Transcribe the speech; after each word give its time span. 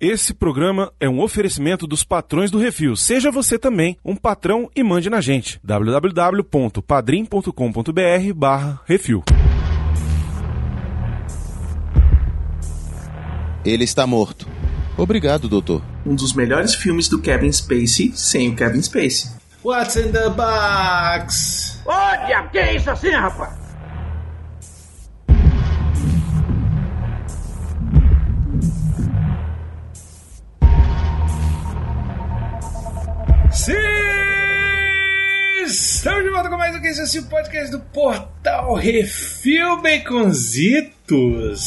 Esse 0.00 0.32
programa 0.32 0.90
é 0.98 1.06
um 1.06 1.20
oferecimento 1.20 1.86
dos 1.86 2.02
patrões 2.02 2.50
do 2.50 2.58
Refil. 2.58 2.96
Seja 2.96 3.30
você 3.30 3.58
também 3.58 3.98
um 4.02 4.16
patrão 4.16 4.70
e 4.74 4.82
mande 4.82 5.10
na 5.10 5.20
gente. 5.20 5.60
www.padrim.com.br 5.62 8.34
barra 8.34 8.80
Refil. 8.86 9.22
Ele 13.62 13.84
está 13.84 14.06
morto. 14.06 14.48
Obrigado, 14.96 15.50
doutor. 15.50 15.82
Um 16.06 16.14
dos 16.14 16.32
melhores 16.32 16.74
filmes 16.74 17.06
do 17.06 17.20
Kevin 17.20 17.52
Spacey 17.52 18.12
sem 18.14 18.48
o 18.48 18.56
Kevin 18.56 18.80
Spacey. 18.80 19.30
What's 19.62 19.96
in 19.96 20.12
the 20.12 20.30
box? 20.30 21.78
Diabo, 22.26 22.48
que 22.48 22.58
é 22.58 22.74
isso 22.74 22.90
assim, 22.90 23.10
rapaz? 23.10 23.59
Sim! 33.52 33.72
Estamos 35.64 36.22
de 36.22 36.30
volta 36.30 36.48
com 36.48 36.56
mais 36.56 36.74
um 36.76 36.80
que 36.80 36.86
esse 36.86 37.18
é 37.18 37.20
o 37.20 37.24
podcast 37.24 37.70
do 37.72 37.80
Portal 37.80 38.74
Refil 38.74 39.82
Baconzitos. 39.82 41.58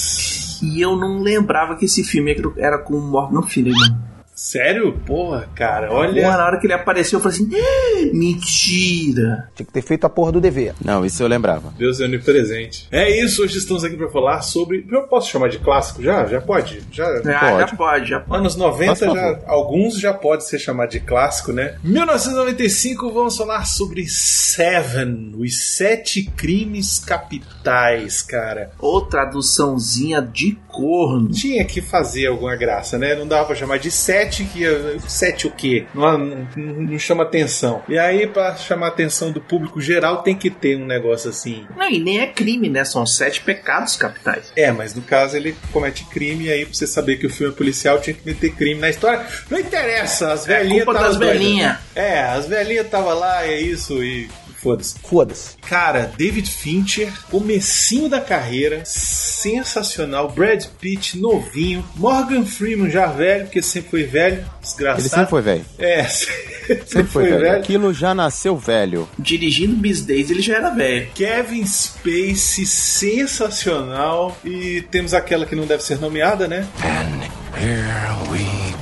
E 0.64 0.80
eu 0.82 0.96
não 0.96 1.22
lembrava 1.22 1.76
que 1.76 1.84
esse 1.86 2.04
filme 2.04 2.36
era 2.58 2.77
com 2.77 2.94
o 2.94 3.02
Morgan 3.02 3.41
Freeman. 3.44 4.12
Sério? 4.36 4.94
Porra, 5.05 5.48
cara, 5.55 5.92
olha. 5.92 6.23
Porra, 6.23 6.38
na 6.38 6.46
hora 6.46 6.60
que 6.60 6.66
ele 6.66 6.74
apareceu, 6.74 7.20
eu 7.20 7.24
falei 7.24 7.38
assim: 7.38 7.50
"Ah, 7.55 8.10
mentira! 8.14 9.50
Tinha 9.55 9.66
que 9.66 9.72
ter 9.72 9.82
feito 9.82 10.05
a 10.05 10.10
porra 10.10 10.32
do 10.32 10.41
dever. 10.41 10.74
Não, 10.84 11.05
isso 11.05 11.22
eu 11.22 11.28
lembrava. 11.28 11.74
Deus 11.78 12.00
é 12.00 12.05
onipresente. 12.05 12.88
É 12.91 13.10
isso, 13.24 13.44
hoje 13.44 13.58
estamos 13.58 13.84
aqui 13.84 13.96
para 13.96 14.10
falar 14.10 14.41
sobre. 14.41 14.86
Eu 14.91 15.04
posso 15.04 15.30
chamar 15.30 15.50
de 15.50 15.60
clássico 15.60 16.02
já? 16.02 16.26
Já 16.26 16.41
pode? 16.41 16.82
Já 16.91 17.05
Ah, 17.05 17.22
Pode. 17.22 17.60
já 17.72 17.77
pode, 17.77 18.10
já 18.10 18.20
pode. 18.20 18.40
Anos 18.40 18.55
90, 18.55 18.86
Faz 18.96 19.00
favor. 19.00 19.16
já, 19.16 19.40
alguns 19.48 20.00
já 20.00 20.14
pode 20.14 20.48
ser 20.48 20.60
chamado 20.60 20.90
de 20.90 21.00
clássico, 21.00 21.52
né? 21.54 21.77
1995, 21.84 23.12
vamos 23.12 23.38
falar 23.38 23.66
sobre 23.66 24.07
Seven, 24.07 25.34
os 25.38 25.57
sete 25.57 26.24
crimes 26.24 27.00
capitais, 27.00 28.22
cara. 28.22 28.72
Ou 28.79 29.02
traduçãozinha 29.05 30.22
de 30.22 30.57
corno. 30.74 31.29
Tinha 31.29 31.63
que 31.63 31.79
fazer 31.82 32.26
alguma 32.27 32.55
graça, 32.55 32.98
né? 32.98 33.16
Não 33.16 33.27
dava 33.27 33.46
pra 33.46 33.55
chamar 33.55 33.77
de 33.77 33.91
sete, 33.91 34.43
que 34.46 34.60
ia- 34.62 34.98
sete 35.07 35.46
o 35.48 35.52
quê? 35.52 35.85
Não, 35.93 36.18
não- 36.18 36.48
não 36.57 36.99
chama 36.99 37.24
atenção. 37.24 37.84
E 37.88 37.98
aí, 37.98 38.26
pra 38.27 38.55
chamar 38.55 38.88
a 38.88 38.90
atenção 38.90 39.32
do 39.32 39.40
público 39.40 39.79
geral, 39.79 40.24
tem 40.24 40.35
que 40.35 40.49
ter 40.49 40.76
um 40.77 40.85
negócio 40.85 41.29
assim. 41.29 41.66
Não, 41.77 41.90
e 41.90 41.99
nem 41.99 42.20
é 42.21 42.27
crime, 42.27 42.68
né? 42.70 42.84
São 42.84 43.05
sete 43.05 43.41
pecados 43.41 43.96
capitais. 43.96 44.51
É, 44.55 44.71
mas 44.71 44.96
no 44.96 45.01
caso 45.04 45.38
ele 45.38 45.55
comete 45.71 46.05
crime, 46.05 46.46
e 46.46 46.51
aí 46.51 46.66
pra 46.66 46.74
você 46.74 46.88
saber 46.88 47.18
que 47.18 47.27
o 47.27 47.29
filme 47.29 47.54
é 47.54 47.55
policial 47.55 48.01
tinha 48.01 48.13
que 48.16 48.26
meter 48.26 48.51
crime 48.55 48.82
na 48.82 48.90
história. 48.90 49.26
Não 49.49 49.60
interessa, 49.60 50.34
as 50.34 50.46
velhinhas 50.46 50.82
É 50.82 50.85
culpa 50.85 50.99
das 50.99 51.18
velhinhas. 51.18 51.77
É, 51.96 52.21
as 52.21 52.48
velhinhas 52.48 52.85
estavam 52.85 53.13
lá, 53.13 53.46
é 53.46 53.62
isso, 53.62 54.04
e 54.04 54.27
foda-se. 54.64 54.96
Foda-se. 55.04 55.58
Cara, 55.58 56.12
David 56.18 56.50
Fincher, 56.50 57.12
comecinho 57.30 58.10
da 58.10 58.22
carreira, 58.22 58.84
sensacional. 58.86 60.32
Brad 60.32 60.66
Pitt 60.80 61.18
novinho, 61.18 61.86
Morgan 61.96 62.46
Freeman 62.46 62.90
já 62.90 63.08
velho, 63.08 63.46
porque 63.46 63.62
sempre 63.62 63.90
foi 63.90 64.03
velho, 64.03 64.46
desgraçado. 64.62 65.02
Ele 65.02 65.09
sempre 65.09 65.30
foi 65.30 65.41
velho. 65.41 65.66
É, 65.78 66.03
sempre, 66.64 66.88
Sempre 66.88 67.12
foi 67.12 67.25
velho. 67.30 67.58
Aquilo 67.58 67.94
já 67.94 68.14
nasceu 68.16 68.56
velho. 68.58 69.08
Dirigindo 69.19 69.75
Bis 69.75 70.02
Days, 70.06 70.30
ele 70.30 70.41
já 70.41 70.56
era 70.56 70.69
velho. 70.69 71.08
Kevin 71.14 71.66
Spacey, 71.66 72.66
sensacional. 72.66 74.38
E 74.46 74.81
temos 74.90 75.14
aquela 75.14 75.46
que 75.46 75.56
não 75.56 75.66
deve 75.66 75.84
ser 75.84 76.00
nomeada, 76.00 76.47
né? 76.47 76.68
Here 77.56 78.31
we 78.31 78.74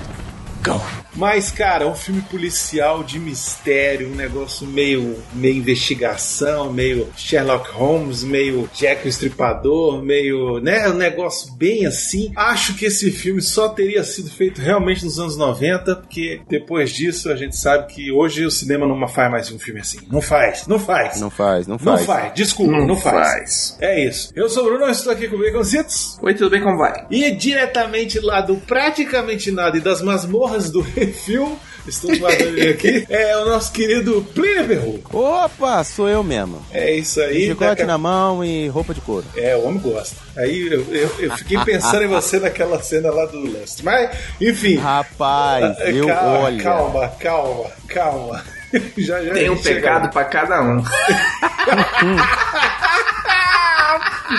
go. 0.63 0.81
Mas, 1.15 1.51
cara, 1.51 1.83
é 1.83 1.87
um 1.87 1.95
filme 1.95 2.21
policial 2.21 3.03
de 3.03 3.19
mistério, 3.19 4.09
um 4.09 4.15
negócio 4.15 4.65
meio, 4.67 5.17
meio 5.33 5.57
investigação, 5.57 6.71
meio 6.71 7.07
Sherlock 7.15 7.69
Holmes, 7.71 8.23
meio 8.23 8.69
Jack 8.73 9.05
o 9.05 9.09
Estripador, 9.09 10.01
meio, 10.01 10.59
né, 10.59 10.87
um 10.89 10.93
negócio 10.93 11.51
bem 11.53 11.85
assim. 11.85 12.31
Acho 12.35 12.75
que 12.75 12.85
esse 12.85 13.11
filme 13.11 13.41
só 13.41 13.69
teria 13.69 14.03
sido 14.03 14.29
feito 14.29 14.61
realmente 14.61 15.03
nos 15.03 15.19
anos 15.19 15.35
90, 15.37 15.95
porque 15.97 16.41
depois 16.49 16.91
disso 16.91 17.29
a 17.29 17.35
gente 17.35 17.57
sabe 17.57 17.93
que 17.93 18.11
hoje 18.11 18.45
o 18.45 18.51
cinema 18.51 18.87
não 18.87 19.07
faz 19.07 19.31
mais 19.31 19.51
um 19.51 19.59
filme 19.59 19.81
assim. 19.81 19.99
Não 20.09 20.21
faz, 20.21 20.67
não 20.67 20.79
faz. 20.79 21.19
Não 21.19 21.29
faz, 21.29 21.67
não 21.67 21.77
Não 21.81 21.97
faz. 21.97 22.05
faz, 22.05 22.33
desculpa, 22.33 22.71
não, 22.71 22.95
faz. 22.95 23.77
É 23.81 24.05
isso. 24.05 24.31
Eu 24.35 24.49
sou 24.49 24.63
o 24.63 24.65
Bruno, 24.67 24.89
estou 24.89 25.11
aqui 25.11 25.27
com 25.27 25.35
o 25.35 25.39
Baconzitos. 25.39 26.17
Oi, 26.21 26.33
tudo 26.33 26.49
bem? 26.51 26.61
Como 26.61 26.77
vai? 26.77 27.05
E 27.09 27.31
diretamente 27.31 28.19
lá 28.19 28.41
do 28.41 28.55
Praticamente 28.55 29.51
Nada 29.51 29.77
e 29.77 29.81
das 29.81 30.01
masmorras 30.01 30.69
do 30.69 30.81
Refil, 31.05 31.57
estamos 31.87 32.19
guardando 32.19 32.57
ele 32.57 32.69
aqui, 32.69 33.05
é 33.09 33.35
o 33.37 33.45
nosso 33.45 33.71
querido 33.71 34.21
Plínio 34.35 34.67
Perru. 34.67 34.99
Opa, 35.11 35.83
sou 35.83 36.07
eu 36.07 36.23
mesmo. 36.23 36.63
É 36.71 36.93
isso 36.93 37.19
aí. 37.21 37.47
Chicote 37.47 37.69
daqui 37.69 37.81
a- 37.81 37.87
na 37.87 37.97
mão 37.97 38.43
e 38.45 38.67
roupa 38.67 38.93
de 38.93 39.01
couro. 39.01 39.25
É, 39.35 39.55
o 39.55 39.65
homem 39.65 39.79
gosta. 39.81 40.15
Aí 40.37 40.67
eu, 40.71 40.81
eu- 40.93 41.11
eu 41.19 41.37
fiquei 41.37 41.57
pensando 41.65 42.03
em 42.03 42.07
você 42.07 42.39
naquela 42.39 42.81
cena 42.81 43.09
lá 43.11 43.25
do 43.25 43.39
Lust. 43.39 43.81
Mas, 43.83 44.15
enfim. 44.39 44.75
Rapaz, 44.77 45.75
eu 45.87 46.05
calma, 46.07 46.39
olha. 46.39 46.63
calma, 46.63 47.07
calma, 47.19 47.71
calma. 47.87 48.43
Já, 48.97 49.21
já 49.21 49.33
Tem 49.33 49.47
a 49.47 49.51
um 49.51 49.57
pecado 49.57 50.09
pra 50.13 50.23
cada 50.23 50.61
um. 50.61 50.81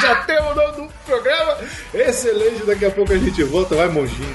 Já 0.00 0.14
temos 0.24 0.52
o 0.52 0.54
nome 0.54 0.72
do 0.76 0.88
programa. 1.04 1.56
Excelente, 1.92 2.64
daqui 2.64 2.86
a 2.86 2.90
pouco 2.90 3.12
a 3.12 3.18
gente 3.18 3.42
volta. 3.44 3.74
Vai, 3.74 3.88
monjinho. 3.88 4.34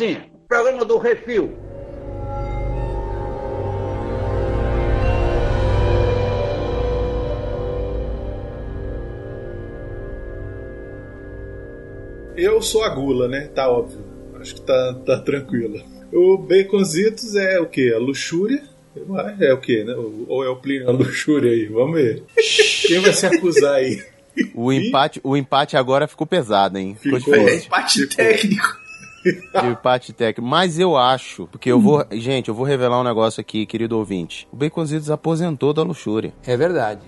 assim, 0.00 0.16
programa 0.48 0.84
do 0.84 0.96
Refil. 0.96 1.52
Eu 12.36 12.62
sou 12.62 12.82
a 12.82 12.88
gula, 12.88 13.28
né? 13.28 13.48
Tá 13.48 13.68
óbvio. 13.68 14.02
Acho 14.40 14.54
que 14.54 14.62
tá, 14.62 14.94
tá 15.04 15.18
tranquilo. 15.18 15.82
O 16.10 16.38
Baconzitos 16.38 17.36
é 17.36 17.60
o 17.60 17.66
quê? 17.66 17.92
A 17.94 17.98
luxúria? 17.98 18.62
É 19.38 19.52
o 19.52 19.60
quê, 19.60 19.84
né? 19.84 19.94
Ou 20.26 20.42
é 20.42 20.48
o 20.48 20.56
Plínio 20.56 20.88
a 20.88 20.92
luxúria 20.92 21.52
aí? 21.52 21.66
Vamos 21.66 21.94
ver. 21.94 22.24
Quem 22.88 22.98
vai 23.00 23.12
se 23.12 23.26
acusar 23.26 23.74
aí? 23.74 24.02
O 24.54 24.72
empate, 24.72 25.20
o 25.22 25.36
empate 25.36 25.76
agora 25.76 26.08
ficou 26.08 26.26
pesado, 26.26 26.78
hein? 26.78 26.96
Ficou 26.98 27.20
Ficou. 27.20 27.34
É 27.34 27.56
empate 27.56 28.06
técnico. 28.06 28.80
O 29.62 29.66
empate 29.66 30.12
técnico. 30.12 30.48
Mas 30.48 30.78
eu 30.78 30.96
acho, 30.96 31.46
porque 31.48 31.70
eu 31.70 31.80
vou. 31.80 32.04
Gente, 32.12 32.48
eu 32.48 32.54
vou 32.54 32.64
revelar 32.64 33.00
um 33.00 33.04
negócio 33.04 33.40
aqui, 33.40 33.66
querido 33.66 33.98
ouvinte. 33.98 34.48
O 34.52 34.56
Baconzitos 34.56 35.10
aposentou 35.10 35.72
da 35.72 35.82
luxúria. 35.82 36.32
É 36.46 36.56
verdade. 36.56 37.02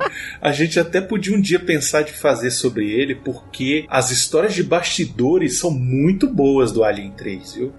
a 0.40 0.52
gente 0.52 0.80
até 0.80 1.00
podia 1.00 1.36
um 1.36 1.40
dia 1.40 1.60
pensar 1.60 2.02
de 2.02 2.12
fazer 2.12 2.50
sobre 2.50 2.90
ele, 2.90 3.14
porque 3.14 3.84
as 3.88 4.10
histórias 4.10 4.54
de 4.54 4.62
bastidores 4.62 5.58
são 5.58 5.70
muito 5.70 6.26
boas 6.26 6.72
do 6.72 6.82
Alien 6.82 7.12
3, 7.12 7.54
viu? 7.54 7.72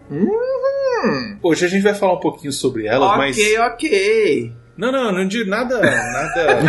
Hoje 1.41 1.65
a 1.65 1.67
gente 1.67 1.83
vai 1.83 1.93
falar 1.93 2.13
um 2.13 2.19
pouquinho 2.19 2.51
sobre 2.51 2.85
elas, 2.85 3.17
mas. 3.17 3.37
ok, 3.37 3.59
ok. 3.59 4.53
Não, 4.77 4.91
não, 4.91 5.11
não 5.11 5.27
digo 5.27 5.49
nada. 5.49 5.79
Nada. 5.81 6.59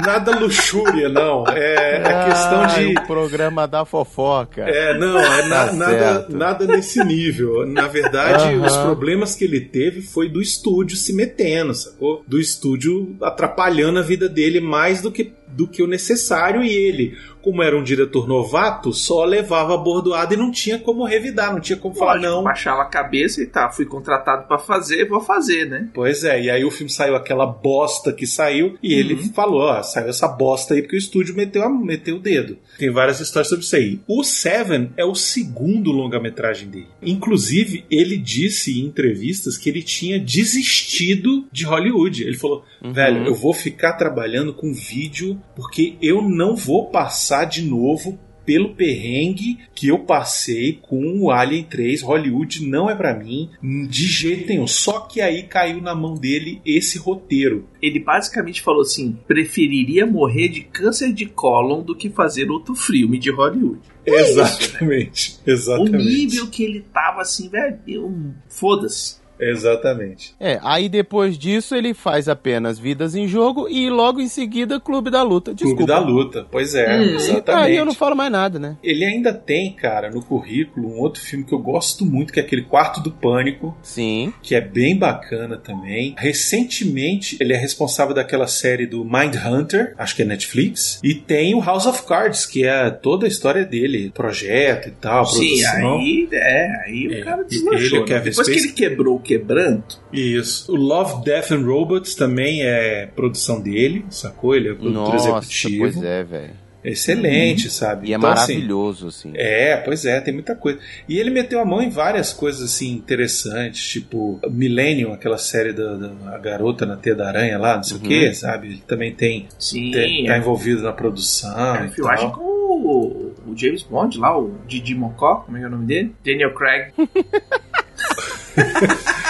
nada 0.06 0.38
luxúria, 0.38 1.08
não. 1.08 1.44
É 1.48 1.96
a 2.04 2.24
questão 2.26 2.66
de. 2.66 2.94
O 2.98 3.06
programa 3.06 3.66
da 3.66 3.84
fofoca. 3.84 4.62
É, 4.62 4.96
não, 4.98 5.18
é 5.18 5.46
na- 5.46 5.66
Tá 5.66 5.72
nada, 5.72 6.26
nada 6.30 6.66
nesse 6.66 7.02
nível. 7.04 7.66
Na 7.66 7.86
verdade, 7.88 8.44
Aham. 8.54 8.66
os 8.66 8.76
problemas 8.78 9.34
que 9.34 9.44
ele 9.44 9.60
teve 9.60 10.00
foi 10.02 10.28
do 10.28 10.40
estúdio 10.40 10.96
se 10.96 11.12
metendo, 11.12 11.74
sacou? 11.74 12.24
Do 12.26 12.38
estúdio 12.40 13.16
atrapalhando 13.22 13.98
a 13.98 14.02
vida 14.02 14.28
dele 14.28 14.60
mais 14.60 15.00
do 15.02 15.10
que, 15.10 15.32
do 15.52 15.66
que 15.66 15.82
o 15.82 15.86
necessário 15.86 16.62
e 16.62 16.70
ele, 16.72 17.16
como 17.42 17.62
era 17.62 17.76
um 17.78 17.82
diretor 17.82 18.26
novato, 18.28 18.92
só 18.92 19.24
levava 19.24 19.74
a 19.74 19.78
bordoada 19.78 20.34
e 20.34 20.36
não 20.36 20.50
tinha 20.50 20.78
como 20.78 21.04
revidar, 21.04 21.52
não 21.52 21.60
tinha 21.60 21.76
como 21.78 21.94
falar 21.94 22.14
Lógico, 22.14 22.32
não. 22.32 22.42
Baixava 22.44 22.82
a 22.82 22.86
cabeça 22.86 23.42
e 23.42 23.46
tá, 23.46 23.70
fui 23.70 23.86
contratado 23.86 24.46
pra 24.46 24.58
fazer, 24.58 25.08
vou 25.08 25.20
fazer, 25.20 25.66
né? 25.68 25.88
Pois 25.94 26.24
é, 26.24 26.42
e 26.42 26.50
aí 26.50 26.64
o 26.64 26.70
filme 26.70 26.90
saiu 26.90 27.16
aquela 27.16 27.46
bosta 27.46 28.12
que 28.12 28.26
saiu 28.26 28.76
e 28.82 28.92
ele 28.94 29.16
falou, 29.34 29.60
ó, 29.62 29.82
saiu 29.82 30.08
essa 30.08 30.28
bosta 30.28 30.74
aí 30.74 30.82
porque 30.82 30.96
o 30.96 30.98
estúdio 30.98 31.34
meteu, 31.34 31.62
a- 31.62 31.68
meteu 31.70 32.16
o 32.16 32.20
dedo. 32.20 32.58
Tem 32.78 32.90
várias 32.90 33.20
histórias 33.20 33.48
sobre 33.48 33.64
isso 33.64 33.76
aí. 33.76 34.00
O 34.06 34.22
Seven 34.24 34.90
é 34.96 35.04
o 35.04 35.14
segundo 35.14 35.90
longa-metragem 35.90 36.68
dele. 36.68 36.86
Inclusive, 37.02 37.84
ele 37.90 38.16
disse 38.16 38.78
em 38.80 38.84
entrevistas 38.86 39.56
que 39.58 39.68
ele 39.68 39.82
tinha 39.82 40.18
desistido 40.18 41.46
de 41.52 41.64
Hollywood. 41.64 42.22
Ele 42.24 42.36
falou, 42.36 42.64
velho, 42.82 43.24
eu 43.26 43.34
vou 43.34 43.52
ficar 43.54 43.94
trabalhando 43.94 44.52
com 44.54 44.72
vídeo 44.72 45.40
porque 45.56 45.96
eu 46.00 46.22
não 46.22 46.54
vou 46.56 46.86
passar 46.90 47.44
de 47.44 47.62
novo 47.62 48.18
pelo 48.42 48.74
perrengue 48.74 49.58
que 49.74 49.88
eu 49.88 49.98
passei 50.00 50.72
com 50.82 51.20
o 51.20 51.30
Alien 51.30 51.62
3, 51.62 52.02
Hollywood 52.02 52.66
não 52.66 52.90
é 52.90 52.94
pra 52.96 53.14
mim, 53.14 53.50
de 53.88 54.06
jeito 54.06 54.48
nenhum. 54.48 54.66
Só 54.66 55.00
que 55.00 55.20
aí 55.20 55.44
caiu 55.44 55.80
na 55.80 55.94
mão 55.94 56.14
dele 56.14 56.60
esse 56.66 56.98
roteiro. 56.98 57.68
Ele 57.80 58.00
basicamente 58.00 58.60
falou 58.60 58.80
assim: 58.80 59.16
preferiria 59.28 60.04
morrer 60.04 60.48
de 60.48 60.62
câncer 60.62 61.12
de 61.12 61.26
cólon 61.26 61.82
do 61.82 61.94
que 61.94 62.08
fazer 62.10 62.50
outro 62.50 62.74
filme 62.74 63.18
de 63.18 63.30
Hollywood. 63.30 63.80
Exatamente. 64.04 65.38
O 65.46 65.50
Exatamente. 65.50 66.04
nível 66.04 66.46
que 66.48 66.64
ele 66.64 66.80
tava 66.92 67.20
assim, 67.20 67.48
velho, 67.48 67.78
eu- 67.86 68.32
foda-se. 68.48 69.19
Exatamente. 69.40 70.34
É, 70.38 70.58
aí 70.62 70.88
depois 70.88 71.38
disso 71.38 71.74
ele 71.74 71.94
faz 71.94 72.28
apenas 72.28 72.78
Vidas 72.78 73.14
em 73.14 73.26
Jogo 73.26 73.68
e 73.68 73.88
logo 73.88 74.20
em 74.20 74.28
seguida 74.28 74.78
Clube 74.80 75.10
da 75.10 75.22
Luta. 75.22 75.54
Desculpa. 75.54 75.76
Clube 75.76 75.92
da 75.92 75.98
Luta, 75.98 76.46
pois 76.50 76.74
é, 76.74 76.98
Hum, 76.98 77.14
exatamente. 77.14 77.64
Aí 77.66 77.76
eu 77.76 77.84
não 77.84 77.94
falo 77.94 78.14
mais 78.16 78.30
nada, 78.32 78.58
né? 78.58 78.76
Ele 78.82 79.04
ainda 79.04 79.32
tem, 79.32 79.72
cara, 79.72 80.10
no 80.10 80.22
currículo 80.22 80.88
um 80.88 80.98
outro 81.00 81.20
filme 81.22 81.44
que 81.44 81.52
eu 81.52 81.58
gosto 81.58 82.04
muito, 82.04 82.32
que 82.32 82.40
é 82.40 82.42
aquele 82.42 82.62
Quarto 82.62 83.00
do 83.00 83.10
Pânico, 83.10 83.76
Sim. 83.82 84.32
que 84.42 84.54
é 84.54 84.60
bem 84.60 84.96
bacana 84.96 85.56
também. 85.56 86.14
Recentemente, 86.18 87.36
ele 87.40 87.52
é 87.52 87.56
responsável 87.56 88.14
daquela 88.14 88.46
série 88.46 88.86
do 88.86 89.04
Mindhunter, 89.04 89.94
acho 89.98 90.14
que 90.16 90.22
é 90.22 90.24
Netflix, 90.24 91.00
e 91.02 91.14
tem 91.14 91.54
o 91.54 91.60
House 91.60 91.86
of 91.86 92.04
Cards, 92.06 92.44
que 92.46 92.64
é 92.66 92.90
toda 92.90 93.26
a 93.26 93.28
história 93.28 93.64
dele, 93.64 94.10
projeto 94.14 94.88
e 94.88 94.92
tal, 94.92 95.24
Sim, 95.26 95.38
produção. 95.62 95.94
aí, 95.98 96.28
é, 96.32 96.82
aí 96.86 97.08
o 97.08 97.12
É, 97.14 97.20
cara 97.22 97.40
ele, 97.40 97.48
deslanchou. 97.48 98.00
o 98.00 98.04
Kevin 98.04 98.18
né? 98.24 98.30
Depois 98.30 98.48
que 98.48 98.54
Spacey- 98.54 98.68
ele 98.68 98.72
quebrou 98.72 99.16
o 99.16 99.20
quebranto, 99.38 100.00
Isso. 100.12 100.72
O 100.72 100.76
Love, 100.76 101.24
Death 101.24 101.52
and 101.52 101.64
Robots 101.64 102.14
também 102.16 102.62
é 102.62 103.06
produção 103.14 103.60
dele, 103.60 104.04
sacou? 104.10 104.56
Ele 104.56 104.70
é 104.70 104.74
produtor 104.74 105.12
Nossa, 105.14 105.28
executivo. 105.48 105.78
pois 105.84 106.02
é, 106.02 106.24
velho. 106.24 106.60
Excelente, 106.82 107.68
sabe? 107.70 108.08
E 108.08 108.14
é 108.14 108.16
Então, 108.16 108.30
assim, 108.30 108.54
maravilhoso, 108.54 109.08
assim. 109.08 109.32
É, 109.34 109.76
pois 109.76 110.06
é, 110.06 110.18
tem 110.20 110.32
muita 110.32 110.54
coisa. 110.56 110.78
E 111.06 111.18
ele 111.18 111.28
meteu 111.28 111.60
a 111.60 111.64
mão 111.64 111.82
em 111.82 111.90
várias 111.90 112.32
coisas 112.32 112.62
assim 112.62 112.92
interessantes, 112.92 113.86
tipo 113.86 114.40
Millennium, 114.50 115.12
aquela 115.12 115.36
série 115.36 115.74
da, 115.74 115.94
da 115.94 116.34
a 116.34 116.38
garota 116.38 116.86
na 116.86 116.96
teia 116.96 117.14
da 117.14 117.28
aranha 117.28 117.58
lá, 117.58 117.76
não 117.76 117.82
sei 117.82 117.98
o 117.98 118.00
que, 118.00 118.32
sabe? 118.32 118.68
Ele 118.68 118.82
também 118.86 119.12
tem 119.14 119.46
sim, 119.58 119.90
te- 119.90 120.24
tá 120.26 120.34
é, 120.34 120.38
envolvido 120.38 120.80
na 120.82 120.92
produção. 120.92 121.76
é 121.76 121.84
e 121.86 121.90
filmagem 121.90 122.30
tal. 122.30 122.38
com 122.38 122.44
o, 122.44 123.34
o 123.48 123.54
James 123.54 123.82
Bond 123.82 124.18
lá, 124.18 124.38
o 124.38 124.54
Didi 124.66 124.94
Mocó, 124.94 125.42
como 125.44 125.58
é 125.58 125.60
que 125.60 125.64
é 125.66 125.68
o 125.68 125.72
nome 125.72 125.84
dele? 125.84 126.14
Daniel 126.24 126.54
Craig. 126.54 126.92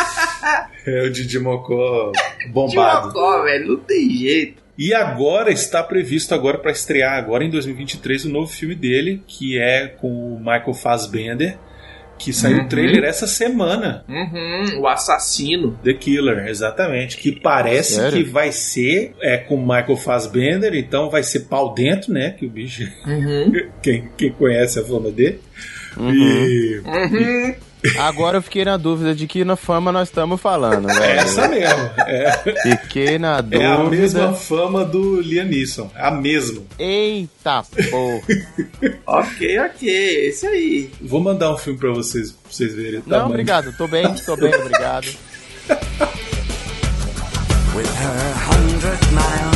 É 0.86 1.02
o 1.02 1.10
Didi 1.10 1.38
Mocó 1.38 2.12
Didi 2.38 2.50
bombado. 2.52 3.08
Mocó, 3.08 3.42
velho, 3.42 3.68
não 3.68 3.76
tem 3.78 4.10
jeito. 4.10 4.60
E 4.78 4.94
agora 4.94 5.50
está 5.52 5.82
previsto 5.82 6.34
agora 6.34 6.56
para 6.56 6.70
estrear 6.70 7.18
agora 7.18 7.44
em 7.44 7.50
2023 7.50 8.24
o 8.24 8.28
novo 8.30 8.50
filme 8.50 8.74
dele, 8.74 9.22
que 9.26 9.58
é 9.58 9.86
com 9.88 10.08
o 10.08 10.38
Michael 10.38 10.72
Fassbender, 10.72 11.58
que 12.18 12.32
saiu 12.32 12.58
Uhum. 12.58 12.64
o 12.64 12.68
trailer 12.68 13.04
essa 13.04 13.26
semana. 13.26 14.04
Uhum, 14.08 14.80
o 14.80 14.86
assassino. 14.86 15.78
The 15.84 15.94
Killer, 15.94 16.46
exatamente. 16.48 17.16
Que 17.18 17.32
parece 17.32 17.94
Sério? 17.96 18.10
que 18.12 18.24
vai 18.30 18.52
ser 18.52 19.14
é, 19.20 19.36
com 19.38 19.58
Michael 19.58 19.96
Fassbender, 19.96 20.74
então 20.74 21.10
vai 21.10 21.22
ser 21.22 21.40
pau 21.40 21.74
dentro, 21.74 22.12
né? 22.12 22.30
Que 22.38 22.46
o 22.46 22.50
bicho. 22.50 22.82
Uhum. 23.06 23.52
Quem, 23.82 24.08
quem 24.16 24.32
conhece 24.32 24.78
a 24.78 24.84
fama 24.84 25.10
dele. 25.10 25.40
Uhum. 25.96 26.12
E. 26.12 26.78
Uhum. 26.86 27.54
Agora 27.98 28.38
eu 28.38 28.42
fiquei 28.42 28.64
na 28.64 28.76
dúvida 28.76 29.14
de 29.14 29.26
que 29.26 29.44
na 29.44 29.56
fama 29.56 29.90
nós 29.90 30.08
estamos 30.08 30.40
falando, 30.40 30.90
É 30.90 30.94
velho. 30.98 31.20
essa 31.20 31.48
mesmo. 31.48 31.90
É, 32.06 32.30
Fiquei 32.78 33.18
na 33.18 33.36
é 33.36 33.38
a 33.38 33.42
mesma 33.42 33.84
dúvida. 33.84 34.32
fama 34.34 34.84
do 34.84 35.20
Liam 35.20 35.46
Neeson. 35.46 35.90
É 35.96 36.02
a 36.06 36.10
mesma. 36.10 36.62
Eita 36.78 37.62
porra. 37.90 38.20
ok, 39.06 39.58
ok, 39.60 40.28
esse 40.28 40.46
aí. 40.46 40.90
Vou 41.00 41.20
mandar 41.20 41.54
um 41.54 41.56
filme 41.56 41.78
pra 41.78 41.90
vocês, 41.92 42.32
pra 42.32 42.52
vocês 42.52 42.74
verem 42.74 42.94
Não, 43.00 43.02
tamanho. 43.08 43.26
obrigado. 43.30 43.72
Tô 43.76 43.88
bem, 43.88 44.12
tô 44.26 44.36
bem, 44.36 44.54
obrigado. 44.54 45.06
With 47.74 47.86
her 47.86 48.34
hundred 48.50 49.00
miles 49.12 49.49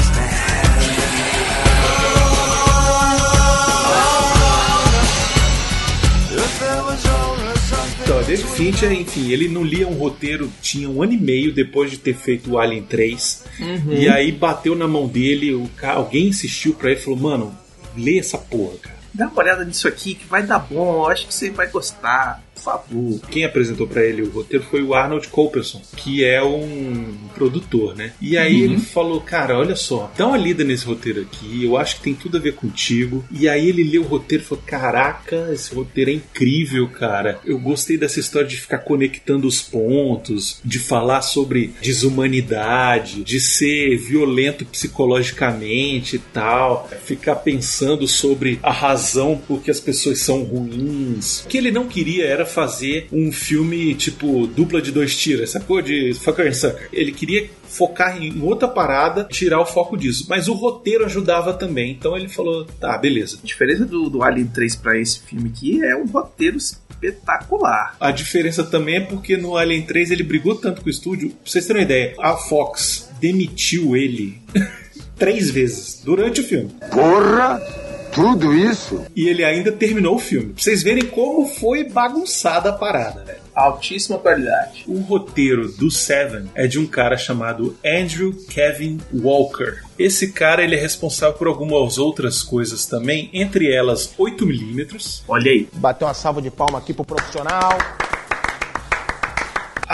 Então, 8.04 8.22
David 8.22 8.46
Fincher, 8.48 8.92
enfim, 8.92 9.30
ele 9.32 9.48
não 9.48 9.64
lia 9.64 9.88
um 9.88 9.94
roteiro, 9.94 10.52
tinha 10.60 10.88
um 10.90 11.02
ano 11.02 11.14
e 11.14 11.16
meio 11.16 11.52
depois 11.54 11.90
de 11.90 11.96
ter 11.98 12.14
feito 12.14 12.50
o 12.52 12.58
Alien 12.58 12.82
3. 12.82 13.44
Uhum. 13.58 13.92
E 13.94 14.08
aí 14.08 14.30
bateu 14.30 14.74
na 14.76 14.86
mão 14.86 15.06
dele, 15.08 15.54
o 15.54 15.66
ca- 15.76 15.94
alguém 15.94 16.28
insistiu 16.28 16.74
pra 16.74 16.90
ele 16.90 17.00
e 17.00 17.02
falou: 17.02 17.18
Mano, 17.18 17.58
lê 17.96 18.18
essa 18.18 18.36
porra, 18.36 18.76
cara. 18.82 18.96
dá 19.14 19.26
uma 19.26 19.38
olhada 19.42 19.64
nisso 19.64 19.88
aqui 19.88 20.14
que 20.14 20.26
vai 20.26 20.42
dar 20.42 20.58
bom, 20.58 21.04
eu 21.04 21.06
acho 21.08 21.26
que 21.26 21.32
você 21.34 21.48
vai 21.50 21.66
gostar. 21.68 22.43
Favor. 22.56 23.20
Quem 23.30 23.44
apresentou 23.44 23.86
pra 23.86 24.04
ele 24.04 24.22
o 24.22 24.30
roteiro 24.30 24.64
foi 24.70 24.82
o 24.82 24.94
Arnold 24.94 25.28
Coperson, 25.28 25.82
que 25.96 26.24
é 26.24 26.42
um 26.42 27.14
produtor, 27.34 27.94
né? 27.96 28.12
E 28.20 28.36
aí 28.36 28.54
Uhum. 28.58 28.64
ele 28.64 28.78
falou: 28.80 29.20
Cara, 29.20 29.58
olha 29.58 29.76
só, 29.76 30.10
dá 30.16 30.26
uma 30.26 30.36
lida 30.36 30.64
nesse 30.64 30.84
roteiro 30.86 31.20
aqui, 31.22 31.64
eu 31.64 31.76
acho 31.76 31.96
que 31.96 32.02
tem 32.02 32.14
tudo 32.14 32.36
a 32.36 32.40
ver 32.40 32.54
contigo. 32.54 33.24
E 33.30 33.48
aí 33.48 33.68
ele 33.68 33.82
leu 33.84 34.02
o 34.02 34.06
roteiro 34.06 34.42
e 34.42 34.46
falou: 34.46 34.62
Caraca, 34.66 35.50
esse 35.52 35.74
roteiro 35.74 36.10
é 36.10 36.14
incrível, 36.14 36.88
cara. 36.88 37.38
Eu 37.44 37.58
gostei 37.58 37.96
dessa 37.98 38.20
história 38.20 38.48
de 38.48 38.56
ficar 38.56 38.78
conectando 38.78 39.46
os 39.46 39.60
pontos, 39.60 40.60
de 40.64 40.78
falar 40.78 41.22
sobre 41.22 41.74
desumanidade, 41.82 43.22
de 43.24 43.40
ser 43.40 43.96
violento 43.98 44.64
psicologicamente 44.64 46.16
e 46.16 46.18
tal, 46.18 46.88
ficar 47.04 47.36
pensando 47.36 48.06
sobre 48.06 48.58
a 48.62 48.72
razão 48.72 49.36
por 49.46 49.62
que 49.62 49.70
as 49.70 49.80
pessoas 49.80 50.18
são 50.20 50.42
ruins. 50.42 51.40
O 51.44 51.48
que 51.48 51.58
ele 51.58 51.70
não 51.70 51.86
queria 51.86 52.24
era 52.24 52.43
fazer 52.44 53.08
um 53.12 53.32
filme 53.32 53.94
tipo 53.94 54.46
dupla 54.46 54.80
de 54.80 54.92
dois 54.92 55.16
tiros, 55.16 55.50
sacou? 55.50 55.80
De 55.80 56.14
fucker 56.14 56.48
and 56.48 56.54
sucker. 56.54 56.88
Ele 56.92 57.12
queria 57.12 57.48
focar 57.68 58.22
em 58.22 58.40
outra 58.40 58.68
parada, 58.68 59.24
tirar 59.24 59.60
o 59.60 59.66
foco 59.66 59.96
disso. 59.96 60.26
Mas 60.28 60.48
o 60.48 60.54
roteiro 60.54 61.04
ajudava 61.04 61.52
também. 61.52 61.92
Então 61.92 62.16
ele 62.16 62.28
falou: 62.28 62.64
tá, 62.64 62.96
beleza. 62.96 63.38
A 63.42 63.46
diferença 63.46 63.84
do, 63.84 64.08
do 64.08 64.22
Alien 64.22 64.46
3 64.46 64.76
pra 64.76 64.98
esse 64.98 65.20
filme 65.20 65.50
aqui 65.54 65.84
é 65.84 65.96
um 65.96 66.06
roteiro 66.06 66.56
espetacular. 66.56 67.96
A 68.00 68.10
diferença 68.10 68.64
também 68.64 68.96
é 68.96 69.00
porque 69.00 69.36
no 69.36 69.56
Alien 69.56 69.82
3 69.82 70.10
ele 70.10 70.22
brigou 70.22 70.54
tanto 70.54 70.80
com 70.80 70.86
o 70.86 70.90
estúdio. 70.90 71.30
Pra 71.30 71.38
vocês 71.44 71.66
terem 71.66 71.82
uma 71.82 71.86
ideia, 71.86 72.14
a 72.18 72.36
Fox 72.36 73.10
demitiu 73.20 73.96
ele 73.96 74.40
três 75.18 75.50
vezes 75.50 76.02
durante 76.04 76.40
o 76.40 76.44
filme. 76.44 76.70
Porra! 76.90 77.93
Tudo 78.14 78.54
isso? 78.54 79.04
E 79.14 79.28
ele 79.28 79.44
ainda 79.44 79.72
terminou 79.72 80.14
o 80.14 80.20
filme. 80.20 80.52
Pra 80.52 80.62
vocês 80.62 80.82
verem 80.84 81.06
como 81.06 81.46
foi 81.46 81.82
bagunçada 81.82 82.70
a 82.70 82.72
parada, 82.72 83.24
velho. 83.24 83.40
Altíssima 83.52 84.18
qualidade. 84.18 84.84
O 84.86 85.00
roteiro 85.00 85.68
do 85.72 85.90
Seven 85.90 86.48
é 86.54 86.66
de 86.66 86.78
um 86.78 86.86
cara 86.86 87.16
chamado 87.16 87.76
Andrew 87.84 88.32
Kevin 88.48 89.00
Walker. 89.12 89.80
Esse 89.98 90.32
cara 90.32 90.62
ele 90.62 90.76
é 90.76 90.80
responsável 90.80 91.36
por 91.36 91.46
algumas 91.48 91.98
outras 91.98 92.42
coisas 92.42 92.86
também, 92.86 93.30
entre 93.32 93.72
elas 93.72 94.12
8mm, 94.18 95.22
Olha 95.28 95.50
aí. 95.50 95.68
Bater 95.74 96.04
uma 96.04 96.14
salva 96.14 96.40
de 96.40 96.50
palma 96.50 96.78
aqui 96.78 96.92
pro 96.92 97.04
profissional. 97.04 97.78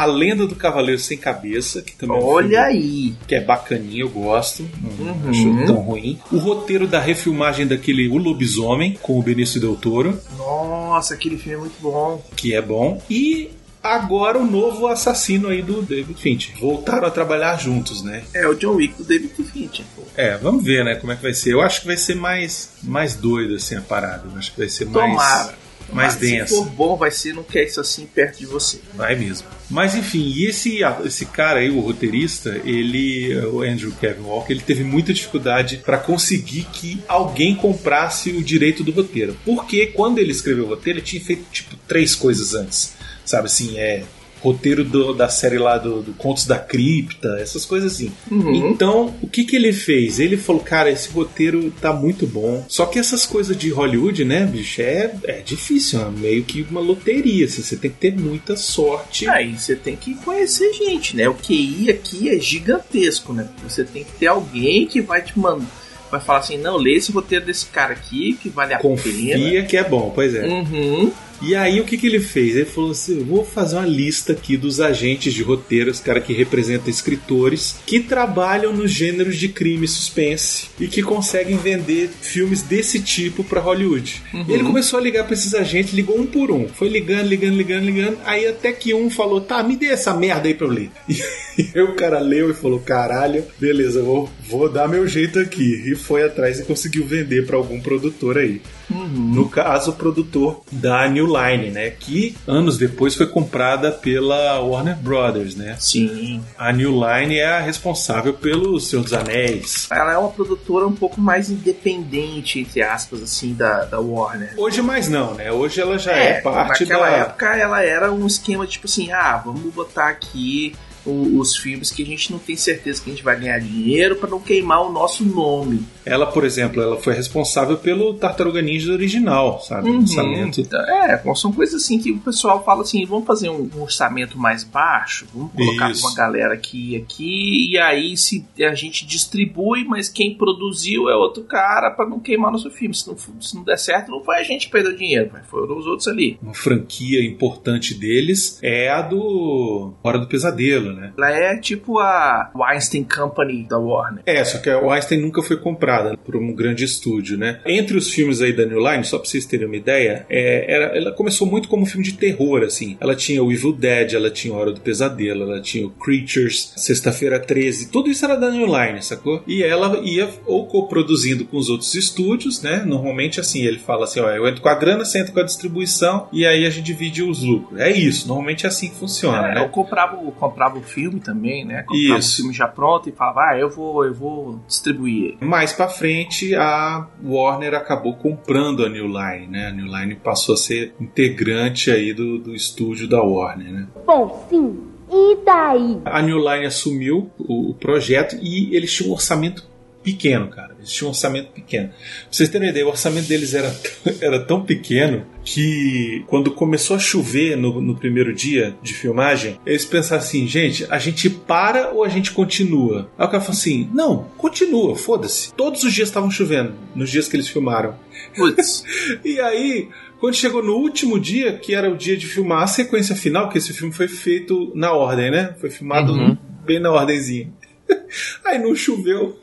A 0.00 0.06
Lenda 0.06 0.46
do 0.46 0.54
Cavaleiro 0.54 1.00
Sem 1.00 1.18
Cabeça, 1.18 1.82
que 1.82 1.94
também 1.94 2.16
é 2.16 2.20
um 2.20 2.24
Olha 2.24 2.62
aí. 2.64 3.14
que 3.26 3.34
é 3.34 3.40
bacaninha, 3.40 4.00
eu 4.02 4.08
gosto, 4.08 4.68
não 4.98 5.06
Uhum. 5.14 5.30
acho 5.30 5.66
tão 5.66 5.76
ruim. 5.76 6.18
O 6.32 6.38
roteiro 6.38 6.86
da 6.86 7.00
refilmagem 7.00 7.66
daquele 7.66 8.08
O 8.08 8.16
Lobisomem, 8.16 8.98
com 9.02 9.18
o 9.18 9.22
Benício 9.22 9.60
Del 9.60 9.76
Toro, 9.76 10.18
Nossa, 10.38 11.14
aquele 11.14 11.36
filme 11.36 11.54
é 11.54 11.60
muito 11.60 11.80
bom. 11.80 12.24
que 12.36 12.54
é 12.54 12.62
bom. 12.62 13.02
E 13.10 13.50
agora 13.82 14.38
o 14.38 14.44
novo 14.46 14.86
assassino 14.86 15.48
aí 15.48 15.62
do 15.62 15.82
David 15.82 16.20
Fincher. 16.20 16.54
Voltaram 16.58 17.06
a 17.06 17.10
trabalhar 17.10 17.56
juntos, 17.58 18.02
né? 18.02 18.22
É 18.34 18.46
o 18.46 18.54
John 18.54 18.74
Wick 18.76 18.94
do 18.94 19.04
David 19.04 19.32
Fincher. 19.44 19.84
pô. 19.96 20.02
É, 20.16 20.36
vamos 20.38 20.62
ver, 20.64 20.84
né, 20.84 20.94
como 20.96 21.12
é 21.12 21.16
que 21.16 21.22
vai 21.22 21.32
ser. 21.34 21.52
Eu 21.52 21.60
acho 21.62 21.80
que 21.82 21.86
vai 21.86 21.96
ser 21.96 22.14
mais, 22.14 22.70
mais 22.82 23.14
doido, 23.14 23.54
assim, 23.54 23.76
a 23.76 23.80
parada. 23.80 24.24
Eu 24.30 24.38
acho 24.38 24.52
que 24.52 24.58
vai 24.58 24.68
ser 24.68 24.86
Tomara. 24.86 25.08
mais 25.14 25.50
Mas 25.92 26.16
densa. 26.16 26.46
Se 26.46 26.54
for 26.54 26.66
bom, 26.66 26.96
vai 26.96 27.10
ser 27.10 27.34
não 27.34 27.42
quer 27.42 27.64
isso 27.64 27.80
assim 27.80 28.06
perto 28.06 28.38
de 28.38 28.46
você. 28.46 28.80
Vai 28.94 29.16
mesmo. 29.16 29.48
Mas 29.68 29.94
enfim, 29.94 30.32
e 30.34 30.46
esse, 30.46 30.80
esse 31.04 31.26
cara 31.26 31.60
aí, 31.60 31.70
o 31.70 31.80
roteirista, 31.80 32.60
ele, 32.64 33.36
o 33.46 33.62
Andrew 33.62 33.92
Kevin 34.00 34.22
Walker, 34.22 34.52
ele 34.52 34.62
teve 34.62 34.84
muita 34.84 35.12
dificuldade 35.12 35.78
para 35.78 35.98
conseguir 35.98 36.64
que 36.72 37.00
alguém 37.08 37.54
comprasse 37.54 38.30
o 38.30 38.42
direito 38.42 38.82
do 38.82 38.92
roteiro. 38.92 39.36
Porque 39.44 39.86
quando 39.86 40.18
ele 40.18 40.30
escreveu 40.30 40.64
o 40.64 40.68
roteiro, 40.68 40.98
ele 40.98 41.06
tinha 41.06 41.22
feito 41.22 41.44
tipo 41.50 41.76
três 41.88 42.14
coisas 42.14 42.54
antes. 42.54 42.94
Sabe 43.24 43.46
assim, 43.46 43.78
é 43.78 44.02
roteiro 44.40 44.82
do- 44.84 45.12
da 45.14 45.28
série 45.28 45.58
lá 45.58 45.76
do, 45.78 46.02
do 46.02 46.12
Contos 46.12 46.46
da 46.46 46.58
Cripta, 46.58 47.38
essas 47.40 47.64
coisas 47.64 47.92
assim. 47.92 48.10
Uhum. 48.30 48.70
Então, 48.70 49.14
o 49.22 49.26
que 49.28 49.44
que 49.44 49.54
ele 49.56 49.72
fez? 49.72 50.18
Ele 50.18 50.36
falou, 50.36 50.62
cara, 50.62 50.90
esse 50.90 51.10
roteiro 51.10 51.70
tá 51.80 51.92
muito 51.92 52.26
bom. 52.26 52.64
Só 52.68 52.86
que 52.86 52.98
essas 52.98 53.26
coisas 53.26 53.56
de 53.56 53.68
Hollywood, 53.70 54.24
né, 54.24 54.46
bicho, 54.46 54.80
é, 54.80 55.14
é 55.24 55.40
difícil, 55.44 56.00
é 56.00 56.10
meio 56.10 56.42
que 56.44 56.62
uma 56.70 56.80
loteria, 56.80 57.44
assim, 57.44 57.62
você 57.62 57.76
tem 57.76 57.90
que 57.90 57.98
ter 57.98 58.16
muita 58.18 58.56
sorte. 58.56 59.28
Aí 59.28 59.58
você 59.58 59.76
tem 59.76 59.94
que 59.96 60.14
conhecer 60.14 60.72
gente, 60.72 61.16
né? 61.16 61.28
O 61.28 61.34
QI 61.34 61.90
aqui 61.90 62.28
é 62.30 62.38
gigantesco, 62.38 63.32
né? 63.32 63.48
Você 63.62 63.84
tem 63.84 64.04
que 64.04 64.12
ter 64.12 64.26
alguém 64.28 64.86
que 64.86 65.00
vai 65.00 65.22
te 65.22 65.38
mandar. 65.38 65.66
Vai 66.10 66.20
falar 66.20 66.40
assim, 66.40 66.58
não, 66.58 66.76
lê 66.76 66.94
esse 66.96 67.12
roteiro 67.12 67.44
desse 67.44 67.66
cara 67.66 67.92
aqui, 67.92 68.36
que 68.42 68.48
vale 68.48 68.74
a 68.74 68.78
pena. 68.78 68.94
Confia 68.96 69.64
que 69.64 69.76
é 69.76 69.84
bom, 69.84 70.10
pois 70.12 70.34
é. 70.34 70.44
Uhum. 70.44 71.12
E 71.42 71.54
aí 71.54 71.80
o 71.80 71.84
que, 71.84 71.96
que 71.96 72.06
ele 72.06 72.20
fez? 72.20 72.56
Ele 72.56 72.64
falou 72.64 72.90
assim: 72.90 73.18
eu 73.18 73.24
vou 73.24 73.44
fazer 73.44 73.76
uma 73.76 73.86
lista 73.86 74.32
aqui 74.32 74.56
dos 74.56 74.80
agentes 74.80 75.32
de 75.32 75.42
roteiro, 75.42 75.90
os 75.90 76.00
caras 76.00 76.24
que 76.24 76.32
representam 76.32 76.88
escritores, 76.88 77.76
que 77.86 78.00
trabalham 78.00 78.72
nos 78.72 78.90
gêneros 78.90 79.36
de 79.36 79.48
crime 79.48 79.84
e 79.84 79.88
suspense 79.88 80.68
e 80.78 80.86
que 80.86 81.02
conseguem 81.02 81.56
vender 81.56 82.10
filmes 82.20 82.62
desse 82.62 83.00
tipo 83.00 83.42
pra 83.42 83.60
Hollywood. 83.60 84.22
E 84.48 84.52
ele 84.52 84.64
começou 84.64 84.98
a 84.98 85.02
ligar 85.02 85.24
pra 85.24 85.34
esses 85.34 85.54
agentes, 85.54 85.94
ligou 85.94 86.18
um 86.18 86.26
por 86.26 86.50
um. 86.50 86.68
Foi 86.68 86.88
ligando, 86.88 87.26
ligando, 87.26 87.56
ligando, 87.56 87.84
ligando. 87.84 88.18
Aí 88.24 88.46
até 88.46 88.72
que 88.72 88.92
um 88.94 89.10
falou: 89.10 89.40
tá, 89.40 89.62
me 89.62 89.76
dê 89.76 89.86
essa 89.86 90.14
merda 90.14 90.48
aí 90.48 90.54
pra 90.54 90.66
eu 90.66 90.72
ler. 90.72 90.90
E 91.58 91.72
aí 91.74 91.82
o 91.82 91.94
cara 91.94 92.18
leu 92.20 92.50
e 92.50 92.54
falou: 92.54 92.80
caralho, 92.80 93.44
beleza, 93.58 94.02
vou, 94.02 94.30
vou 94.48 94.68
dar 94.68 94.88
meu 94.88 95.06
jeito 95.06 95.38
aqui. 95.38 95.82
E 95.90 95.94
foi 95.94 96.22
atrás 96.22 96.58
e 96.58 96.64
conseguiu 96.64 97.04
vender 97.04 97.44
pra 97.44 97.56
algum 97.56 97.78
produtor 97.80 98.38
aí. 98.38 98.62
No 98.90 99.48
caso, 99.48 99.92
o 99.92 99.94
produtor 99.94 100.62
da 100.72 101.08
New 101.08 101.26
Line, 101.36 101.70
né? 101.70 101.90
Que 101.90 102.36
anos 102.46 102.78
depois 102.78 103.14
foi 103.14 103.26
comprada 103.26 103.90
pela 103.90 104.60
Warner 104.60 104.96
Brothers, 104.96 105.54
né? 105.54 105.76
Sim. 105.78 106.42
A 106.58 106.72
New 106.72 106.92
Line 106.92 107.36
é 107.36 107.46
a 107.46 107.60
responsável 107.60 108.34
pelo 108.34 108.78
Senhor 108.80 109.02
dos 109.02 109.12
Anéis. 109.12 109.88
Ela 109.90 110.12
é 110.12 110.18
uma 110.18 110.30
produtora 110.30 110.86
um 110.86 110.94
pouco 110.94 111.20
mais 111.20 111.50
independente, 111.50 112.60
entre 112.60 112.82
aspas, 112.82 113.22
assim, 113.22 113.54
da, 113.54 113.84
da 113.84 114.00
Warner. 114.00 114.54
Hoje 114.56 114.82
mais 114.82 115.08
não, 115.08 115.34
né? 115.34 115.50
Hoje 115.52 115.80
ela 115.80 115.98
já 115.98 116.12
é, 116.12 116.40
parte 116.40 116.82
naquela 116.82 117.10
da. 117.10 117.16
época 117.16 117.56
ela 117.56 117.82
era 117.82 118.12
um 118.12 118.26
esquema 118.26 118.66
tipo 118.66 118.86
assim, 118.86 119.12
ah, 119.12 119.42
vamos 119.44 119.72
botar 119.72 120.08
aqui 120.08 120.74
o- 121.04 121.38
os 121.38 121.56
filmes 121.56 121.90
que 121.90 122.02
a 122.02 122.06
gente 122.06 122.30
não 122.32 122.38
tem 122.38 122.56
certeza 122.56 123.02
que 123.02 123.10
a 123.10 123.12
gente 123.14 123.22
vai 123.24 123.38
ganhar 123.38 123.58
dinheiro 123.58 124.16
pra 124.16 124.28
não 124.28 124.40
queimar 124.40 124.82
o 124.86 124.92
nosso 124.92 125.24
nome. 125.24 125.82
Ela, 126.04 126.26
por 126.26 126.44
exemplo, 126.44 126.82
ela 126.82 126.96
foi 126.98 127.14
responsável 127.14 127.76
pelo 127.78 128.14
Tartaruga 128.14 128.60
Ninja 128.62 128.92
original, 128.92 129.60
sabe? 129.60 129.90
O 129.90 129.94
lançamento. 129.94 130.60
Então, 130.60 130.80
é, 130.80 131.22
são 131.34 131.52
coisas 131.52 131.82
assim 131.82 131.98
que 131.98 132.10
o 132.10 132.18
pessoal 132.18 132.64
fala 132.64 132.82
assim, 132.82 133.04
vamos 133.06 133.26
fazer 133.26 133.48
um, 133.48 133.68
um 133.76 133.82
orçamento 133.82 134.38
mais 134.38 134.64
baixo, 134.64 135.26
vamos 135.34 135.52
colocar 135.52 135.90
Isso. 135.90 136.06
uma 136.06 136.14
galera 136.14 136.54
aqui 136.54 136.92
e 136.92 136.96
aqui, 136.96 137.70
e 137.70 137.78
aí 137.78 138.16
se 138.16 138.44
a 138.60 138.74
gente 138.74 139.06
distribui, 139.06 139.84
mas 139.84 140.08
quem 140.08 140.34
produziu 140.34 141.08
é 141.08 141.16
outro 141.16 141.42
cara 141.44 141.90
pra 141.90 142.08
não 142.08 142.18
queimar 142.18 142.50
nosso 142.50 142.70
filme. 142.70 142.94
Se 142.94 143.06
não, 143.06 143.16
se 143.40 143.54
não 143.54 143.62
der 143.62 143.78
certo, 143.78 144.10
não 144.10 144.22
foi 144.24 144.36
a 144.36 144.42
gente 144.42 144.66
que 144.66 144.72
perdeu 144.72 144.96
dinheiro, 144.96 145.30
mas 145.32 145.46
foram 145.46 145.78
os 145.78 145.86
outros 145.86 146.08
ali. 146.08 146.38
Uma 146.42 146.54
franquia 146.54 147.24
importante 147.24 147.94
deles 147.94 148.58
é 148.62 148.88
a 148.90 149.02
do 149.02 149.92
Hora 150.02 150.18
do 150.18 150.26
Pesadelo, 150.26 150.89
né? 150.92 151.12
Ela 151.16 151.30
é 151.30 151.56
tipo 151.56 151.98
a 151.98 152.50
Weinstein 152.54 153.04
Company 153.04 153.66
da 153.68 153.78
Warner. 153.78 154.22
É, 154.26 154.44
só 154.44 154.58
que 154.58 154.68
a 154.70 154.78
Weinstein 154.78 155.20
nunca 155.20 155.42
foi 155.42 155.56
comprada 155.56 156.16
por 156.16 156.36
um 156.36 156.52
grande 156.54 156.84
estúdio, 156.84 157.36
né? 157.38 157.60
Entre 157.66 157.96
os 157.96 158.10
filmes 158.10 158.40
aí 158.40 158.52
da 158.52 158.64
New 158.66 158.78
Line, 158.80 159.04
só 159.04 159.18
pra 159.18 159.28
vocês 159.28 159.44
terem 159.46 159.66
uma 159.66 159.76
ideia, 159.76 160.26
é, 160.28 160.72
era- 160.74 160.96
ela 160.96 161.12
começou 161.12 161.46
muito 161.46 161.68
como 161.68 161.82
um 161.82 161.86
filme 161.86 162.04
de 162.04 162.14
terror, 162.14 162.62
assim. 162.62 162.96
Ela 163.00 163.14
tinha 163.14 163.42
o 163.42 163.52
Evil 163.52 163.72
Dead, 163.72 164.14
ela 164.14 164.30
tinha 164.30 164.54
Hora 164.54 164.72
do 164.72 164.80
Pesadelo, 164.80 165.42
ela 165.42 165.60
tinha 165.60 165.86
o 165.86 165.90
Creatures, 165.90 166.72
Sexta-feira 166.76 167.38
13, 167.38 167.90
tudo 167.90 168.10
isso 168.10 168.24
era 168.24 168.36
da 168.36 168.50
New 168.50 168.66
Line, 168.66 169.02
sacou? 169.02 169.42
E 169.46 169.62
ela 169.62 169.98
ia 170.02 170.28
ou 170.46 170.66
coproduzindo 170.66 171.44
com 171.44 171.56
os 171.56 171.68
outros 171.68 171.94
estúdios, 171.94 172.62
né? 172.62 172.82
Normalmente 172.84 173.40
assim, 173.40 173.62
ele 173.62 173.78
fala 173.78 174.04
assim, 174.04 174.20
ó, 174.20 174.28
eu 174.30 174.46
entro 174.48 174.60
com 174.60 174.68
a 174.68 174.74
grana, 174.74 175.04
você 175.04 175.18
entra 175.20 175.32
com 175.32 175.40
a 175.40 175.44
distribuição 175.44 176.28
e 176.32 176.46
aí 176.46 176.66
a 176.66 176.70
gente 176.70 176.84
divide 176.84 177.22
os 177.22 177.42
lucros. 177.42 177.78
É 177.80 177.90
isso, 177.90 178.26
normalmente 178.28 178.66
é 178.66 178.68
assim 178.68 178.88
que 178.88 178.96
funciona, 178.96 179.48
É, 179.50 179.54
né? 179.54 179.60
eu 179.64 179.68
comprava, 179.68 180.16
o- 180.16 180.32
comprava 180.32 180.79
o 180.80 180.82
filme 180.82 181.20
também, 181.20 181.64
né? 181.64 181.82
Comprava 181.82 182.18
Isso. 182.18 182.32
o 182.32 182.36
filme 182.36 182.52
já 182.52 182.66
pronto 182.66 183.08
e 183.08 183.12
falava, 183.12 183.40
ah, 183.50 183.58
eu 183.58 183.70
vou, 183.70 184.04
eu 184.04 184.14
vou 184.14 184.60
distribuir. 184.66 185.36
Mais 185.40 185.72
pra 185.72 185.88
frente, 185.88 186.54
a 186.54 187.06
Warner 187.22 187.74
acabou 187.74 188.14
comprando 188.14 188.84
a 188.84 188.88
New 188.88 189.06
Line, 189.06 189.46
né? 189.46 189.68
A 189.68 189.72
New 189.72 189.86
Line 189.86 190.16
passou 190.16 190.54
a 190.54 190.58
ser 190.58 190.94
integrante 191.00 191.90
aí 191.90 192.12
do, 192.12 192.38
do 192.38 192.54
estúdio 192.54 193.08
da 193.08 193.22
Warner, 193.22 193.72
né? 193.72 193.86
Bom, 194.06 194.46
sim. 194.48 194.90
E 195.12 195.38
daí? 195.44 196.00
A 196.04 196.22
New 196.22 196.38
Line 196.38 196.66
assumiu 196.66 197.30
o, 197.38 197.70
o 197.70 197.74
projeto 197.74 198.36
e 198.40 198.74
eles 198.74 198.92
tinham 198.92 199.10
um 199.10 199.14
orçamento 199.14 199.68
pequeno, 200.02 200.48
cara. 200.48 200.74
Eles 200.78 200.90
tinham 200.90 201.08
um 201.08 201.10
orçamento 201.10 201.50
pequeno. 201.52 201.88
Pra 201.88 201.98
vocês 202.30 202.48
terem 202.48 202.68
uma 202.68 202.70
ideia, 202.70 202.86
o 202.86 202.90
orçamento 202.90 203.28
deles 203.28 203.54
era, 203.54 203.74
era 204.20 204.40
tão 204.40 204.62
pequeno 204.62 205.26
que 205.52 206.22
quando 206.28 206.52
começou 206.52 206.94
a 206.94 206.98
chover 207.00 207.56
no, 207.56 207.80
no 207.80 207.96
primeiro 207.96 208.32
dia 208.32 208.76
de 208.80 208.94
filmagem, 208.94 209.58
eles 209.66 209.84
pensaram 209.84 210.22
assim, 210.22 210.46
gente, 210.46 210.86
a 210.88 210.96
gente 210.98 211.28
para 211.28 211.90
ou 211.90 212.04
a 212.04 212.08
gente 212.08 212.30
continua? 212.30 213.10
Aí 213.18 213.26
o 213.26 213.28
cara 213.28 213.40
falou 213.40 213.58
assim, 213.58 213.90
não, 213.92 214.24
continua, 214.36 214.94
foda-se. 214.94 215.52
Todos 215.54 215.82
os 215.82 215.92
dias 215.92 216.08
estavam 216.08 216.30
chovendo, 216.30 216.74
nos 216.94 217.10
dias 217.10 217.26
que 217.26 217.34
eles 217.36 217.48
filmaram. 217.48 217.96
Putz. 218.36 218.84
E 219.24 219.40
aí, 219.40 219.88
quando 220.20 220.34
chegou 220.34 220.62
no 220.62 220.74
último 220.76 221.18
dia, 221.18 221.52
que 221.54 221.74
era 221.74 221.90
o 221.90 221.96
dia 221.96 222.16
de 222.16 222.26
filmar 222.26 222.62
a 222.62 222.66
sequência 222.68 223.16
final, 223.16 223.48
que 223.48 223.58
esse 223.58 223.72
filme 223.72 223.92
foi 223.92 224.06
feito 224.06 224.70
na 224.74 224.92
ordem, 224.92 225.30
né? 225.32 225.54
Foi 225.60 225.68
filmado 225.68 226.12
Uhum. 226.12 226.36
bem 226.64 226.78
na 226.78 226.92
ordemzinha. 226.92 227.52
Aí 228.44 228.58
não 228.58 228.74
choveu. 228.76 229.36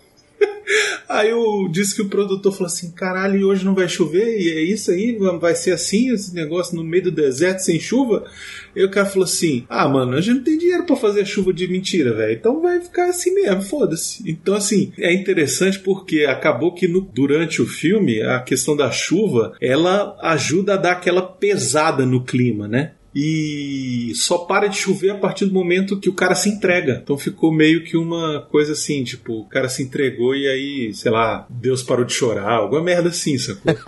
Aí 1.07 1.33
o, 1.33 1.67
disse 1.69 1.95
que 1.95 2.01
o 2.01 2.09
produtor 2.09 2.51
falou 2.51 2.67
assim: 2.67 2.91
caralho, 2.91 3.47
hoje 3.47 3.63
não 3.63 3.73
vai 3.73 3.87
chover? 3.87 4.37
E 4.39 4.49
é 4.49 4.61
isso 4.61 4.91
aí? 4.91 5.17
Vai 5.39 5.55
ser 5.55 5.71
assim, 5.71 6.11
esse 6.13 6.33
negócio 6.35 6.75
no 6.75 6.83
meio 6.83 7.05
do 7.05 7.11
deserto 7.11 7.59
sem 7.59 7.79
chuva? 7.79 8.25
E 8.75 8.83
o 8.83 8.91
cara 8.91 9.05
falou 9.05 9.23
assim: 9.23 9.65
ah, 9.69 9.87
mano, 9.87 10.13
a 10.17 10.21
gente 10.21 10.35
não 10.37 10.43
tem 10.43 10.57
dinheiro 10.57 10.83
pra 10.85 10.95
fazer 10.95 11.25
chuva 11.25 11.53
de 11.53 11.67
mentira, 11.67 12.13
velho. 12.13 12.33
Então 12.33 12.61
vai 12.61 12.81
ficar 12.81 13.05
assim 13.09 13.33
mesmo, 13.33 13.61
foda-se. 13.61 14.21
Então, 14.29 14.55
assim, 14.55 14.91
é 14.99 15.13
interessante 15.13 15.79
porque 15.79 16.25
acabou 16.25 16.73
que 16.73 16.87
no- 16.87 17.01
durante 17.01 17.61
o 17.61 17.65
filme, 17.65 18.21
a 18.21 18.39
questão 18.41 18.75
da 18.75 18.91
chuva 18.91 19.53
ela 19.61 20.17
ajuda 20.21 20.73
a 20.73 20.77
dar 20.77 20.91
aquela 20.93 21.21
pesada 21.21 22.05
no 22.05 22.23
clima, 22.23 22.67
né? 22.67 22.91
E 23.19 24.11
só 24.13 24.37
para 24.37 24.67
de 24.67 24.77
chover 24.77 25.09
a 25.09 25.17
partir 25.17 25.47
do 25.47 25.53
momento 25.53 25.99
que 25.99 26.07
o 26.07 26.13
cara 26.13 26.35
se 26.35 26.49
entrega. 26.49 26.99
Então 27.01 27.17
ficou 27.17 27.51
meio 27.51 27.83
que 27.83 27.97
uma 27.97 28.41
coisa 28.51 28.73
assim, 28.73 29.03
tipo, 29.03 29.39
o 29.39 29.45
cara 29.45 29.67
se 29.67 29.81
entregou 29.81 30.35
e 30.35 30.47
aí, 30.47 30.93
sei 30.93 31.11
lá, 31.11 31.47
Deus 31.49 31.81
parou 31.81 32.05
de 32.05 32.13
chorar, 32.13 32.51
alguma 32.51 32.83
merda 32.83 33.09
assim, 33.09 33.35
sacou? 33.39 33.73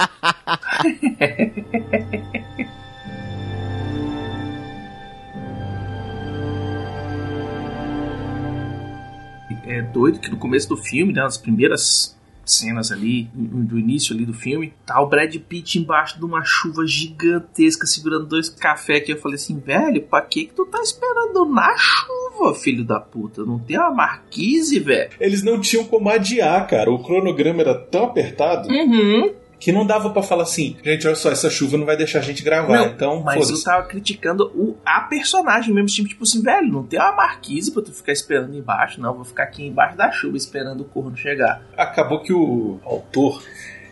É 9.66 9.84
doido 9.84 10.20
que 10.20 10.32
no 10.32 10.38
começo 10.38 10.68
do 10.68 10.76
filme, 10.76 11.14
né, 11.14 11.22
nas 11.22 11.38
primeiras 11.38 12.19
cenas 12.52 12.92
ali, 12.92 13.30
do 13.34 13.78
início 13.78 14.14
ali 14.16 14.26
do 14.26 14.34
filme, 14.34 14.74
tá 14.86 15.02
o 15.02 15.08
Brad 15.08 15.36
Pitt 15.36 15.80
embaixo 15.80 16.18
de 16.18 16.26
uma 16.26 16.44
chuva 16.44 16.86
gigantesca, 16.86 17.86
segurando 17.86 18.26
dois 18.28 18.50
cafés 18.50 19.04
que 19.04 19.12
eu 19.14 19.18
falei 19.18 19.36
assim, 19.36 19.60
velho, 19.60 20.02
pra 20.04 20.22
que 20.22 20.46
que 20.46 20.54
tu 20.54 20.66
tá 20.66 20.82
esperando 20.82 21.46
na 21.46 21.76
chuva, 21.78 22.54
filho 22.56 22.84
da 22.84 23.00
puta? 23.00 23.44
Não 23.44 23.60
tem 23.60 23.78
uma 23.78 23.92
marquise, 23.92 24.80
velho? 24.80 25.12
Eles 25.20 25.44
não 25.44 25.60
tinham 25.60 25.86
como 25.86 26.10
adiar, 26.10 26.68
cara. 26.68 26.92
O 26.92 27.04
cronograma 27.04 27.62
era 27.62 27.76
tão 27.76 28.06
apertado 28.06 28.70
Uhum. 28.70 29.34
Que 29.60 29.72
não 29.72 29.86
dava 29.86 30.10
pra 30.10 30.24
falar 30.24 30.44
assim, 30.44 30.78
gente, 30.84 31.06
olha 31.06 31.16
só, 31.16 31.32
essa 31.32 31.50
chuva 31.50 31.78
não 31.78 31.86
vai 31.86 31.98
deixar 31.98 32.20
a 32.20 32.22
gente 32.22 32.44
gravar, 32.44 32.78
Não, 32.78 32.86
então 32.88 33.22
Mas 33.24 33.50
eu 33.50 33.62
tava 33.62 33.86
criticando 33.88 34.46
o, 34.56 34.78
a 34.86 35.02
personagem 35.02 35.74
mesmo, 35.74 35.88
tipo, 35.88 36.08
tipo 36.08 36.24
assim, 36.24 36.42
velho, 36.42 36.72
não 36.72 36.84
tem 36.84 37.00
uma 37.00 37.12
marquise 37.12 37.72
pra 37.72 37.82
tu 37.82 37.92
ficar 37.92 38.14
esperando 38.14 38.56
embaixo, 38.56 39.02
não. 39.02 39.14
Vou 39.14 39.26
ficar 39.26 39.44
aqui 39.44 39.66
embaixo 39.66 39.98
da 39.98 40.12
chuva 40.12 40.38
esperando 40.38 40.82
o 40.82 40.86
corno 40.86 41.16
chegar. 41.16 41.62
acabou 41.76 42.22
que 42.22 42.34
o 42.34 42.80
autor 42.84 43.44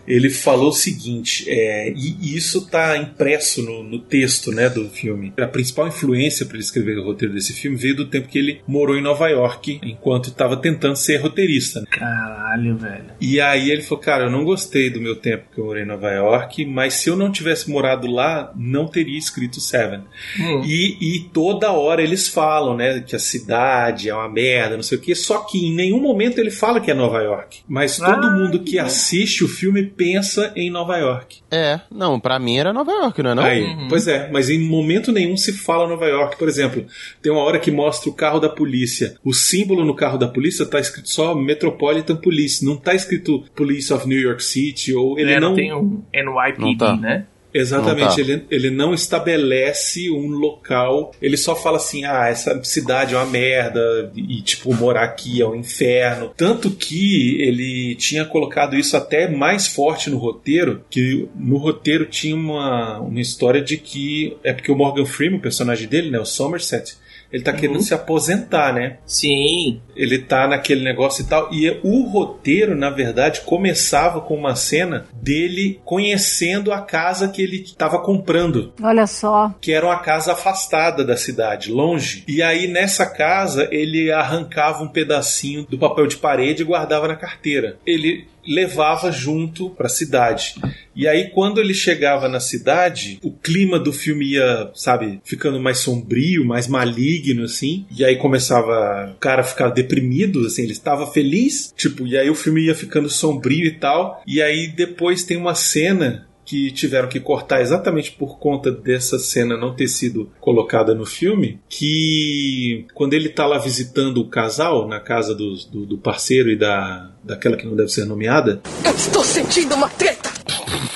ele 0.08 0.30
falou 0.30 0.70
o 0.70 0.74
seguinte, 0.74 1.46
é, 1.48 1.92
e 1.96 2.18
e 2.22 2.36
isso 2.36 2.60
está 2.60 2.98
impresso 2.98 3.62
no, 3.62 3.84
no 3.84 4.00
texto 4.00 4.52
né, 4.52 4.70
do 4.70 4.90
filme. 4.90 5.34
A 5.40 5.46
principal 5.48 5.88
influência 5.88 6.46
para 6.46 6.56
ele 6.56 6.64
escrever 6.64 6.98
o 6.98 7.04
roteiro 7.04 7.34
desse 7.34 7.54
filme 7.54 7.78
veio 7.78 7.96
do 7.96 8.06
tempo 8.08 8.28
que 8.28 8.38
ele 8.40 8.62
morou 8.68 8.98
em 8.98 9.02
Nova 9.02 9.28
York, 9.30 9.80
enquanto 9.84 10.30
estava 10.30 10.58
tentando 10.58 10.96
ser 10.96 11.18
roteirista. 11.18 11.82
né? 11.82 11.86
Caralho, 11.92 12.78
velho. 12.78 13.06
E 13.22 13.40
aí 13.40 13.70
ele 13.72 13.82
falou, 13.84 14.04
cara, 14.04 14.24
eu 14.26 14.32
não 14.32 14.44
gostei 14.44 14.90
do 14.90 15.00
meu 15.02 15.16
tempo 15.16 15.46
que 15.54 15.60
eu 15.60 15.66
morei 15.66 15.84
em 15.84 15.88
Nova 15.88 16.10
York, 16.12 16.66
mas 16.66 16.96
se 16.96 17.10
eu 17.10 17.16
não 17.16 17.32
tivesse 17.32 17.70
morado 17.70 18.08
lá, 18.08 18.52
não 18.56 18.88
teria 18.88 19.18
escrito 19.18 19.60
Seven. 19.62 20.02
Hum. 20.40 20.64
E, 20.66 20.98
e 21.18 21.20
toda 21.34 21.72
hora 21.72 22.02
eles 22.02 22.28
falam, 22.28 22.76
né, 22.76 23.00
que 23.02 23.16
a 23.16 23.20
cidade 23.20 24.10
é 24.10 24.14
uma 24.14 24.30
merda, 24.30 24.76
não 24.76 24.84
sei 24.84 24.98
o 24.98 25.02
quê, 25.02 25.14
só 25.16 25.40
que 25.40 25.66
em 25.68 25.74
nenhum 25.74 26.00
momento 26.02 26.40
ele 26.40 26.52
fala 26.52 26.80
que 26.80 26.90
é 26.92 26.94
Nova 26.94 27.20
York. 27.22 27.60
Mas 27.68 27.98
todo 27.98 28.26
Ah, 28.28 28.32
mundo 28.32 28.60
que 28.64 28.78
bom. 28.78 28.84
assiste 28.84 29.44
o 29.44 29.48
filme 29.48 29.84
pensa 29.98 30.54
em 30.56 30.70
Nova 30.70 30.96
York. 30.98 31.40
É, 31.52 31.80
não, 31.92 32.20
pra 32.20 32.38
mim 32.40 32.58
era 32.58 32.72
Nova 32.72 32.92
York, 32.92 33.24
não 33.24 33.32
é 33.32 33.36
não? 33.36 33.44
Aí, 33.44 33.64
Uhum. 33.66 33.88
pois 33.90 34.08
é, 34.08 34.30
mas 34.32 34.50
em 34.50 34.60
momento 34.60 35.12
nenhum 35.12 35.36
se 35.36 35.52
fala 35.52 35.88
Nova 35.88 36.06
York. 36.06 36.38
Por 36.38 36.48
exemplo, 36.48 36.86
tem 37.22 37.32
uma 37.32 37.42
hora 37.42 37.60
que 37.60 37.72
mostra 37.72 38.10
o 38.10 38.14
carro 38.14 38.40
da 38.40 38.48
polícia. 38.50 39.16
O 39.24 39.34
símbolo 39.34 39.84
no 39.84 39.96
carro 39.96 40.18
da 40.18 40.28
polícia 40.28 40.66
tá 40.66 40.80
escrito 40.80 41.10
só 41.10 41.34
Metropolitan 41.34 42.16
Police, 42.16 42.64
não 42.64 42.78
tá 42.78 42.94
escrito 42.94 43.44
Police 43.56 43.92
of 43.92 44.08
New 44.08 44.20
York 44.20 44.44
City 44.44 44.94
ou 44.94 45.18
ele 45.18 45.34
É, 45.34 45.40
não, 45.40 45.56
tem 45.56 45.74
um 45.74 46.04
NYPD, 46.14 46.60
Não 46.62 46.78
tá. 46.78 46.96
né? 46.96 47.26
Exatamente, 47.58 48.02
Não 48.02 48.16
tá. 48.16 48.22
ele, 48.22 48.46
ele 48.50 48.70
não 48.70 48.94
estabelece 48.94 50.10
um 50.12 50.28
local, 50.30 51.12
ele 51.22 51.38
só 51.38 51.56
fala 51.56 51.78
assim: 51.78 52.06
ah, 52.06 52.28
essa 52.28 52.64
cidade 52.64 53.14
é 53.14 53.18
uma 53.18 53.26
merda, 53.26 54.12
e 54.16 54.42
tipo, 54.42 54.74
morar 54.74 55.04
aqui 55.04 55.42
é 55.42 55.48
um 55.48 55.56
inferno. 55.56 56.32
Tanto 56.36 56.70
que 56.70 57.42
ele 57.42 57.96
tinha 57.96 58.26
colocado 58.26 58.76
isso 58.76 58.96
até 58.96 59.28
mais 59.28 59.68
forte 59.68 60.10
no 60.10 60.18
roteiro, 60.18 60.84
que 60.90 61.28
no 61.36 61.58
roteiro 61.58 62.06
tinha 62.06 62.36
uma, 62.36 63.00
uma 63.00 63.20
história 63.20 63.62
de 63.62 63.78
que. 63.78 64.38
É 64.44 64.54
porque 64.54 64.72
o 64.72 64.76
Morgan 64.76 65.06
Freeman, 65.06 65.40
o 65.40 65.42
personagem 65.42 65.88
dele, 65.88 66.12
né, 66.12 66.20
o 66.20 66.26
Somerset, 66.26 66.96
ele 67.32 67.44
tá 67.44 67.54
querendo 67.54 67.82
se 67.82 67.94
aposentar, 67.94 68.74
né? 68.74 68.98
Sim. 69.06 69.82
ele 69.96 70.20
tá 70.20 70.48
naquele 70.48 70.84
negócio 70.84 71.24
e 71.24 71.28
tal. 71.28 71.50
E 71.54 71.70
o 71.84 72.04
roteiro, 72.04 72.76
na 72.76 72.90
verdade, 72.90 73.42
começava 73.42 74.22
com 74.22 74.36
uma 74.36 74.56
cena 74.56 75.06
dele 75.14 75.80
conhecendo 75.84 76.72
a 76.72 76.82
casa 76.82 77.28
que 77.28 77.42
ele 77.42 77.62
estava 77.62 78.00
comprando, 78.00 78.74
Olha 78.82 79.06
só. 79.08 79.54
que 79.60 79.72
era 79.72 79.86
uma 79.86 80.00
casa 80.00 80.34
afastada 80.34 81.04
da 81.04 81.18
cidade, 81.18 81.72
longe. 81.72 82.24
E 82.28 82.42
aí 82.42 82.68
nessa 82.68 83.06
casa 83.06 83.68
ele 83.72 84.12
arrancava 84.12 84.84
um 84.84 84.88
pedacinho 84.88 85.66
do 85.70 85.78
papel 85.78 86.08
de 86.08 86.18
parede 86.18 86.62
e 86.62 86.66
guardava 86.66 87.08
na 87.08 87.16
carteira. 87.16 87.78
Ele 87.86 88.28
levava 88.48 89.12
junto 89.12 89.70
para 89.72 89.88
a 89.88 89.90
cidade. 89.90 90.56
E 90.96 91.08
aí 91.08 91.30
quando 91.30 91.60
ele 91.60 91.74
chegava 91.74 92.28
na 92.28 92.40
cidade, 92.40 93.20
o 93.22 93.32
clima 93.32 93.80
do 93.80 93.94
filme 93.94 94.34
ia, 94.34 94.72
sabe, 94.74 95.20
ficando 95.24 95.60
mais 95.60 95.80
sombrio, 95.80 96.46
mais 96.46 96.68
maligno 96.68 97.44
assim. 97.44 97.86
E 97.96 98.04
aí 98.04 98.16
começava 98.16 99.14
o 99.16 99.20
cara 99.20 99.44
ficar 99.44 99.70
deprimido, 99.70 100.46
assim, 100.46 100.64
ele 100.64 100.72
estava 100.72 101.06
feliz, 101.08 101.74
tipo, 101.76 102.08
e 102.08 102.18
aí 102.18 102.30
o 102.30 102.36
filme 102.36 102.66
ia 102.66 102.76
ficando 102.76 103.10
sombrio 103.10 103.66
e 103.66 103.76
tal. 103.76 104.22
E 104.26 104.42
aí 104.42 104.68
depois 104.68 105.24
tem 105.24 105.38
uma 105.38 105.56
cena 105.56 106.27
que 106.48 106.72
tiveram 106.72 107.10
que 107.10 107.20
cortar 107.20 107.60
exatamente 107.62 108.14
por 108.14 108.40
conta 108.40 108.72
dessa 108.72 109.20
cena 109.20 109.58
não 109.58 109.76
ter 109.76 109.90
sido 109.90 110.32
colocada 110.40 110.96
no 110.96 111.06
filme, 111.06 111.60
que 111.68 112.86
quando 112.94 113.14
ele 113.14 113.28
tá 113.28 113.46
lá 113.46 113.58
visitando 113.58 114.20
o 114.22 114.30
casal 114.30 114.88
na 114.88 115.00
casa 115.02 115.36
dos- 115.36 115.66
do, 115.66 115.86
do 115.86 115.98
parceiro 115.98 116.50
e 116.50 116.56
da 116.56 117.12
daquela 117.22 117.58
que 117.58 117.66
não 117.68 117.76
deve 117.76 117.90
ser 117.90 118.06
nomeada, 118.06 118.62
Eu 118.86 118.96
estou 118.96 119.22
sentindo 119.24 119.76
uma 119.76 119.90
treta! 119.90 120.32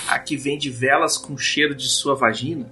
A 0.08 0.18
que 0.20 0.36
vende 0.38 0.70
velas 0.70 1.18
com 1.18 1.38
cheiro 1.38 1.76
de 1.76 1.88
sua 1.88 2.16
vagina. 2.16 2.70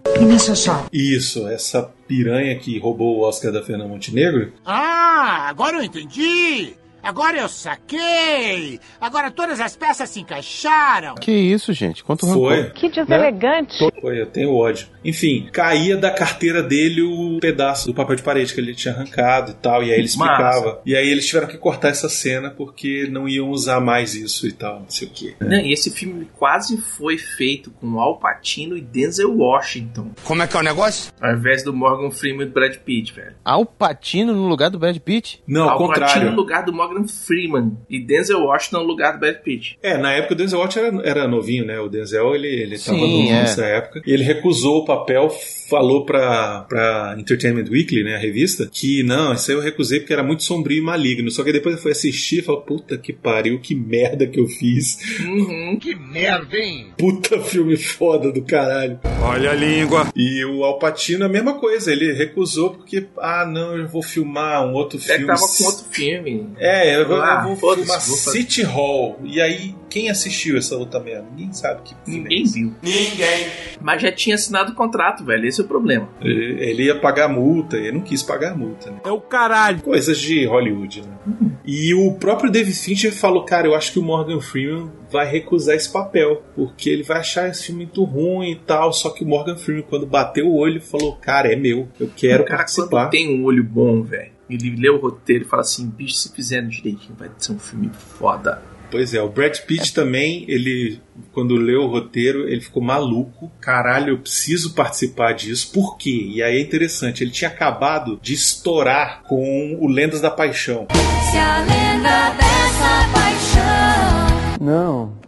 isso, 0.94 1.48
essa 1.48 1.84
piranha 2.08 2.58
que 2.58 2.78
roubou 2.80 3.18
o 3.18 3.22
Oscar 3.22 3.52
da 3.52 3.62
Fernanda 3.62 3.89
Montenegro, 3.89 4.54
Ah, 4.65 5.48
agora 5.50 5.78
eu 5.78 5.84
entendi! 5.84 6.74
Agora 7.02 7.38
eu 7.38 7.48
saquei! 7.50 8.80
Agora 9.00 9.32
todas 9.32 9.60
as 9.60 9.76
peças 9.76 10.10
se 10.10 10.20
encaixaram! 10.22 11.16
Que 11.16 11.32
isso, 11.32 11.72
gente? 11.74 12.04
Quanto 12.04 12.26
foi, 12.28 12.58
rancor. 12.62 12.74
Que 12.74 12.88
Né? 12.88 12.94
deselegante. 12.96 13.78
foi, 14.02 14.22
eu 14.22 14.26
tenho 14.26 14.54
ódio. 14.54 14.88
Enfim, 15.04 15.48
caía 15.52 15.96
da 15.98 16.12
carteira 16.12 16.62
dele 16.62 17.02
o 17.02 17.40
pedaço 17.40 17.88
do 17.88 17.94
papel 17.94 18.16
de 18.18 18.22
parede 18.24 18.54
que 18.54 18.60
ele 18.60 18.76
tinha 18.76 18.94
arrancado 18.94 19.52
e 19.52 19.54
tal, 19.56 19.82
e 19.84 19.92
aí 19.92 19.98
ele 19.98 20.06
explicava. 20.06 20.82
E 20.86 20.96
aí 20.96 21.08
eles 21.10 21.26
tiveram 21.28 21.48
que 21.48 21.58
cortar 21.58 21.90
essa 21.90 22.10
cena 22.10 22.50
porque 22.50 23.08
não 23.10 23.28
iam 23.28 23.50
usar 23.50 23.80
mais 23.80 24.14
isso 24.16 24.48
e 24.48 24.52
tal, 24.52 24.82
não 24.82 24.90
sei 24.90 25.08
o 25.08 25.12
quê. 25.12 25.36
Né, 25.40 25.64
E 25.66 25.74
esse 25.74 25.90
filme 25.92 26.28
quase 26.38 26.78
foi 26.82 27.18
feito 27.18 27.72
com 27.72 28.00
Al 28.00 28.18
Pacino 28.20 28.76
e 28.78 28.82
Denzel 28.82 29.36
Washington, 29.38 30.12
Como 30.24 30.42
é 30.44 30.48
que 30.48 30.56
é 30.56 30.60
o 30.60 30.64
negócio? 30.64 31.12
ao 31.22 31.34
invés 31.34 31.64
do 31.64 31.74
Morgan 31.74 32.12
Freeman 32.12 32.44
e 32.44 32.50
do 32.50 32.54
Brad 32.54 32.76
Pitt, 32.78 33.14
velho. 33.14 33.36
Al 33.44 33.66
Pacino 33.66 34.34
no 34.34 34.48
lugar 34.48 34.70
do 34.70 34.80
Brad 34.80 34.98
Pitt? 34.98 35.42
Não, 35.48 35.64
ao 35.70 35.82
Al 35.82 35.88
Pacino 35.88 35.94
contrário. 36.06 36.32
no 36.32 36.36
lugar 36.38 36.64
do 36.64 36.74
Morgan 36.74 36.88
Freeman 37.08 37.78
e 37.89 37.99
Denzel 37.99 38.39
Washington 38.41 38.80
no 38.80 38.84
lugar 38.88 39.13
do 39.13 39.19
Brad 39.19 39.38
Pitt. 39.38 39.78
É, 39.82 39.97
na 39.97 40.13
época 40.13 40.34
o 40.34 40.38
Denzel 40.38 40.60
Washington 40.60 41.02
era, 41.02 41.10
era 41.21 41.28
novinho, 41.28 41.65
né? 41.65 41.80
O 41.80 41.89
Denzel, 41.89 42.36
ele, 42.36 42.47
ele 42.47 42.78
tava 42.78 42.97
Sim, 42.97 43.02
novo 43.17 43.30
é. 43.30 43.34
nessa 43.34 43.65
época. 43.65 44.02
E 44.06 44.12
ele 44.12 44.23
recusou 44.23 44.80
o 44.80 44.86
papel, 44.86 45.30
falou 45.69 46.06
pra, 46.06 46.65
pra 46.67 47.15
Entertainment 47.17 47.69
Weekly, 47.69 48.04
né? 48.04 48.15
A 48.15 48.19
revista, 48.19 48.69
que 48.71 49.04
não, 49.04 49.34
isso 49.34 49.52
aí 49.52 49.58
eu 49.58 49.62
recusei 49.62 49.99
porque 49.99 50.13
era 50.13 50.23
muito 50.23 50.43
sombrio 50.43 50.78
e 50.78 50.82
maligno. 50.82 51.30
Só 51.32 51.43
que 51.43 51.52
depois 51.52 51.75
eu 51.75 51.82
fui 51.82 51.91
assistir 51.91 52.39
e 52.39 52.41
falei, 52.41 52.62
puta 52.62 52.97
que 52.97 53.13
pariu, 53.13 53.60
que 53.60 53.75
merda 53.75 54.28
que 54.28 54.39
eu 54.39 54.47
fiz. 54.47 54.97
Uhum. 55.21 55.78
Que 55.80 55.95
merda, 55.95 56.58
hein? 56.58 56.88
Puta 56.97 57.39
filme 57.39 57.78
foda 57.78 58.32
do 58.32 58.41
caralho. 58.43 58.99
Olha 59.21 59.52
a 59.52 59.54
língua. 59.54 60.08
E 60.15 60.43
o 60.45 60.63
Alpatino, 60.63 61.25
a 61.25 61.30
mesma 61.30 61.54
coisa, 61.60 61.91
ele 61.91 62.13
recusou 62.13 62.71
porque, 62.71 63.06
ah, 63.17 63.45
não, 63.45 63.78
eu 63.78 63.88
vou 63.88 64.02
filmar 64.02 64.65
um 64.65 64.73
outro 64.73 64.97
É 64.97 65.02
que 65.02 65.08
filme. 65.08 65.25
tava 65.28 65.39
com 65.39 65.63
outro 65.65 65.86
filme. 65.91 66.49
É, 66.58 66.79
É, 66.88 67.02
eu, 67.02 67.08
vou- 67.08 67.22
Ah, 67.22 67.39
eu 67.42 67.48
vou 67.50 67.56
foda-se, 67.56 67.86
filmar 67.88 68.06
vou 68.08 68.18
fazer. 68.18 68.38
City 68.39 68.62
Hall. 68.63 69.20
E 69.24 69.42
aí, 69.42 69.76
quem 69.89 70.10
assistiu 70.10 70.58
essa 70.58 70.76
outra 70.76 71.00
merda? 71.00 71.26
Ninguém 71.32 71.52
sabe 71.54 71.82
que 71.84 71.94
é 71.94 71.98
Ninguém 72.08 72.44
viu. 72.46 72.74
Ninguém. 72.82 73.48
Mas 73.82 74.02
já 74.02 74.12
tinha 74.12 74.36
assinado 74.36 74.72
o 74.72 74.76
contrato, 74.76 75.24
velho. 75.24 75.46
Esse 75.48 75.62
é 75.62 75.63
o 75.63 75.68
problema. 75.68 76.08
Ele, 76.22 76.63
ele 76.63 76.84
ia 76.86 76.96
pagar 77.00 77.28
multa, 77.28 77.78
ele 77.78 77.92
não 77.94 78.02
quis 78.02 78.22
pagar 78.24 78.56
multa, 78.58 78.92
né? 78.92 78.98
É 79.06 79.12
o 79.12 79.20
caralho. 79.22 79.82
Coisas 79.82 80.18
de 80.20 80.46
Hollywood, 80.46 81.02
né? 81.02 81.18
E 81.65 81.94
o 81.94 82.13
próprio 82.13 82.52
David 82.52 82.76
Fincher 82.76 83.13
falou, 83.13 83.44
cara, 83.44 83.68
eu 83.68 83.76
acho 83.76 83.92
que 83.94 84.00
o 84.00 84.04
Morgan 84.04 84.39
Freeman 84.42 84.92
vai 85.12 85.30
recusar 85.30 85.76
esse 85.76 85.92
papel, 85.92 86.44
porque 86.56 86.89
ele 86.89 87.04
vai 87.04 87.18
achar 87.20 87.48
esse 87.50 87.65
filme 87.65 87.86
muito 87.86 88.04
ruim 88.04 88.52
e 88.52 88.56
tal. 88.56 88.92
Só 88.92 89.10
que 89.12 89.24
o 89.24 89.28
Morgan 89.28 89.56
Freeman, 89.56 89.84
quando 89.88 90.06
bateu 90.06 90.48
o 90.48 90.56
olho, 90.58 90.82
falou, 90.82 91.15
cara, 91.18 91.52
é 91.52 91.56
meu, 91.56 91.88
eu 92.00 92.10
quero 92.15 92.44
o 92.44 92.46
cara, 92.46 92.58
participar. 92.60 93.08
tem 93.10 93.39
um 93.39 93.44
olho 93.44 93.63
bom, 93.63 94.02
velho, 94.02 94.32
ele 94.50 94.76
lê 94.76 94.90
o 94.90 94.98
roteiro 94.98 95.46
e 95.46 95.48
fala 95.48 95.62
assim: 95.62 95.88
bicho, 95.88 96.16
se 96.16 96.34
fizerem 96.34 96.70
direitinho, 96.70 97.16
vai 97.18 97.30
ser 97.38 97.52
um 97.52 97.60
filme 97.60 97.90
foda. 98.18 98.62
Pois 98.92 99.14
é, 99.14 99.22
o 99.22 99.30
Brad 99.30 99.56
Pitt 99.60 99.94
também, 99.94 100.46
ele, 100.48 101.00
quando 101.32 101.56
leu 101.56 101.82
o 101.82 101.88
roteiro, 101.88 102.50
ele 102.50 102.60
ficou 102.60 102.82
maluco. 102.82 103.52
Caralho, 103.62 104.14
eu 104.14 104.18
preciso 104.18 104.74
participar 104.74 105.34
disso. 105.34 105.72
Por 105.72 105.96
quê? 105.96 106.28
E 106.34 106.42
aí 106.42 106.58
é 106.58 106.62
interessante, 106.62 107.24
ele 107.24 107.30
tinha 107.30 107.52
acabado 107.52 108.20
de 108.22 108.34
estourar 108.34 109.22
com 109.28 109.78
o 109.80 109.88
Lendas 109.88 110.22
da 110.22 110.32
Paixão. 110.32 110.88
Se 111.30 111.38
a 111.38 111.60
lenda 111.60 112.32
dessa 112.32 113.10
paixão. 113.14 114.66
Não. 114.66 115.20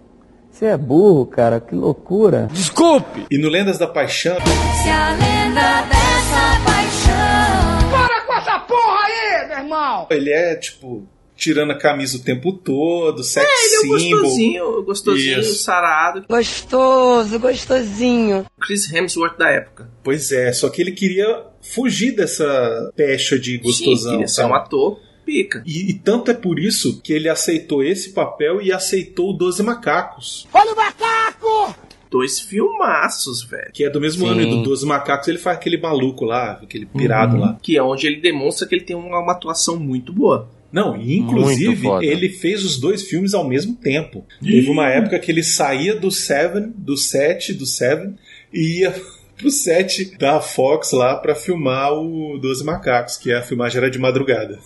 Você 0.49 0.65
é 0.65 0.77
burro, 0.77 1.25
cara. 1.25 1.59
Que 1.59 1.75
loucura. 1.75 2.47
Desculpe! 2.51 3.25
E 3.29 3.37
no 3.37 3.49
Lendas 3.49 3.77
da 3.77 3.87
Paixão, 3.87 4.37
Se 4.83 4.89
a 4.89 5.09
lenda 5.09 5.81
dessa 5.87 6.00
irmão! 9.73 10.07
ele 10.11 10.29
é 10.31 10.55
tipo 10.55 11.07
tirando 11.35 11.71
a 11.71 11.77
camisa 11.77 12.17
o 12.17 12.19
tempo 12.21 12.53
todo, 12.53 13.23
sex 13.23 13.43
É, 13.47 13.65
ele 13.65 13.75
é 13.75 13.79
um 13.95 13.99
symbol. 13.99 14.19
gostosinho, 14.21 14.83
gostosinho, 14.83 15.39
Isso. 15.39 15.63
sarado. 15.63 16.23
Gostoso, 16.29 17.39
gostosinho. 17.39 18.45
Chris 18.61 18.91
Hemsworth 18.93 19.37
da 19.39 19.49
época. 19.49 19.89
Pois 20.03 20.31
é, 20.31 20.53
só 20.53 20.69
que 20.69 20.79
ele 20.81 20.91
queria 20.91 21.43
fugir 21.61 22.11
dessa 22.15 22.91
pecha 22.95 23.39
de 23.39 23.53
Sim, 23.57 23.63
gostosão. 23.63 24.11
queria 24.11 24.27
ser 24.27 24.45
um 24.45 24.53
ator 24.53 24.99
pica. 25.25 25.63
E, 25.65 25.89
e 25.89 25.93
tanto 25.95 26.29
é 26.29 26.33
por 26.35 26.59
isso 26.59 27.01
que 27.01 27.11
ele 27.11 27.27
aceitou 27.29 27.83
esse 27.83 28.11
papel 28.11 28.61
e 28.61 28.71
aceitou 28.71 29.31
o 29.31 29.33
Doze 29.33 29.63
Macacos. 29.63 30.47
Olha 30.53 30.73
o 30.73 30.75
macaco! 30.75 31.75
Dois 32.11 32.41
filmaços, 32.41 33.41
velho. 33.41 33.71
Que 33.73 33.85
é 33.85 33.89
do 33.89 34.01
mesmo 34.01 34.25
Sim. 34.25 34.31
ano 34.33 34.41
e 34.41 34.49
do 34.49 34.63
Doze 34.63 34.85
Macacos, 34.85 35.29
ele 35.29 35.37
faz 35.37 35.55
aquele 35.55 35.77
maluco 35.77 36.25
lá, 36.25 36.59
aquele 36.61 36.85
pirado 36.85 37.37
lá. 37.37 37.57
Que 37.61 37.77
é 37.77 37.81
onde 37.81 38.05
ele 38.05 38.19
demonstra 38.19 38.67
que 38.67 38.75
ele 38.75 38.83
tem 38.83 38.97
uma, 38.97 39.19
uma 39.19 39.31
atuação 39.31 39.79
muito 39.79 40.11
boa. 40.11 40.49
Não, 40.71 40.95
e 40.95 41.17
inclusive 41.17 41.87
ele 42.01 42.29
fez 42.29 42.63
os 42.63 42.79
dois 42.79 43.03
filmes 43.03 43.33
ao 43.33 43.47
mesmo 43.47 43.75
tempo. 43.75 44.25
Teve 44.41 44.69
uma 44.69 44.87
época 44.87 45.19
que 45.19 45.31
ele 45.31 45.43
saía 45.43 45.95
do 45.95 46.11
Seven, 46.11 46.73
do 46.75 46.97
set, 46.97 47.53
do 47.53 47.65
Seven, 47.65 48.15
e 48.53 48.79
ia 48.79 48.93
pro 49.37 49.49
set 49.49 50.17
da 50.17 50.39
Fox 50.39 50.91
lá 50.91 51.15
pra 51.15 51.33
filmar 51.33 51.93
o 51.93 52.37
Doze 52.39 52.63
Macacos, 52.63 53.17
que 53.17 53.33
a 53.33 53.41
filmagem 53.41 53.77
era 53.77 53.89
de 53.89 53.99
madrugada. 53.99 54.59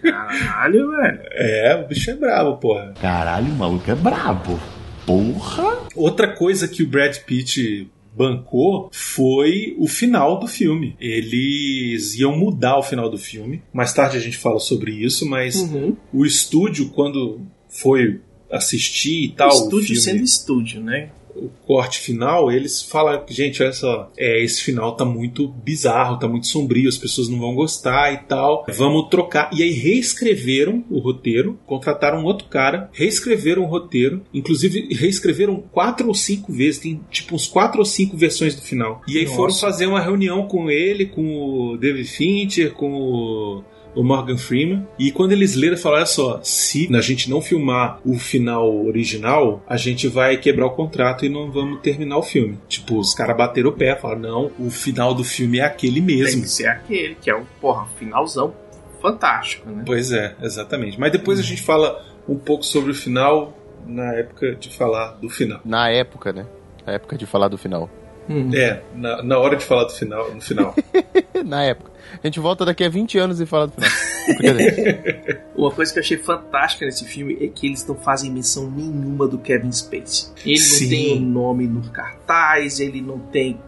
Caralho, 0.00 0.90
velho. 0.90 1.20
É, 1.32 1.82
o 1.84 1.88
bicho 1.88 2.10
é 2.10 2.14
bravo, 2.14 2.56
porra. 2.58 2.94
Caralho, 3.00 3.46
o 3.46 3.56
maluco 3.56 3.90
é 3.90 3.94
brabo. 3.94 4.60
Porra! 5.06 5.88
Outra 5.94 6.34
coisa 6.34 6.68
que 6.68 6.82
o 6.82 6.86
Brad 6.88 7.16
Pitt 7.18 7.88
bancou 8.14 8.90
foi 8.92 9.74
o 9.78 9.88
final 9.88 10.38
do 10.38 10.46
filme. 10.46 10.96
Eles 11.00 12.14
iam 12.14 12.36
mudar 12.36 12.78
o 12.78 12.82
final 12.82 13.08
do 13.10 13.18
filme. 13.18 13.62
Mais 13.72 13.92
tarde 13.92 14.16
a 14.16 14.20
gente 14.20 14.36
fala 14.36 14.58
sobre 14.60 14.92
isso, 14.92 15.26
mas 15.26 15.56
Uhum. 15.56 15.96
o 16.12 16.24
estúdio, 16.26 16.90
quando 16.90 17.40
foi 17.68 18.20
assistir 18.50 19.24
e 19.24 19.28
tal, 19.30 19.48
o 19.48 19.52
o 19.52 19.64
estúdio 19.64 19.86
filme, 19.86 20.00
sendo 20.02 20.22
estúdio, 20.22 20.80
né? 20.82 21.10
O 21.34 21.50
corte 21.66 21.98
final, 21.98 22.50
eles 22.50 22.82
falam, 22.82 23.22
gente, 23.28 23.62
olha 23.62 23.72
só, 23.72 24.10
é, 24.16 24.42
esse 24.42 24.62
final 24.62 24.96
tá 24.96 25.04
muito 25.04 25.48
bizarro, 25.48 26.18
tá 26.18 26.28
muito 26.28 26.46
sombrio, 26.46 26.88
as 26.88 26.98
pessoas 26.98 27.28
não 27.28 27.38
vão 27.38 27.54
gostar 27.54 28.12
e 28.12 28.18
tal. 28.18 28.64
Vamos 28.68 29.08
trocar. 29.08 29.50
E 29.52 29.62
aí 29.62 29.70
reescreveram 29.70 30.84
o 30.90 30.98
roteiro, 30.98 31.58
contrataram 31.66 32.20
um 32.20 32.24
outro 32.24 32.48
cara, 32.48 32.90
reescreveram 32.92 33.62
o 33.62 33.66
roteiro, 33.66 34.22
inclusive 34.32 34.94
reescreveram 34.94 35.62
quatro 35.72 36.08
ou 36.08 36.14
cinco 36.14 36.52
vezes, 36.52 36.80
tem 36.80 37.00
tipo 37.10 37.34
uns 37.34 37.46
quatro 37.46 37.80
ou 37.80 37.84
cinco 37.84 38.16
versões 38.16 38.54
do 38.54 38.62
final. 38.62 39.02
E 39.08 39.18
aí 39.18 39.24
Nossa. 39.24 39.36
foram 39.36 39.54
fazer 39.54 39.86
uma 39.86 40.00
reunião 40.00 40.46
com 40.46 40.70
ele, 40.70 41.06
com 41.06 41.72
o 41.72 41.76
David 41.76 42.08
Fincher, 42.08 42.72
com 42.72 42.92
o 42.92 43.64
o 43.94 44.02
Morgan 44.02 44.36
Freeman. 44.38 44.86
E 44.98 45.10
quando 45.12 45.32
eles 45.32 45.54
leram, 45.54 45.76
falaram: 45.76 45.98
olha 46.02 46.06
só, 46.06 46.40
se 46.42 46.88
a 46.94 47.00
gente 47.00 47.28
não 47.30 47.40
filmar 47.40 48.00
o 48.04 48.18
final 48.18 48.84
original, 48.86 49.62
a 49.68 49.76
gente 49.76 50.08
vai 50.08 50.36
quebrar 50.36 50.66
o 50.66 50.70
contrato 50.70 51.24
e 51.24 51.28
não 51.28 51.50
vamos 51.50 51.80
terminar 51.80 52.18
o 52.18 52.22
filme. 52.22 52.58
Tipo, 52.68 52.98
os 52.98 53.14
caras 53.14 53.36
bateram 53.36 53.70
o 53.70 53.72
pé, 53.72 53.96
falaram: 53.96 54.20
não, 54.20 54.50
o 54.58 54.70
final 54.70 55.14
do 55.14 55.24
filme 55.24 55.58
é 55.58 55.64
aquele 55.64 56.00
Tem 56.02 56.16
mesmo. 56.16 56.42
que 56.42 56.48
ser 56.48 56.66
aquele, 56.66 57.14
que 57.16 57.30
é 57.30 57.36
um, 57.36 57.44
porra, 57.60 57.86
finalzão 57.98 58.54
fantástico, 59.00 59.68
né? 59.68 59.82
Pois 59.84 60.12
é, 60.12 60.36
exatamente. 60.40 60.98
Mas 60.98 61.10
depois 61.10 61.38
a 61.38 61.42
gente 61.42 61.60
fala 61.62 62.00
um 62.28 62.36
pouco 62.36 62.64
sobre 62.64 62.92
o 62.92 62.94
final 62.94 63.56
na 63.86 64.14
época 64.14 64.54
de 64.54 64.70
falar 64.70 65.12
do 65.20 65.28
final. 65.28 65.60
Na 65.64 65.88
época, 65.90 66.32
né? 66.32 66.46
Na 66.86 66.92
época 66.92 67.16
de 67.18 67.26
falar 67.26 67.48
do 67.48 67.58
final. 67.58 67.90
Uhum. 68.32 68.54
É, 68.54 68.82
na, 68.94 69.22
na 69.22 69.38
hora 69.38 69.56
de 69.56 69.64
falar 69.64 69.84
do 69.84 69.92
final, 69.92 70.34
no 70.34 70.40
final. 70.40 70.74
Na 71.44 71.62
época. 71.64 71.90
A 72.22 72.26
gente 72.26 72.40
volta 72.40 72.64
daqui 72.64 72.84
a 72.84 72.88
20 72.88 73.18
anos 73.18 73.40
e 73.40 73.46
fala 73.46 73.66
do 73.66 73.72
final. 73.72 74.56
Uma 75.56 75.70
coisa 75.70 75.92
que 75.92 75.98
eu 75.98 76.02
achei 76.02 76.16
fantástica 76.18 76.84
nesse 76.84 77.04
filme 77.04 77.36
é 77.40 77.48
que 77.48 77.66
eles 77.66 77.86
não 77.86 77.94
fazem 77.94 78.30
menção 78.30 78.70
nenhuma 78.70 79.26
do 79.26 79.38
Kevin 79.38 79.72
Spacey. 79.72 80.30
Ele 80.44 80.58
Sim. 80.58 80.84
não 80.84 80.90
tem 80.90 81.16
o 81.16 81.20
nome 81.20 81.66
no 81.66 81.82
cartaz, 81.90 82.80
ele 82.80 83.00
não 83.00 83.18
tem 83.18 83.58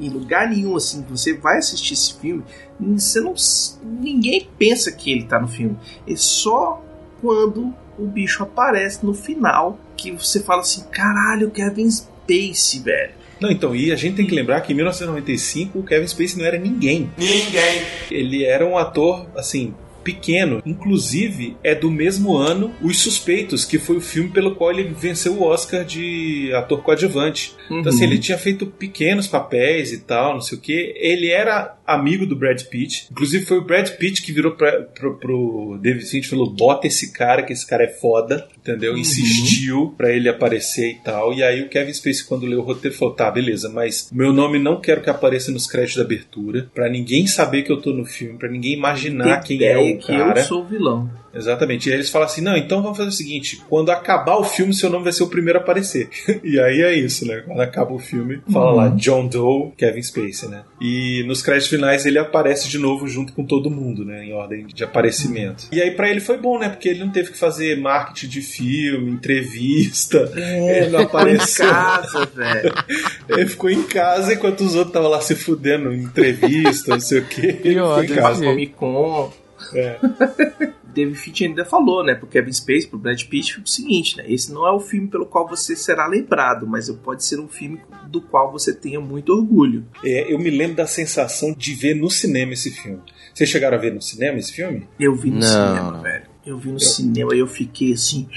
em 0.00 0.08
lugar 0.08 0.48
nenhum 0.48 0.76
assim. 0.76 1.02
que 1.02 1.10
Você 1.10 1.34
vai 1.34 1.58
assistir 1.58 1.94
esse 1.94 2.14
filme, 2.14 2.44
você 2.80 3.20
não, 3.20 3.34
ninguém 3.82 4.48
pensa 4.58 4.92
que 4.92 5.10
ele 5.10 5.24
tá 5.24 5.40
no 5.40 5.48
filme. 5.48 5.76
É 6.06 6.16
só 6.16 6.82
quando 7.20 7.74
o 7.98 8.06
bicho 8.06 8.42
aparece 8.42 9.04
no 9.04 9.14
final 9.14 9.78
que 9.96 10.10
você 10.10 10.40
fala 10.40 10.60
assim: 10.60 10.84
caralho, 10.90 11.50
Kevin 11.50 11.90
Spacey, 11.90 12.80
velho. 12.80 13.23
Não, 13.40 13.50
então, 13.50 13.74
e 13.74 13.92
a 13.92 13.96
gente 13.96 14.16
tem 14.16 14.26
que 14.26 14.34
lembrar 14.34 14.60
que 14.60 14.72
em 14.72 14.76
1995 14.76 15.78
o 15.78 15.82
Kevin 15.82 16.06
Spacey 16.06 16.38
não 16.38 16.44
era 16.44 16.58
ninguém. 16.58 17.10
Ninguém. 17.18 17.82
Ele 18.10 18.44
era 18.44 18.64
um 18.64 18.78
ator, 18.78 19.26
assim, 19.36 19.74
pequeno. 20.04 20.62
Inclusive, 20.64 21.56
é 21.64 21.74
do 21.74 21.90
mesmo 21.90 22.36
ano 22.36 22.72
Os 22.82 22.98
Suspeitos, 22.98 23.64
que 23.64 23.78
foi 23.78 23.96
o 23.96 24.00
filme 24.00 24.30
pelo 24.30 24.54
qual 24.54 24.70
ele 24.70 24.84
venceu 24.84 25.32
o 25.34 25.42
Oscar 25.42 25.84
de 25.84 26.52
ator 26.54 26.82
coadjuvante. 26.82 27.52
Então, 27.70 27.88
assim, 27.92 28.04
Uhum. 28.04 28.10
ele 28.12 28.18
tinha 28.18 28.38
feito 28.38 28.66
pequenos 28.66 29.26
papéis 29.26 29.90
e 29.92 30.00
tal, 30.00 30.34
não 30.34 30.40
sei 30.40 30.58
o 30.58 30.60
que. 30.60 30.94
Ele 30.96 31.28
era 31.30 31.76
amigo 31.86 32.26
do 32.26 32.36
Brad 32.36 32.60
Pitt. 32.64 33.08
Inclusive, 33.10 33.44
foi 33.46 33.58
o 33.58 33.64
Brad 33.64 33.88
Pitt 33.90 34.22
que 34.22 34.32
virou 34.32 34.52
pra, 34.52 34.82
pro, 34.82 35.16
pro 35.18 35.78
David 35.80 36.04
Fincher 36.04 36.26
e 36.26 36.30
falou: 36.30 36.50
bota 36.50 36.86
esse 36.86 37.12
cara, 37.12 37.42
que 37.42 37.52
esse 37.52 37.66
cara 37.66 37.84
é 37.84 37.88
foda, 37.88 38.46
entendeu? 38.58 38.92
Uhum. 38.92 38.98
Insistiu 38.98 39.94
pra 39.96 40.12
ele 40.12 40.28
aparecer 40.28 40.90
e 40.90 40.94
tal. 41.02 41.32
E 41.32 41.42
aí 41.42 41.62
o 41.62 41.68
Kevin 41.68 41.92
Spacey, 41.92 42.24
quando 42.26 42.46
leu 42.46 42.60
o 42.60 42.62
roteiro, 42.62 42.96
falou: 42.96 43.14
tá, 43.14 43.30
beleza, 43.30 43.68
mas 43.68 44.10
meu 44.12 44.32
nome 44.32 44.58
não 44.58 44.80
quero 44.80 45.00
que 45.02 45.10
apareça 45.10 45.50
nos 45.50 45.66
créditos 45.66 45.96
da 45.96 46.02
abertura, 46.02 46.68
pra 46.74 46.88
ninguém 46.88 47.26
saber 47.26 47.62
que 47.62 47.72
eu 47.72 47.80
tô 47.80 47.92
no 47.92 48.04
filme, 48.04 48.38
pra 48.38 48.50
ninguém 48.50 48.72
imaginar 48.74 49.40
quem 49.40 49.62
é 49.64 49.78
o 49.78 49.93
que 49.98 50.16
cara. 50.16 50.40
eu 50.40 50.44
sou 50.44 50.62
o 50.62 50.64
vilão. 50.66 51.10
Exatamente. 51.36 51.88
E 51.88 51.92
aí 51.92 51.96
eles 51.98 52.10
falam 52.10 52.26
assim: 52.26 52.40
não, 52.40 52.56
então 52.56 52.80
vamos 52.80 52.96
fazer 52.96 53.08
o 53.08 53.12
seguinte: 53.12 53.60
quando 53.68 53.90
acabar 53.90 54.36
o 54.36 54.44
filme, 54.44 54.72
seu 54.72 54.88
nome 54.88 55.02
vai 55.02 55.12
ser 55.12 55.24
o 55.24 55.28
primeiro 55.28 55.58
a 55.58 55.62
aparecer. 55.62 56.08
e 56.44 56.60
aí 56.60 56.80
é 56.80 56.94
isso, 56.94 57.26
né? 57.26 57.42
Quando 57.44 57.60
acaba 57.60 57.92
o 57.92 57.98
filme, 57.98 58.40
fala 58.52 58.70
Uhum. 58.70 58.76
lá 58.76 58.88
John 58.90 59.26
Doe, 59.26 59.72
Kevin 59.76 60.00
Spacey, 60.02 60.48
né? 60.48 60.62
E 60.80 61.24
nos 61.26 61.42
créditos 61.42 61.68
finais 61.70 62.06
ele 62.06 62.18
aparece 62.20 62.68
de 62.68 62.78
novo 62.78 63.08
junto 63.08 63.32
com 63.32 63.44
todo 63.44 63.68
mundo, 63.68 64.04
né? 64.04 64.24
Em 64.24 64.32
ordem 64.32 64.66
de 64.68 64.84
aparecimento. 64.84 65.66
E 65.72 65.82
aí 65.82 65.90
pra 65.90 66.08
ele 66.08 66.20
foi 66.20 66.38
bom, 66.38 66.56
né? 66.56 66.68
Porque 66.68 66.88
ele 66.88 67.00
não 67.00 67.10
teve 67.10 67.32
que 67.32 67.38
fazer 67.38 67.80
marketing 67.80 68.28
de 68.28 68.40
filme, 68.40 69.10
entrevista. 69.10 70.30
ele 70.36 70.90
não 70.90 71.00
Ficou 71.00 71.00
em 71.00 71.04
apareceu. 71.04 71.68
casa, 71.68 72.26
velho. 72.26 72.74
Ele 73.28 73.46
ficou 73.48 73.70
em 73.70 73.82
casa 73.82 74.34
enquanto 74.34 74.60
os 74.60 74.74
outros 74.74 74.88
estavam 74.90 75.08
lá 75.10 75.20
se 75.20 75.34
fudendo 75.34 75.92
entrevista, 75.92 76.92
não 76.92 77.00
sei 77.00 77.20
o 77.20 77.24
quê. 77.24 77.58
Ele 77.64 77.74
ficou 77.74 78.04
em 78.04 78.06
casa. 78.08 78.44
Comic 78.44 78.72
Con. 78.74 79.32
É. 79.74 79.98
David 80.94 81.16
Fincher 81.18 81.48
ainda 81.48 81.64
falou, 81.64 82.04
né, 82.04 82.14
pro 82.14 82.26
Kevin 82.28 82.52
Spacey, 82.52 82.86
pro 82.88 82.98
Brad 82.98 83.20
Pitt, 83.24 83.60
o 83.60 83.66
seguinte, 83.66 84.16
né, 84.16 84.24
esse 84.28 84.52
não 84.52 84.64
é 84.64 84.70
o 84.70 84.78
filme 84.78 85.08
pelo 85.08 85.26
qual 85.26 85.48
você 85.48 85.74
será 85.74 86.06
lembrado, 86.06 86.68
mas 86.68 86.88
pode 86.90 87.24
ser 87.24 87.40
um 87.40 87.48
filme 87.48 87.80
do 88.06 88.20
qual 88.20 88.52
você 88.52 88.72
tenha 88.72 89.00
muito 89.00 89.32
orgulho. 89.32 89.84
É, 90.04 90.32
eu 90.32 90.38
me 90.38 90.50
lembro 90.50 90.76
da 90.76 90.86
sensação 90.86 91.52
de 91.52 91.74
ver 91.74 91.94
no 91.96 92.08
cinema 92.08 92.52
esse 92.52 92.70
filme. 92.70 93.00
Vocês 93.34 93.50
chegaram 93.50 93.76
a 93.76 93.80
ver 93.80 93.92
no 93.92 94.00
cinema 94.00 94.38
esse 94.38 94.52
filme? 94.52 94.86
Eu 95.00 95.16
vi 95.16 95.30
no 95.30 95.40
Não, 95.40 95.42
cinema, 95.48 96.00
velho. 96.00 96.26
Eu 96.46 96.58
vi 96.58 96.70
no 96.70 96.78
cinema 96.78 97.34
e 97.34 97.38
eu 97.40 97.46
fiquei 97.48 97.92
assim, 97.94 98.28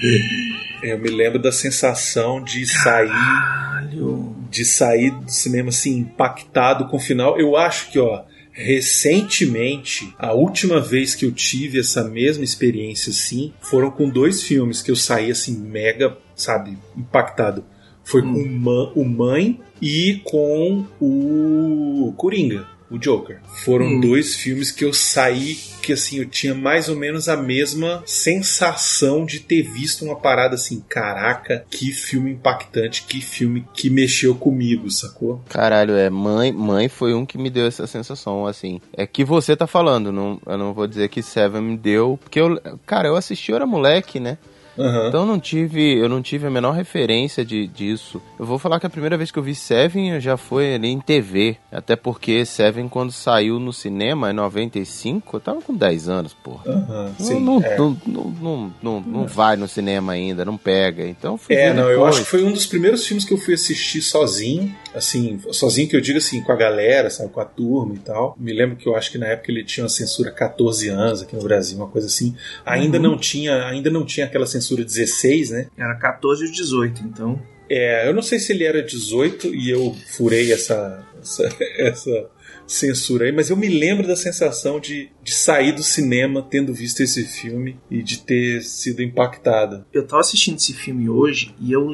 É, 0.81 0.93
Eu 0.93 0.97
me 0.97 1.09
lembro 1.09 1.37
da 1.39 1.51
sensação 1.51 2.41
de 2.43 2.65
sair, 2.65 3.09
caralho. 3.09 4.35
de 4.49 4.65
sair 4.65 5.11
do 5.11 5.29
cinema 5.29 5.69
assim 5.69 5.99
impactado 5.99 6.87
com 6.87 6.97
o 6.97 6.99
final. 6.99 7.39
Eu 7.39 7.55
acho 7.55 7.91
que, 7.91 7.99
ó, 7.99 8.23
recentemente, 8.57 10.13
a 10.17 10.33
última 10.33 10.81
vez 10.81 11.13
que 11.13 11.25
eu 11.25 11.31
tive 11.31 11.79
essa 11.79 12.03
mesma 12.03 12.43
experiência 12.43 13.11
assim, 13.11 13.53
foram 13.61 13.91
com 13.91 14.09
dois 14.09 14.41
filmes 14.41 14.81
que 14.81 14.89
eu 14.89 14.95
saí 14.95 15.29
assim 15.29 15.55
mega, 15.57 16.17
sabe, 16.35 16.77
impactado. 16.95 17.63
Foi 18.03 18.21
com 18.21 18.45
Ma- 18.47 18.91
o 18.95 19.03
Mãe 19.05 19.59
e 19.81 20.21
com 20.23 20.85
o 20.99 22.13
Coringa, 22.17 22.65
o 22.89 22.97
Joker. 22.97 23.39
Foram 23.65 23.85
Hum. 23.87 23.99
dois 23.99 24.35
filmes 24.35 24.71
que 24.71 24.85
eu 24.85 24.93
saí 24.93 25.57
que 25.81 25.93
assim 25.93 26.17
eu 26.19 26.25
tinha 26.25 26.53
mais 26.53 26.89
ou 26.89 26.95
menos 26.97 27.29
a 27.29 27.37
mesma 27.37 28.03
sensação 28.05 29.25
de 29.25 29.39
ter 29.39 29.61
visto 29.63 30.03
uma 30.03 30.15
parada 30.17 30.55
assim, 30.55 30.83
caraca, 30.87 31.65
que 31.69 31.91
filme 31.93 32.31
impactante, 32.31 33.03
que 33.03 33.21
filme 33.21 33.65
que 33.73 33.89
mexeu 33.89 34.35
comigo, 34.35 34.91
sacou? 34.91 35.41
Caralho, 35.47 35.95
é, 35.95 36.09
mãe, 36.09 36.51
mãe 36.51 36.89
foi 36.89 37.13
um 37.13 37.25
que 37.25 37.37
me 37.37 37.49
deu 37.49 37.65
essa 37.65 37.87
sensação, 37.87 38.45
assim. 38.45 38.81
É 38.91 39.07
que 39.07 39.23
você 39.23 39.55
tá 39.55 39.65
falando, 39.65 40.11
não, 40.11 40.39
eu 40.45 40.57
não 40.57 40.73
vou 40.73 40.87
dizer 40.87 41.07
que 41.09 41.21
Seven 41.21 41.61
me 41.61 41.77
deu, 41.77 42.19
porque 42.21 42.39
eu, 42.39 42.59
cara, 42.85 43.07
eu 43.07 43.15
assisti, 43.15 43.51
eu 43.51 43.55
era 43.55 43.65
moleque, 43.65 44.19
né? 44.19 44.37
Aham. 44.77 45.07
Então 45.07 45.21
eu 45.21 45.25
não 45.27 45.39
tive, 45.39 45.97
eu 45.97 46.07
não 46.09 46.21
tive 46.21 46.47
a 46.47 46.49
menor 46.49 46.71
referência 46.71 47.43
de, 47.45 47.67
disso. 47.67 48.21
Eu 48.39 48.45
vou 48.45 48.59
falar 48.59 48.79
que 48.79 48.85
a 48.85 48.89
primeira 48.89 49.17
vez 49.17 49.31
que 49.31 49.39
eu 49.39 49.43
vi 49.43 49.55
Seven 49.55 50.19
já 50.19 50.37
foi 50.37 50.75
ali 50.75 50.89
em 50.89 50.99
TV. 50.99 51.57
Até 51.71 51.95
porque 51.95 52.45
Seven, 52.45 52.87
quando 52.87 53.11
saiu 53.11 53.59
no 53.59 53.71
cinema 53.73 54.31
em 54.31 54.33
95, 54.33 55.35
eu 55.37 55.39
tava 55.39 55.61
com 55.61 55.73
10 55.75 56.09
anos, 56.09 56.33
porra. 56.33 56.63
Aham, 56.71 57.13
Não, 57.19 57.25
sim, 57.25 57.39
não, 57.39 57.61
é. 57.61 57.77
não, 57.77 57.97
não, 58.05 58.23
não, 58.41 58.73
não, 58.81 59.01
não 59.01 59.27
vai 59.27 59.55
no 59.55 59.67
cinema 59.67 60.13
ainda, 60.13 60.43
não 60.45 60.57
pega. 60.57 61.05
Então 61.07 61.37
fui 61.37 61.55
É, 61.55 61.73
não, 61.73 61.83
eu 61.89 61.97
depois. 61.97 62.15
acho 62.15 62.23
que 62.25 62.29
foi 62.29 62.43
um 62.43 62.51
dos 62.51 62.65
primeiros 62.65 63.05
filmes 63.05 63.25
que 63.25 63.33
eu 63.33 63.37
fui 63.37 63.53
assistir 63.53 64.01
sozinho, 64.01 64.73
assim, 64.93 65.39
sozinho 65.51 65.87
que 65.89 65.95
eu 65.95 66.01
digo 66.01 66.17
assim, 66.17 66.41
com 66.41 66.51
a 66.51 66.55
galera, 66.55 67.09
sabe, 67.09 67.29
com 67.31 67.39
a 67.39 67.45
turma 67.45 67.95
e 67.95 67.99
tal. 67.99 68.35
Me 68.39 68.53
lembro 68.53 68.75
que 68.75 68.87
eu 68.87 68.95
acho 68.95 69.11
que 69.11 69.17
na 69.17 69.27
época 69.27 69.51
ele 69.51 69.63
tinha 69.63 69.83
uma 69.83 69.89
censura 69.89 70.31
14 70.31 70.89
anos 70.89 71.21
aqui 71.21 71.35
no 71.35 71.43
Brasil, 71.43 71.77
uma 71.77 71.87
coisa 71.87 72.07
assim. 72.07 72.35
Ainda 72.65 72.97
Uhum. 72.97 73.03
não 73.03 73.17
tinha, 73.17 73.65
ainda 73.67 73.89
não 73.89 74.05
tinha 74.05 74.25
aquela 74.25 74.45
censura 74.45 74.66
16, 74.75 75.51
né? 75.51 75.67
Era 75.77 75.95
14 75.95 76.45
e 76.45 76.51
18, 76.51 77.03
então. 77.03 77.41
É, 77.69 78.07
eu 78.07 78.13
não 78.13 78.21
sei 78.21 78.39
se 78.39 78.53
ele 78.53 78.63
era 78.63 78.81
18 78.81 79.53
e 79.53 79.69
eu 79.69 79.95
furei 80.15 80.51
essa, 80.53 81.05
essa, 81.21 81.49
essa 81.77 82.29
censura 82.65 83.25
aí, 83.25 83.31
mas 83.31 83.49
eu 83.49 83.57
me 83.57 83.67
lembro 83.67 84.07
da 84.07 84.15
sensação 84.15 84.79
de, 84.79 85.09
de 85.23 85.33
sair 85.33 85.71
do 85.71 85.83
cinema 85.83 86.41
tendo 86.41 86.73
visto 86.73 87.01
esse 87.01 87.23
filme 87.25 87.79
e 87.89 88.03
de 88.03 88.19
ter 88.19 88.61
sido 88.61 89.01
impactado. 89.01 89.85
Eu 89.93 90.05
tava 90.05 90.21
assistindo 90.21 90.57
esse 90.57 90.73
filme 90.73 91.09
hoje 91.09 91.55
e 91.59 91.71
eu 91.71 91.87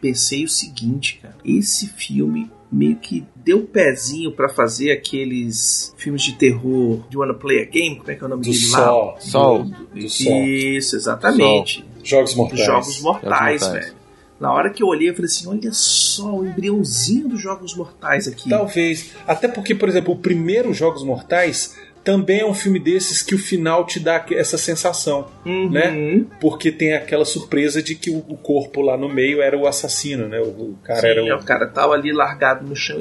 pensei 0.00 0.44
o 0.44 0.48
seguinte, 0.48 1.18
cara. 1.22 1.36
Esse 1.44 1.88
filme 1.88 2.50
meio 2.70 2.96
que 2.96 3.24
deu 3.34 3.62
pezinho 3.62 4.30
pra 4.30 4.48
fazer 4.48 4.92
aqueles 4.92 5.94
filmes 5.96 6.22
de 6.22 6.34
terror 6.34 7.06
de 7.08 7.16
Wanna 7.16 7.32
Play 7.32 7.62
a 7.62 7.64
Game, 7.64 7.96
como 7.96 8.10
é 8.10 8.14
que 8.14 8.22
é 8.22 8.26
o 8.26 8.28
nome 8.28 8.42
Do 8.42 8.50
dele 8.50 8.62
Sol. 8.62 9.06
lá? 9.06 9.20
Sol. 9.20 9.64
Do 9.94 10.08
Sol. 10.08 10.44
Isso, 10.44 10.96
exatamente. 10.96 11.84
Jogos 12.08 12.34
Mortais. 12.34 12.64
Jogos 12.64 13.00
Mortais, 13.00 13.60
Jogos 13.60 13.62
Mortais. 13.62 13.84
velho. 13.84 13.98
Na 14.40 14.52
hora 14.52 14.70
que 14.70 14.82
eu 14.82 14.86
olhei, 14.86 15.10
eu 15.10 15.14
falei 15.14 15.26
assim: 15.26 15.48
olha 15.48 15.70
só 15.72 16.36
o 16.36 16.46
embriãozinho 16.46 17.28
dos 17.28 17.40
Jogos 17.40 17.74
Mortais 17.74 18.28
aqui. 18.28 18.48
Talvez. 18.48 19.10
Até 19.26 19.48
porque, 19.48 19.74
por 19.74 19.88
exemplo, 19.88 20.14
o 20.14 20.16
primeiro 20.16 20.72
Jogos 20.72 21.02
Mortais 21.02 21.76
também 22.04 22.40
é 22.40 22.46
um 22.46 22.54
filme 22.54 22.78
desses 22.78 23.22
que 23.22 23.34
o 23.34 23.38
final 23.38 23.84
te 23.86 24.00
dá 24.00 24.24
essa 24.32 24.56
sensação, 24.58 25.26
Uhum. 25.44 25.70
né? 25.70 26.24
Porque 26.40 26.70
tem 26.72 26.94
aquela 26.94 27.24
surpresa 27.24 27.82
de 27.82 27.94
que 27.94 28.10
o 28.10 28.20
corpo 28.36 28.80
lá 28.80 28.96
no 28.96 29.08
meio 29.08 29.42
era 29.42 29.56
o 29.56 29.66
assassino, 29.66 30.26
né? 30.28 30.40
O, 30.40 30.74
cara 30.82 31.00
Sim, 31.00 31.06
era 31.06 31.20
é, 31.28 31.34
o. 31.34 31.38
o 31.38 31.44
cara 31.44 31.66
tava 31.66 31.94
ali 31.94 32.12
largado 32.12 32.66
no 32.66 32.74
chão 32.76 32.98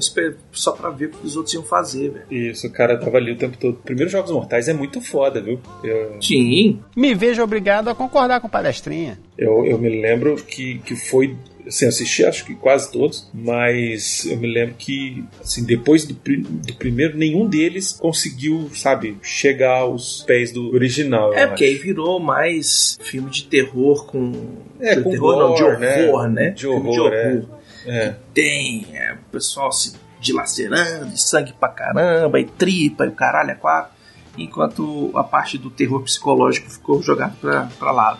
só 0.51 0.71
pra 0.71 0.89
ver 0.89 1.05
o 1.05 1.09
que 1.11 1.25
os 1.25 1.35
outros 1.35 1.53
iam 1.53 1.63
fazer, 1.63 2.09
velho. 2.11 2.25
Isso, 2.51 2.67
o 2.67 2.71
cara 2.71 2.97
tava 2.97 3.17
ali 3.17 3.31
o 3.31 3.37
tempo 3.37 3.57
todo. 3.57 3.75
Primeiro 3.83 4.09
Jogos 4.11 4.31
Mortais 4.31 4.67
é 4.67 4.73
muito 4.73 4.99
foda, 5.01 5.41
viu? 5.41 5.59
Eu, 5.83 6.17
Sim. 6.21 6.79
Me 6.95 7.13
vejo 7.15 7.41
obrigado 7.43 7.89
a 7.89 7.95
concordar 7.95 8.39
com 8.41 8.47
o 8.47 8.49
palestrinha. 8.49 9.19
eu, 9.37 9.65
eu 9.65 9.77
me 9.77 9.89
lembro 10.01 10.35
que, 10.37 10.79
que 10.79 10.95
foi. 10.95 11.35
Assim, 11.67 11.85
assisti 11.85 12.23
acho 12.23 12.45
que 12.45 12.55
quase 12.55 12.91
todos, 12.91 13.29
mas 13.33 14.25
eu 14.25 14.37
me 14.37 14.47
lembro 14.51 14.75
que, 14.75 15.23
assim, 15.41 15.65
depois 15.65 16.05
do, 16.05 16.15
pri- 16.15 16.37
do 16.41 16.73
primeiro, 16.75 17.17
nenhum 17.17 17.45
deles 17.47 17.91
conseguiu, 17.99 18.69
sabe, 18.73 19.17
chegar 19.21 19.79
aos 19.79 20.23
pés 20.23 20.51
do 20.51 20.73
original. 20.73 21.33
É, 21.33 21.45
porque 21.45 21.65
acho. 21.65 21.73
aí 21.73 21.79
virou 21.79 22.19
mais 22.19 22.97
filme 23.01 23.29
de 23.29 23.43
terror 23.43 24.05
com. 24.05 24.31
É, 24.79 24.95
de 24.95 25.01
com 25.01 25.09
terror 25.11 25.37
não, 25.37 25.53
de 25.55 25.79
né? 25.79 26.07
horror, 26.07 26.29
né? 26.29 26.49
De 26.51 26.61
Filme 26.61 26.89
horror, 26.89 27.13
é. 27.13 27.43
É. 27.85 28.15
Tem 28.33 28.85
é, 28.93 29.13
o 29.13 29.31
pessoal 29.31 29.71
se 29.71 29.93
dilacerando, 30.19 31.13
e 31.13 31.17
sangue 31.17 31.53
pra 31.53 31.69
caramba, 31.69 32.39
e 32.39 32.45
tripa, 32.45 33.05
e 33.05 33.09
o 33.09 33.13
caralho 33.13 33.51
é 33.51 33.55
quatro. 33.55 33.95
Enquanto 34.37 35.11
a 35.15 35.23
parte 35.23 35.57
do 35.57 35.69
terror 35.69 36.01
psicológico 36.03 36.69
ficou 36.69 37.01
jogado 37.01 37.35
pra, 37.41 37.69
pra 37.79 37.91
lado. 37.91 38.19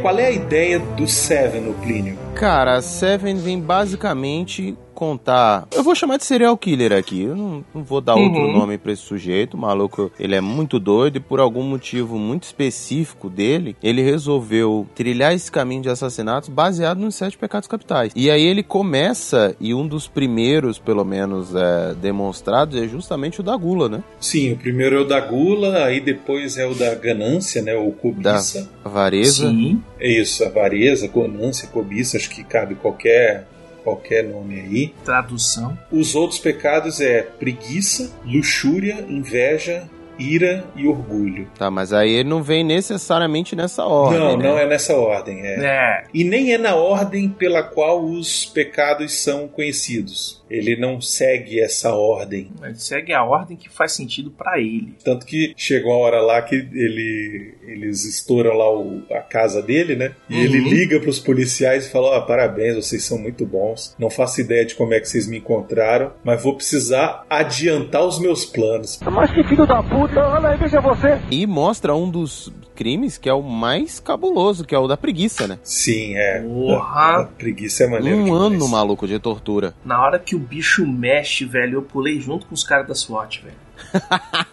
Qual 0.00 0.18
é 0.18 0.26
a 0.26 0.30
ideia 0.30 0.78
do 0.78 1.08
Seven, 1.08 1.68
o 1.68 1.74
Plínio? 1.74 2.16
Cara, 2.34 2.80
Seven 2.80 3.36
vem 3.36 3.60
basicamente 3.60 4.76
contar. 4.98 5.68
Eu 5.72 5.84
vou 5.84 5.94
chamar 5.94 6.16
de 6.16 6.24
serial 6.24 6.56
killer 6.56 6.92
aqui. 6.92 7.22
Eu 7.22 7.36
não, 7.36 7.64
não 7.72 7.84
vou 7.84 8.00
dar 8.00 8.16
outro 8.16 8.40
Uhum. 8.42 8.52
nome 8.52 8.76
pra 8.76 8.90
esse 8.90 9.02
sujeito. 9.02 9.54
O 9.56 9.60
maluco, 9.60 10.10
ele 10.18 10.34
é 10.34 10.40
muito 10.40 10.80
doido 10.80 11.18
e 11.18 11.20
por 11.20 11.38
algum 11.38 11.62
motivo 11.62 12.18
muito 12.18 12.42
específico 12.42 13.30
dele, 13.30 13.76
ele 13.80 14.02
resolveu 14.02 14.88
trilhar 14.96 15.32
esse 15.32 15.52
caminho 15.52 15.82
de 15.82 15.88
assassinatos 15.88 16.48
baseado 16.48 16.98
nos 16.98 17.14
sete 17.14 17.38
pecados 17.38 17.68
capitais. 17.68 18.12
E 18.16 18.28
aí 18.28 18.42
ele 18.42 18.64
começa, 18.64 19.54
e 19.60 19.72
um 19.72 19.86
dos 19.86 20.08
primeiros, 20.08 20.80
pelo 20.80 21.04
menos, 21.04 21.54
é, 21.54 21.94
demonstrados 21.94 22.76
é 22.76 22.88
justamente 22.88 23.38
o 23.38 23.42
da 23.44 23.56
gula, 23.56 23.88
né? 23.88 24.02
Sim, 24.20 24.52
o 24.52 24.56
primeiro 24.56 24.96
é 24.96 25.00
o 25.00 25.04
da 25.04 25.20
gula, 25.20 25.84
aí 25.84 26.00
depois 26.00 26.58
é 26.58 26.66
o 26.66 26.74
da 26.74 26.92
ganância, 26.96 27.62
né? 27.62 27.76
O 27.76 27.92
cobiça. 27.92 28.68
Avareza. 28.84 29.48
Sim. 29.48 29.80
É 30.00 30.10
isso, 30.10 30.44
avareza, 30.44 31.06
ganância, 31.06 31.68
cobiça, 31.68 32.16
acho 32.16 32.30
que 32.30 32.42
cabe 32.42 32.74
qualquer 32.74 33.46
qualquer 33.88 34.24
nome 34.24 34.60
aí. 34.60 34.94
Tradução. 35.04 35.78
Os 35.90 36.14
outros 36.14 36.38
pecados 36.38 37.00
é 37.00 37.22
preguiça, 37.22 38.10
luxúria, 38.24 39.04
inveja, 39.08 39.88
ira 40.18 40.64
e 40.76 40.86
orgulho. 40.86 41.48
Tá, 41.56 41.70
mas 41.70 41.92
aí 41.92 42.10
ele 42.10 42.28
não 42.28 42.42
vem 42.42 42.64
necessariamente 42.64 43.54
nessa 43.54 43.84
ordem. 43.84 44.18
não, 44.18 44.36
né? 44.36 44.48
não 44.48 44.58
é 44.58 44.66
nessa 44.66 44.94
ordem, 44.94 45.40
é. 45.42 45.64
É. 45.64 46.04
E 46.12 46.24
nem 46.24 46.52
é 46.52 46.58
na 46.58 46.74
ordem 46.74 47.28
pela 47.28 47.62
qual 47.62 48.04
os 48.04 48.44
pecados 48.44 49.14
são 49.22 49.48
conhecidos. 49.48 50.37
Ele 50.50 50.76
não 50.76 51.00
segue 51.00 51.60
essa 51.60 51.92
ordem. 51.94 52.50
Mas 52.60 52.82
segue 52.82 53.12
a 53.12 53.22
ordem 53.24 53.56
que 53.56 53.68
faz 53.68 53.92
sentido 53.92 54.30
pra 54.30 54.58
ele. 54.58 54.94
Tanto 55.04 55.26
que 55.26 55.52
chegou 55.56 55.92
a 55.92 55.98
hora 55.98 56.20
lá 56.20 56.42
que 56.42 56.54
ele, 56.54 57.54
eles 57.66 58.04
estouram 58.04 58.54
lá 58.54 58.72
o- 58.72 59.02
a 59.10 59.20
casa 59.20 59.62
dele, 59.62 59.94
né? 59.96 60.12
E 60.28 60.34
Uhum. 60.36 60.40
ele 60.42 60.58
liga 60.60 61.00
pros 61.00 61.18
policiais 61.18 61.86
e 61.86 61.90
fala: 61.90 62.16
Ó, 62.18 62.20
parabéns, 62.22 62.76
vocês 62.76 63.04
são 63.04 63.18
muito 63.18 63.44
bons. 63.46 63.94
Não 63.98 64.10
faço 64.10 64.40
ideia 64.40 64.64
de 64.64 64.74
como 64.74 64.94
é 64.94 65.00
que 65.00 65.08
vocês 65.08 65.26
me 65.28 65.38
encontraram, 65.38 66.12
mas 66.24 66.42
vou 66.42 66.54
precisar 66.56 67.24
adiantar 67.28 68.04
os 68.04 68.18
meus 68.18 68.44
planos. 68.44 68.98
Mas 69.10 69.30
que 69.32 69.42
filho 69.44 69.66
da 69.66 69.82
puta, 69.82 70.20
olha 70.26 70.48
aí, 70.50 70.58
veja 70.58 70.80
você. 70.80 71.18
E 71.30 71.46
mostra 71.46 71.94
um 71.94 72.10
dos 72.10 72.52
crimes 72.74 73.18
que 73.18 73.28
é 73.28 73.34
o 73.34 73.42
mais 73.42 73.98
cabuloso, 73.98 74.64
que 74.64 74.74
é 74.74 74.78
o 74.78 74.86
da 74.86 74.96
preguiça, 74.96 75.46
né? 75.48 75.58
Sim, 75.64 76.14
é. 76.16 76.40
Porra. 76.40 76.88
A, 77.00 77.20
a 77.22 77.24
preguiça 77.24 77.84
é 77.84 77.88
maneiro. 77.88 78.18
Um 78.18 78.24
demais. 78.24 78.42
ano 78.42 78.68
maluco 78.68 79.06
de 79.06 79.18
tortura. 79.18 79.74
Na 79.84 80.00
hora 80.00 80.18
que 80.18 80.36
o 80.38 80.40
bicho 80.40 80.86
mexe, 80.86 81.44
velho, 81.44 81.74
eu 81.78 81.82
pulei 81.82 82.20
junto 82.20 82.46
com 82.46 82.54
os 82.54 82.64
caras 82.64 82.86
da 82.86 82.94
SWAT, 82.94 83.42
velho. 83.42 83.68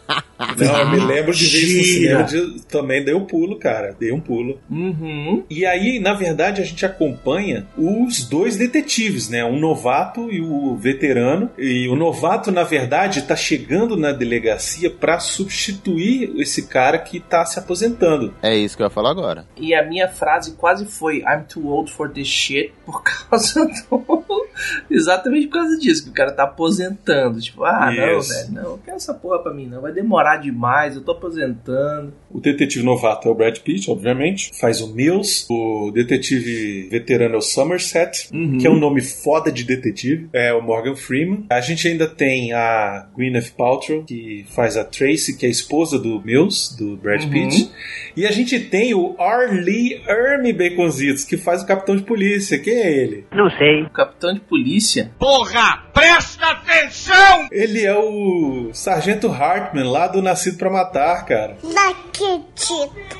Não, 0.58 0.80
eu 0.80 0.90
me 0.90 1.00
lembro 1.00 1.34
de 1.34 1.46
ver 1.48 1.58
isso 1.60 1.78
no 1.78 1.84
cinema, 1.84 2.24
de- 2.24 2.62
também 2.68 3.04
dei 3.04 3.14
um 3.14 3.26
pulo, 3.26 3.58
cara, 3.58 3.96
dei 3.98 4.12
um 4.12 4.20
pulo. 4.20 4.60
Uhum. 4.70 5.44
E 5.50 5.66
aí, 5.66 5.98
na 6.00 6.14
verdade, 6.14 6.62
a 6.62 6.66
gente 6.66 6.86
acompanha 6.86 7.66
os 7.78 8.24
dois 8.26 8.56
detetives, 8.58 9.30
né? 9.30 9.44
Um 9.46 9.58
novato 9.60 10.32
e 10.32 10.42
o 10.42 10.76
veterano. 10.76 11.50
E 11.58 11.88
o 11.88 11.96
novato, 11.96 12.52
na 12.52 12.64
verdade, 12.64 13.24
tá 13.24 13.36
chegando 13.36 13.96
na 13.98 14.12
delegacia 14.12 14.90
pra 14.90 15.20
substituir 15.20 16.34
esse 16.38 16.68
cara 16.68 16.98
que 17.00 17.20
tá 17.20 17.46
se 17.46 17.58
aposentando. 17.58 18.34
É 18.44 18.56
isso 18.56 18.76
que 18.78 18.84
eu 18.84 18.88
ia 18.88 18.92
falar 18.92 19.12
agora. 19.12 19.46
E 19.58 19.74
a 19.74 19.84
minha 19.86 20.08
frase 20.08 20.54
quase 20.54 20.86
foi 20.86 21.20
I'm 21.20 21.44
too 21.48 21.68
old 21.68 21.92
for 21.92 22.10
this 22.10 22.28
shit 22.28 22.74
por 22.86 23.02
causa 23.30 23.66
do. 23.66 24.25
Exatamente 24.90 25.48
por 25.48 25.54
causa 25.60 25.78
disso, 25.78 26.04
que 26.06 26.10
o 26.10 26.14
cara 26.14 26.32
tá 26.32 26.44
aposentando. 26.44 27.40
Tipo, 27.40 27.64
ah, 27.64 27.92
não, 27.96 28.20
Isso. 28.20 28.30
velho, 28.30 28.52
não, 28.54 28.64
não 28.72 28.78
quero 28.78 28.98
essa 28.98 29.14
porra 29.14 29.40
pra 29.40 29.54
mim, 29.54 29.68
não. 29.68 29.82
Vai 29.82 29.92
demorar 29.92 30.38
demais, 30.38 30.96
eu 30.96 31.02
tô 31.04 31.12
aposentando. 31.12 32.14
O 32.32 32.40
detetive 32.40 32.84
novato 32.84 33.28
é 33.28 33.32
o 33.32 33.36
Brad 33.36 33.58
Pitt, 33.60 33.90
obviamente. 33.90 34.52
Faz 34.60 34.82
o 34.82 34.94
Mills. 34.94 35.46
O 35.50 35.92
detetive 35.94 36.88
veterano 36.90 37.36
é 37.36 37.38
o 37.38 37.42
Somerset, 37.42 38.30
Uhum. 38.34 38.58
que 38.58 38.68
é 38.68 38.70
um 38.70 38.78
nome 38.80 39.02
foda 39.02 39.52
de 39.52 39.64
detetive. 39.64 40.30
É 40.34 40.54
o 40.54 40.62
Morgan 40.62 40.96
Freeman. 40.96 41.46
A 41.50 41.62
gente 41.62 41.88
ainda 41.88 42.08
tem 42.08 42.54
a 42.54 43.08
Gwyneth 43.16 43.52
Paltrow, 43.58 44.04
que 44.04 44.46
faz 44.50 44.76
a 44.78 44.84
Tracy, 44.84 45.38
que 45.38 45.46
é 45.46 45.50
a 45.50 45.52
esposa 45.52 45.98
do 46.00 46.22
Mills, 46.22 46.78
do 46.78 46.96
Brad 46.98 47.24
Uhum. 47.24 47.30
Pitt. 47.30 47.72
E 48.16 48.26
a 48.26 48.32
gente 48.32 48.60
tem 48.60 48.94
o 48.94 49.16
R. 49.20 49.60
Lee 49.62 50.02
Ermey 50.08 50.54
Baconzitos, 50.54 51.24
que 51.24 51.38
faz 51.38 51.64
o 51.64 51.66
capitão 51.68 51.96
de 51.96 52.04
polícia. 52.04 52.60
Quem 52.60 52.74
é 52.74 52.92
ele? 52.98 53.26
Não 53.32 53.50
sei. 53.52 53.84
O 53.84 53.90
capitão 53.90 54.34
de 54.34 54.40
polícia. 54.48 55.12
Porra, 55.20 55.84
presta 55.94 56.46
atenção! 56.52 57.48
Ele 57.52 57.84
é 57.84 57.96
o 57.98 58.70
Sargento 58.74 59.28
Hartman, 59.32 59.84
lá 59.90 60.08
do 60.08 60.22
Nascido 60.22 60.58
pra 60.58 60.70
Matar, 60.70 61.26
cara. 61.26 61.58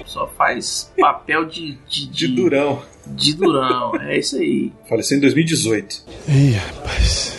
Só 0.06 0.28
faz 0.38 0.92
papel 1.00 1.46
de. 1.46 1.78
De, 1.88 2.08
De 2.08 2.28
durão. 2.28 2.82
De 3.08 3.36
durão, 3.36 3.96
é 4.02 4.18
isso 4.18 4.36
aí. 4.38 4.72
Faleceu 4.90 5.18
em 5.18 5.22
2018. 5.22 6.04
Ih, 6.28 6.52
rapaz. 6.54 7.36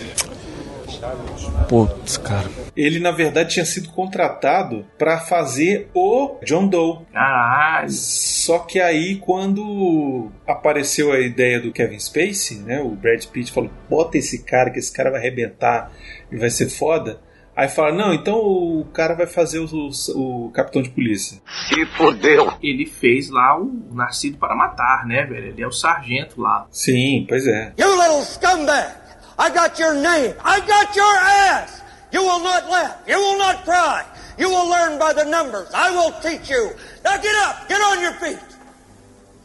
Putz, 1.68 2.16
cara. 2.16 2.48
Ele, 2.76 2.98
na 2.98 3.10
verdade, 3.10 3.54
tinha 3.54 3.64
sido 3.64 3.90
contratado 3.90 4.86
pra 4.98 5.18
fazer 5.18 5.90
o 5.94 6.38
John 6.44 6.68
Doe. 6.68 7.06
Caralho. 7.12 7.90
Só 7.90 8.60
que 8.60 8.80
aí, 8.80 9.16
quando 9.16 10.30
apareceu 10.46 11.12
a 11.12 11.20
ideia 11.20 11.60
do 11.60 11.72
Kevin 11.72 11.98
Spacey, 11.98 12.58
né? 12.58 12.80
O 12.80 12.90
Brad 12.90 13.24
Pitt 13.26 13.52
falou: 13.52 13.70
bota 13.88 14.18
esse 14.18 14.44
cara, 14.44 14.70
que 14.70 14.78
esse 14.78 14.92
cara 14.92 15.10
vai 15.10 15.20
arrebentar 15.20 15.90
e 16.30 16.36
vai 16.36 16.50
ser 16.50 16.68
foda. 16.68 17.20
Aí 17.56 17.68
fala: 17.68 17.90
não, 17.90 18.12
então 18.12 18.38
o 18.38 18.84
cara 18.92 19.14
vai 19.14 19.26
fazer 19.26 19.58
o, 19.58 19.64
o, 19.64 20.46
o 20.46 20.50
capitão 20.50 20.82
de 20.82 20.90
polícia. 20.90 21.40
Se 21.68 21.86
fodeu. 21.96 22.52
Ele 22.62 22.84
fez 22.84 23.30
lá 23.30 23.58
o 23.58 23.72
Nascido 23.92 24.36
para 24.36 24.54
Matar, 24.54 25.06
né, 25.06 25.24
velho? 25.24 25.46
Ele 25.46 25.62
é 25.62 25.66
o 25.66 25.72
sargento 25.72 26.40
lá. 26.40 26.66
Sim, 26.70 27.24
pois 27.26 27.46
é. 27.46 27.72
You 27.78 27.90
little 27.96 28.22
scumbag! 28.22 29.05
I 29.38 29.52
got 29.52 29.78
your 29.78 29.94
name. 29.94 30.34
I 30.42 30.60
got 30.66 30.96
your 30.96 31.16
ass! 31.16 31.82
You 32.12 32.22
will 32.22 32.40
not 32.40 32.70
laugh. 32.70 32.98
You 33.06 33.18
will 33.18 33.38
not 33.38 33.64
cry. 33.64 34.04
You 34.38 34.48
will 34.48 34.68
learn 34.68 34.98
by 34.98 35.12
the 35.12 35.24
numbers. 35.24 35.68
I 35.74 35.90
will 35.90 36.12
teach 36.20 36.48
you. 36.48 36.70
Now 37.04 37.16
get 37.20 37.34
up. 37.44 37.68
Get 37.68 37.80
on 37.80 38.00
your 38.00 38.12
feet. 38.12 38.56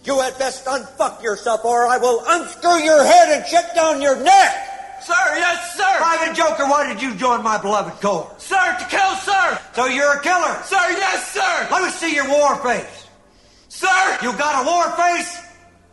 You 0.04 0.20
had 0.20 0.38
best 0.38 0.66
unfuck 0.66 1.22
yourself 1.22 1.64
or 1.64 1.88
I 1.88 1.98
will 1.98 2.24
unscrew 2.28 2.80
your 2.84 3.04
head 3.04 3.30
and 3.38 3.46
check 3.46 3.76
down 3.76 4.02
your 4.02 4.22
neck. 4.22 4.68
Sir, 5.04 5.14
yes, 5.36 5.76
sir. 5.76 5.98
Private 5.98 6.36
Joker, 6.36 6.66
why 6.66 6.92
did 6.92 7.02
you 7.02 7.16
join 7.16 7.44
my 7.44 7.60
beloved 7.60 8.02
corps? 8.02 8.34
Sir, 8.38 8.78
to 8.80 8.86
kill, 8.86 9.16
sir. 9.16 9.60
So 9.74 9.86
you're 9.88 10.14
a 10.14 10.22
killer? 10.22 10.62
Sir, 10.64 10.78
yes, 10.78 11.32
sir. 11.32 11.68
Let 11.72 11.84
me 11.84 11.90
see 11.90 12.16
your 12.16 12.30
war 12.30 12.56
face. 12.58 13.08
Sir! 13.68 14.18
You 14.22 14.32
got 14.38 14.64
a 14.64 14.68
war 14.68 14.92
face? 14.92 15.42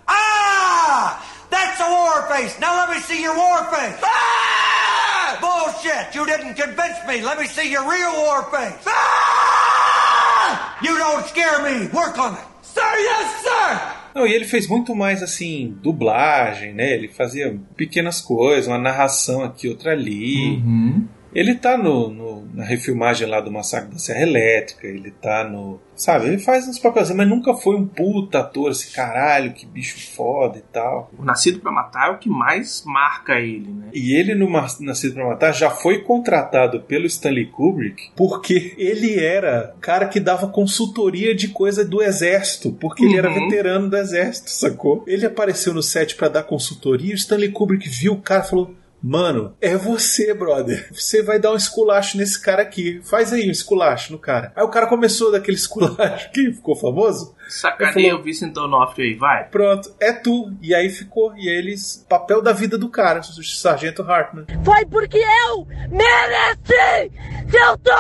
Ah! 0.09 1.25
That's 1.51 1.81
a 1.81 1.91
war 1.91 2.29
face. 2.29 2.59
Now 2.61 2.77
let 2.81 2.91
me 2.91 3.01
see 3.01 3.23
your 3.23 3.37
war 3.37 3.65
face. 3.71 3.99
Ah! 4.03 5.39
Bullshit. 5.41 6.15
You 6.15 6.27
didn't 6.27 6.55
convince 6.55 6.99
me. 7.07 7.23
Let 7.23 7.39
me 7.39 7.47
see 7.47 7.71
your 7.71 7.89
real 7.89 8.13
war 8.23 8.43
face. 8.51 8.85
Ah! 8.87 10.79
You 10.83 10.97
don't 10.97 11.27
scare 11.27 11.63
me. 11.63 11.89
Work 11.89 12.19
on 12.19 12.35
it. 12.35 12.45
Sir, 12.63 12.81
yes, 12.83 13.43
sir. 13.43 13.81
Não, 14.15 14.27
e 14.27 14.33
ele 14.35 14.47
fez 14.47 14.67
muito 14.67 14.95
mais 14.95 15.23
assim, 15.23 15.77
dublagem, 15.81 16.73
né? 16.75 16.95
Ele 16.95 17.09
fazia 17.09 17.59
pequenas 17.77 18.21
coisas, 18.21 18.67
uma 18.67 18.79
narração 18.79 19.45
aqui, 19.45 19.69
outra 19.69 19.93
ali. 19.93 20.57
Uhum. 20.57 21.09
Ele 21.39 21.55
tá 21.55 21.77
no, 21.79 22.09
no- 22.11 22.49
na 22.55 22.65
refilmagem 22.65 23.29
lá 23.29 23.41
do 23.41 23.51
Massacre 23.53 23.93
da 23.93 23.99
Serra 23.99 24.23
Elétrica, 24.23 24.87
ele 24.87 25.11
tá 25.11 25.45
no. 25.49 25.81
Sabe, 25.95 26.29
ele 26.29 26.39
faz 26.39 26.67
uns 26.69 26.79
papéis, 26.79 27.11
mas 27.11 27.29
nunca 27.29 27.55
foi 27.55 27.75
um 27.75 27.85
puta 27.85 28.39
ator, 28.39 28.71
assim, 28.71 28.93
caralho, 28.93 29.53
que 29.53 29.67
bicho 29.67 29.99
foda 30.15 30.57
e 30.59 30.63
tal. 30.73 31.11
O 31.19 31.25
Nascido 31.25 31.59
para 31.59 31.73
Matar 31.73 32.09
é 32.09 32.11
o 32.13 32.19
que 32.19 32.29
mais 32.29 32.85
marca 32.87 33.41
ele, 33.41 33.69
né? 33.69 33.89
E 33.93 34.15
ele 34.15 34.33
no 34.35 34.49
Nascido 34.81 35.15
pra 35.15 35.27
Matar 35.27 35.53
já 35.53 35.71
foi 35.71 36.03
contratado 36.03 36.81
pelo 36.83 37.05
Stanley 37.07 37.47
Kubrick 37.47 38.11
porque 38.15 38.75
ele 38.79 39.19
era 39.19 39.75
o 39.77 39.81
cara 39.81 40.07
que 40.07 40.21
dava 40.21 40.47
consultoria 40.49 41.35
de 41.35 41.49
coisa 41.49 41.85
do 41.85 42.01
exército, 42.01 42.71
porque 42.81 43.05
ele 43.05 43.17
era 43.17 43.29
Uhum. 43.29 43.35
veterano 43.49 43.91
do 43.91 43.97
exército, 43.97 44.51
sacou? 44.51 45.03
Ele 45.07 45.27
apareceu 45.27 45.75
no 45.75 45.83
set 45.83 46.15
pra 46.15 46.29
dar 46.29 46.45
consultoria, 46.45 47.11
e 47.11 47.15
o 47.15 47.17
Stanley 47.17 47.51
Kubrick 47.51 47.89
viu 47.89 48.13
o 48.13 48.21
cara 48.23 48.45
e 48.45 48.49
falou: 48.49 48.73
Mano, 49.03 49.57
é 49.61 49.77
você, 49.77 50.35
brother. 50.35 50.89
Você 50.93 51.23
vai 51.23 51.39
dar 51.39 51.53
um 51.53 51.57
esculacho 51.57 52.17
nesse 52.17 52.41
cara 52.41 52.63
aqui. 52.63 53.01
Faz 53.05 53.33
aí 53.33 53.49
um 53.49 53.53
esculacho 53.53 54.13
no 54.13 54.19
cara. 54.19 54.53
Aí 54.57 54.65
o 54.65 54.69
cara 54.69 54.87
começou 54.87 55.31
daquele 55.31 55.57
esculacho 55.57 56.31
que 56.35 56.53
ficou 56.53 56.75
famoso. 56.75 57.35
Sacaneia 57.49 58.15
o 58.15 58.23
Vincent 58.23 58.53
D'Onofrio 58.53 59.07
aí, 59.07 59.15
vai. 59.15 59.49
Pronto, 59.49 59.95
é 60.01 60.13
tu. 60.13 60.53
E 60.61 60.75
aí 60.75 60.91
ficou. 60.91 61.35
E 61.37 61.49
aí 61.49 61.57
eles. 61.57 62.05
Papel 62.09 62.43
da 62.43 62.53
vida 62.53 62.77
do 62.77 62.91
cara, 62.91 63.21
o 63.21 63.43
Sargento 63.43 64.03
Hartman. 64.03 64.47
Foi 64.65 64.85
porque 64.87 65.19
eu 65.19 65.67
mereci! 65.91 67.13
Se 67.49 67.57
eu 67.57 67.79
tô 67.79 67.93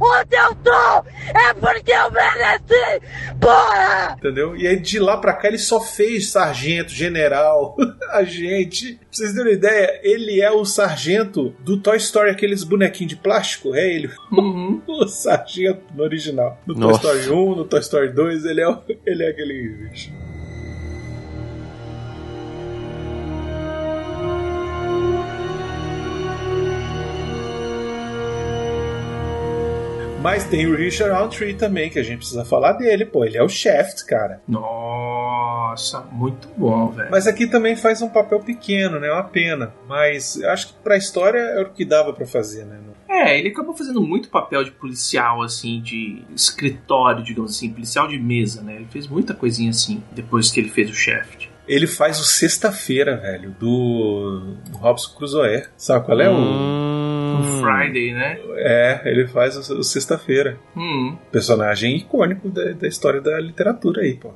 onde 0.00 0.36
eu 0.36 0.54
tô, 0.56 1.04
é 1.36 1.54
porque 1.54 1.90
eu 1.90 2.10
mereci! 2.12 3.02
Porra! 3.40 4.16
Entendeu? 4.18 4.56
E 4.56 4.66
aí 4.66 4.78
de 4.78 5.00
lá 5.00 5.16
pra 5.16 5.34
cá 5.34 5.48
ele 5.48 5.58
só 5.58 5.80
fez 5.80 6.30
sargento, 6.30 6.92
general, 6.92 7.76
agente. 8.10 9.00
Pra 9.14 9.18
vocês 9.18 9.32
terem 9.34 9.48
uma 9.48 9.52
ideia, 9.58 10.00
ele 10.02 10.40
é 10.40 10.50
o 10.50 10.64
sargento 10.64 11.54
do 11.60 11.76
Toy 11.76 11.98
Story, 11.98 12.30
aqueles 12.30 12.64
bonequinhos 12.64 13.10
de 13.10 13.16
plástico. 13.16 13.74
É 13.74 13.86
ele. 13.94 14.08
o 14.88 15.06
sargento 15.06 15.82
no 15.94 16.02
original. 16.02 16.58
No 16.66 16.74
Nossa. 16.74 17.00
Toy 17.02 17.18
Story 17.20 17.36
1, 17.38 17.54
no 17.56 17.64
Toy 17.66 17.80
Story 17.80 18.08
2, 18.10 18.44
ele 18.46 18.62
é, 18.62 18.68
o- 18.68 18.78
ele 19.04 19.22
é 19.22 19.28
aquele 19.28 19.68
bicho. 19.90 20.10
Mas 30.22 30.44
tem 30.44 30.66
o 30.66 30.76
Richard 30.76 31.12
Roundtree 31.12 31.54
também, 31.54 31.90
que 31.90 31.98
a 31.98 32.02
gente 32.02 32.18
precisa 32.18 32.44
falar 32.44 32.74
dele, 32.74 33.04
pô. 33.04 33.24
Ele 33.24 33.36
é 33.36 33.42
o 33.42 33.48
Shaft, 33.48 34.04
cara. 34.06 34.40
Nossa, 34.46 36.00
muito 36.12 36.48
bom, 36.56 36.90
velho. 36.90 37.10
Mas 37.10 37.26
aqui 37.26 37.46
também 37.46 37.74
faz 37.74 38.00
um 38.02 38.08
papel 38.08 38.40
pequeno, 38.40 39.00
né? 39.00 39.10
Uma 39.10 39.24
pena. 39.24 39.74
Mas 39.88 40.36
eu 40.36 40.50
acho 40.50 40.68
que 40.68 40.74
pra 40.74 40.96
história 40.96 41.38
era 41.38 41.62
o 41.62 41.72
que 41.72 41.84
dava 41.84 42.12
pra 42.12 42.26
fazer, 42.26 42.64
né? 42.64 42.78
É, 43.12 43.38
ele 43.38 43.48
acabou 43.50 43.74
fazendo 43.74 44.00
muito 44.00 44.30
papel 44.30 44.64
de 44.64 44.70
policial, 44.70 45.42
assim, 45.42 45.82
de 45.82 46.22
escritório, 46.34 47.22
digamos 47.22 47.54
assim, 47.56 47.70
policial 47.70 48.08
de 48.08 48.18
mesa, 48.18 48.62
né? 48.62 48.76
Ele 48.76 48.86
fez 48.90 49.06
muita 49.06 49.34
coisinha 49.34 49.68
assim, 49.68 50.02
depois 50.12 50.50
que 50.50 50.58
ele 50.58 50.70
fez 50.70 50.88
o 50.88 50.94
Shaft. 50.94 51.50
Ele 51.68 51.86
faz 51.86 52.18
o 52.18 52.24
Sexta-feira, 52.24 53.16
velho, 53.16 53.54
do, 53.60 54.56
do 54.70 54.78
Robson 54.78 55.14
Crusoe. 55.14 55.64
Sabe 55.76 56.06
qual 56.06 56.20
é 56.20 56.30
o... 56.30 57.11
O 57.40 57.62
Friday, 57.62 58.12
né? 58.12 58.38
É, 58.56 59.00
ele 59.04 59.26
faz 59.28 59.56
o, 59.70 59.78
o 59.78 59.82
Sexta-feira. 59.84 60.58
Hum. 60.76 61.16
Personagem 61.30 61.96
icônico 61.96 62.48
da, 62.48 62.72
da 62.72 62.88
história 62.88 63.20
da 63.20 63.38
literatura 63.40 64.02
aí, 64.02 64.14
pô. 64.14 64.32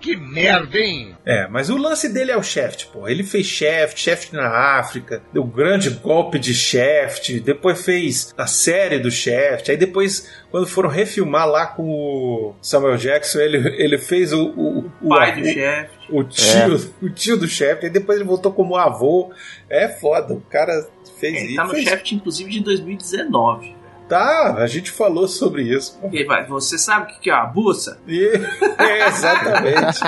Que 0.00 0.16
merda, 0.16 0.78
hein? 0.78 1.14
É, 1.26 1.46
mas 1.46 1.68
o 1.68 1.76
lance 1.76 2.08
dele 2.10 2.30
é 2.30 2.36
o 2.36 2.42
Shaft, 2.42 2.86
pô. 2.86 3.06
Ele 3.06 3.22
fez 3.22 3.44
Shaft, 3.44 3.98
Shaft 4.00 4.32
na 4.32 4.78
África, 4.78 5.20
deu 5.30 5.42
um 5.42 5.50
grande 5.50 5.90
golpe 5.90 6.38
de 6.38 6.54
Shaft, 6.54 7.38
depois 7.40 7.84
fez 7.84 8.34
a 8.34 8.46
série 8.46 8.98
do 8.98 9.10
Shaft, 9.10 9.68
aí 9.70 9.76
depois, 9.76 10.26
quando 10.50 10.66
foram 10.66 10.88
refilmar 10.88 11.46
lá 11.46 11.66
com 11.66 11.82
o 11.82 12.54
Samuel 12.62 12.96
Jackson, 12.96 13.40
ele, 13.40 13.58
ele 13.76 13.98
fez 13.98 14.32
o. 14.32 14.46
O, 14.56 14.90
o 15.02 15.08
Pai 15.10 15.34
do 15.34 15.42
o- 15.42 15.52
Shaft. 15.52 16.00
O 16.08 16.24
tio, 16.24 16.94
o 17.02 17.10
tio 17.10 17.36
do 17.36 17.46
Shaft, 17.46 17.84
aí 17.84 17.90
depois 17.90 18.18
ele 18.18 18.26
voltou 18.26 18.50
como 18.52 18.76
avô. 18.76 19.30
É 19.68 19.86
foda, 19.86 20.32
o 20.32 20.40
cara 20.40 20.72
fez 21.20 21.36
Ele 21.36 21.46
isso. 21.48 21.56
tá 21.56 21.64
no 21.64 21.70
fez- 21.70 21.84
Shaft, 21.88 22.12
inclusive, 22.12 22.50
de 22.50 22.60
2019. 22.60 23.76
Tá, 24.08 24.54
a 24.58 24.66
gente 24.66 24.90
falou 24.90 25.28
sobre 25.28 25.62
isso. 25.62 25.96
E 26.12 26.24
vai, 26.24 26.44
você 26.44 26.76
sabe 26.76 27.04
o 27.04 27.14
que 27.14 27.20
que 27.20 27.30
é 27.30 27.34
uma 27.34 27.46
buça? 27.46 28.00
E- 28.08 28.32
é, 28.78 29.06
exatamente. 29.06 30.00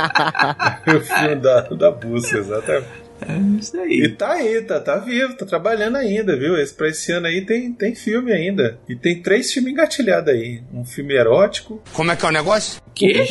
o 0.96 1.00
filme 1.00 1.36
da, 1.36 1.60
da 1.60 1.90
Bussa, 1.92 2.38
exatamente. 2.38 3.02
É 3.28 3.36
isso 3.60 3.78
aí. 3.78 4.00
E 4.02 4.08
tá 4.08 4.32
aí, 4.32 4.60
tá, 4.62 4.80
tá 4.80 4.96
vivo, 4.96 5.36
tá 5.36 5.46
trabalhando 5.46 5.94
ainda, 5.96 6.36
viu? 6.36 6.58
Esse, 6.58 6.74
pra 6.74 6.88
esse 6.88 7.12
ano 7.12 7.28
aí 7.28 7.42
tem, 7.46 7.72
tem 7.72 7.94
filme 7.94 8.32
ainda. 8.32 8.80
E 8.88 8.96
tem 8.96 9.22
três 9.22 9.52
filmes 9.52 9.72
engatilhados 9.72 10.32
aí. 10.34 10.60
Um 10.74 10.84
filme 10.84 11.14
erótico. 11.14 11.80
Como 11.92 12.10
é 12.10 12.16
que 12.16 12.24
é 12.26 12.28
o 12.28 12.32
negócio? 12.32 12.82
Que? 12.92 13.24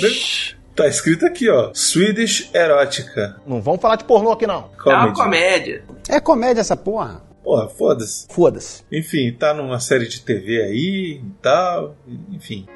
Tá 0.74 0.88
escrito 0.88 1.26
aqui, 1.26 1.50
ó. 1.50 1.72
Swedish 1.74 2.50
Erótica. 2.54 3.36
Não 3.46 3.62
vamos 3.62 3.82
falar 3.82 3.98
de 3.98 4.06
pornô 4.06 4.32
aqui, 4.32 4.48
não. 4.48 4.70
É 4.88 4.90
uma 4.94 5.14
comédia. 5.14 5.84
É 6.08 6.22
comédia 6.22 6.62
essa 6.62 6.78
porra. 6.78 7.22
Porra, 7.44 7.68
foda-se. 7.68 8.28
Foda-se. 8.30 8.84
Enfim, 8.92 9.32
tá 9.32 9.54
numa 9.54 9.80
série 9.80 10.08
de 10.08 10.22
TV 10.22 10.62
aí 10.62 11.22
e 11.24 11.32
tal. 11.42 11.96
Enfim. 12.32 12.68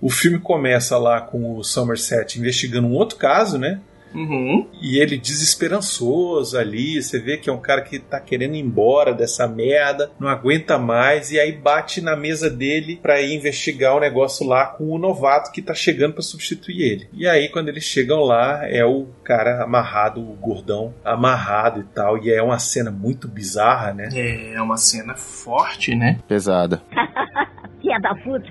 O 0.00 0.10
filme 0.10 0.38
começa 0.38 0.96
lá 0.96 1.20
com 1.20 1.56
o 1.56 1.62
Somerset 1.62 2.38
investigando 2.38 2.86
um 2.86 2.94
outro 2.94 3.16
caso, 3.16 3.58
né? 3.58 3.80
Uhum. 4.14 4.66
E 4.80 4.98
ele 4.98 5.16
desesperançoso 5.16 6.58
ali, 6.58 7.02
você 7.02 7.18
vê 7.18 7.36
que 7.36 7.50
é 7.50 7.52
um 7.52 7.60
cara 7.60 7.82
que 7.82 7.98
tá 7.98 8.20
querendo 8.20 8.54
ir 8.54 8.60
embora 8.60 9.12
dessa 9.12 9.46
merda, 9.46 10.10
não 10.18 10.28
aguenta 10.28 10.78
mais, 10.78 11.30
e 11.30 11.38
aí 11.38 11.52
bate 11.52 12.00
na 12.00 12.16
mesa 12.16 12.48
dele 12.50 12.98
pra 13.02 13.20
ir 13.20 13.34
investigar 13.34 13.96
o 13.96 14.00
negócio 14.00 14.46
lá 14.46 14.66
com 14.66 14.90
o 14.90 14.98
novato 14.98 15.52
que 15.52 15.62
tá 15.62 15.74
chegando 15.74 16.14
pra 16.14 16.22
substituir 16.22 16.82
ele. 16.82 17.08
E 17.12 17.26
aí, 17.26 17.48
quando 17.48 17.68
eles 17.68 17.84
chegam 17.84 18.20
lá, 18.20 18.66
é 18.68 18.84
o 18.84 19.06
cara 19.24 19.62
amarrado, 19.62 20.20
o 20.20 20.34
gordão 20.34 20.94
amarrado 21.04 21.80
e 21.80 21.84
tal, 21.84 22.18
e 22.18 22.30
é 22.30 22.42
uma 22.42 22.58
cena 22.58 22.90
muito 22.90 23.28
bizarra, 23.28 23.92
né? 23.92 24.08
É 24.54 24.60
uma 24.60 24.76
cena 24.76 25.14
forte, 25.14 25.94
né? 25.94 26.18
Pesada. 26.26 26.82
Filha 27.80 27.98
da 28.00 28.14
puta. 28.14 28.48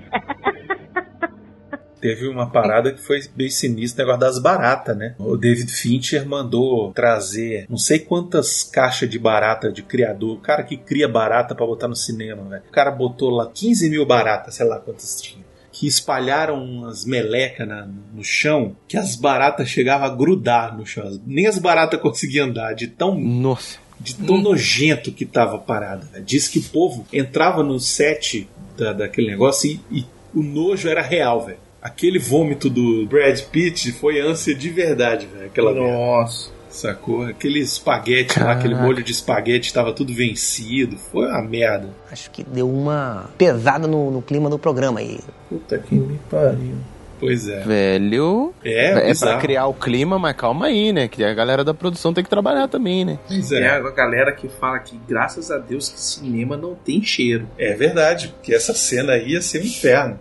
Teve 2.00 2.28
uma 2.28 2.48
parada 2.48 2.92
que 2.92 3.00
foi 3.00 3.20
bem 3.34 3.50
sinistra, 3.50 4.04
o 4.04 4.06
negócio 4.06 4.20
das 4.20 4.38
baratas, 4.42 4.96
né? 4.96 5.14
O 5.18 5.36
David 5.36 5.70
Fincher 5.72 6.26
mandou 6.26 6.92
trazer 6.92 7.66
não 7.68 7.78
sei 7.78 7.98
quantas 7.98 8.62
caixas 8.62 9.08
de 9.10 9.18
barata 9.18 9.70
de 9.72 9.82
criador. 9.82 10.36
O 10.36 10.40
cara 10.40 10.62
que 10.62 10.76
cria 10.76 11.08
barata 11.08 11.54
pra 11.54 11.66
botar 11.66 11.88
no 11.88 11.96
cinema, 11.96 12.42
velho. 12.44 12.62
O 12.68 12.72
cara 12.72 12.90
botou 12.90 13.30
lá 13.30 13.50
15 13.52 13.90
mil 13.90 14.06
baratas, 14.06 14.54
sei 14.54 14.66
lá 14.66 14.78
quantas 14.78 15.20
tinha. 15.20 15.44
Que 15.72 15.86
espalharam 15.86 16.62
umas 16.62 17.04
melecas 17.04 17.68
no 18.12 18.24
chão 18.24 18.76
que 18.86 18.96
as 18.96 19.14
baratas 19.14 19.68
chegavam 19.68 20.06
a 20.06 20.14
grudar 20.14 20.76
no 20.76 20.84
chão. 20.86 21.20
Nem 21.26 21.46
as 21.46 21.58
baratas 21.58 22.00
conseguiam 22.00 22.48
andar, 22.48 22.74
de 22.74 22.88
tão 22.88 23.18
Nossa. 23.18 23.78
de 24.00 24.14
tão 24.14 24.38
nojento 24.38 25.12
que 25.12 25.24
tava 25.26 25.56
a 25.56 25.60
parada. 25.60 26.06
velho. 26.12 26.24
Diz 26.24 26.48
que 26.48 26.58
o 26.58 26.64
povo 26.64 27.06
entrava 27.12 27.62
no 27.62 27.78
set 27.78 28.48
da, 28.76 28.92
daquele 28.92 29.28
negócio 29.30 29.70
e, 29.70 29.98
e 29.98 30.06
o 30.34 30.42
nojo 30.42 30.88
era 30.88 31.02
real, 31.02 31.44
velho. 31.44 31.58
Aquele 31.88 32.18
vômito 32.18 32.68
do 32.68 33.06
Brad 33.06 33.40
Pitt 33.50 33.92
foi 33.92 34.20
ânsia 34.20 34.54
de 34.54 34.68
verdade, 34.70 35.26
velho. 35.26 35.46
Aquela 35.46 35.72
merda. 35.72 35.88
Nossa. 35.90 36.50
Sacou? 36.70 37.24
Aquele 37.24 37.60
espaguete 37.60 38.38
lá, 38.38 38.44
Caraca. 38.46 38.60
aquele 38.60 38.74
molho 38.74 39.02
de 39.02 39.10
espaguete 39.10 39.72
tava 39.72 39.92
tudo 39.92 40.12
vencido. 40.12 40.96
Foi 41.10 41.26
uma 41.26 41.42
merda. 41.42 41.88
Acho 42.12 42.30
que 42.30 42.44
deu 42.44 42.68
uma 42.70 43.30
pesada 43.38 43.86
no, 43.88 44.10
no 44.10 44.20
clima 44.22 44.50
do 44.50 44.58
programa 44.58 45.00
aí. 45.00 45.18
Puta 45.48 45.78
que 45.78 45.94
me 45.94 46.18
pariu. 46.30 46.74
Pois 47.18 47.48
é. 47.48 47.60
Velho. 47.64 48.54
É, 48.64 49.10
É, 49.10 49.14
pra 49.14 49.38
criar 49.38 49.66
o 49.66 49.74
clima, 49.74 50.18
mas 50.18 50.36
calma 50.36 50.66
aí, 50.66 50.92
né? 50.92 51.08
Que 51.08 51.24
a 51.24 51.34
galera 51.34 51.64
da 51.64 51.74
produção 51.74 52.12
tem 52.14 52.22
que 52.22 52.30
trabalhar 52.30 52.68
também, 52.68 53.04
né? 53.04 53.18
Pois 53.26 53.50
É 53.50 53.62
é. 53.62 53.70
a 53.70 53.90
galera 53.90 54.30
que 54.30 54.48
fala 54.48 54.78
que, 54.78 54.96
graças 55.08 55.50
a 55.50 55.58
Deus, 55.58 55.88
que 55.88 56.00
cinema 56.00 56.56
não 56.56 56.74
tem 56.76 57.02
cheiro. 57.02 57.48
É 57.58 57.74
verdade, 57.74 58.28
porque 58.28 58.54
essa 58.54 58.72
cena 58.72 59.14
aí 59.14 59.30
ia 59.32 59.42
ser 59.42 59.62
um 59.62 59.64
inferno. 59.64 60.20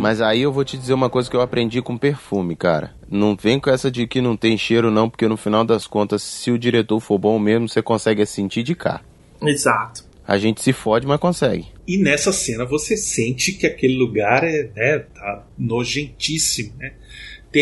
Mas 0.00 0.20
aí 0.20 0.42
eu 0.42 0.52
vou 0.52 0.64
te 0.64 0.76
dizer 0.76 0.94
uma 0.94 1.10
coisa 1.10 1.30
que 1.30 1.36
eu 1.36 1.40
aprendi 1.40 1.80
com 1.80 1.96
perfume, 1.96 2.56
cara. 2.56 2.92
Não 3.08 3.36
vem 3.36 3.60
com 3.60 3.70
essa 3.70 3.90
de 3.90 4.06
que 4.06 4.20
não 4.20 4.36
tem 4.36 4.58
cheiro, 4.58 4.90
não, 4.90 5.08
porque 5.08 5.28
no 5.28 5.36
final 5.36 5.64
das 5.64 5.86
contas, 5.86 6.22
se 6.22 6.50
o 6.50 6.58
diretor 6.58 7.00
for 7.00 7.18
bom 7.18 7.38
mesmo, 7.38 7.68
você 7.68 7.80
consegue 7.82 8.24
sentir 8.26 8.62
de 8.62 8.74
cá. 8.74 9.00
Exato. 9.42 10.04
A 10.26 10.36
gente 10.36 10.60
se 10.60 10.72
fode, 10.72 11.06
mas 11.06 11.18
consegue. 11.18 11.66
E 11.86 11.96
nessa 11.96 12.32
cena 12.32 12.66
você 12.66 12.96
sente 12.96 13.52
que 13.52 13.66
aquele 13.66 13.96
lugar 13.96 14.44
é, 14.44 14.70
né, 14.74 14.98
tá 14.98 15.46
nojentíssimo, 15.56 16.74
né? 16.76 16.92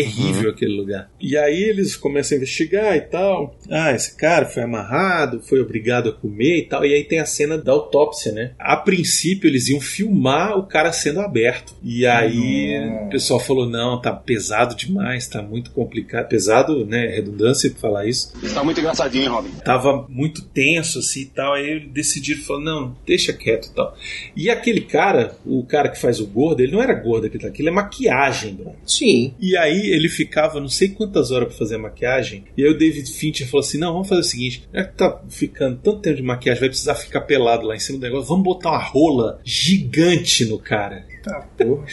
Terrível 0.03 0.51
aquele 0.51 0.75
lugar. 0.75 1.09
E 1.19 1.37
aí 1.37 1.63
eles 1.63 1.95
começam 1.95 2.35
a 2.35 2.37
investigar 2.37 2.95
e 2.95 3.01
tal. 3.01 3.55
Ah, 3.69 3.91
esse 3.91 4.15
cara 4.15 4.45
foi 4.45 4.63
amarrado, 4.63 5.41
foi 5.41 5.59
obrigado 5.59 6.09
a 6.09 6.13
comer 6.13 6.59
e 6.59 6.63
tal. 6.63 6.85
E 6.85 6.93
aí 6.93 7.03
tem 7.03 7.19
a 7.19 7.25
cena 7.25 7.57
da 7.57 7.71
autópsia, 7.71 8.31
né? 8.31 8.51
A 8.59 8.75
princípio 8.77 9.47
eles 9.47 9.67
iam 9.69 9.79
filmar 9.79 10.57
o 10.57 10.67
cara 10.67 10.91
sendo 10.91 11.19
aberto. 11.19 11.73
E 11.83 12.05
aí 12.05 12.77
o 13.05 13.09
pessoal 13.09 13.39
falou: 13.39 13.67
não, 13.67 14.01
tá 14.01 14.11
pesado 14.11 14.75
demais, 14.75 15.27
tá 15.27 15.41
muito 15.41 15.71
complicado. 15.71 16.27
Pesado, 16.27 16.85
né? 16.85 17.07
Redundância 17.07 17.69
pra 17.71 17.79
falar 17.79 18.07
isso. 18.07 18.33
Tá 18.53 18.63
muito 18.63 18.79
engraçadinho, 18.79 19.23
hein, 19.23 19.29
Robin? 19.29 19.49
Tava 19.63 20.05
muito 20.09 20.43
tenso 20.43 20.99
assim 20.99 21.21
e 21.21 21.25
tal. 21.25 21.53
Aí 21.53 21.67
eles 21.67 21.91
decidiram, 21.91 22.41
falou, 22.41 22.61
não, 22.61 22.97
deixa 23.05 23.33
quieto 23.33 23.67
e 23.67 23.73
tal. 23.73 23.95
E 24.35 24.49
aquele 24.49 24.81
cara, 24.81 25.35
o 25.45 25.63
cara 25.63 25.89
que 25.89 25.99
faz 25.99 26.19
o 26.19 26.27
gordo, 26.27 26.61
ele 26.61 26.71
não 26.71 26.81
era 26.81 26.93
gordo 26.93 27.27
aquilo, 27.27 27.47
aquilo 27.47 27.69
é 27.69 27.71
maquiagem, 27.71 28.53
bro. 28.53 28.75
Sim. 28.85 29.33
E 29.39 29.55
aí 29.57 29.86
ele 29.89 30.09
ficava 30.09 30.59
não 30.59 30.69
sei 30.69 30.89
quantas 30.89 31.31
horas 31.31 31.49
pra 31.49 31.57
fazer 31.57 31.75
a 31.75 31.79
maquiagem. 31.79 32.45
E 32.55 32.63
aí 32.63 32.69
o 32.69 32.77
David 32.77 33.11
Fincher 33.11 33.47
falou 33.47 33.65
assim: 33.65 33.77
não, 33.77 33.93
vamos 33.93 34.07
fazer 34.07 34.21
o 34.21 34.23
seguinte: 34.23 34.67
já 34.73 34.83
que 34.83 34.93
tá 34.93 35.21
ficando 35.29 35.77
tanto 35.77 35.99
tempo 35.99 36.17
de 36.17 36.23
maquiagem, 36.23 36.59
vai 36.59 36.69
precisar 36.69 36.95
ficar 36.95 37.21
pelado 37.21 37.65
lá 37.65 37.75
em 37.75 37.79
cima 37.79 37.99
do 37.99 38.03
negócio, 38.03 38.27
vamos 38.27 38.43
botar 38.43 38.69
uma 38.69 38.83
rola 38.83 39.39
gigante 39.43 40.45
no 40.45 40.59
cara. 40.59 41.05
Tá, 41.23 41.47
porra. 41.57 41.85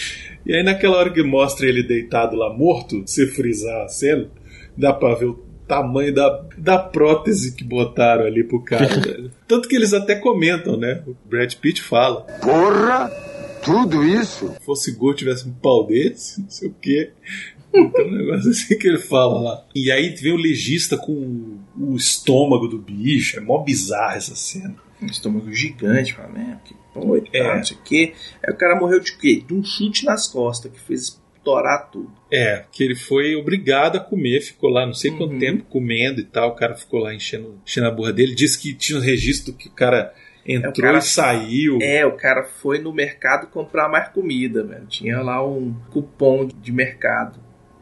E 0.47 0.55
aí 0.55 0.63
naquela 0.63 0.97
hora 0.97 1.11
que 1.11 1.23
mostra 1.23 1.67
ele 1.67 1.83
deitado 1.83 2.37
lá 2.37 2.53
morto, 2.53 3.03
se 3.07 3.27
frisar 3.27 3.85
a 3.85 3.89
cena, 3.89 4.29
dá 4.77 4.93
pra 4.93 5.15
ver 5.15 5.27
o 5.27 5.45
tamanho 5.67 6.15
da, 6.15 6.45
da 6.57 6.79
prótese 6.79 7.55
que 7.55 7.65
botaram 7.65 8.25
ali 8.25 8.45
pro 8.45 8.63
cara. 8.63 8.87
velho. 9.01 9.31
Tanto 9.47 9.69
que 9.69 9.77
eles 9.77 9.93
até 9.93 10.15
comentam, 10.15 10.77
né? 10.77 11.03
O 11.07 11.17
Brad 11.29 11.53
Pitt 11.55 11.83
fala. 11.83 12.23
Porra! 12.43 13.11
Tudo 13.65 14.05
isso? 14.05 14.53
Se 14.53 14.65
fosse 14.65 14.93
gordo, 14.93 15.17
tivesse 15.17 15.49
um 15.49 15.53
pau 15.53 15.87
desse, 15.87 16.43
não 16.43 16.51
sei 16.51 16.69
o 16.69 16.75
quê. 16.83 17.13
Então, 17.75 18.07
um 18.07 18.11
negócio 18.13 18.51
assim 18.51 18.79
que 18.79 18.87
ele 18.87 18.99
fala 18.99 19.41
lá. 19.41 19.67
E 19.75 19.91
aí 19.91 20.11
vem 20.11 20.33
o 20.33 20.37
legista 20.37 20.97
com 20.97 21.59
o 21.77 21.97
estômago 21.97 22.69
do 22.69 22.79
bicho. 22.79 23.37
É 23.37 23.41
mó 23.41 23.59
bizarra 23.63 24.17
essa 24.17 24.35
cena. 24.37 24.77
Um 25.03 25.07
estômago 25.07 25.53
gigante, 25.53 26.15
fala, 26.15 26.29
né? 26.29 26.61
Que 26.65 26.75
pô, 26.95 27.17
e 27.17 27.25
É. 27.33 27.57
não 27.57 27.65
sei 27.65 27.77
o 27.77 27.81
quê. 27.83 28.13
Aí 28.47 28.53
o 28.55 28.57
cara 28.57 28.79
morreu 28.79 29.01
de 29.01 29.17
quê? 29.17 29.43
De 29.47 29.53
um 29.53 29.65
chute 29.65 30.05
nas 30.05 30.27
costas 30.29 30.71
que 30.73 30.81
fez 30.81 31.21
estourar 31.37 31.91
tudo. 31.91 32.11
É, 32.33 32.65
que 32.73 32.83
ele 32.83 32.95
foi 32.95 33.35
obrigado 33.35 33.97
a 33.97 34.01
comer, 34.01 34.41
ficou 34.41 34.71
lá 34.71 34.87
não 34.87 34.95
sei 34.95 35.11
quanto 35.11 35.33
Uhum. 35.33 35.39
tempo 35.39 35.65
comendo 35.65 36.21
e 36.21 36.25
tal. 36.25 36.51
O 36.51 36.55
cara 36.55 36.75
ficou 36.75 37.01
lá 37.01 37.13
enchendo, 37.13 37.59
enchendo 37.67 37.89
a 37.89 37.91
burra 37.91 38.13
dele. 38.13 38.35
Disse 38.35 38.59
que 38.59 38.73
tinha 38.73 38.99
um 38.99 39.03
registro 39.03 39.53
que 39.53 39.69
o 39.69 39.73
cara 39.73 40.15
entrou 40.47 40.73
É, 40.73 40.79
o 40.79 40.81
cara- 40.81 40.99
e 40.99 41.03
saiu. 41.03 41.79
É, 41.83 42.07
o 42.07 42.13
cara 42.13 42.45
foi 42.45 42.79
no 42.79 42.93
mercado 42.93 43.49
comprar 43.49 43.89
mais 43.89 44.09
comida, 44.09 44.63
velho. 44.65 44.87
Tinha 44.87 45.21
lá 45.21 45.45
um 45.47 45.75
cupom 45.91 46.47
de 46.47 46.73
mercado. 46.73 47.41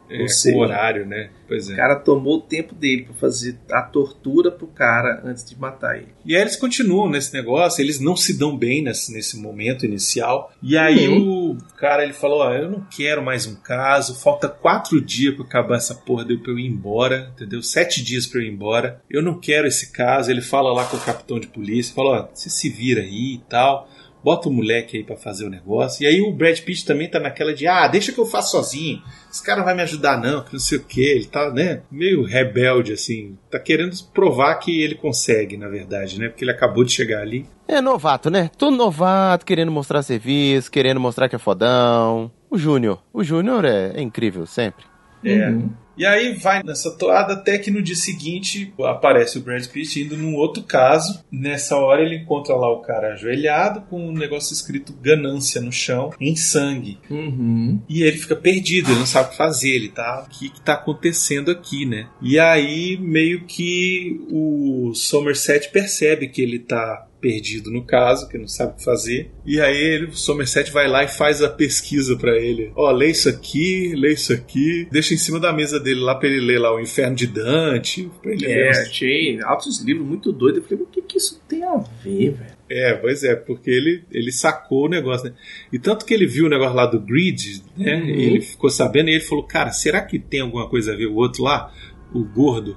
É, 0.09 0.27
seja, 0.27 0.57
horário, 0.57 1.05
né? 1.05 1.29
Pois 1.47 1.69
é. 1.69 1.73
O 1.73 1.75
cara 1.75 1.95
tomou 1.95 2.37
o 2.37 2.41
tempo 2.41 2.73
dele 2.75 3.03
pra 3.03 3.13
fazer 3.13 3.57
a 3.71 3.81
tortura 3.81 4.51
pro 4.51 4.67
cara 4.67 5.21
antes 5.23 5.47
de 5.47 5.59
matar 5.59 5.97
ele. 5.97 6.09
E 6.25 6.35
aí 6.35 6.41
eles 6.41 6.55
continuam 6.55 7.09
nesse 7.09 7.33
negócio, 7.33 7.81
eles 7.81 7.99
não 7.99 8.15
se 8.15 8.37
dão 8.37 8.57
bem 8.57 8.83
nesse, 8.83 9.11
nesse 9.13 9.37
momento 9.37 9.85
inicial. 9.85 10.51
E 10.61 10.77
aí 10.77 11.07
o 11.07 11.57
cara 11.77 12.03
ele 12.03 12.13
falou: 12.13 12.39
ó, 12.39 12.53
eu 12.53 12.69
não 12.69 12.85
quero 12.89 13.23
mais 13.23 13.45
um 13.45 13.55
caso, 13.55 14.15
falta 14.15 14.47
quatro 14.47 14.99
dias 15.01 15.35
pra 15.35 15.45
acabar 15.45 15.77
essa 15.77 15.95
porra 15.95 16.25
de 16.25 16.33
eu 16.33 16.39
pra 16.39 16.51
eu 16.51 16.59
ir 16.59 16.67
embora, 16.67 17.31
entendeu? 17.33 17.61
Sete 17.61 18.03
dias 18.03 18.25
pra 18.25 18.39
eu 18.39 18.45
ir 18.45 18.51
embora. 18.51 19.01
Eu 19.09 19.21
não 19.21 19.39
quero 19.39 19.67
esse 19.67 19.91
caso. 19.91 20.31
Ele 20.31 20.41
fala 20.41 20.73
lá 20.73 20.85
com 20.85 20.97
o 20.97 21.01
capitão 21.01 21.39
de 21.39 21.47
polícia, 21.47 21.93
fala: 21.93 22.21
ó, 22.21 22.27
você 22.33 22.49
se 22.49 22.69
vira 22.69 23.01
aí 23.01 23.35
e 23.35 23.41
tal. 23.49 23.89
Bota 24.23 24.47
o 24.47 24.53
moleque 24.53 24.97
aí 24.97 25.03
pra 25.03 25.17
fazer 25.17 25.45
o 25.45 25.49
negócio. 25.49 26.03
E 26.03 26.07
aí 26.07 26.21
o 26.21 26.31
Brad 26.31 26.59
Pitt 26.59 26.85
também 26.85 27.09
tá 27.09 27.19
naquela 27.19 27.53
de, 27.53 27.67
ah, 27.67 27.87
deixa 27.87 28.11
que 28.11 28.19
eu 28.19 28.25
faço 28.25 28.51
sozinho. 28.51 29.01
Esse 29.29 29.43
cara 29.43 29.57
não 29.59 29.65
vai 29.65 29.75
me 29.75 29.81
ajudar 29.81 30.17
não, 30.17 30.43
que 30.43 30.53
não 30.53 30.59
sei 30.59 30.77
o 30.77 30.83
que. 30.83 31.01
Ele 31.01 31.25
tá, 31.25 31.51
né, 31.51 31.81
meio 31.91 32.23
rebelde, 32.23 32.93
assim. 32.93 33.37
Tá 33.51 33.59
querendo 33.59 33.95
provar 34.13 34.55
que 34.55 34.81
ele 34.81 34.95
consegue, 34.95 35.57
na 35.57 35.67
verdade, 35.67 36.19
né? 36.19 36.29
Porque 36.29 36.43
ele 36.43 36.51
acabou 36.51 36.83
de 36.83 36.91
chegar 36.93 37.21
ali. 37.21 37.45
É 37.67 37.81
novato, 37.81 38.29
né? 38.29 38.49
Todo 38.57 38.75
novato, 38.75 39.45
querendo 39.45 39.71
mostrar 39.71 40.01
serviço, 40.03 40.71
querendo 40.71 40.99
mostrar 40.99 41.27
que 41.27 41.35
é 41.35 41.39
fodão. 41.39 42.31
O 42.49 42.57
Júnior. 42.57 43.01
O 43.11 43.23
Júnior 43.23 43.65
é, 43.65 43.93
é 43.95 44.01
incrível, 44.01 44.45
sempre. 44.45 44.85
É. 45.23 45.49
Uhum. 45.49 45.69
E 45.97 46.05
aí 46.05 46.33
vai 46.33 46.63
nessa 46.63 46.91
toada 46.91 47.33
até 47.33 47.57
que 47.57 47.71
no 47.71 47.81
dia 47.81 47.95
seguinte 47.95 48.73
aparece 48.83 49.37
o 49.37 49.41
Brad 49.41 49.65
Pitt 49.67 50.01
indo 50.01 50.17
num 50.17 50.35
outro 50.35 50.63
caso. 50.63 51.23
Nessa 51.31 51.77
hora 51.77 52.01
ele 52.01 52.17
encontra 52.17 52.55
lá 52.55 52.71
o 52.71 52.81
cara 52.81 53.13
ajoelhado 53.13 53.81
com 53.81 54.07
um 54.07 54.11
negócio 54.11 54.53
escrito 54.53 54.93
ganância 54.93 55.61
no 55.61 55.71
chão, 55.71 56.11
em 56.19 56.35
sangue. 56.35 56.99
Uhum. 57.09 57.81
E 57.87 58.03
ele 58.03 58.17
fica 58.17 58.35
perdido, 58.35 58.91
ele 58.91 58.99
não 58.99 59.05
sabe 59.05 59.27
o 59.27 59.31
que 59.31 59.37
fazer, 59.37 59.69
ele 59.69 59.89
tá. 59.89 60.25
O 60.25 60.29
que, 60.29 60.49
que 60.49 60.61
tá 60.61 60.73
acontecendo 60.73 61.51
aqui, 61.51 61.85
né? 61.85 62.07
E 62.21 62.39
aí 62.39 62.97
meio 62.97 63.45
que 63.45 64.19
o 64.29 64.93
Somerset 64.93 65.69
percebe 65.71 66.27
que 66.27 66.41
ele 66.41 66.59
tá 66.59 67.07
perdido 67.23 67.71
no 67.71 67.85
caso, 67.85 68.27
que 68.27 68.37
não 68.37 68.49
sabe 68.49 68.73
o 68.73 68.75
que 68.75 68.83
fazer. 68.83 69.31
E 69.45 69.61
aí 69.61 69.77
ele, 69.77 70.05
o 70.07 70.13
Somerset 70.17 70.69
vai 70.71 70.89
lá 70.89 71.05
e 71.05 71.07
faz 71.07 71.41
a 71.41 71.47
pesquisa 71.47 72.17
para 72.17 72.35
ele. 72.37 72.73
Ó, 72.75 72.91
lê 72.91 73.09
isso 73.11 73.29
aqui, 73.29 73.93
lê 73.95 74.11
isso 74.11 74.33
aqui. 74.33 74.85
Deixa 74.91 75.13
em 75.13 75.17
cima 75.17 75.39
da 75.39 75.53
mesa 75.53 75.79
dele 75.79 76.01
lá 76.01 76.15
pra 76.15 76.27
ele 76.27 76.41
ler 76.41 76.59
lá 76.59 76.75
o 76.75 76.81
Inferno 76.81 77.15
de 77.15 77.25
Dante. 77.27 78.11
Pra 78.21 78.33
ele 78.33 78.45
É, 78.45 78.49
ler. 78.49 78.69
achei 78.71 79.41
altos 79.41 79.81
livros 79.81 80.05
muito 80.05 80.33
doidos. 80.33 80.61
Eu 80.61 80.67
falei, 80.67 80.83
o 80.83 80.87
que, 80.87 81.01
que 81.01 81.17
isso 81.17 81.41
tem 81.47 81.63
a 81.63 81.77
ver, 82.03 82.31
velho? 82.31 82.53
É, 82.69 82.93
pois 82.95 83.23
é, 83.23 83.35
porque 83.35 83.69
ele, 83.69 84.03
ele 84.11 84.31
sacou 84.31 84.85
o 84.85 84.89
negócio, 84.89 85.29
né? 85.29 85.35
E 85.71 85.79
tanto 85.79 86.05
que 86.05 86.13
ele 86.13 86.25
viu 86.27 86.45
o 86.47 86.49
negócio 86.49 86.75
lá 86.75 86.85
do 86.85 86.99
Grid, 86.99 87.61
né? 87.77 87.95
Uhum. 88.01 88.09
Ele 88.09 88.41
ficou 88.41 88.69
sabendo 88.69 89.09
e 89.09 89.13
ele 89.13 89.23
falou, 89.23 89.45
cara, 89.45 89.71
será 89.71 90.01
que 90.01 90.19
tem 90.19 90.41
alguma 90.41 90.67
coisa 90.67 90.91
a 90.91 90.95
ver 90.95 91.05
o 91.05 91.15
outro 91.15 91.43
lá? 91.43 91.71
O 92.13 92.23
gordo? 92.25 92.75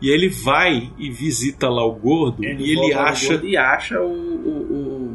E 0.00 0.10
ele 0.10 0.28
vai 0.28 0.90
e 0.98 1.10
visita 1.10 1.68
lá 1.68 1.84
o 1.84 1.92
gordo 1.92 2.44
e 2.44 2.46
ele 2.48 2.74
volta 2.76 2.94
no 2.94 3.00
acha... 3.00 3.28
gordo 3.28 3.46
E 3.48 3.56
acha 3.56 4.00
o, 4.00 4.06
o, 4.06 5.08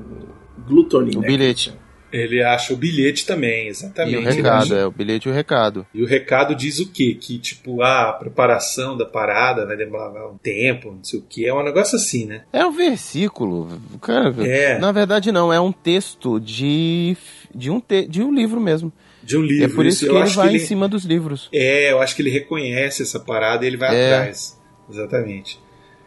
o 0.58 0.64
Gluttony, 0.68 1.16
O 1.16 1.22
né? 1.22 1.28
bilhete. 1.28 1.74
Ele 2.12 2.44
acha 2.44 2.74
o 2.76 2.78
bilhete 2.78 3.26
também, 3.26 3.68
exatamente. 3.70 4.14
E 4.14 4.18
o 4.18 4.22
Ele 4.22 4.36
recado, 4.36 4.62
acha- 4.66 4.76
é 4.76 4.86
o 4.86 4.92
bilhete 4.92 5.28
e 5.28 5.32
o 5.32 5.34
recado. 5.34 5.88
E 5.92 6.04
o 6.04 6.06
recado 6.06 6.54
diz 6.54 6.78
o 6.80 6.92
quê? 6.92 7.18
Que, 7.20 7.40
tipo, 7.40 7.82
ah, 7.82 8.10
a 8.10 8.14
preparação 8.14 8.96
da 8.96 9.04
parada 9.04 9.66
vai 9.66 9.76
demorar 9.76 10.28
um 10.30 10.38
tempo, 10.38 10.92
não 10.92 11.04
sei 11.04 11.20
o 11.20 11.24
quê. 11.28 11.46
É 11.48 11.54
um 11.54 11.64
negócio 11.64 11.96
assim, 11.96 12.26
né? 12.28 12.44
É 12.54 12.64
um 12.64 12.72
versículo. 12.72 13.68
Cara, 14.00 14.32
É. 14.46 14.78
Na 14.78 14.92
verdade, 14.92 15.32
não, 15.32 15.52
é 15.52 15.60
um 15.60 15.72
texto 15.72 16.40
de, 16.40 17.18
de, 17.56 17.72
um, 17.72 17.80
te, 17.80 18.06
de 18.08 18.22
um 18.22 18.32
livro 18.32 18.62
mesmo. 18.62 18.94
De 19.24 19.36
um 19.36 19.42
livro. 19.42 19.66
É 19.66 19.76
por 19.76 19.84
isso 19.86 20.06
eu 20.06 20.10
que 20.12 20.16
ele 20.18 20.24
acho 20.26 20.36
vai 20.36 20.50
que 20.50 20.56
em 20.58 20.60
cima 20.60 20.88
dos 20.88 21.06
livros. 21.06 21.50
É, 21.52 21.92
eu 21.92 22.00
acho 22.00 22.16
que 22.16 22.22
ele 22.22 22.30
reconhece 22.30 23.02
essa 23.02 23.20
parada 23.20 23.64
e 23.66 23.68
ele 23.70 23.78
vai 23.78 23.96
É. 23.96 24.14
atrás. 24.18 24.62
Exatamente. 24.90 25.60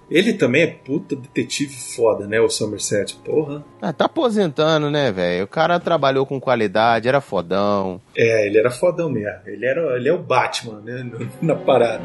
Ele 0.09 0.35
também 0.35 0.63
é 0.63 0.67
puta 0.69 1.17
detetive 1.17 1.75
foda, 1.75 2.29
né? 2.29 2.41
O 2.41 2.49
Somerset. 2.49 3.17
Porra. 3.25 3.65
Ah, 3.83 3.93
tá 3.93 4.05
aposentando, 4.05 4.89
né, 4.89 5.11
velho? 5.11 5.45
O 5.45 5.49
cara 5.49 5.81
trabalhou 5.81 6.25
com 6.25 6.41
qualidade, 6.41 7.09
era 7.09 7.21
fodão. 7.21 8.01
É, 8.17 8.47
ele 8.47 8.57
era 8.57 8.71
fodão 8.71 9.11
mesmo. 9.11 9.41
Ele, 9.47 9.67
era, 9.67 9.97
ele 9.97 10.09
é 10.09 10.13
o 10.13 10.19
Batman, 10.19 10.81
né? 10.81 11.11
Na 11.43 11.57
parada. 11.57 12.05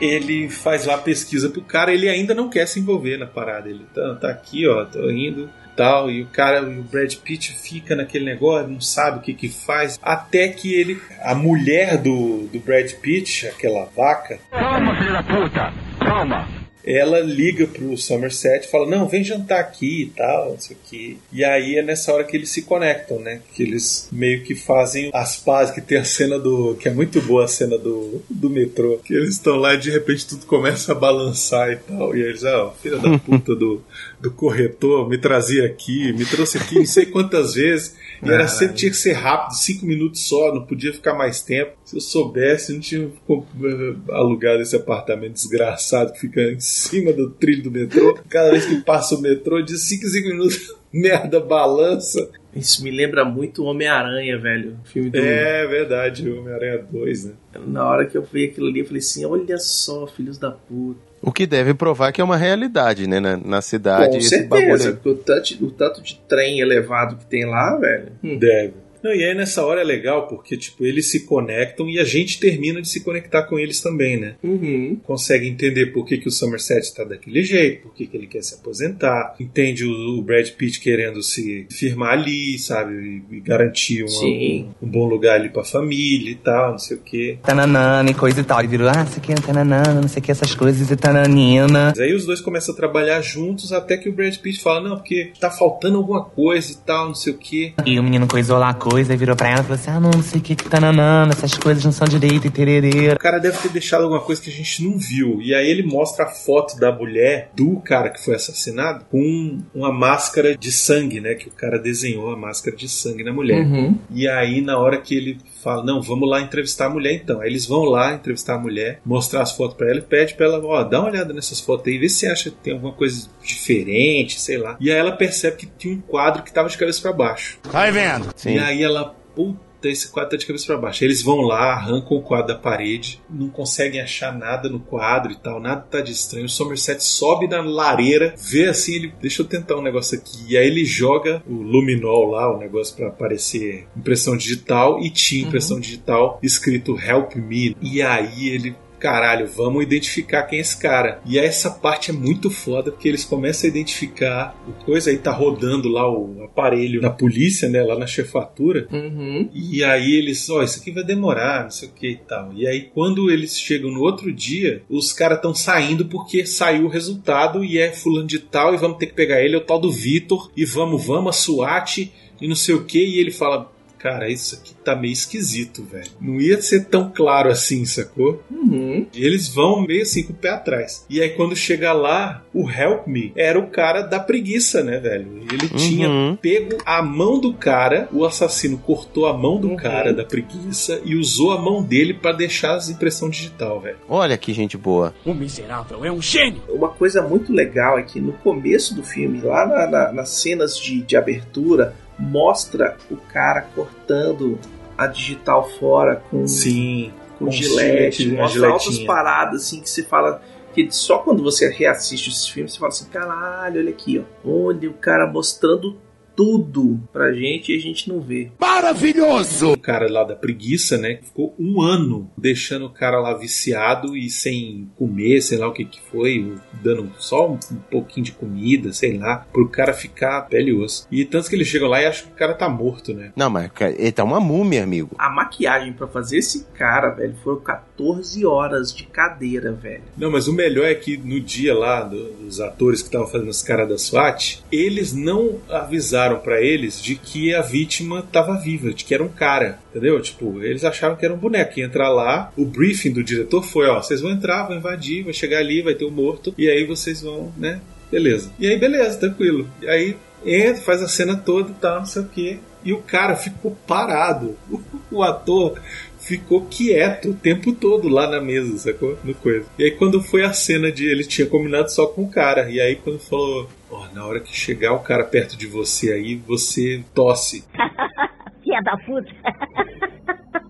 Ele 0.00 0.48
faz 0.48 0.86
lá 0.86 0.96
pesquisa 0.96 1.50
pro 1.50 1.60
cara, 1.60 1.92
ele 1.92 2.08
ainda 2.08 2.34
não 2.34 2.48
quer 2.48 2.66
se 2.66 2.80
envolver 2.80 3.18
na 3.18 3.26
parada. 3.26 3.68
Ele 3.68 3.84
tá, 3.94 4.14
tá 4.14 4.30
aqui, 4.30 4.66
ó, 4.66 4.86
tô 4.86 5.10
indo 5.10 5.50
tal. 5.80 6.10
E 6.10 6.22
o 6.22 6.26
cara, 6.26 6.62
o 6.62 6.82
Brad 6.82 7.14
Pitt 7.16 7.52
fica 7.54 7.96
naquele 7.96 8.26
negócio, 8.26 8.68
não 8.68 8.80
sabe 8.80 9.18
o 9.18 9.22
que 9.22 9.32
que 9.32 9.48
faz. 9.48 9.98
Até 10.02 10.48
que 10.48 10.74
ele. 10.74 11.00
A 11.22 11.34
mulher 11.34 11.96
do, 11.96 12.46
do 12.52 12.60
Brad 12.60 12.92
Pitt, 12.92 13.46
aquela 13.48 13.88
vaca, 13.96 14.38
Calma, 14.50 14.96
filho 14.96 15.12
da 15.12 15.22
puta! 15.22 15.72
Calma! 15.98 16.60
ela 16.84 17.20
liga 17.20 17.66
pro 17.66 17.96
Somerset 17.96 18.66
e 18.66 18.70
fala: 18.70 18.88
Não, 18.88 19.08
vem 19.08 19.22
jantar 19.22 19.60
aqui 19.60 20.02
e 20.02 20.06
tal, 20.06 20.50
não 20.50 20.58
sei 20.60 20.76
o 20.76 20.88
que. 20.88 21.18
E 21.32 21.44
aí 21.44 21.76
é 21.76 21.82
nessa 21.82 22.12
hora 22.12 22.24
que 22.24 22.36
eles 22.36 22.50
se 22.50 22.62
conectam, 22.62 23.18
né? 23.18 23.40
Que 23.54 23.62
eles 23.62 24.08
meio 24.10 24.42
que 24.42 24.54
fazem 24.54 25.10
as 25.12 25.36
pazes, 25.36 25.74
que 25.74 25.80
tem 25.80 25.98
a 25.98 26.04
cena 26.04 26.38
do. 26.38 26.74
que 26.76 26.88
é 26.88 26.92
muito 26.92 27.20
boa 27.22 27.44
a 27.44 27.48
cena 27.48 27.76
do, 27.78 28.22
do 28.28 28.48
metrô. 28.48 28.98
Que 29.04 29.14
eles 29.14 29.30
estão 29.30 29.56
lá 29.56 29.74
e 29.74 29.78
de 29.78 29.90
repente 29.90 30.26
tudo 30.26 30.46
começa 30.46 30.92
a 30.92 30.94
balançar 30.94 31.70
e 31.70 31.76
tal. 31.76 32.16
E 32.16 32.22
eles, 32.22 32.44
ó, 32.44 32.74
filha 32.82 32.98
da 32.98 33.18
puta 33.18 33.54
do, 33.54 33.82
do 34.20 34.30
corretor, 34.30 35.08
me 35.08 35.16
trazia 35.16 35.64
aqui, 35.64 36.12
me 36.12 36.24
trouxe 36.24 36.58
aqui 36.58 36.76
não 36.76 36.86
sei 36.86 37.06
quantas 37.06 37.54
vezes. 37.54 37.96
E 38.22 38.26
era 38.26 38.38
Caralho. 38.44 38.50
sempre 38.50 38.76
tinha 38.76 38.90
que 38.90 38.96
ser 38.96 39.12
rápido, 39.12 39.54
cinco 39.56 39.86
minutos 39.86 40.28
só, 40.28 40.54
não 40.54 40.66
podia 40.66 40.92
ficar 40.92 41.14
mais 41.14 41.40
tempo. 41.40 41.72
Se 41.84 41.96
eu 41.96 42.00
soubesse, 42.00 42.72
não 42.72 42.80
tinha 42.80 43.10
alugado 44.10 44.62
esse 44.62 44.76
apartamento 44.76 45.32
desgraçado 45.32 46.12
que 46.12 46.20
fica 46.20 46.42
em 46.42 46.60
cima 46.60 47.12
do 47.12 47.30
trilho 47.30 47.62
do 47.62 47.70
metrô. 47.70 48.18
Cada 48.28 48.50
vez 48.50 48.66
que 48.66 48.76
passa 48.82 49.14
o 49.14 49.20
metrô, 49.20 49.62
de 49.62 49.78
5 49.78 50.04
em 50.04 50.08
5 50.08 50.28
minutos, 50.28 50.74
merda, 50.92 51.40
balança. 51.40 52.28
Isso 52.54 52.82
me 52.82 52.90
lembra 52.90 53.24
muito 53.24 53.64
Homem-Aranha, 53.64 54.36
velho. 54.38 54.76
Filme 54.84 55.10
do. 55.10 55.18
É 55.18 55.66
verdade, 55.66 56.28
o 56.28 56.40
Homem-Aranha 56.40 56.84
2, 56.90 57.24
né? 57.26 57.32
Na 57.66 57.88
hora 57.88 58.06
que 58.06 58.18
eu 58.18 58.22
vi 58.22 58.46
aquilo 58.46 58.66
ali, 58.68 58.80
eu 58.80 58.86
falei 58.86 58.98
assim: 58.98 59.24
olha 59.24 59.56
só, 59.58 60.06
filhos 60.06 60.36
da 60.38 60.50
puta. 60.50 60.98
O 61.22 61.30
que 61.30 61.46
deve 61.46 61.74
provar 61.74 62.10
que 62.12 62.20
é 62.20 62.24
uma 62.24 62.36
realidade, 62.36 63.06
né? 63.06 63.20
Na, 63.20 63.36
na 63.36 63.60
cidade, 63.60 64.10
Com 64.12 64.16
esse 64.16 64.30
certeza, 64.30 64.48
bagulho. 64.48 64.94
porque 64.96 65.08
o 65.10 65.14
tanto, 65.16 65.64
o 65.66 65.70
tanto 65.70 66.02
de 66.02 66.18
trem 66.28 66.60
elevado 66.60 67.16
que 67.16 67.26
tem 67.26 67.44
lá, 67.46 67.76
velho. 67.76 68.12
Deve. 68.38 68.74
Não, 69.02 69.12
e 69.14 69.24
aí 69.24 69.34
nessa 69.34 69.64
hora 69.64 69.80
é 69.80 69.84
legal 69.84 70.26
porque, 70.26 70.56
tipo, 70.56 70.84
eles 70.84 71.10
se 71.10 71.20
conectam 71.26 71.88
e 71.88 71.98
a 71.98 72.04
gente 72.04 72.38
termina 72.38 72.80
de 72.82 72.88
se 72.88 73.02
conectar 73.02 73.44
com 73.44 73.58
eles 73.58 73.80
também, 73.80 74.18
né? 74.18 74.34
Uhum. 74.42 74.98
Consegue 75.04 75.48
entender 75.48 75.86
por 75.86 76.04
que, 76.06 76.18
que 76.18 76.28
o 76.28 76.30
Somerset 76.32 76.80
está 76.80 77.04
daquele 77.04 77.42
jeito, 77.42 77.82
por 77.82 77.94
que, 77.94 78.06
que 78.06 78.16
ele 78.16 78.26
quer 78.26 78.42
se 78.42 78.54
aposentar. 78.54 79.34
Entende 79.40 79.84
o, 79.84 80.18
o 80.18 80.22
Brad 80.22 80.48
Pitt 80.50 80.80
querendo 80.80 81.22
se 81.22 81.66
firmar 81.70 82.12
ali, 82.12 82.58
sabe? 82.58 83.22
E, 83.30 83.36
e 83.36 83.40
garantir 83.40 84.02
uma- 84.04 84.24
um, 84.24 84.68
um 84.82 84.88
bom 84.88 85.08
lugar 85.08 85.36
ali 85.36 85.48
pra 85.48 85.64
família 85.64 86.30
e 86.30 86.34
tal, 86.36 86.72
não 86.72 86.78
sei 86.78 86.96
o 86.96 87.00
quê. 87.00 87.38
Tananana 87.42 88.10
e 88.10 88.14
coisa 88.14 88.40
e 88.40 88.44
tal. 88.44 88.62
E 88.62 88.66
virou, 88.66 88.88
ah, 88.88 89.04
isso 89.08 89.18
aqui 89.18 89.32
é 89.32 89.36
tananana, 89.36 90.00
não 90.00 90.08
sei 90.08 90.20
o 90.20 90.22
que, 90.22 90.30
essas 90.30 90.54
coisas 90.54 90.90
e 90.90 90.96
tananina. 90.96 91.86
Mas 91.90 91.98
aí 91.98 92.14
os 92.14 92.26
dois 92.26 92.40
começam 92.40 92.74
a 92.74 92.76
trabalhar 92.76 93.20
juntos 93.22 93.72
até 93.72 93.96
que 93.96 94.08
o 94.08 94.12
Brad 94.12 94.36
Pitt 94.36 94.60
fala, 94.60 94.88
não, 94.88 94.96
porque 94.96 95.32
tá 95.40 95.50
faltando 95.50 95.96
alguma 95.96 96.24
coisa 96.24 96.72
e 96.72 96.76
tal, 96.76 97.08
não 97.08 97.14
sei 97.14 97.32
o 97.32 97.36
quê. 97.38 97.72
E 97.86 97.98
o 97.98 98.02
menino 98.02 98.26
coisou 98.26 98.58
lá 98.58 98.70
a 98.70 98.74
coisa 98.74 98.89
e 98.98 99.16
virou 99.16 99.36
pra 99.36 99.48
ela 99.48 99.60
e 99.60 99.62
falou 99.62 99.78
assim, 99.78 99.90
ah, 99.90 100.00
não, 100.00 100.10
não 100.10 100.22
sei 100.22 100.40
o 100.40 100.42
que, 100.42 100.56
que 100.56 100.68
tananana, 100.68 101.32
essas 101.32 101.56
coisas 101.56 101.84
não 101.84 101.92
são 101.92 102.06
direito 102.06 102.46
e 102.46 102.50
tererê. 102.50 103.12
O 103.12 103.18
cara 103.18 103.38
deve 103.38 103.58
ter 103.58 103.70
deixado 103.70 104.02
alguma 104.02 104.20
coisa 104.20 104.40
que 104.40 104.50
a 104.50 104.52
gente 104.52 104.84
não 104.84 104.98
viu. 104.98 105.40
E 105.40 105.54
aí 105.54 105.68
ele 105.68 105.82
mostra 105.82 106.24
a 106.24 106.28
foto 106.28 106.78
da 106.78 106.92
mulher, 106.92 107.50
do 107.54 107.80
cara 107.80 108.10
que 108.10 108.22
foi 108.22 108.34
assassinado, 108.34 109.04
com 109.10 109.58
uma 109.74 109.92
máscara 109.92 110.56
de 110.56 110.72
sangue, 110.72 111.20
né? 111.20 111.34
Que 111.34 111.48
o 111.48 111.52
cara 111.52 111.78
desenhou 111.78 112.30
a 112.30 112.36
máscara 112.36 112.76
de 112.76 112.88
sangue 112.88 113.24
na 113.24 113.32
mulher. 113.32 113.64
Uhum. 113.64 113.96
E 114.10 114.28
aí, 114.28 114.60
na 114.60 114.78
hora 114.78 115.00
que 115.00 115.14
ele 115.14 115.38
fala, 115.62 115.84
não, 115.84 116.00
vamos 116.00 116.28
lá 116.28 116.40
entrevistar 116.40 116.86
a 116.86 116.90
mulher 116.90 117.14
então. 117.14 117.40
Aí 117.40 117.48
eles 117.48 117.66
vão 117.66 117.84
lá 117.84 118.14
entrevistar 118.14 118.54
a 118.54 118.58
mulher, 118.58 119.00
mostrar 119.04 119.42
as 119.42 119.52
fotos 119.52 119.76
pra 119.76 119.88
ela 119.88 119.98
e 119.98 120.02
pede 120.02 120.34
pra 120.34 120.46
ela, 120.46 120.64
ó, 120.64 120.82
dá 120.82 121.00
uma 121.00 121.10
olhada 121.10 121.32
nessas 121.32 121.60
fotos 121.60 121.86
aí, 121.86 121.98
vê 121.98 122.08
se 122.08 122.20
você 122.20 122.26
acha 122.28 122.50
que 122.50 122.56
tem 122.56 122.72
alguma 122.72 122.92
coisa 122.92 123.28
diferente, 123.42 124.40
sei 124.40 124.58
lá. 124.58 124.76
E 124.80 124.90
aí 124.90 124.98
ela 124.98 125.12
percebe 125.12 125.56
que 125.56 125.66
tinha 125.66 125.94
um 125.94 126.00
quadro 126.00 126.42
que 126.42 126.52
tava 126.52 126.68
de 126.68 126.78
cabeça 126.78 127.00
pra 127.02 127.12
baixo. 127.12 127.58
Vai 127.64 127.90
vendo. 127.90 128.32
Sim. 128.36 128.54
E 128.54 128.58
aí 128.58 128.82
ela, 128.82 129.14
puta, 129.34 129.60
esse 129.88 130.10
quadro 130.10 130.30
tá 130.30 130.36
de 130.36 130.46
cabeça 130.46 130.66
pra 130.66 130.76
baixo. 130.76 131.04
Eles 131.04 131.22
vão 131.22 131.40
lá, 131.40 131.72
arrancam 131.72 132.16
o 132.16 132.22
quadro 132.22 132.48
da 132.48 132.54
parede, 132.54 133.20
não 133.28 133.48
conseguem 133.48 134.00
achar 134.00 134.36
nada 134.36 134.68
no 134.68 134.80
quadro 134.80 135.32
e 135.32 135.36
tal, 135.36 135.60
nada 135.60 135.80
tá 135.82 136.00
de 136.00 136.12
estranho. 136.12 136.46
O 136.46 136.48
Somerset 136.48 137.02
sobe 137.02 137.48
na 137.48 137.60
lareira, 137.60 138.34
vê 138.36 138.68
assim, 138.68 138.94
ele, 138.94 139.14
deixa 139.20 139.42
eu 139.42 139.46
tentar 139.46 139.76
um 139.76 139.82
negócio 139.82 140.18
aqui. 140.18 140.44
E 140.48 140.56
aí 140.56 140.66
ele 140.66 140.84
joga 140.84 141.42
o 141.48 141.54
luminol 141.54 142.30
lá, 142.30 142.54
o 142.54 142.58
negócio 142.58 142.94
pra 142.96 143.08
aparecer 143.08 143.86
impressão 143.96 144.36
digital, 144.36 145.00
e 145.00 145.10
tinha 145.10 145.46
impressão 145.46 145.80
digital 145.80 146.38
escrito 146.42 146.98
Help 146.98 147.34
Me. 147.36 147.76
E 147.80 148.02
aí 148.02 148.48
ele 148.48 148.74
caralho, 149.00 149.46
vamos 149.46 149.82
identificar 149.82 150.42
quem 150.44 150.58
é 150.58 150.62
esse 150.62 150.78
cara. 150.78 151.20
E 151.26 151.38
essa 151.38 151.70
parte 151.70 152.10
é 152.10 152.14
muito 152.14 152.50
foda, 152.50 152.92
porque 152.92 153.08
eles 153.08 153.24
começam 153.24 153.66
a 153.66 153.70
identificar 153.70 154.54
o 154.68 154.84
coisa, 154.84 155.10
aí 155.10 155.16
tá 155.16 155.32
rodando 155.32 155.88
lá 155.88 156.08
o 156.08 156.44
aparelho 156.44 157.00
na 157.00 157.10
polícia, 157.10 157.68
né, 157.68 157.82
lá 157.82 157.98
na 157.98 158.06
chefatura. 158.06 158.86
Uhum. 158.92 159.48
E 159.52 159.82
aí 159.82 160.14
eles, 160.14 160.48
ó, 160.50 160.62
isso 160.62 160.80
aqui 160.80 160.90
vai 160.90 161.02
demorar, 161.02 161.64
não 161.64 161.70
sei 161.70 161.88
o 161.88 161.92
que 161.92 162.10
e 162.10 162.16
tal. 162.16 162.52
E 162.54 162.66
aí 162.66 162.90
quando 162.94 163.30
eles 163.30 163.58
chegam 163.58 163.90
no 163.90 164.00
outro 164.00 164.32
dia, 164.32 164.82
os 164.88 165.12
caras 165.12 165.38
estão 165.38 165.54
saindo 165.54 166.04
porque 166.04 166.44
saiu 166.44 166.84
o 166.84 166.88
resultado 166.88 167.64
e 167.64 167.78
é 167.78 167.90
fulano 167.90 168.26
de 168.26 168.38
tal 168.38 168.74
e 168.74 168.76
vamos 168.76 168.98
ter 168.98 169.06
que 169.06 169.14
pegar 169.14 169.42
ele, 169.42 169.54
é 169.54 169.58
o 169.58 169.64
tal 169.64 169.80
do 169.80 169.90
Vitor, 169.90 170.50
e 170.56 170.64
vamos, 170.64 171.04
vamos, 171.04 171.30
a 171.30 171.38
SWAT 171.38 172.12
e 172.40 172.48
não 172.48 172.56
sei 172.56 172.74
o 172.74 172.84
que. 172.84 172.98
E 172.98 173.18
ele 173.18 173.30
fala, 173.30 173.70
cara, 174.02 174.28
isso 174.30 174.54
aqui 174.56 174.74
tá 174.84 174.96
meio 174.96 175.12
esquisito, 175.12 175.82
velho. 175.84 176.10
Não 176.20 176.40
ia 176.40 176.60
ser 176.62 176.86
tão 176.86 177.10
claro 177.14 177.50
assim, 177.50 177.84
sacou? 177.84 178.42
Uhum. 178.50 179.06
E 179.14 179.24
eles 179.24 179.48
vão 179.48 179.82
meio 179.86 180.02
assim 180.02 180.22
com 180.22 180.32
o 180.32 180.36
pé 180.36 180.50
atrás. 180.50 181.04
E 181.08 181.20
aí 181.20 181.30
quando 181.30 181.54
chega 181.54 181.92
lá, 181.92 182.42
o 182.54 182.68
Help 182.70 183.06
Me 183.06 183.32
era 183.36 183.58
o 183.58 183.66
cara 183.68 184.02
da 184.02 184.18
preguiça, 184.18 184.82
né, 184.82 184.98
velho? 184.98 185.40
Ele 185.52 185.66
Uhum. 185.70 185.76
tinha 185.76 186.38
pego 186.40 186.78
a 186.86 187.02
mão 187.02 187.38
do 187.38 187.52
cara, 187.52 188.08
o 188.12 188.24
assassino 188.24 188.78
cortou 188.78 189.26
a 189.26 189.36
mão 189.36 189.60
do 189.60 189.68
Uhum. 189.68 189.76
cara 189.76 190.12
da 190.12 190.24
preguiça 190.24 191.00
e 191.04 191.14
usou 191.16 191.52
a 191.52 191.60
mão 191.60 191.82
dele 191.82 192.14
pra 192.14 192.32
deixar 192.32 192.74
as 192.76 192.88
impressão 192.88 193.28
digital, 193.28 193.80
velho. 193.80 193.98
Olha 194.08 194.36
que 194.38 194.52
gente 194.52 194.76
boa. 194.76 195.14
O 195.24 195.34
miserável 195.34 196.04
é 196.04 196.10
um 196.10 196.22
gênio. 196.22 196.62
Uma 196.68 196.88
coisa 196.88 197.22
muito 197.22 197.52
legal 197.52 197.98
é 197.98 198.02
que 198.02 198.20
no 198.20 198.32
começo 198.32 198.94
do 198.94 199.02
filme, 199.02 199.40
lá 199.40 199.66
na- 199.66 199.86
na- 199.86 200.12
nas 200.12 200.30
cenas 200.30 200.78
de, 200.78 201.02
de 201.02 201.16
abertura, 201.16 201.94
mostra 202.20 202.96
o 203.10 203.16
cara 203.16 203.62
cortando 203.74 204.58
a 204.96 205.06
digital 205.06 205.68
fora 205.68 206.22
com, 206.30 206.46
Sim. 206.46 207.12
com 207.38 207.46
com 207.46 207.50
gilete, 207.50 208.24
gilete, 208.24 208.28
uma 208.28 208.42
mostra 208.42 208.68
altas 208.68 208.98
paradas 209.00 209.62
assim 209.62 209.80
que 209.80 209.88
você 209.88 210.02
fala. 210.02 210.42
Que 210.72 210.88
só 210.92 211.18
quando 211.18 211.42
você 211.42 211.68
reassiste 211.68 212.30
esses 212.30 212.46
filmes, 212.46 212.72
você 212.72 212.78
fala 212.78 212.92
assim: 212.92 213.06
caralho, 213.06 213.80
olha 213.80 213.90
aqui, 213.90 214.22
ó. 214.44 214.48
Olha 214.48 214.88
o 214.88 214.94
cara 214.94 215.26
mostrando 215.26 215.96
tudo 216.44 216.98
pra 217.12 217.34
gente 217.34 217.70
e 217.70 217.76
a 217.76 217.78
gente 217.78 218.08
não 218.08 218.18
vê. 218.18 218.50
Maravilhoso! 218.58 219.72
O 219.72 219.78
cara 219.78 220.10
lá 220.10 220.24
da 220.24 220.34
preguiça, 220.34 220.96
né? 220.96 221.18
Ficou 221.22 221.54
um 221.58 221.82
ano 221.82 222.30
deixando 222.34 222.86
o 222.86 222.90
cara 222.90 223.20
lá 223.20 223.34
viciado 223.36 224.16
e 224.16 224.30
sem 224.30 224.88
comer, 224.96 225.42
sei 225.42 225.58
lá 225.58 225.68
o 225.68 225.72
que 225.74 225.84
que 225.84 226.00
foi, 226.10 226.54
dando 226.82 227.12
só 227.18 227.46
um, 227.46 227.58
um 227.72 227.76
pouquinho 227.90 228.24
de 228.24 228.32
comida, 228.32 228.90
sei 228.90 229.18
lá, 229.18 229.46
pro 229.52 229.68
cara 229.68 229.92
ficar 229.92 230.40
pele 230.48 230.70
e 230.70 230.74
osso. 230.74 231.06
E 231.10 231.26
tanto 231.26 231.50
que 231.50 231.54
eles 231.56 231.68
chegam 231.68 231.88
lá 231.88 232.00
e 232.00 232.06
acham 232.06 232.28
que 232.28 232.32
o 232.32 232.36
cara 232.36 232.54
tá 232.54 232.70
morto, 232.70 233.12
né? 233.12 233.32
Não, 233.36 233.50
mas 233.50 233.70
ele 233.98 234.10
tá 234.12 234.24
uma 234.24 234.40
múmia, 234.40 234.82
amigo. 234.82 235.10
A 235.18 235.28
maquiagem 235.28 235.92
pra 235.92 236.06
fazer 236.08 236.38
esse 236.38 236.64
cara, 236.72 237.10
velho, 237.10 237.34
foram 237.44 237.60
14 237.60 238.46
horas 238.46 238.94
de 238.94 239.04
cadeira, 239.04 239.72
velho. 239.72 240.04
Não, 240.16 240.30
mas 240.30 240.48
o 240.48 240.54
melhor 240.54 240.86
é 240.86 240.94
que 240.94 241.18
no 241.18 241.38
dia 241.38 241.74
lá 241.74 242.00
do- 242.02 242.32
dos 242.32 242.60
atores 242.60 243.02
que 243.02 243.08
estavam 243.08 243.26
fazendo 243.28 243.50
os 243.50 243.62
caras 243.62 243.86
da 243.90 243.98
SWAT, 243.98 244.62
eles 244.72 245.12
não 245.12 245.58
avisaram 245.68 246.29
pra 246.38 246.60
eles 246.60 247.02
de 247.02 247.16
que 247.16 247.54
a 247.54 247.60
vítima 247.60 248.22
tava 248.22 248.58
viva, 248.58 248.92
de 248.92 249.04
que 249.04 249.14
era 249.14 249.22
um 249.22 249.28
cara, 249.28 249.78
entendeu? 249.90 250.20
Tipo, 250.20 250.62
eles 250.62 250.84
acharam 250.84 251.16
que 251.16 251.24
era 251.24 251.34
um 251.34 251.38
boneco. 251.38 251.78
Ia 251.78 251.86
entrar 251.86 252.08
lá, 252.08 252.52
o 252.56 252.64
briefing 252.64 253.12
do 253.12 253.24
diretor 253.24 253.62
foi: 253.62 253.86
ó, 253.86 254.00
vocês 254.00 254.20
vão 254.20 254.30
entrar, 254.30 254.66
vão 254.66 254.76
invadir, 254.76 255.24
vai 255.24 255.32
chegar 255.32 255.58
ali, 255.58 255.82
vai 255.82 255.94
ter 255.94 256.04
um 256.04 256.10
morto, 256.10 256.54
e 256.56 256.68
aí 256.68 256.84
vocês 256.84 257.22
vão, 257.22 257.52
né? 257.56 257.80
Beleza. 258.10 258.50
E 258.58 258.66
aí, 258.66 258.78
beleza, 258.78 259.18
tranquilo. 259.18 259.68
E 259.80 259.88
aí 259.88 260.16
entra, 260.44 260.82
faz 260.82 261.02
a 261.02 261.08
cena 261.08 261.36
toda 261.36 261.70
e 261.70 261.74
tal, 261.74 262.00
não 262.00 262.06
sei 262.06 262.22
o 262.22 262.28
quê. 262.28 262.58
E 262.84 262.92
o 262.92 263.02
cara 263.02 263.36
ficou 263.36 263.76
parado. 263.86 264.56
O 265.12 265.24
ator 265.24 265.76
ficou 266.20 266.66
quieto 266.66 267.30
o 267.30 267.34
tempo 267.34 267.72
todo 267.72 268.08
lá 268.08 268.30
na 268.30 268.40
mesa, 268.40 268.78
sacou? 268.78 269.18
No 269.24 269.34
coisa. 269.34 269.66
E 269.76 269.82
aí 269.82 269.90
quando 269.90 270.22
foi 270.22 270.44
a 270.44 270.52
cena 270.52 270.92
de 270.92 271.04
ele 271.04 271.24
tinha 271.24 271.48
combinado 271.48 271.90
só 271.90 272.06
com 272.06 272.22
o 272.22 272.30
cara. 272.30 272.70
E 272.70 272.80
aí 272.80 272.94
quando 272.94 273.18
falou, 273.18 273.68
ó, 273.90 274.06
na 274.14 274.24
hora 274.26 274.40
que 274.40 274.54
chegar 274.56 274.92
o 274.94 275.00
cara 275.00 275.24
perto 275.24 275.56
de 275.56 275.66
você 275.66 276.12
aí, 276.12 276.36
você 276.36 277.02
tosse. 277.14 277.64
Filha 278.62 278.80
da 278.82 278.96
puta. 278.98 279.30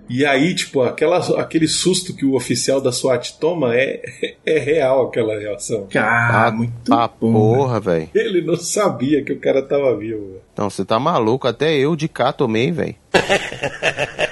E 0.09 0.27
aí, 0.27 0.55
tipo, 0.57 0.83
aquela, 0.83 1.19
aquele 1.41 1.69
susto 1.69 2.13
que 2.17 2.25
o 2.25 2.35
oficial 2.35 2.81
da 2.81 2.91
SWAT 2.91 3.39
toma 3.39 3.77
é, 3.77 4.03
é 4.45 4.59
real 4.59 5.07
aquela 5.07 5.39
reação. 5.39 5.87
Ah, 5.95 6.51
muito 6.53 6.93
Ah, 6.93 7.07
porra, 7.07 7.79
velho. 7.79 8.09
Ele 8.13 8.43
não 8.43 8.57
sabia 8.57 9.23
que 9.23 9.33
o 9.33 9.39
cara 9.39 9.63
tava 9.63 9.97
vivo. 9.97 10.19
velho. 10.27 10.41
Não, 10.59 10.69
você 10.69 10.85
tá 10.85 10.99
maluco. 10.99 11.47
Até 11.47 11.77
eu 11.77 11.95
de 11.95 12.09
cá 12.09 12.33
tomei, 12.33 12.73
velho. 12.73 12.97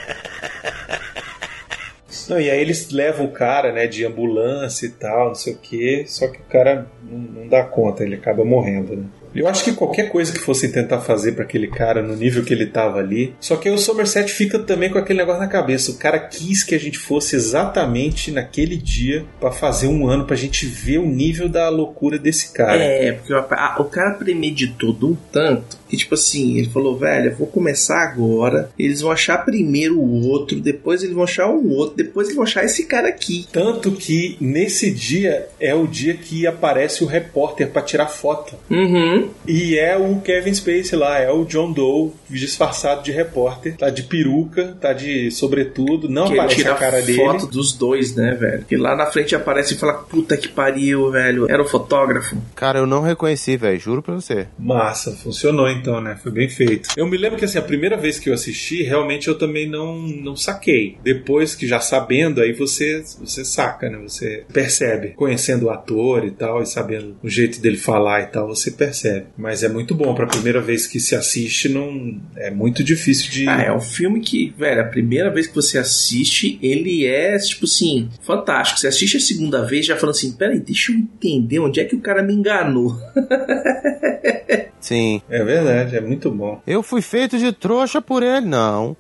Não, 2.29 2.41
e 2.41 2.51
aí 2.51 2.61
eles 2.61 2.91
levam 2.91 3.27
o 3.27 3.33
cara, 3.33 3.73
né, 3.73 3.87
de 3.87 4.05
ambulância 4.05 4.87
e 4.87 4.91
tal, 4.91 5.29
não 5.29 5.35
sei 5.35 5.55
o 5.55 5.59
quê, 5.59 6.05
só 6.07 6.29
que 6.29 6.39
o 6.39 6.45
cara 6.45 6.87
não, 7.03 7.19
não 7.19 7.49
dá 7.49 7.65
conta, 7.65 8.05
ele 8.05 8.17
acaba 8.17 8.45
morrendo, 8.45 8.97
né? 8.97 9.05
Eu 9.39 9.49
acho 9.49 9.65
que 9.65 9.73
qualquer 9.73 10.09
coisa 10.11 10.33
que 10.33 10.39
fossem 10.41 10.71
tentar 10.71 11.01
fazer 11.01 11.33
pra 11.33 11.45
aquele 11.45 11.69
cara 11.69 12.03
no 12.03 12.15
nível 12.17 12.45
que 12.45 12.53
ele 12.53 12.67
tava 12.67 12.99
ali. 12.99 13.35
Só 13.41 13.57
que 13.57 13.69
aí 13.69 13.75
o 13.75 13.79
Somerset 13.79 14.33
fica 14.33 14.59
também 14.59 14.91
com 14.91 14.99
aquele 14.99 15.19
negócio 15.21 15.41
na 15.41 15.49
cabeça. 15.49 15.91
O 15.91 15.97
cara 15.97 16.19
quis 16.19 16.63
que 16.63 16.75
a 16.75 16.79
gente 16.81 16.99
fosse 16.99 17.37
exatamente 17.37 18.31
naquele 18.31 18.77
dia 18.77 19.25
pra 19.41 19.51
fazer 19.51 19.87
um 19.87 20.09
ano, 20.09 20.25
pra 20.25 20.37
gente 20.37 20.67
ver 20.67 20.99
o 20.99 21.07
nível 21.07 21.49
da 21.49 21.69
loucura 21.69 22.19
desse 22.19 22.53
cara. 22.53 22.83
É, 22.83 23.13
porque 23.13 23.33
o, 23.33 23.37
a- 23.39 23.77
o 23.79 23.85
cara 23.85 24.15
premeditou 24.15 24.93
de 24.93 25.05
um 25.05 25.17
tanto 25.33 25.77
que, 25.89 25.97
tipo 25.97 26.15
assim, 26.15 26.59
ele 26.59 26.69
falou, 26.69 26.99
velho, 26.99 27.31
eu 27.31 27.37
vou 27.37 27.47
começar 27.47 28.03
agora, 28.03 28.71
eles 28.79 29.01
vão 29.01 29.11
achar 29.11 29.39
primeiro 29.45 29.99
o 29.99 30.27
outro, 30.29 30.61
depois 30.61 31.03
eles 31.03 31.15
vão 31.15 31.25
achar 31.25 31.49
um 31.49 31.71
outro, 31.71 31.97
depois 31.97 32.27
eles 32.27 32.37
vão 32.37 32.45
achar 32.45 32.63
esse 32.65 32.85
cara 32.85 33.09
aqui. 33.09 33.47
Tanto 33.51 33.93
que 33.93 34.37
nesse 34.41 34.91
dia 34.91 35.49
é 35.59 35.75
o 35.75 35.87
dia 35.87 36.15
que 36.15 36.47
aparece 36.47 37.03
o 37.03 37.07
repórter 37.07 37.69
pra 37.71 37.81
tirar 37.83 38.07
foto. 38.09 38.55
Uhum. 38.71 39.28
E 39.47 39.79
é 39.79 39.97
o 39.97 40.21
Kevin 40.21 40.55
Spacey 40.55 40.99
lá, 40.99 41.19
é 41.19 41.31
o 41.31 41.45
John 41.45 41.73
Doe 41.73 42.13
disfarçado 42.29 43.03
de 43.03 43.13
repórter, 43.13 43.77
tá 43.77 43.91
de 43.91 44.03
peruca, 44.03 44.77
tá 44.81 44.93
de 44.93 45.31
sobretudo, 45.31 46.09
não 46.09 46.27
que 46.27 46.33
ele 46.33 46.41
aparece 46.41 46.57
tira 46.57 46.73
a 46.73 46.77
cara 46.77 47.03
dele. 47.03 47.19
foto 47.19 47.47
dos 47.47 47.73
dois, 47.73 48.15
né, 48.15 48.35
velho? 48.35 48.65
E 48.71 48.77
lá 48.77 48.95
na 48.97 49.07
frente 49.07 49.35
aparece 49.35 49.75
e 49.75 49.79
fala, 49.79 49.95
puta 49.95 50.37
que 50.37 50.49
pariu, 50.49 51.11
velho. 51.11 51.51
Era 51.51 51.63
o 51.63 51.67
fotógrafo. 51.67 52.37
Cara, 52.55 52.79
eu 52.79 52.87
não 52.87 53.03
reconheci, 53.03 53.57
velho. 53.57 53.79
Juro 53.79 54.03
pra 54.03 54.15
você. 54.15 54.47
Massa, 54.59 55.13
funcionou 55.13 55.69
então, 55.69 56.01
né? 56.01 56.19
Foi 56.23 56.33
bem 56.33 56.49
feito. 56.49 56.91
Eu 56.97 57.07
me 57.07 57.17
lembro 57.17 57.39
que 57.39 57.45
assim, 57.45 57.59
a 57.59 57.63
primeira 57.63 57.97
vez 57.97 58.19
que 58.19 58.29
eu 58.29 58.35
assisti, 58.35 58.83
realmente 58.83 59.29
eu 59.29 59.39
também 59.39 59.69
não, 59.69 59.99
não 59.99 60.37
saquei. 60.37 60.99
Depois 61.03 61.55
que 61.55 61.67
já 61.67 61.81
sabendo, 61.81 62.41
aí 62.41 62.53
você, 62.53 63.03
você 63.21 63.45
saca, 63.45 63.89
né? 63.89 63.99
Você 63.99 64.45
percebe. 64.53 65.09
Conhecendo 65.11 65.67
o 65.67 65.71
ator 65.71 66.25
e 66.25 66.31
tal, 66.31 66.63
e 66.63 66.67
sabendo 66.67 67.17
o 67.23 67.29
jeito 67.29 67.61
dele 67.61 67.77
falar 67.77 68.23
e 68.23 68.27
tal, 68.27 68.49
você 68.49 68.71
percebe. 68.71 69.08
Mas 69.37 69.63
é 69.63 69.69
muito 69.69 69.95
bom. 69.95 70.15
Pra 70.15 70.27
primeira 70.27 70.61
vez 70.61 70.87
que 70.87 71.01
se 71.01 71.15
assiste, 71.15 71.69
não 71.69 72.21
é 72.37 72.51
muito 72.51 72.83
difícil 72.83 73.31
de. 73.31 73.49
Ah, 73.49 73.63
é 73.63 73.73
um 73.73 73.81
filme 73.81 74.21
que, 74.21 74.55
velho, 74.57 74.81
a 74.81 74.85
primeira 74.85 75.31
vez 75.31 75.47
que 75.47 75.55
você 75.55 75.79
assiste, 75.79 76.59
ele 76.63 77.07
é, 77.07 77.37
tipo 77.39 77.65
assim, 77.65 78.09
fantástico. 78.23 78.81
Você 78.81 78.89
assiste 78.89 79.17
a 79.17 79.21
segunda 79.21 79.65
vez 79.65 79.87
já 79.87 79.97
falando 79.97 80.15
assim, 80.17 80.33
peraí, 80.33 80.61
deixa 80.61 80.93
eu 80.93 80.97
entender 80.97 81.59
onde 81.61 81.81
é 81.81 81.85
que 81.85 81.95
o 81.97 82.01
cara 82.01 82.23
me 82.23 82.33
enganou. 82.35 82.97
Sim. 84.81 85.21
É 85.29 85.43
verdade, 85.43 85.97
é 85.97 86.01
muito 86.01 86.31
bom. 86.31 86.63
Eu 86.67 86.83
fui 86.83 87.03
feito 87.03 87.37
de 87.39 87.53
trouxa 87.53 88.01
por 88.01 88.23
ele, 88.23 88.47
não. 88.47 88.97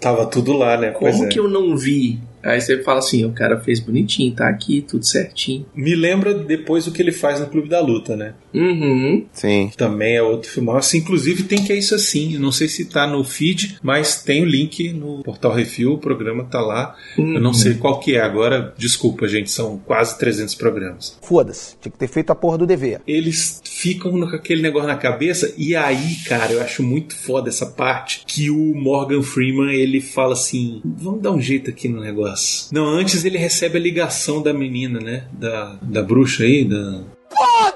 Tava 0.00 0.26
tudo 0.26 0.52
lá, 0.52 0.76
né? 0.76 0.90
Pois 0.90 1.14
Como 1.14 1.26
é. 1.26 1.28
que 1.28 1.38
eu 1.38 1.48
não 1.48 1.76
vi? 1.76 2.20
Aí 2.42 2.60
você 2.60 2.82
fala 2.82 2.98
assim, 2.98 3.24
o 3.24 3.32
cara 3.32 3.58
fez 3.60 3.80
bonitinho, 3.80 4.34
tá 4.34 4.48
aqui, 4.48 4.82
tudo 4.82 5.06
certinho. 5.06 5.64
Me 5.74 5.94
lembra 5.94 6.34
depois 6.34 6.86
o 6.86 6.92
que 6.92 7.00
ele 7.00 7.12
faz 7.12 7.40
no 7.40 7.46
Clube 7.46 7.68
da 7.68 7.80
Luta, 7.80 8.14
né? 8.14 8.34
Uhum. 8.54 9.26
Sim. 9.32 9.70
Também 9.76 10.16
é 10.16 10.22
outro 10.22 10.50
filmaço. 10.50 10.96
Inclusive 10.96 11.42
tem 11.42 11.62
que 11.62 11.72
é 11.72 11.76
isso 11.76 11.94
assim. 11.94 12.38
Não 12.38 12.52
sei 12.52 12.68
se 12.68 12.84
tá 12.84 13.06
no 13.06 13.24
feed, 13.24 13.78
mas 13.82 14.22
tem 14.22 14.42
o 14.42 14.46
link 14.46 14.92
no 14.92 15.22
Portal 15.22 15.52
Refil, 15.52 15.94
o 15.94 15.98
programa 15.98 16.44
tá 16.44 16.60
lá. 16.60 16.94
Eu 17.18 17.40
não 17.40 17.52
sei 17.52 17.74
qual 17.74 17.98
que 17.98 18.16
é 18.16 18.20
agora. 18.20 18.72
Desculpa, 18.78 19.26
gente, 19.26 19.50
são 19.50 19.78
quase 19.78 20.18
300 20.18 20.54
programas. 20.54 21.18
Foda-se, 21.22 21.76
tinha 21.80 21.90
que 21.92 21.98
ter 21.98 22.08
feito 22.08 22.30
a 22.30 22.34
porra 22.34 22.58
do 22.58 22.66
dever. 22.66 23.00
Eles 23.06 23.60
ficam 23.64 24.12
com 24.12 24.24
aquele 24.24 24.62
negócio 24.62 24.88
na 24.88 24.96
cabeça 24.96 25.52
e 25.56 25.74
aí, 25.74 26.16
cara, 26.26 26.52
eu 26.52 26.62
acho 26.62 26.82
muito 26.82 27.16
foda 27.16 27.48
essa 27.48 27.66
parte 27.66 28.22
que 28.26 28.50
o 28.50 28.74
Morgan 28.74 29.22
Freeman, 29.22 29.74
ele 29.74 30.00
fala 30.00 30.34
assim, 30.34 30.80
vamos 30.84 31.22
dar 31.22 31.32
um 31.32 31.40
jeito 31.40 31.70
aqui 31.70 31.88
no 31.88 32.00
negócio. 32.00 32.68
Não, 32.72 32.86
antes 32.86 33.24
ele 33.24 33.38
recebe 33.38 33.78
a 33.78 33.80
ligação 33.80 34.42
da 34.42 34.52
menina, 34.52 35.00
né? 35.00 35.24
Da, 35.32 35.78
da 35.82 36.02
bruxa 36.02 36.44
aí, 36.44 36.64
da, 36.64 37.02
novo, 37.64 37.73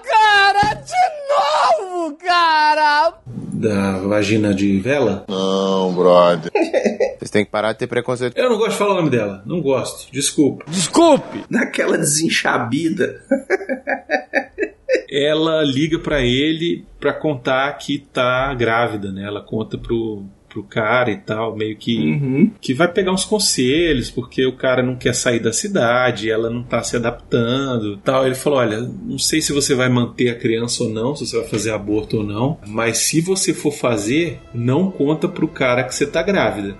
cara! 2.58 3.14
da 3.58 3.98
vagina 3.98 4.54
de 4.54 4.78
vela. 4.78 5.24
Não, 5.28 5.92
brother. 5.92 6.50
Vocês 7.18 7.30
têm 7.30 7.44
que 7.44 7.50
parar 7.50 7.72
de 7.72 7.78
ter 7.78 7.88
preconceito. 7.88 8.38
Eu 8.38 8.48
não 8.48 8.56
gosto 8.56 8.70
de 8.70 8.76
falar 8.78 8.92
o 8.92 8.96
nome 8.96 9.10
dela. 9.10 9.42
Não 9.44 9.60
gosto. 9.60 10.12
Desculpa. 10.12 10.64
Desculpe! 10.68 11.44
Naquela 11.50 11.98
desenchabida. 11.98 13.20
Ela 15.10 15.64
liga 15.64 15.98
pra 15.98 16.20
ele 16.20 16.84
pra 17.00 17.12
contar 17.12 17.72
que 17.78 17.98
tá 17.98 18.54
grávida, 18.54 19.10
né? 19.10 19.24
Ela 19.24 19.40
conta 19.40 19.76
pro, 19.76 20.24
pro 20.48 20.62
cara 20.62 21.10
e 21.10 21.16
tal, 21.18 21.54
meio 21.56 21.76
que 21.76 21.96
Uhum. 21.98 22.50
que 22.60 22.72
vai 22.72 22.88
pegar 22.90 23.12
uns 23.12 23.24
conselhos, 23.24 24.10
porque 24.10 24.44
o 24.46 24.56
cara 24.56 24.82
não 24.82 24.96
quer 24.96 25.14
sair 25.14 25.38
da 25.40 25.52
cidade, 25.52 26.30
ela 26.30 26.48
não 26.50 26.62
tá 26.62 26.82
se 26.82 26.96
adaptando, 26.96 27.96
tal. 27.98 28.24
Ele 28.26 28.34
falou: 28.34 28.58
"Olha, 28.58 28.80
não 28.80 29.18
sei 29.18 29.40
se 29.40 29.52
você 29.52 29.74
vai 29.74 29.88
manter 29.88 30.30
a 30.30 30.34
criança 30.34 30.84
ou 30.84 30.90
não, 30.90 31.14
se 31.14 31.26
você 31.26 31.38
vai 31.38 31.48
fazer 31.48 31.70
aborto 31.72 32.18
ou 32.18 32.24
não, 32.24 32.58
mas 32.66 32.98
se 32.98 33.20
você 33.20 33.52
for 33.52 33.72
fazer, 33.72 34.38
não 34.54 34.90
conta 34.90 35.28
pro 35.28 35.48
cara 35.48 35.84
que 35.84 35.94
você 35.94 36.06
tá 36.06 36.22
grávida". 36.22 36.76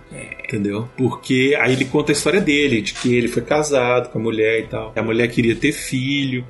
Entendeu? 0.48 0.88
Porque 0.96 1.54
aí 1.60 1.74
ele 1.74 1.84
conta 1.84 2.10
a 2.10 2.14
história 2.14 2.40
dele, 2.40 2.80
de 2.80 2.94
que 2.94 3.14
ele 3.14 3.28
foi 3.28 3.42
casado 3.42 4.08
com 4.08 4.18
a 4.18 4.22
mulher 4.22 4.60
e 4.60 4.62
tal. 4.62 4.94
A 4.96 5.02
mulher 5.02 5.28
queria 5.28 5.54
ter 5.54 5.72
filho, 5.72 6.42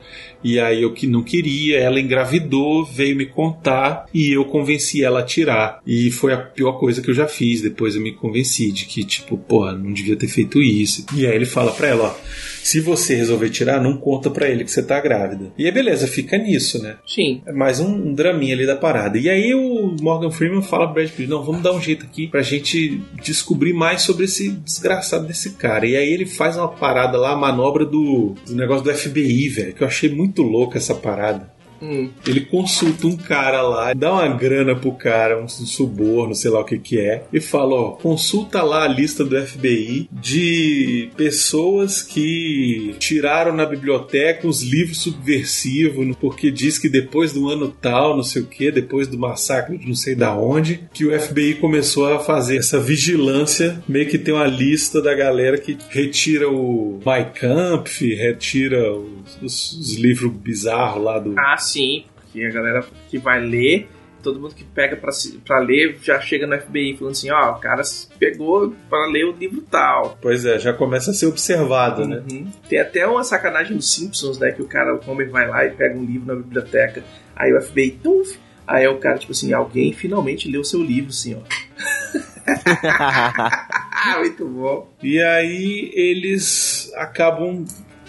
e 0.42 0.60
aí 0.60 0.82
eu 0.82 0.92
que 0.92 1.04
não 1.08 1.20
queria, 1.20 1.80
ela 1.80 2.00
engravidou, 2.00 2.84
veio 2.84 3.16
me 3.16 3.26
contar 3.26 4.06
e 4.14 4.30
eu 4.30 4.44
convenci 4.44 5.02
ela 5.02 5.18
a 5.18 5.24
tirar. 5.24 5.80
E 5.84 6.12
foi 6.12 6.32
a 6.32 6.38
pior 6.38 6.74
coisa 6.74 7.02
que 7.02 7.10
eu 7.10 7.14
já 7.14 7.26
fiz. 7.26 7.60
Depois 7.60 7.96
eu 7.96 8.00
me 8.00 8.12
convenci 8.12 8.70
de 8.70 8.84
que, 8.84 9.02
tipo, 9.02 9.36
porra, 9.36 9.72
não 9.72 9.92
devia 9.92 10.14
ter 10.14 10.28
feito 10.28 10.62
isso. 10.62 11.04
E 11.16 11.26
aí 11.26 11.34
ele 11.34 11.44
fala 11.44 11.72
pra 11.72 11.88
ela, 11.88 12.04
ó, 12.04 12.14
se 12.62 12.80
você 12.80 13.14
resolver 13.14 13.50
tirar, 13.50 13.80
não 13.80 13.96
conta 13.96 14.30
pra 14.30 14.48
ele 14.48 14.64
que 14.64 14.70
você 14.70 14.82
tá 14.82 15.00
grávida. 15.00 15.52
E 15.56 15.64
aí 15.64 15.72
beleza, 15.72 16.06
fica 16.06 16.36
nisso, 16.36 16.82
né? 16.82 16.96
Sim. 17.06 17.42
É 17.46 17.52
mais 17.52 17.80
um, 17.80 17.88
um 17.88 18.14
draminha 18.14 18.54
ali 18.54 18.66
da 18.66 18.76
parada. 18.76 19.18
E 19.18 19.28
aí 19.28 19.54
o 19.54 19.96
Morgan 20.00 20.30
Freeman 20.30 20.62
fala 20.62 20.86
pro 20.86 20.94
Brad 20.94 21.10
Pitt, 21.10 21.28
não, 21.28 21.42
vamos 21.42 21.62
dar 21.62 21.72
um 21.72 21.80
jeito 21.80 22.04
aqui 22.04 22.26
pra 22.26 22.42
gente 22.42 23.00
descobrir 23.22 23.72
mais 23.72 24.02
sobre 24.02 24.24
esse 24.24 24.50
desgraçado 24.50 25.26
desse 25.26 25.50
cara. 25.50 25.86
E 25.86 25.96
aí 25.96 26.12
ele 26.12 26.26
faz 26.26 26.56
uma 26.56 26.68
parada 26.68 27.18
lá, 27.18 27.32
a 27.32 27.36
manobra 27.36 27.84
do, 27.84 28.34
do 28.46 28.54
negócio 28.54 28.84
do 28.84 28.94
FBI, 28.94 29.48
velho, 29.48 29.74
que 29.74 29.82
eu 29.82 29.86
achei 29.86 30.10
muito 30.10 30.42
louco 30.42 30.76
essa 30.76 30.94
parada. 30.94 31.57
Hum. 31.80 32.10
Ele 32.26 32.40
consulta 32.42 33.06
um 33.06 33.16
cara 33.16 33.62
lá, 33.62 33.92
dá 33.94 34.12
uma 34.12 34.28
grana 34.28 34.74
pro 34.74 34.92
cara, 34.92 35.40
um 35.42 35.48
suborno, 35.48 36.34
sei 36.34 36.50
lá 36.50 36.60
o 36.60 36.64
que 36.64 36.78
que 36.78 36.98
é, 36.98 37.24
e 37.32 37.40
fala, 37.40 37.74
ó, 37.74 37.90
consulta 37.92 38.62
lá 38.62 38.84
a 38.84 38.88
lista 38.88 39.24
do 39.24 39.40
FBI 39.40 40.08
de 40.12 41.10
pessoas 41.16 42.02
que 42.02 42.94
tiraram 42.98 43.54
na 43.54 43.64
biblioteca 43.66 44.46
os 44.46 44.62
livros 44.62 45.00
subversivos, 45.02 46.16
porque 46.20 46.50
diz 46.50 46.78
que 46.78 46.88
depois 46.88 47.32
do 47.32 47.48
ano 47.48 47.68
tal, 47.68 48.16
não 48.16 48.22
sei 48.22 48.42
o 48.42 48.46
que, 48.46 48.70
depois 48.70 49.06
do 49.08 49.18
massacre 49.18 49.76
de 49.78 49.86
não 49.86 49.94
sei 49.94 50.14
da 50.14 50.34
onde, 50.36 50.80
que 50.92 51.04
o 51.04 51.18
FBI 51.20 51.54
começou 51.54 52.12
a 52.12 52.18
fazer 52.18 52.56
essa 52.58 52.80
vigilância, 52.80 53.82
meio 53.88 54.08
que 54.08 54.18
tem 54.18 54.34
uma 54.34 54.46
lista 54.46 55.00
da 55.00 55.14
galera 55.14 55.58
que 55.58 55.76
retira 55.90 56.48
o 56.48 56.98
My 57.04 57.24
Kampf, 57.34 58.14
retira 58.14 58.92
os, 58.94 59.38
os- 59.42 59.72
os 59.72 59.94
livros 59.96 60.32
bizarros 60.32 61.02
lá 61.04 61.18
do... 61.18 61.34
Ah, 61.38 61.56
sim, 61.70 62.04
porque 62.14 62.44
a 62.44 62.50
galera 62.50 62.84
que 63.08 63.18
vai 63.18 63.40
ler, 63.40 63.88
todo 64.22 64.40
mundo 64.40 64.54
que 64.54 64.64
pega 64.64 64.96
pra 64.96 65.58
ler 65.60 65.98
já 66.02 66.20
chega 66.20 66.46
no 66.46 66.58
FBI 66.58 66.96
falando 66.96 67.12
assim: 67.12 67.30
ó, 67.30 67.52
o 67.52 67.60
cara 67.60 67.82
pegou 68.18 68.74
pra 68.88 69.06
ler 69.06 69.24
o 69.24 69.32
livro 69.32 69.62
tal. 69.62 70.18
Pois 70.20 70.44
é, 70.44 70.58
já 70.58 70.72
começa 70.72 71.10
a 71.10 71.14
ser 71.14 71.26
observado, 71.26 72.06
né? 72.06 72.22
Uhum. 72.30 72.50
Tem 72.68 72.80
até 72.80 73.06
uma 73.06 73.24
sacanagem 73.24 73.76
dos 73.76 73.92
Simpsons, 73.92 74.38
né? 74.38 74.52
Que 74.52 74.62
o 74.62 74.66
cara, 74.66 74.94
o 74.94 75.10
Homer 75.10 75.30
vai 75.30 75.48
lá 75.48 75.64
e 75.64 75.70
pega 75.70 75.98
um 75.98 76.04
livro 76.04 76.26
na 76.26 76.34
biblioteca, 76.34 77.02
aí 77.34 77.52
o 77.52 77.60
FBI, 77.60 77.92
tuf, 78.02 78.38
aí 78.66 78.84
é 78.84 78.88
o 78.90 78.98
cara, 78.98 79.18
tipo 79.18 79.32
assim, 79.32 79.52
alguém 79.52 79.92
finalmente 79.92 80.50
leu 80.50 80.64
seu 80.64 80.82
livro, 80.82 81.10
assim, 81.10 81.34
ó. 81.34 81.40
Muito 84.18 84.46
bom. 84.46 84.90
E 85.02 85.20
aí 85.20 85.90
eles 85.94 86.92
acabam 86.96 87.64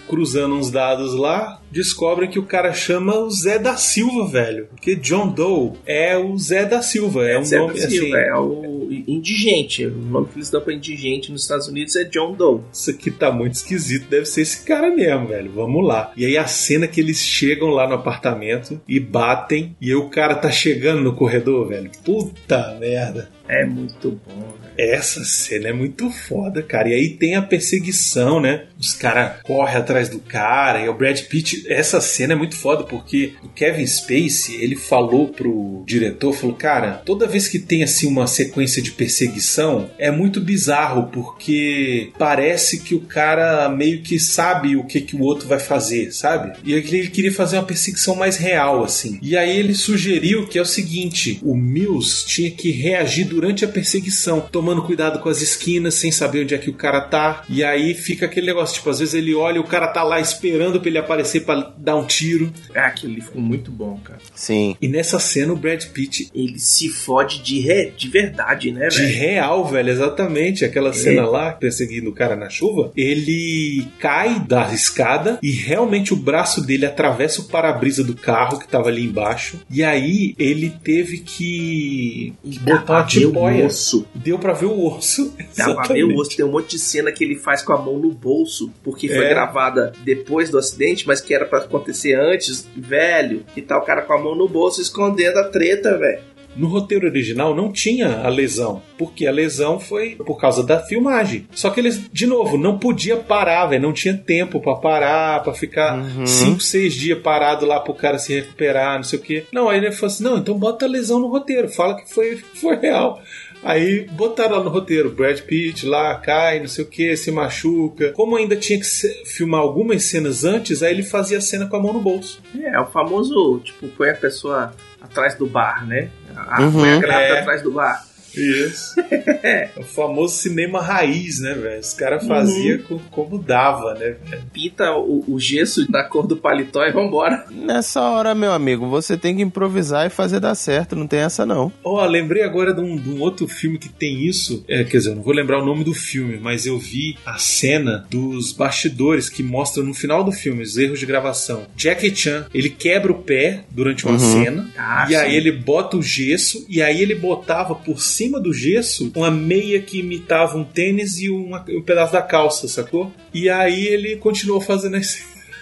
cruzando 0.09 0.55
uns 0.55 0.71
dados 0.71 1.13
lá, 1.13 1.61
descobrem 1.71 2.29
que 2.29 2.39
o 2.39 2.45
cara 2.45 2.73
chama 2.73 3.17
o 3.19 3.29
Zé 3.29 3.59
da 3.59 3.77
Silva, 3.77 4.27
velho. 4.27 4.67
Porque 4.71 4.95
John 4.95 5.27
Doe 5.27 5.73
é 5.85 6.17
o 6.17 6.35
Zé 6.37 6.65
da 6.65 6.81
Silva, 6.81 7.27
é, 7.27 7.39
um 7.39 7.45
Zé 7.45 7.59
nome 7.59 7.79
Silva, 7.79 8.17
assim. 8.17 8.27
é 8.27 8.35
o 8.35 8.87
indigente. 9.07 9.85
O 9.85 9.91
nome 9.91 10.27
que 10.27 10.37
eles 10.37 10.49
dão 10.49 10.61
pra 10.61 10.73
indigente 10.73 11.31
nos 11.31 11.43
Estados 11.43 11.67
Unidos 11.67 11.95
é 11.95 12.03
John 12.05 12.33
Doe. 12.33 12.61
Isso 12.73 12.89
aqui 12.89 13.11
tá 13.11 13.31
muito 13.31 13.53
esquisito, 13.53 14.09
deve 14.09 14.25
ser 14.25 14.41
esse 14.41 14.65
cara 14.65 14.89
mesmo, 14.93 15.27
velho. 15.27 15.51
Vamos 15.51 15.85
lá. 15.85 16.11
E 16.17 16.25
aí 16.25 16.37
a 16.37 16.47
cena 16.47 16.87
que 16.87 16.99
eles 16.99 17.19
chegam 17.19 17.69
lá 17.69 17.87
no 17.87 17.93
apartamento 17.93 18.81
e 18.87 18.99
batem, 18.99 19.75
e 19.79 19.89
aí 19.89 19.95
o 19.95 20.09
cara 20.09 20.35
tá 20.35 20.49
chegando 20.49 21.01
no 21.03 21.13
corredor, 21.13 21.67
velho. 21.67 21.91
Puta 22.03 22.75
merda. 22.79 23.29
É 23.47 23.65
muito 23.65 24.19
bom. 24.27 24.58
Essa 24.79 25.25
cena 25.25 25.67
é 25.67 25.73
muito 25.73 26.09
foda, 26.09 26.63
cara. 26.63 26.87
E 26.87 26.93
aí 26.93 27.09
tem 27.09 27.35
a 27.35 27.41
perseguição, 27.41 28.39
né? 28.39 28.63
Os 28.79 28.93
caras 28.93 29.41
correm 29.43 29.75
atrás 29.75 30.07
do 30.07 30.19
cara. 30.19 30.79
E 30.79 30.87
o 30.87 30.93
Brad 30.93 31.19
Pitt. 31.23 31.65
Essa 31.67 31.99
cena 31.99 32.31
é 32.31 32.35
muito 32.35 32.55
foda 32.55 32.85
porque 32.85 33.33
o 33.43 33.49
Kevin 33.49 33.85
Spacey 33.85 34.55
ele 34.61 34.77
falou 34.77 35.27
pro 35.27 35.83
diretor: 35.85 36.31
falou, 36.31 36.55
cara, 36.55 36.93
toda 37.05 37.27
vez 37.27 37.49
que 37.49 37.59
tem 37.59 37.83
assim 37.83 38.07
uma 38.07 38.25
sequência 38.25 38.81
de 38.81 38.91
perseguição 38.91 39.89
é 39.97 40.09
muito 40.09 40.39
bizarro 40.39 41.09
porque 41.11 42.11
parece 42.17 42.79
que 42.79 42.95
o 42.95 43.01
cara 43.01 43.67
meio 43.67 44.01
que 44.01 44.17
sabe 44.17 44.77
o 44.77 44.85
que, 44.85 45.01
que 45.01 45.15
o 45.15 45.21
outro 45.21 45.45
vai 45.45 45.59
fazer, 45.59 46.13
sabe? 46.13 46.57
E 46.63 46.71
ele 46.71 47.09
queria 47.09 47.33
fazer 47.33 47.57
uma 47.57 47.65
perseguição 47.65 48.15
mais 48.15 48.37
real, 48.37 48.81
assim. 48.83 49.19
E 49.21 49.35
aí 49.35 49.57
ele 49.57 49.75
sugeriu 49.75 50.47
que 50.47 50.57
é 50.57 50.61
o 50.61 50.65
seguinte: 50.65 51.37
o 51.43 51.53
Mills 51.53 52.25
tinha 52.25 52.49
que 52.49 52.71
reagir 52.71 53.25
durante 53.25 53.65
a 53.65 53.67
perseguição, 53.67 54.39
tomando 54.39 54.68
cuidado 54.77 55.19
com 55.19 55.29
as 55.29 55.41
esquinas, 55.41 55.93
sem 55.95 56.11
saber 56.11 56.43
onde 56.43 56.55
é 56.55 56.57
que 56.57 56.69
o 56.69 56.73
cara 56.73 57.01
tá. 57.01 57.43
E 57.49 57.63
aí 57.63 57.93
fica 57.93 58.25
aquele 58.25 58.47
negócio, 58.47 58.75
tipo, 58.75 58.89
às 58.89 58.99
vezes 58.99 59.13
ele 59.13 59.33
olha 59.35 59.57
e 59.57 59.59
o 59.59 59.63
cara 59.63 59.87
tá 59.87 60.03
lá 60.03 60.19
esperando 60.19 60.79
pra 60.79 60.89
ele 60.89 60.97
aparecer 60.97 61.41
pra 61.41 61.73
dar 61.77 61.95
um 61.95 62.05
tiro. 62.05 62.51
Ah, 62.75 62.87
aquilo 62.87 63.13
ali 63.13 63.21
ficou 63.21 63.41
muito 63.41 63.71
bom, 63.71 63.99
cara. 64.03 64.19
Sim. 64.35 64.75
E 64.81 64.87
nessa 64.87 65.19
cena 65.19 65.53
o 65.53 65.55
Brad 65.55 65.83
Pitt. 65.85 66.29
Ele 66.33 66.59
se 66.59 66.89
fode 66.89 67.41
de, 67.41 67.59
re... 67.59 67.91
de 67.95 68.07
verdade, 68.07 68.71
né, 68.71 68.87
De 68.87 68.97
velho? 68.97 69.17
real, 69.17 69.65
velho, 69.65 69.89
exatamente. 69.89 70.65
Aquela 70.65 70.93
cena 70.93 71.25
lá, 71.25 71.51
perseguindo 71.51 72.09
o 72.09 72.13
cara 72.13 72.35
na 72.35 72.49
chuva, 72.49 72.91
ele 72.95 73.87
cai 73.99 74.39
da 74.39 74.71
escada 74.73 75.39
e 75.41 75.51
realmente 75.51 76.13
o 76.13 76.17
braço 76.17 76.61
dele 76.65 76.85
atravessa 76.85 77.41
o 77.41 77.45
para-brisa 77.45 78.03
do 78.03 78.15
carro 78.15 78.59
que 78.59 78.67
tava 78.67 78.89
ali 78.89 79.03
embaixo. 79.05 79.59
E 79.69 79.83
aí 79.83 80.35
ele 80.37 80.73
teve 80.83 81.19
que 81.19 82.33
botar 82.61 82.93
uma 82.93 83.03
o 83.03 83.07
tipóia. 83.07 83.65
osso. 83.65 84.05
Deu 84.13 84.37
pra 84.39 84.53
ver 84.59 84.65
o 84.67 84.85
osso. 84.87 85.33
Dá 85.57 85.73
pra 85.73 85.93
ver 85.93 86.03
o 86.03 86.11
Exatamente. 86.11 86.19
osso. 86.19 86.37
Tem 86.37 86.45
um 86.45 86.51
monte 86.51 86.69
de 86.71 86.79
cena 86.79 87.11
que 87.11 87.23
ele 87.23 87.35
faz 87.35 87.61
com 87.61 87.73
a 87.73 87.77
mão 87.81 87.97
no 87.97 88.11
bolso, 88.11 88.71
porque 88.83 89.07
foi 89.07 89.25
É. 89.25 89.29
gravada 89.29 89.91
depois 90.03 90.49
do 90.49 90.57
acidente, 90.57 91.05
mas 91.07 91.21
que 91.21 91.33
era 91.33 91.45
pra 91.45 91.59
acontecer 91.59 92.13
antes, 92.13 92.67
velho. 92.75 93.43
E 93.55 93.61
tá 93.61 93.77
o 93.77 93.81
cara 93.81 94.01
com 94.01 94.13
a 94.13 94.21
mão 94.21 94.35
no 94.35 94.47
bolso 94.47 94.81
escondendo 94.81 95.37
a 95.39 95.43
treta, 95.45 95.97
velho. 95.97 96.29
No 96.55 96.67
roteiro 96.67 97.05
original 97.07 97.55
não 97.55 97.71
tinha 97.71 98.21
a 98.23 98.27
lesão, 98.27 98.81
porque 98.97 99.27
a 99.27 99.31
lesão 99.31 99.79
foi 99.79 100.15
por 100.15 100.35
causa 100.37 100.63
da 100.63 100.79
filmagem. 100.79 101.47
Só 101.51 101.69
que 101.69 101.79
eles, 101.79 102.01
de 102.11 102.25
novo, 102.25 102.57
não 102.57 102.77
podia 102.79 103.15
parar, 103.15 103.67
velho, 103.67 103.83
não 103.83 103.93
tinha 103.93 104.17
tempo 104.17 104.59
pra 104.59 104.75
parar, 104.75 105.43
pra 105.43 105.53
ficar 105.53 106.03
5, 106.25 106.59
6 106.59 106.93
dias 106.95 107.19
parado 107.19 107.67
lá 107.67 107.79
pro 107.79 107.93
cara 107.93 108.17
se 108.17 108.33
recuperar, 108.33 108.97
não 108.97 109.03
sei 109.03 109.19
o 109.19 109.21
quê. 109.21 109.43
Não, 109.53 109.69
aí 109.69 109.77
ele 109.77 109.91
falou 109.91 110.07
assim: 110.07 110.23
"Não, 110.23 110.37
então 110.39 110.57
bota 110.57 110.85
a 110.85 110.89
lesão 110.89 111.19
no 111.19 111.27
roteiro, 111.29 111.69
fala 111.69 111.95
que 111.95 112.11
foi 112.11 112.37
foi 112.55 112.75
real". 112.77 113.21
Aí 113.61 114.05
botaram 114.11 114.57
lá 114.57 114.63
no 114.63 114.69
roteiro, 114.69 115.09
Brad 115.11 115.39
Pitt 115.41 115.85
lá 115.85 116.15
cai, 116.15 116.59
não 116.61 116.67
sei 116.67 116.83
o 116.85 116.87
que, 116.87 117.15
se 117.17 117.29
machuca. 117.31 118.11
Como 118.13 118.35
ainda 118.37 118.55
tinha 118.55 118.79
que 118.79 118.85
filmar 119.25 119.59
algumas 119.59 120.03
cenas 120.03 120.45
antes, 120.45 120.81
aí 120.81 120.93
ele 120.93 121.03
fazia 121.03 121.37
a 121.39 121.41
cena 121.41 121.65
com 121.67 121.75
a 121.75 121.79
mão 121.81 121.91
no 121.93 121.99
bolso. 122.01 122.41
É, 122.61 122.79
o 122.79 122.85
famoso, 122.85 123.59
tipo, 123.63 123.87
põe 123.89 124.09
a 124.11 124.15
pessoa 124.15 124.73
atrás 125.01 125.35
do 125.35 125.45
bar, 125.45 125.85
né? 125.85 126.09
A, 126.35 126.61
Uhum. 126.61 126.71
põe 126.71 126.89
a 126.93 126.99
grávida 126.99 127.35
É. 127.35 127.39
atrás 127.41 127.61
do 127.61 127.71
bar. 127.71 128.05
Isso. 128.41 128.93
É 129.11 129.69
o 129.77 129.83
famoso 129.83 130.35
cinema 130.35 130.81
raiz, 130.81 131.39
né, 131.39 131.53
velho? 131.53 131.79
Os 131.79 131.93
caras 131.93 132.25
faziam 132.25 132.79
co- 132.79 133.01
como 133.11 133.37
dava, 133.37 133.93
né, 133.93 134.15
velho? 134.29 134.43
Pinta 134.53 134.91
o, 134.95 135.23
o 135.27 135.39
gesso 135.39 135.89
da 135.91 136.03
cor 136.03 136.27
do 136.27 136.37
paletó 136.37 136.83
e 136.83 136.91
vambora. 136.91 137.45
Nessa 137.51 138.01
hora, 138.01 138.33
meu 138.35 138.51
amigo, 138.51 138.87
você 138.89 139.17
tem 139.17 139.35
que 139.35 139.41
improvisar 139.41 140.07
e 140.07 140.09
fazer 140.09 140.39
dar 140.39 140.55
certo, 140.55 140.95
não 140.95 141.07
tem 141.07 141.19
essa 141.19 141.45
não. 141.45 141.71
Ó, 141.83 142.05
lembrei 142.05 142.43
agora 142.43 142.73
de 142.73 142.81
um, 142.81 142.95
de 142.95 143.09
um 143.09 143.21
outro 143.21 143.47
filme 143.47 143.77
que 143.77 143.89
tem 143.89 144.25
isso. 144.25 144.63
É, 144.67 144.83
quer 144.83 144.97
dizer, 144.97 145.11
eu 145.11 145.15
não 145.15 145.23
vou 145.23 145.33
lembrar 145.33 145.61
o 145.61 145.65
nome 145.65 145.83
do 145.83 145.93
filme, 145.93 146.37
mas 146.41 146.65
eu 146.65 146.77
vi 146.77 147.17
a 147.25 147.37
cena 147.37 148.05
dos 148.09 148.51
bastidores 148.51 149.29
que 149.29 149.41
mostram 149.43 149.83
no 149.83 149.93
final 149.93 150.23
do 150.23 150.31
filme 150.31 150.63
os 150.63 150.77
erros 150.77 150.99
de 150.99 151.05
gravação. 151.05 151.63
Jackie 151.75 152.15
Chan, 152.15 152.45
ele 152.53 152.69
quebra 152.69 153.11
o 153.11 153.21
pé 153.23 153.63
durante 153.71 154.05
uma 154.05 154.13
Uhum. 154.13 154.19
cena, 154.19 154.69
Ah, 154.77 155.07
e 155.09 155.15
aí 155.15 155.31
sim. 155.31 155.37
ele 155.37 155.51
bota 155.51 155.95
o 155.97 156.01
gesso, 156.03 156.65
e 156.69 156.81
aí 156.81 157.01
ele 157.01 157.15
botava 157.15 157.73
por 157.73 158.01
cima 158.01 158.28
do 158.37 158.53
gesso 158.53 159.09
uma 159.15 159.31
meia 159.31 159.81
que 159.81 159.99
imitava 159.99 160.57
um 160.57 160.65
tênis 160.65 161.17
e 161.19 161.29
uma- 161.29 161.63
um 161.69 161.81
pedaço 161.81 162.11
da 162.11 162.21
calça, 162.21 162.67
sacou? 162.67 163.09
E 163.33 163.49
aí 163.49 163.87
ele 163.87 164.17
continuou 164.17 164.59
fazendo 164.59 164.97
as, 164.97 165.17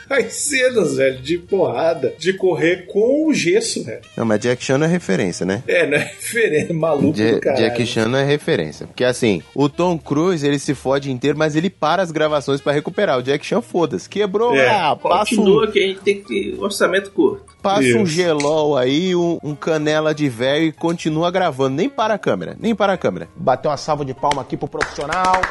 as 0.09 0.33
cenas, 0.33 0.95
velho, 0.97 1.19
de 1.21 1.37
porrada, 1.37 2.13
de 2.17 2.33
correr 2.33 2.85
com 2.87 3.27
o 3.27 3.33
gesso, 3.33 3.83
velho. 3.83 4.01
Não, 4.15 4.25
mas 4.25 4.39
Jack 4.39 4.63
Chan 4.63 4.77
não 4.77 4.85
é 4.85 4.89
referência, 4.89 5.45
né? 5.45 5.63
É, 5.67 5.85
não 5.85 5.97
é 5.97 6.05
diferente, 6.05 6.73
maluco 6.73 7.17
Ja- 7.17 7.31
do 7.33 7.39
caralho. 7.39 7.63
Jackie 7.65 7.85
Chan 7.85 8.07
não 8.07 8.19
é 8.19 8.23
referência. 8.23 8.87
Porque 8.87 9.03
assim, 9.03 9.41
o 9.55 9.67
Tom 9.69 9.97
Cruise 9.97 10.45
ele 10.45 10.59
se 10.59 10.73
fode 10.73 11.11
inteiro, 11.11 11.37
mas 11.37 11.55
ele 11.55 11.69
para 11.69 12.01
as 12.01 12.11
gravações 12.11 12.61
pra 12.61 12.71
recuperar. 12.73 13.17
O 13.19 13.23
Jack 13.23 13.45
Chan, 13.45 13.61
foda-se. 13.61 14.07
Quebrou, 14.09 14.55
É. 14.55 14.69
ah, 14.69 14.95
passa 14.95 15.33
um, 15.33 15.37
Continua 15.37 15.67
que 15.71 15.79
a 15.79 15.87
gente 15.87 15.99
tem 16.01 16.21
que. 16.21 16.55
Orçamento 16.59 17.11
curto. 17.11 17.43
passa 17.61 17.81
um 17.81 18.03
Isso. 18.03 18.07
gelol 18.07 18.77
aí, 18.77 19.15
um, 19.15 19.37
um 19.43 19.55
canela 19.55 20.13
de 20.15 20.29
velho 20.29 20.65
e 20.65 20.71
continua 20.71 21.29
gravando. 21.31 21.75
Nem 21.75 21.89
para 21.89 22.13
a 22.13 22.17
câmera, 22.17 22.55
nem 22.59 22.73
para 22.75 22.93
a 22.93 22.97
câmera. 22.97 23.27
Bater 23.35 23.67
uma 23.67 23.77
salva 23.77 24.05
de 24.05 24.13
palma 24.13 24.41
aqui 24.41 24.55
pro 24.55 24.67
profissional. 24.67 25.41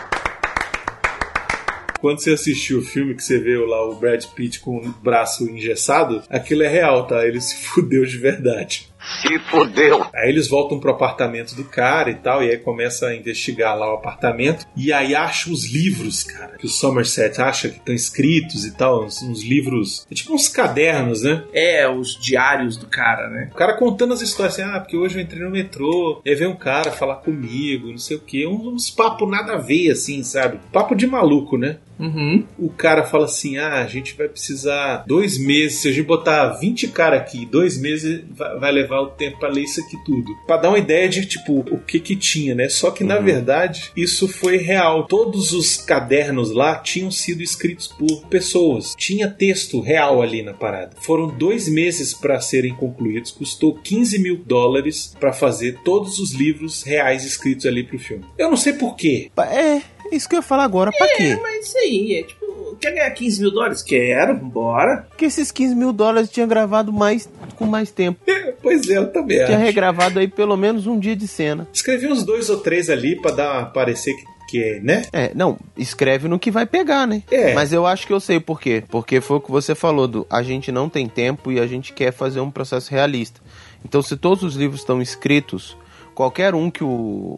Quando 2.00 2.20
você 2.20 2.32
assistiu 2.32 2.78
o 2.78 2.84
filme 2.84 3.14
que 3.14 3.22
você 3.22 3.38
vê 3.38 3.56
lá 3.56 3.84
o 3.88 3.94
Brad 3.94 4.24
Pitt 4.26 4.60
com 4.60 4.78
o 4.78 4.94
braço 5.02 5.44
engessado, 5.50 6.22
aquilo 6.28 6.62
é 6.62 6.68
real, 6.68 7.06
tá? 7.06 7.26
Ele 7.26 7.40
se 7.40 7.56
fudeu 7.66 8.04
de 8.04 8.18
verdade. 8.18 8.88
Se 9.22 9.38
fodeu. 9.38 10.04
Aí 10.12 10.28
eles 10.28 10.48
voltam 10.48 10.80
pro 10.80 10.90
apartamento 10.90 11.54
do 11.54 11.64
cara 11.64 12.10
e 12.10 12.14
tal, 12.14 12.42
e 12.42 12.50
aí 12.50 12.58
começa 12.58 13.06
a 13.06 13.14
investigar 13.14 13.78
lá 13.78 13.92
o 13.92 13.96
apartamento. 13.96 14.66
E 14.76 14.92
aí 14.92 15.14
acha 15.14 15.50
os 15.50 15.70
livros, 15.70 16.24
cara, 16.24 16.56
que 16.58 16.66
o 16.66 16.68
Somerset 16.68 17.40
acha 17.40 17.68
que 17.68 17.76
estão 17.76 17.94
escritos 17.94 18.64
e 18.64 18.72
tal, 18.72 19.04
uns, 19.04 19.22
uns 19.22 19.44
livros, 19.44 20.06
é 20.10 20.14
tipo 20.14 20.34
uns 20.34 20.48
cadernos, 20.48 21.22
né? 21.22 21.44
É, 21.52 21.88
os 21.88 22.18
diários 22.18 22.76
do 22.76 22.86
cara, 22.86 23.28
né? 23.28 23.50
O 23.52 23.56
cara 23.56 23.74
contando 23.74 24.12
as 24.12 24.22
histórias 24.22 24.58
assim, 24.58 24.68
ah, 24.68 24.80
porque 24.80 24.96
hoje 24.96 25.16
eu 25.16 25.22
entrei 25.22 25.42
no 25.42 25.50
metrô, 25.50 26.20
e 26.24 26.30
aí 26.30 26.34
veio 26.34 26.50
um 26.50 26.56
cara 26.56 26.90
falar 26.90 27.16
comigo, 27.16 27.88
não 27.88 27.98
sei 27.98 28.16
o 28.16 28.20
quê, 28.20 28.46
uns, 28.46 28.66
uns 28.66 28.90
papos 28.90 29.30
nada 29.30 29.54
a 29.54 29.58
ver, 29.58 29.90
assim, 29.90 30.22
sabe? 30.24 30.58
Papo 30.72 30.94
de 30.94 31.06
maluco, 31.06 31.56
né? 31.56 31.78
Uhum. 31.98 32.44
O 32.58 32.68
cara 32.68 33.04
fala 33.04 33.24
assim: 33.24 33.56
ah, 33.56 33.82
a 33.82 33.86
gente 33.86 34.14
vai 34.16 34.28
precisar 34.28 35.04
dois 35.06 35.38
meses. 35.38 35.78
Se 35.78 35.88
a 35.88 35.92
gente 35.92 36.06
botar 36.06 36.48
20 36.58 36.88
caras 36.88 37.20
aqui, 37.20 37.46
dois 37.46 37.78
meses 37.78 38.22
vai 38.30 38.66
vai 38.66 38.72
levar 38.72 39.00
o 39.00 39.10
tempo 39.10 39.38
pra 39.38 39.48
ler 39.48 39.62
isso 39.62 39.80
aqui 39.80 39.96
tudo. 40.04 40.34
Pra 40.44 40.56
dar 40.56 40.70
uma 40.70 40.78
ideia 40.78 41.08
de, 41.08 41.24
tipo, 41.24 41.60
o 41.60 41.78
que 41.78 42.00
que 42.00 42.16
tinha, 42.16 42.52
né? 42.52 42.68
Só 42.68 42.90
que, 42.90 43.04
na 43.04 43.18
verdade, 43.18 43.92
isso 43.96 44.26
foi 44.26 44.56
real. 44.56 45.06
Todos 45.06 45.52
os 45.52 45.76
cadernos 45.76 46.50
lá 46.50 46.76
tinham 46.76 47.10
sido 47.10 47.42
escritos 47.42 47.86
por 47.86 48.26
pessoas. 48.26 48.94
Tinha 48.96 49.30
texto 49.30 49.80
real 49.80 50.20
ali 50.20 50.42
na 50.42 50.52
parada. 50.52 50.96
Foram 51.00 51.28
dois 51.28 51.68
meses 51.68 52.12
pra 52.12 52.40
serem 52.40 52.74
concluídos. 52.74 53.30
Custou 53.30 53.74
15 53.74 54.18
mil 54.18 54.36
dólares 54.44 55.14
pra 55.18 55.32
fazer 55.32 55.78
todos 55.84 56.18
os 56.18 56.32
livros 56.32 56.82
reais 56.82 57.24
escritos 57.24 57.66
ali 57.66 57.84
pro 57.84 57.98
filme. 57.98 58.24
Eu 58.36 58.50
não 58.50 58.56
sei 58.56 58.72
porquê. 58.72 59.30
É, 59.38 59.80
isso 60.12 60.28
que 60.28 60.34
eu 60.34 60.38
ia 60.38 60.42
falar 60.42 60.64
agora, 60.64 60.90
pra 60.92 61.06
É, 61.06 61.16
quê? 61.16 61.38
mas 61.42 61.66
isso 61.66 61.78
aí, 61.78 62.14
é 62.14 62.22
tipo, 62.22 62.76
quer 62.80 62.92
ganhar 62.92 63.10
15 63.10 63.40
mil 63.40 63.50
dólares? 63.50 63.82
Quero, 63.82 64.36
vambora. 64.38 65.06
Porque 65.08 65.24
esses 65.24 65.50
15 65.50 65.74
mil 65.74 65.92
dólares 65.92 66.30
tinha 66.30 66.46
gravado 66.46 66.92
mais 66.92 67.28
com 67.56 67.64
mais 67.66 67.90
tempo. 67.90 68.20
Pois 68.62 68.88
é, 68.90 68.98
eu 68.98 69.12
também 69.12 69.38
Tinha 69.44 69.56
acho. 69.56 69.64
regravado 69.66 70.18
aí 70.18 70.28
pelo 70.28 70.56
menos 70.56 70.86
um 70.86 70.98
dia 70.98 71.14
de 71.16 71.26
cena. 71.28 71.66
Escrevi 71.72 72.06
uns 72.06 72.24
dois 72.24 72.50
ou 72.50 72.58
três 72.58 72.90
ali 72.90 73.16
pra 73.20 73.30
dar 73.30 73.72
parecer 73.72 74.12
que, 74.14 74.24
que 74.48 74.80
né? 74.80 75.02
É, 75.12 75.30
não, 75.34 75.56
escreve 75.76 76.26
no 76.28 76.38
que 76.38 76.50
vai 76.50 76.66
pegar, 76.66 77.06
né? 77.06 77.22
É. 77.30 77.54
Mas 77.54 77.72
eu 77.72 77.86
acho 77.86 78.06
que 78.06 78.12
eu 78.12 78.20
sei 78.20 78.40
por 78.40 78.60
quê. 78.60 78.82
Porque 78.88 79.20
foi 79.20 79.36
o 79.36 79.40
que 79.40 79.50
você 79.50 79.74
falou, 79.74 80.06
do 80.08 80.26
a 80.28 80.42
gente 80.42 80.70
não 80.72 80.88
tem 80.88 81.08
tempo 81.08 81.50
e 81.52 81.60
a 81.60 81.66
gente 81.66 81.92
quer 81.92 82.12
fazer 82.12 82.40
um 82.40 82.50
processo 82.50 82.90
realista. 82.90 83.40
Então, 83.84 84.02
se 84.02 84.16
todos 84.16 84.42
os 84.42 84.56
livros 84.56 84.80
estão 84.80 85.00
escritos, 85.00 85.76
qualquer 86.16 86.54
um 86.54 86.70
que 86.70 86.82
o, 86.82 86.88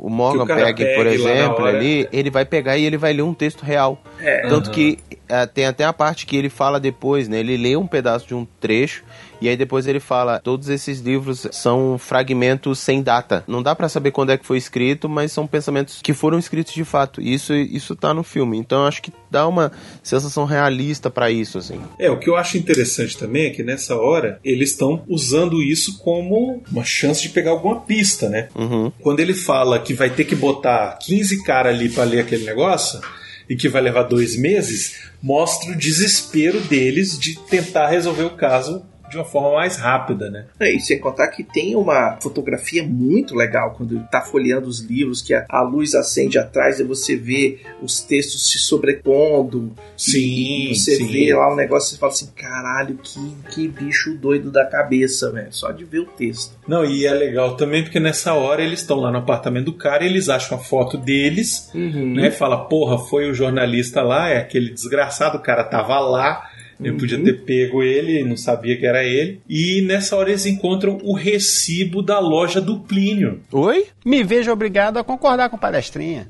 o 0.01 0.09
Morgan 0.09 0.47
Que 0.47 0.53
o 0.53 0.57
pegue, 0.57 0.85
por 0.95 1.05
pegue 1.05 1.22
na 1.22 1.31
exemplo, 1.33 1.64
hora. 1.64 1.76
ali, 1.76 2.09
ele 2.12 2.31
vai 2.31 2.45
pegar 2.45 2.79
e 2.79 2.85
ele 2.85 2.97
vai 2.97 3.12
ler 3.12 3.22
um 3.22 3.35
texto 3.35 3.62
real. 3.62 3.99
É. 4.21 4.49
Tanto 4.49 4.66
Aham. 4.66 4.75
que 4.75 4.99
eh, 5.29 5.47
tem 5.47 5.66
até 5.66 5.85
a 5.85 5.93
parte 5.93 6.27
que 6.27 6.37
ele 6.37 6.49
fala 6.49 6.81
depois, 6.81 7.29
né? 7.29 7.41
Ele 7.41 7.57
lê 7.57 7.77
um 7.77 7.87
pedaço 7.87 8.27
de 8.27 8.35
um 8.35 8.47
trecho 8.61 9.05
e 9.41 9.49
aí 9.49 9.57
depois 9.57 9.87
ele 9.87 10.01
fala, 10.01 10.41
todos 10.41 10.69
esses 10.69 11.01
livros 11.01 11.47
são 11.53 11.97
fragmentos 11.99 12.79
sem 12.79 13.03
data. 13.03 13.45
Não 13.47 13.62
dá 13.62 13.75
pra 13.75 13.89
saber 13.89 14.11
quando 14.11 14.31
é 14.31 14.39
que 14.39 14.45
foi 14.45 14.59
escrito, 14.59 15.09
mas 15.09 15.31
são 15.31 15.47
pensamentos 15.47 16.01
que 16.03 16.12
foram 16.12 16.39
escritos 16.39 16.73
de 16.73 16.85
fato. 16.85 17.21
Isso 17.21 17.55
isso 17.55 17.95
tá 17.95 18.12
no 18.12 18.23
filme. 18.23 18.59
Então 18.59 18.83
eu 18.83 18.89
acho 18.89 19.03
que 19.03 19.12
dá 19.31 19.47
uma 19.47 19.71
sensação 20.03 20.45
realista 20.45 21.11
pra 21.11 21.31
isso 21.31 21.59
assim. 21.59 21.81
É, 21.99 22.11
o 22.11 22.19
que 22.19 22.29
eu 22.29 22.37
acho 22.37 22.59
interessante 22.59 23.16
também 23.16 23.47
é 23.47 23.51
que 23.51 23.62
nessa 23.62 23.97
hora 23.97 24.41
eles 24.43 24.71
estão 24.71 25.05
usando 25.09 25.62
isso 25.62 25.99
como 25.99 26.62
uma 26.71 26.85
chance 26.85 27.23
de 27.23 27.29
pegar 27.29 27.51
alguma 27.53 27.81
pista, 27.81 28.29
né? 28.29 28.49
Uhum. 28.55 28.91
Quando 29.01 29.21
ele 29.21 29.35
fala 29.35 29.79
que 29.79 29.95
vai 29.95 30.11
ter 30.11 30.25
que 30.25 30.35
botar 30.35 30.99
15 31.01 31.43
caras 31.45 31.75
ali 31.75 31.89
pra 31.89 32.05
ler 32.05 32.21
aquele 32.21 32.45
negócio 32.45 33.01
e 33.49 33.57
que 33.57 33.69
vai 33.69 33.81
levar 33.81 34.03
dois 34.05 34.37
meses, 34.37 35.11
mostra 35.23 35.73
o 35.73 35.77
desespero 35.77 36.61
deles 36.61 37.19
de 37.19 37.39
tentar 37.49 37.89
resolver 37.89 38.25
o 38.25 38.37
caso 38.37 38.85
de 39.09 39.17
uma 39.17 39.25
forma 39.25 39.55
mais 39.55 39.77
rápida, 39.77 40.31
né? 40.31 40.47
É, 40.59 40.71
e 40.73 40.81
sem 40.81 40.99
contar 40.99 41.29
que 41.29 41.43
tem 41.43 41.75
uma 41.75 42.19
fotografia 42.21 42.83
muito 42.83 43.35
legal 43.35 43.75
quando 43.77 43.95
ele 43.95 44.05
tá 44.11 44.21
folheando 44.21 44.69
os 44.69 44.81
livros, 44.81 45.23
que 45.23 45.35
a, 45.35 45.45
a 45.49 45.63
luz 45.63 45.95
acende 45.95 46.39
atrás 46.39 46.81
e 46.81 46.85
você 46.85 47.17
vê 47.17 47.59
os 47.83 48.01
textos 48.01 48.51
se 48.51 48.59
sobrepondo. 48.59 49.73
Sim, 49.97 50.73
você 50.75 50.97
sim. 50.97 51.07
vê 51.07 51.35
lá 51.35 51.53
um 51.53 51.57
negócio 51.57 51.95
e 51.95 51.99
fala 51.99 52.13
assim: 52.13 52.29
caralho, 52.37 52.99
que, 53.03 53.37
que 53.51 53.69
bicho 53.69 54.15
doido 54.15 54.51
da 54.51 54.65
cabeça, 54.65 55.31
velho. 55.33 55.53
Só 55.53 55.71
de 55.73 55.85
ver 55.85 56.01
o 56.01 56.07
texto. 56.07 56.57
Não, 56.67 56.85
e 56.85 57.07
é 57.07 57.13
legal 57.13 57.57
também 57.57 57.83
porque 57.83 58.01
nessa 58.01 58.35
hora 58.35 58.63
eles 58.63 58.81
estão 58.81 58.99
lá 58.99 59.11
no 59.11 59.19
apartamento 59.19 59.67
do 59.67 59.73
cara 59.73 60.05
e 60.05 60.07
eles 60.07 60.29
acham 60.29 60.59
a 60.59 60.61
foto 60.61 60.97
deles, 60.97 61.71
né? 61.75 62.31
Fala, 62.31 62.65
porra, 62.67 62.99
foi 62.99 63.31
o 63.31 63.35
jornalista 63.35 64.03
lá, 64.03 64.29
é 64.29 64.39
aquele 64.39 64.71
desgraçado, 64.71 65.39
o 65.39 65.43
cara 65.43 65.65
tava 65.65 65.99
lá. 65.99 66.48
Eu 66.81 66.97
podia 66.97 67.22
ter 67.22 67.45
pego 67.45 67.83
ele, 67.83 68.22
não 68.22 68.37
sabia 68.37 68.76
que 68.76 68.87
era 68.87 69.05
ele. 69.05 69.41
E 69.49 69.83
nessa 69.83 70.16
hora 70.16 70.31
eles 70.31 70.47
encontram 70.47 70.99
o 71.03 71.12
recibo 71.12 72.03
da 72.03 72.20
loja 72.20 72.61
do 72.61 72.79
Plínio. 72.81 73.41
Oi? 73.51 73.87
Me 74.05 74.22
vejo 74.22 74.53
obrigado 74.53 74.97
a 74.97 75.05
concordar 75.05 75.49
com 75.51 75.57
o 75.57 75.61
palestrinha. 75.61 76.29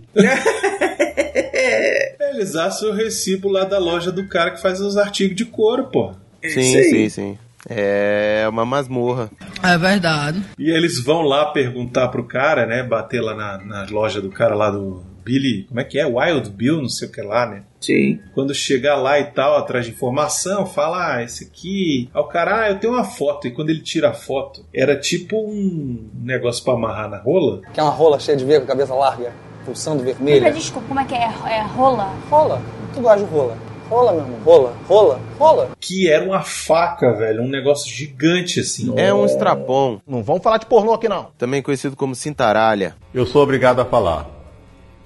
Eles 2.33 2.57
acham 2.57 2.91
o 2.91 2.95
recibo 2.95 3.49
lá 3.49 3.65
da 3.65 3.79
loja 3.79 4.11
do 4.11 4.27
cara 4.27 4.51
que 4.53 4.63
faz 4.63 4.81
os 4.81 4.97
artigos 4.97 5.37
de 5.37 5.45
couro, 5.45 5.89
pô. 5.89 6.13
Sim, 6.43 6.83
sim, 6.83 7.09
sim. 7.09 7.39
É 7.69 8.47
uma 8.49 8.65
masmorra. 8.65 9.31
É 9.63 9.77
verdade. 9.77 10.43
E 10.59 10.71
eles 10.71 11.03
vão 11.03 11.23
lá 11.23 11.47
perguntar 11.47 12.09
pro 12.09 12.25
cara, 12.25 12.65
né? 12.65 12.83
Bater 12.83 13.21
lá 13.21 13.35
na, 13.35 13.59
na 13.59 13.87
loja 13.91 14.21
do 14.23 14.31
cara 14.31 14.55
lá 14.55 14.71
do 14.71 15.03
Billy. 15.25 15.65
Como 15.65 15.81
é 15.81 15.85
que 15.85 15.99
é? 15.99 16.07
Wild 16.07 16.51
Bill, 16.51 16.81
não 16.81 16.89
sei 16.89 17.09
o 17.09 17.13
que 17.13 17.21
lá, 17.21 17.47
né? 17.51 17.63
Sim. 17.81 18.21
Quando 18.35 18.55
chegar 18.55 18.97
lá 18.97 19.19
e 19.21 19.25
tal, 19.25 19.57
atrás 19.57 19.87
de 19.87 19.93
informação, 19.93 20.67
fala, 20.67 21.17
ah, 21.17 21.23
esse 21.23 21.45
aqui. 21.45 22.11
Aí 22.13 22.21
o 22.21 22.25
cara, 22.25 22.63
ah, 22.63 22.71
eu 22.71 22.79
tenho 22.79 22.93
uma 22.93 23.05
foto. 23.05 23.47
E 23.47 23.51
quando 23.51 23.71
ele 23.71 23.81
tira 23.81 24.11
a 24.11 24.15
foto, 24.15 24.65
era 24.75 24.99
tipo 24.99 25.37
um 25.37 26.11
negócio 26.21 26.63
pra 26.65 26.75
amarrar 26.75 27.09
na 27.09 27.19
rola. 27.19 27.63
Que 27.73 27.81
é 27.81 27.83
uma 27.83 27.93
rola 27.93 28.19
cheia 28.19 28.37
de 28.37 28.45
veia 28.45 28.61
com 28.61 28.65
a 28.65 28.69
cabeça 28.69 28.95
larga, 28.95 29.33
pulsando 29.65 30.03
vermelha. 30.03 30.53
Desculpa, 30.53 30.89
como 30.89 31.01
é 31.01 31.05
que 31.05 31.15
é? 31.15 31.31
É 31.47 31.63
rola? 31.63 32.13
Rola? 32.29 32.61
Tu 32.95 33.01
gosta 33.01 33.25
de 33.25 33.31
rola? 33.31 33.57
Rola, 33.89 34.13
meu 34.13 34.23
irmão. 34.23 34.39
Rola, 34.45 34.77
rola, 34.87 35.21
rola. 35.39 35.71
Que 35.81 36.11
era 36.11 36.23
uma 36.23 36.43
faca, 36.43 37.15
velho. 37.15 37.43
Um 37.43 37.49
negócio 37.49 37.91
gigante 37.91 38.61
assim. 38.61 38.93
É 38.99 39.15
um 39.15 39.25
estrapão. 39.25 40.03
Não 40.07 40.23
vamos 40.23 40.43
falar 40.43 40.59
de 40.59 40.67
pornô 40.67 40.93
aqui, 40.93 41.09
não. 41.09 41.29
Também 41.39 41.63
conhecido 41.63 41.97
como 41.97 42.15
cintaralha. 42.15 42.97
Eu 43.15 43.25
sou 43.25 43.43
obrigado 43.43 43.81
a 43.81 43.87
falar 43.87 44.29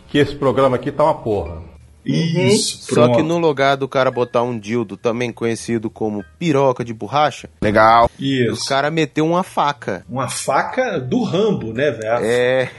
que 0.08 0.18
esse 0.18 0.34
programa 0.34 0.76
aqui 0.76 0.90
tá 0.90 1.04
uma 1.04 1.14
porra. 1.14 1.71
Isso, 2.04 2.78
Só 2.94 3.04
pronto. 3.06 3.16
que 3.16 3.22
no 3.22 3.38
lugar 3.38 3.76
do 3.76 3.86
cara 3.88 4.10
botar 4.10 4.42
um 4.42 4.58
dildo, 4.58 4.96
também 4.96 5.32
conhecido 5.32 5.88
como 5.88 6.24
piroca 6.38 6.84
de 6.84 6.92
borracha, 6.92 7.48
Legal. 7.62 8.10
Isso. 8.18 8.64
o 8.64 8.68
cara 8.68 8.90
meteu 8.90 9.26
uma 9.26 9.42
faca. 9.42 10.04
Uma 10.08 10.28
faca 10.28 10.98
do 11.00 11.22
Rambo, 11.22 11.72
né, 11.72 11.90
velho? 11.90 12.24
É, 12.24 12.70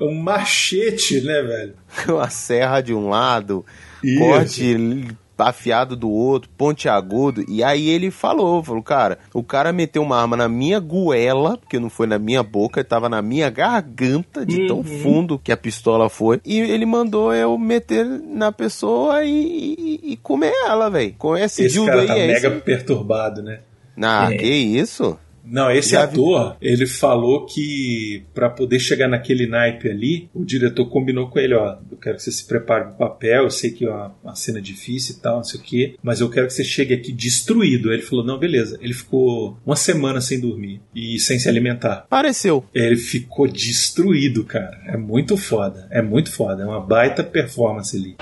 Um 0.00 0.14
machete, 0.14 1.20
né, 1.20 1.42
velho? 1.42 1.74
uma 2.08 2.30
serra 2.30 2.80
de 2.80 2.94
um 2.94 3.08
lado, 3.08 3.64
Isso. 4.02 4.18
corte 4.18 5.08
afiado 5.38 5.96
do 5.96 6.10
outro, 6.10 6.48
pontiagudo. 6.56 7.44
E 7.48 7.62
aí 7.64 7.88
ele 7.88 8.10
falou, 8.10 8.62
falou, 8.62 8.82
cara, 8.82 9.18
o 9.32 9.42
cara 9.42 9.72
meteu 9.72 10.02
uma 10.02 10.20
arma 10.20 10.36
na 10.36 10.48
minha 10.48 10.78
goela, 10.80 11.56
porque 11.58 11.78
não 11.78 11.90
foi 11.90 12.06
na 12.06 12.18
minha 12.18 12.42
boca, 12.42 12.84
tava 12.84 13.08
na 13.08 13.20
minha 13.22 13.50
garganta, 13.50 14.44
de 14.46 14.66
tão 14.66 14.78
Uhum. 14.78 14.84
fundo 15.02 15.38
que 15.38 15.50
a 15.52 15.56
pistola 15.56 16.08
foi. 16.08 16.40
E 16.44 16.58
ele 16.60 16.86
mandou 16.86 17.32
eu 17.34 17.56
meter 17.58 18.04
na 18.06 18.52
pessoa 18.52 19.24
e, 19.24 19.30
e- 19.78 20.12
e 20.12 20.16
comer 20.16 20.52
ela, 20.66 20.88
velho. 20.90 21.14
Com 21.18 21.36
esse, 21.36 21.64
Esse 21.64 21.74
dildo 21.74 21.88
cara 21.90 22.02
aí, 22.02 22.06
tá 22.08 22.18
é 22.18 22.26
mega 22.26 22.48
esse. 22.48 22.60
perturbado, 22.60 23.42
né? 23.42 23.60
Ah, 24.00 24.28
É. 24.32 24.36
que 24.36 24.46
isso? 24.46 25.18
Não, 25.44 25.70
esse 25.70 25.90
vi. 25.90 25.96
ator, 25.96 26.56
ele 26.60 26.86
falou 26.86 27.44
que 27.46 28.24
pra 28.32 28.48
poder 28.48 28.78
chegar 28.78 29.08
naquele 29.08 29.46
naipe 29.46 29.88
ali, 29.88 30.28
o 30.34 30.44
diretor 30.44 30.86
combinou 30.86 31.28
com 31.28 31.38
ele, 31.38 31.54
ó, 31.54 31.76
eu 31.90 31.96
quero 31.98 32.16
que 32.16 32.22
você 32.22 32.32
se 32.32 32.46
prepare 32.46 32.84
pro 32.84 32.98
papel, 32.98 33.44
eu 33.44 33.50
sei 33.50 33.70
que 33.70 33.84
é 33.84 33.90
uma, 33.90 34.14
uma 34.22 34.34
cena 34.34 34.60
difícil 34.60 35.16
e 35.16 35.20
tal, 35.20 35.36
não 35.36 35.44
sei 35.44 35.60
o 35.60 35.62
quê, 35.62 35.96
mas 36.02 36.20
eu 36.20 36.30
quero 36.30 36.46
que 36.46 36.52
você 36.52 36.64
chegue 36.64 36.94
aqui 36.94 37.12
destruído. 37.12 37.90
Aí 37.90 37.96
ele 37.96 38.02
falou, 38.02 38.24
não, 38.24 38.38
beleza. 38.38 38.78
Ele 38.80 38.94
ficou 38.94 39.58
uma 39.64 39.76
semana 39.76 40.20
sem 40.20 40.40
dormir 40.40 40.80
e 40.94 41.18
sem 41.18 41.38
se 41.38 41.48
alimentar. 41.48 42.06
Pareceu. 42.08 42.64
Ele 42.74 42.96
ficou 42.96 43.46
destruído, 43.46 44.44
cara. 44.44 44.80
É 44.86 44.96
muito 44.96 45.36
foda. 45.36 45.86
É 45.90 46.00
muito 46.02 46.32
foda. 46.32 46.62
É 46.62 46.66
uma 46.66 46.80
baita 46.80 47.22
performance 47.22 47.96
ali. 47.96 48.16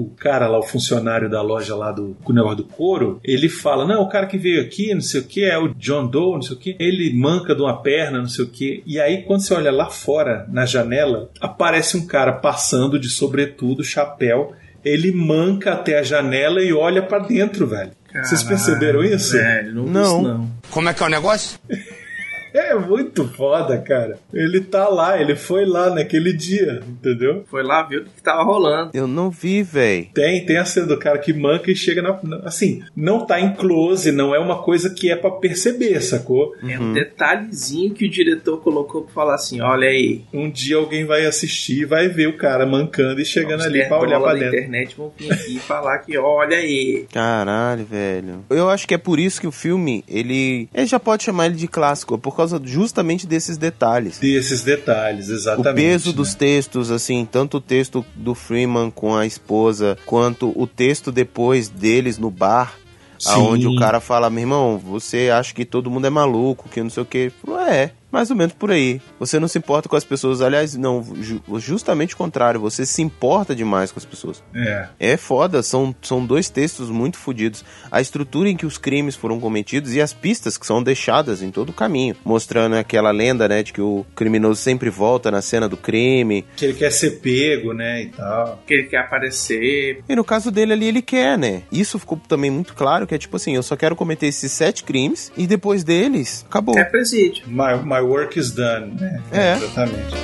O 0.00 0.10
cara 0.16 0.46
lá, 0.48 0.58
o 0.58 0.62
funcionário 0.62 1.28
da 1.28 1.42
loja 1.42 1.74
lá 1.74 1.92
do 1.92 2.16
com 2.22 2.32
o 2.32 2.34
negócio 2.34 2.58
do 2.58 2.64
couro, 2.64 3.20
ele 3.22 3.48
fala: 3.48 3.86
Não, 3.86 4.02
o 4.02 4.08
cara 4.08 4.26
que 4.26 4.38
veio 4.38 4.60
aqui, 4.62 4.94
não 4.94 5.00
sei 5.00 5.20
o 5.20 5.24
que, 5.24 5.44
é 5.44 5.58
o 5.58 5.68
John 5.74 6.06
Doe, 6.06 6.34
não 6.34 6.42
sei 6.42 6.56
o 6.56 6.58
que, 6.58 6.76
ele 6.78 7.12
manca 7.12 7.54
de 7.54 7.62
uma 7.62 7.82
perna, 7.82 8.18
não 8.18 8.28
sei 8.28 8.44
o 8.44 8.48
que. 8.48 8.82
E 8.86 9.00
aí, 9.00 9.22
quando 9.22 9.40
você 9.42 9.54
olha 9.54 9.70
lá 9.70 9.90
fora, 9.90 10.46
na 10.48 10.64
janela, 10.66 11.30
aparece 11.40 11.96
um 11.96 12.06
cara 12.06 12.32
passando 12.32 12.98
de 12.98 13.08
sobretudo, 13.08 13.84
chapéu. 13.84 14.52
Ele 14.84 15.12
manca 15.12 15.74
até 15.74 15.98
a 15.98 16.02
janela 16.02 16.60
e 16.60 16.72
olha 16.72 17.02
pra 17.02 17.20
dentro, 17.20 17.68
velho. 17.68 17.92
Vocês 18.24 18.42
perceberam 18.42 19.02
isso? 19.04 19.32
Velho, 19.32 19.74
não, 19.74 19.84
Não. 19.84 20.22
não. 20.22 20.50
Como 20.70 20.88
é 20.88 20.92
que 20.94 21.02
é 21.02 21.06
o 21.06 21.08
negócio? 21.08 21.58
É 22.72 22.74
muito 22.74 23.24
foda, 23.28 23.78
cara. 23.78 24.18
Ele 24.32 24.60
tá 24.60 24.88
lá, 24.88 25.20
ele 25.20 25.34
foi 25.34 25.64
lá 25.64 25.90
naquele 25.90 26.32
dia, 26.32 26.80
entendeu? 26.86 27.44
Foi 27.50 27.62
lá, 27.62 27.82
viu 27.82 28.00
o 28.02 28.04
que 28.04 28.22
tava 28.22 28.42
rolando. 28.42 28.90
Eu 28.94 29.06
não 29.06 29.30
vi, 29.30 29.62
velho. 29.62 30.08
Tem, 30.14 30.44
tem 30.44 30.56
a 30.58 30.64
cena 30.64 30.86
do 30.86 30.98
cara 30.98 31.18
que 31.18 31.32
manca 31.32 31.70
e 31.70 31.76
chega 31.76 32.00
na. 32.02 32.18
Assim, 32.44 32.82
não 32.96 33.26
tá 33.26 33.40
em 33.40 33.52
close, 33.54 34.10
não 34.12 34.34
é 34.34 34.38
uma 34.38 34.62
coisa 34.62 34.90
que 34.90 35.10
é 35.10 35.16
pra 35.16 35.30
perceber, 35.30 36.00
sacou? 36.00 36.54
É 36.66 36.78
um 36.78 36.92
detalhezinho 36.92 37.92
que 37.94 38.06
o 38.06 38.10
diretor 38.10 38.58
colocou 38.60 39.02
pra 39.02 39.12
falar 39.12 39.34
assim: 39.34 39.60
olha 39.60 39.88
aí. 39.88 40.22
Um 40.32 40.50
dia 40.50 40.76
alguém 40.76 41.04
vai 41.04 41.26
assistir 41.26 41.82
e 41.82 41.84
vai 41.84 42.08
ver 42.08 42.28
o 42.28 42.36
cara 42.36 42.66
mancando 42.66 43.20
e 43.20 43.24
chegando 43.24 43.62
ali 43.64 43.86
pra 43.86 43.98
olhar 43.98 44.20
pra 44.20 44.32
da 44.34 44.38
dentro. 44.40 44.58
internet 44.58 44.96
vão 44.96 45.12
vir 45.16 45.32
aqui 45.32 45.56
e 45.56 45.60
falar 45.60 45.98
que 45.98 46.16
olha 46.18 46.56
aí. 46.56 47.06
Caralho, 47.12 47.84
velho. 47.84 48.44
Eu 48.50 48.68
acho 48.68 48.86
que 48.86 48.94
é 48.94 48.98
por 48.98 49.18
isso 49.18 49.40
que 49.40 49.46
o 49.46 49.52
filme, 49.52 50.04
ele. 50.08 50.68
Ele 50.74 50.86
já 50.86 51.00
pode 51.00 51.24
chamar 51.24 51.46
ele 51.46 51.56
de 51.56 51.68
clássico, 51.68 52.18
por 52.18 52.34
causa 52.42 52.60
justamente 52.64 53.26
desses 53.26 53.56
detalhes. 53.56 54.18
Desses 54.18 54.62
detalhes, 54.62 55.28
O 55.28 55.34
exatamente. 55.34 55.74
peso 55.84 56.10
né? 56.10 56.16
dos 56.16 56.34
textos, 56.34 56.90
assim, 56.90 57.26
tanto 57.30 57.58
o 57.58 57.60
texto 57.60 58.04
do 58.14 58.34
Freeman 58.34 58.90
com 58.90 59.14
a 59.14 59.24
esposa, 59.26 59.96
quanto 60.06 60.52
o 60.60 60.66
texto 60.66 61.12
depois 61.12 61.68
deles 61.68 62.18
no 62.18 62.30
bar, 62.30 62.74
Sim. 63.18 63.30
aonde 63.30 63.66
o 63.68 63.76
cara 63.76 64.00
fala, 64.00 64.28
meu 64.28 64.40
irmão, 64.40 64.78
você 64.78 65.30
acha 65.30 65.54
que 65.54 65.64
todo 65.64 65.90
mundo 65.90 66.06
é 66.06 66.10
maluco, 66.10 66.68
que 66.68 66.82
não 66.82 66.90
sei 66.90 67.02
o 67.02 67.06
que. 67.06 67.32
É, 67.68 67.90
mais 68.12 68.30
ou 68.30 68.36
menos 68.36 68.52
por 68.52 68.70
aí. 68.70 69.00
Você 69.18 69.40
não 69.40 69.48
se 69.48 69.58
importa 69.58 69.88
com 69.88 69.96
as 69.96 70.04
pessoas, 70.04 70.40
aliás, 70.42 70.76
não, 70.76 71.02
ju- 71.20 71.42
justamente 71.58 72.14
o 72.14 72.18
contrário, 72.18 72.60
você 72.60 72.84
se 72.86 73.00
importa 73.02 73.54
demais 73.54 73.90
com 73.90 73.98
as 73.98 74.04
pessoas. 74.04 74.42
É. 74.54 74.88
É 75.00 75.16
foda, 75.16 75.62
são, 75.62 75.94
são 76.02 76.24
dois 76.24 76.50
textos 76.50 76.90
muito 76.90 77.16
fodidos. 77.18 77.64
A 77.90 78.00
estrutura 78.00 78.48
em 78.48 78.56
que 78.56 78.66
os 78.66 78.76
crimes 78.78 79.16
foram 79.16 79.40
cometidos 79.40 79.94
e 79.94 80.00
as 80.00 80.12
pistas 80.12 80.58
que 80.58 80.66
são 80.66 80.82
deixadas 80.82 81.42
em 81.42 81.50
todo 81.50 81.70
o 81.70 81.72
caminho, 81.72 82.14
mostrando 82.24 82.76
aquela 82.76 83.10
lenda, 83.10 83.48
né, 83.48 83.62
de 83.62 83.72
que 83.72 83.80
o 83.80 84.04
criminoso 84.14 84.60
sempre 84.60 84.90
volta 84.90 85.30
na 85.30 85.40
cena 85.40 85.68
do 85.68 85.76
crime. 85.76 86.44
Que 86.56 86.66
ele 86.66 86.74
quer 86.74 86.92
ser 86.92 87.20
pego, 87.20 87.72
né, 87.72 88.02
e 88.02 88.06
tal. 88.08 88.62
Que 88.66 88.74
ele 88.74 88.82
quer 88.88 88.98
aparecer. 88.98 90.02
E 90.08 90.14
no 90.16 90.24
caso 90.24 90.50
dele 90.50 90.72
ali, 90.72 90.86
ele 90.86 91.02
quer, 91.02 91.38
né? 91.38 91.62
Isso 91.72 91.98
ficou 91.98 92.20
também 92.28 92.50
muito 92.50 92.74
claro, 92.74 93.06
que 93.06 93.14
é 93.14 93.18
tipo 93.18 93.36
assim, 93.36 93.54
eu 93.54 93.62
só 93.62 93.76
quero 93.76 93.96
cometer 93.96 94.26
esses 94.26 94.52
sete 94.52 94.84
crimes 94.84 95.32
e 95.36 95.46
depois 95.46 95.82
deles, 95.84 96.44
acabou. 96.48 96.78
É 96.78 96.84
presídio. 96.84 97.44
My, 97.48 97.82
my 98.02 98.08
work 98.08 98.36
is 98.36 98.50
done, 98.52 98.96
né? 99.00 99.22
É. 99.30 99.52
Exatamente. 99.54 100.14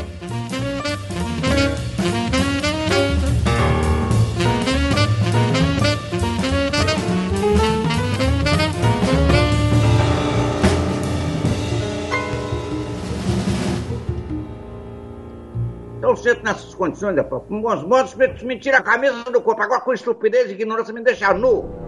Então, 15.99 16.17
sempre 16.17 16.45
nessas 16.45 16.75
condições, 16.75 17.15
né, 17.15 17.23
com 17.23 17.61
bons 17.61 17.83
modos, 17.85 18.15
me 18.15 18.59
tira 18.59 18.79
a 18.79 18.83
camisa 18.83 19.25
do 19.25 19.41
corpo. 19.41 19.63
Agora, 19.63 19.81
com 19.81 19.93
estupidez 19.93 20.51
e 20.51 20.55
ignorância, 20.55 20.93
me 20.93 21.03
deixa 21.03 21.33
nu. 21.33 21.88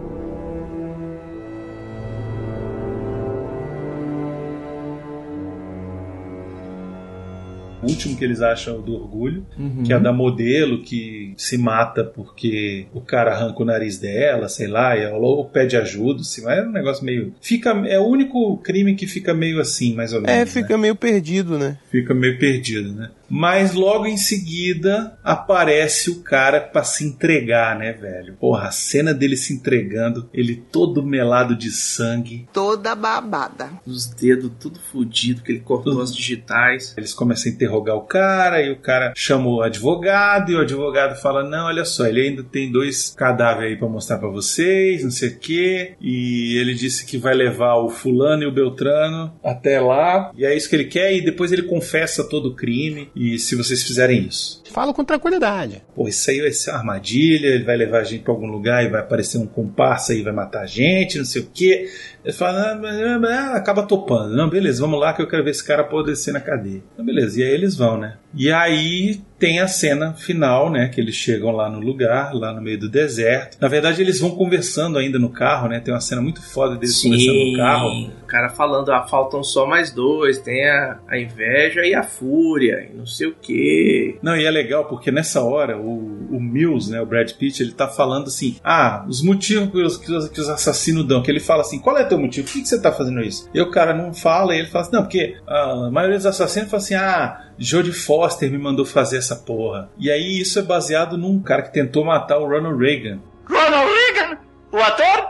Último 7.87 8.15
que 8.17 8.23
eles 8.23 8.41
acham 8.41 8.79
é 8.79 8.81
do 8.81 8.93
orgulho, 8.93 9.45
Uhum. 9.57 9.83
que 9.83 9.91
é 9.93 9.95
a 9.95 9.99
da 9.99 10.11
modelo 10.13 10.81
que 10.81 11.33
se 11.37 11.57
mata 11.57 12.03
porque 12.03 12.85
o 12.93 13.01
cara 13.01 13.31
arranca 13.31 13.61
o 13.61 13.65
nariz 13.65 13.97
dela, 13.97 14.47
sei 14.49 14.67
lá, 14.67 14.95
e 14.97 15.01
ela 15.01 15.17
ou 15.17 15.45
pede 15.45 15.75
ajuda, 15.77 16.21
assim, 16.21 16.43
mas 16.43 16.59
é 16.59 16.63
um 16.63 16.71
negócio 16.71 17.03
meio. 17.05 17.33
Fica, 17.41 17.71
é 17.87 17.99
o 17.99 18.05
único 18.05 18.57
crime 18.57 18.95
que 18.95 19.07
fica 19.07 19.33
meio 19.33 19.59
assim, 19.59 19.93
mais 19.93 20.13
ou 20.13 20.21
menos. 20.21 20.35
É, 20.35 20.39
né? 20.39 20.45
fica 20.45 20.77
meio 20.77 20.95
perdido, 20.95 21.57
né? 21.57 21.77
Fica 21.89 22.13
meio 22.13 22.37
perdido, 22.37 22.91
né? 22.93 23.09
Mas 23.31 23.73
logo 23.73 24.05
em 24.05 24.17
seguida 24.17 25.17
aparece 25.23 26.09
o 26.09 26.21
cara 26.21 26.59
pra 26.59 26.83
se 26.83 27.05
entregar, 27.05 27.79
né, 27.79 27.93
velho? 27.93 28.35
Porra, 28.35 28.67
a 28.67 28.71
cena 28.71 29.13
dele 29.13 29.37
se 29.37 29.53
entregando, 29.53 30.29
ele 30.33 30.61
todo 30.69 31.01
melado 31.01 31.55
de 31.55 31.71
sangue. 31.71 32.45
Toda 32.51 32.93
babada. 32.93 33.69
Os 33.87 34.05
dedos 34.05 34.51
tudo 34.59 34.79
fudido, 34.79 35.41
que 35.41 35.53
ele 35.53 35.61
cortou 35.61 36.01
as 36.01 36.13
digitais. 36.13 36.93
Eles 36.97 37.13
começam 37.13 37.49
a 37.49 37.55
interrogar 37.55 37.95
o 37.95 38.01
cara 38.01 38.61
e 38.61 38.69
o 38.69 38.79
cara 38.79 39.13
chama 39.15 39.47
o 39.47 39.61
advogado 39.61 40.51
e 40.51 40.55
o 40.55 40.59
advogado 40.59 41.19
fala: 41.21 41.47
Não, 41.47 41.67
olha 41.67 41.85
só, 41.85 42.05
ele 42.05 42.21
ainda 42.21 42.43
tem 42.43 42.69
dois 42.69 43.13
cadáveres 43.15 43.71
aí 43.71 43.77
pra 43.77 43.87
mostrar 43.87 44.17
pra 44.17 44.27
vocês, 44.27 45.03
não 45.03 45.11
sei 45.11 45.29
o 45.29 45.39
quê. 45.39 45.93
E 46.01 46.57
ele 46.57 46.73
disse 46.73 47.05
que 47.05 47.17
vai 47.17 47.33
levar 47.33 47.75
o 47.75 47.89
fulano 47.89 48.43
e 48.43 48.47
o 48.47 48.51
Beltrano 48.51 49.33
até 49.41 49.79
lá. 49.79 50.31
E 50.35 50.45
é 50.45 50.55
isso 50.55 50.69
que 50.69 50.75
ele 50.75 50.85
quer. 50.85 51.15
E 51.15 51.21
depois 51.21 51.53
ele 51.53 51.63
confessa 51.63 52.27
todo 52.27 52.49
o 52.49 52.55
crime. 52.55 53.09
E 53.23 53.37
se 53.37 53.55
vocês 53.55 53.83
fizerem 53.83 54.25
isso. 54.25 54.63
Falo 54.71 54.95
com 54.95 55.05
tranquilidade. 55.05 55.83
Pô, 55.93 56.07
isso 56.07 56.27
aí 56.31 56.41
vai 56.41 56.51
ser 56.51 56.71
uma 56.71 56.79
armadilha, 56.79 57.49
ele 57.49 57.63
vai 57.63 57.77
levar 57.77 57.99
a 57.99 58.03
gente 58.03 58.23
pra 58.23 58.33
algum 58.33 58.47
lugar 58.47 58.83
e 58.83 58.89
vai 58.89 58.99
aparecer 58.99 59.37
um 59.37 59.45
comparsa 59.45 60.11
e 60.15 60.23
vai 60.23 60.33
matar 60.33 60.61
a 60.61 60.65
gente, 60.65 61.19
não 61.19 61.25
sei 61.25 61.43
o 61.43 61.49
quê. 61.53 61.87
Ele 62.23 62.33
fala, 62.33 62.59
ah, 62.59 62.79
ah, 62.83 63.27
ah, 63.27 63.57
acaba 63.57 63.83
topando. 63.83 64.35
Não, 64.35 64.49
beleza, 64.49 64.81
vamos 64.81 64.99
lá 64.99 65.13
que 65.13 65.21
eu 65.21 65.27
quero 65.27 65.43
ver 65.43 65.51
esse 65.51 65.65
cara 65.65 65.81
apodrecer 65.81 66.33
na 66.33 66.39
cadeia. 66.39 66.83
Então, 66.93 67.05
beleza, 67.05 67.39
e 67.39 67.43
aí 67.43 67.51
eles 67.51 67.75
vão, 67.75 67.97
né? 67.97 68.17
E 68.33 68.51
aí 68.51 69.21
tem 69.37 69.59
a 69.59 69.67
cena 69.67 70.13
final, 70.13 70.69
né? 70.69 70.87
Que 70.87 71.01
eles 71.01 71.15
chegam 71.15 71.51
lá 71.51 71.67
no 71.67 71.79
lugar, 71.79 72.33
lá 72.33 72.53
no 72.53 72.61
meio 72.61 72.79
do 72.79 72.87
deserto. 72.87 73.57
Na 73.59 73.67
verdade, 73.67 73.99
eles 73.99 74.19
vão 74.19 74.31
conversando 74.31 74.99
ainda 74.99 75.17
no 75.17 75.29
carro, 75.29 75.67
né? 75.67 75.79
Tem 75.79 75.91
uma 75.91 75.99
cena 75.99 76.21
muito 76.21 76.41
foda 76.41 76.75
deles 76.75 77.01
conversando 77.01 77.51
no 77.51 77.57
carro. 77.57 78.11
O 78.23 78.27
cara 78.27 78.49
falando, 78.49 78.91
ah, 78.91 79.07
faltam 79.07 79.43
só 79.43 79.65
mais 79.65 79.91
dois. 79.91 80.37
Tem 80.37 80.69
a, 80.69 80.99
a 81.07 81.17
inveja 81.17 81.81
e 81.85 81.95
a 81.95 82.03
fúria, 82.03 82.87
e 82.91 82.95
não 82.95 83.05
sei 83.05 83.27
o 83.27 83.35
quê. 83.41 84.17
Não, 84.21 84.37
e 84.37 84.45
é 84.45 84.51
legal 84.51 84.85
porque 84.85 85.11
nessa 85.11 85.41
hora 85.41 85.77
o, 85.77 86.27
o 86.29 86.39
Mills, 86.39 86.91
né, 86.91 87.01
o 87.01 87.05
Brad 87.05 87.31
Pitt, 87.31 87.63
ele 87.63 87.71
tá 87.71 87.87
falando 87.87 88.27
assim: 88.27 88.57
ah, 88.63 89.03
os 89.09 89.23
motivos 89.23 89.71
que 89.71 89.81
os, 89.81 89.97
que 89.97 90.11
os, 90.11 90.29
que 90.29 90.39
os 90.39 90.49
assassinos 90.49 91.05
dão. 91.05 91.23
Que 91.23 91.31
ele 91.31 91.39
fala 91.39 91.61
assim: 91.61 91.79
qual 91.79 91.97
é 91.97 92.03
teu 92.11 92.19
motivo? 92.19 92.45
Por 92.45 92.53
que, 92.53 92.61
que 92.61 92.67
você 92.67 92.81
tá 92.81 92.91
fazendo 92.91 93.21
isso? 93.21 93.49
E 93.53 93.61
o 93.61 93.71
cara 93.71 93.93
não 93.93 94.13
fala, 94.13 94.55
e 94.55 94.59
ele 94.59 94.67
fala 94.67 94.85
assim: 94.85 94.95
não, 94.95 95.03
porque 95.03 95.37
a 95.47 95.89
maioria 95.91 96.17
dos 96.17 96.25
assassinos 96.25 96.69
fala 96.69 96.83
assim: 96.83 96.95
ah, 96.95 97.41
Jodie 97.57 97.93
Foster 97.93 98.51
me 98.51 98.57
mandou 98.57 98.85
fazer 98.85 99.17
essa 99.17 99.35
porra. 99.35 99.89
E 99.97 100.11
aí 100.11 100.39
isso 100.39 100.59
é 100.59 100.61
baseado 100.61 101.17
num 101.17 101.41
cara 101.41 101.61
que 101.61 101.73
tentou 101.73 102.05
matar 102.05 102.37
o 102.37 102.47
Ronald 102.47 102.77
Reagan. 102.77 103.19
Ronald 103.47 103.89
Reagan? 103.89 104.37
O 104.71 104.77
ator? 104.77 105.20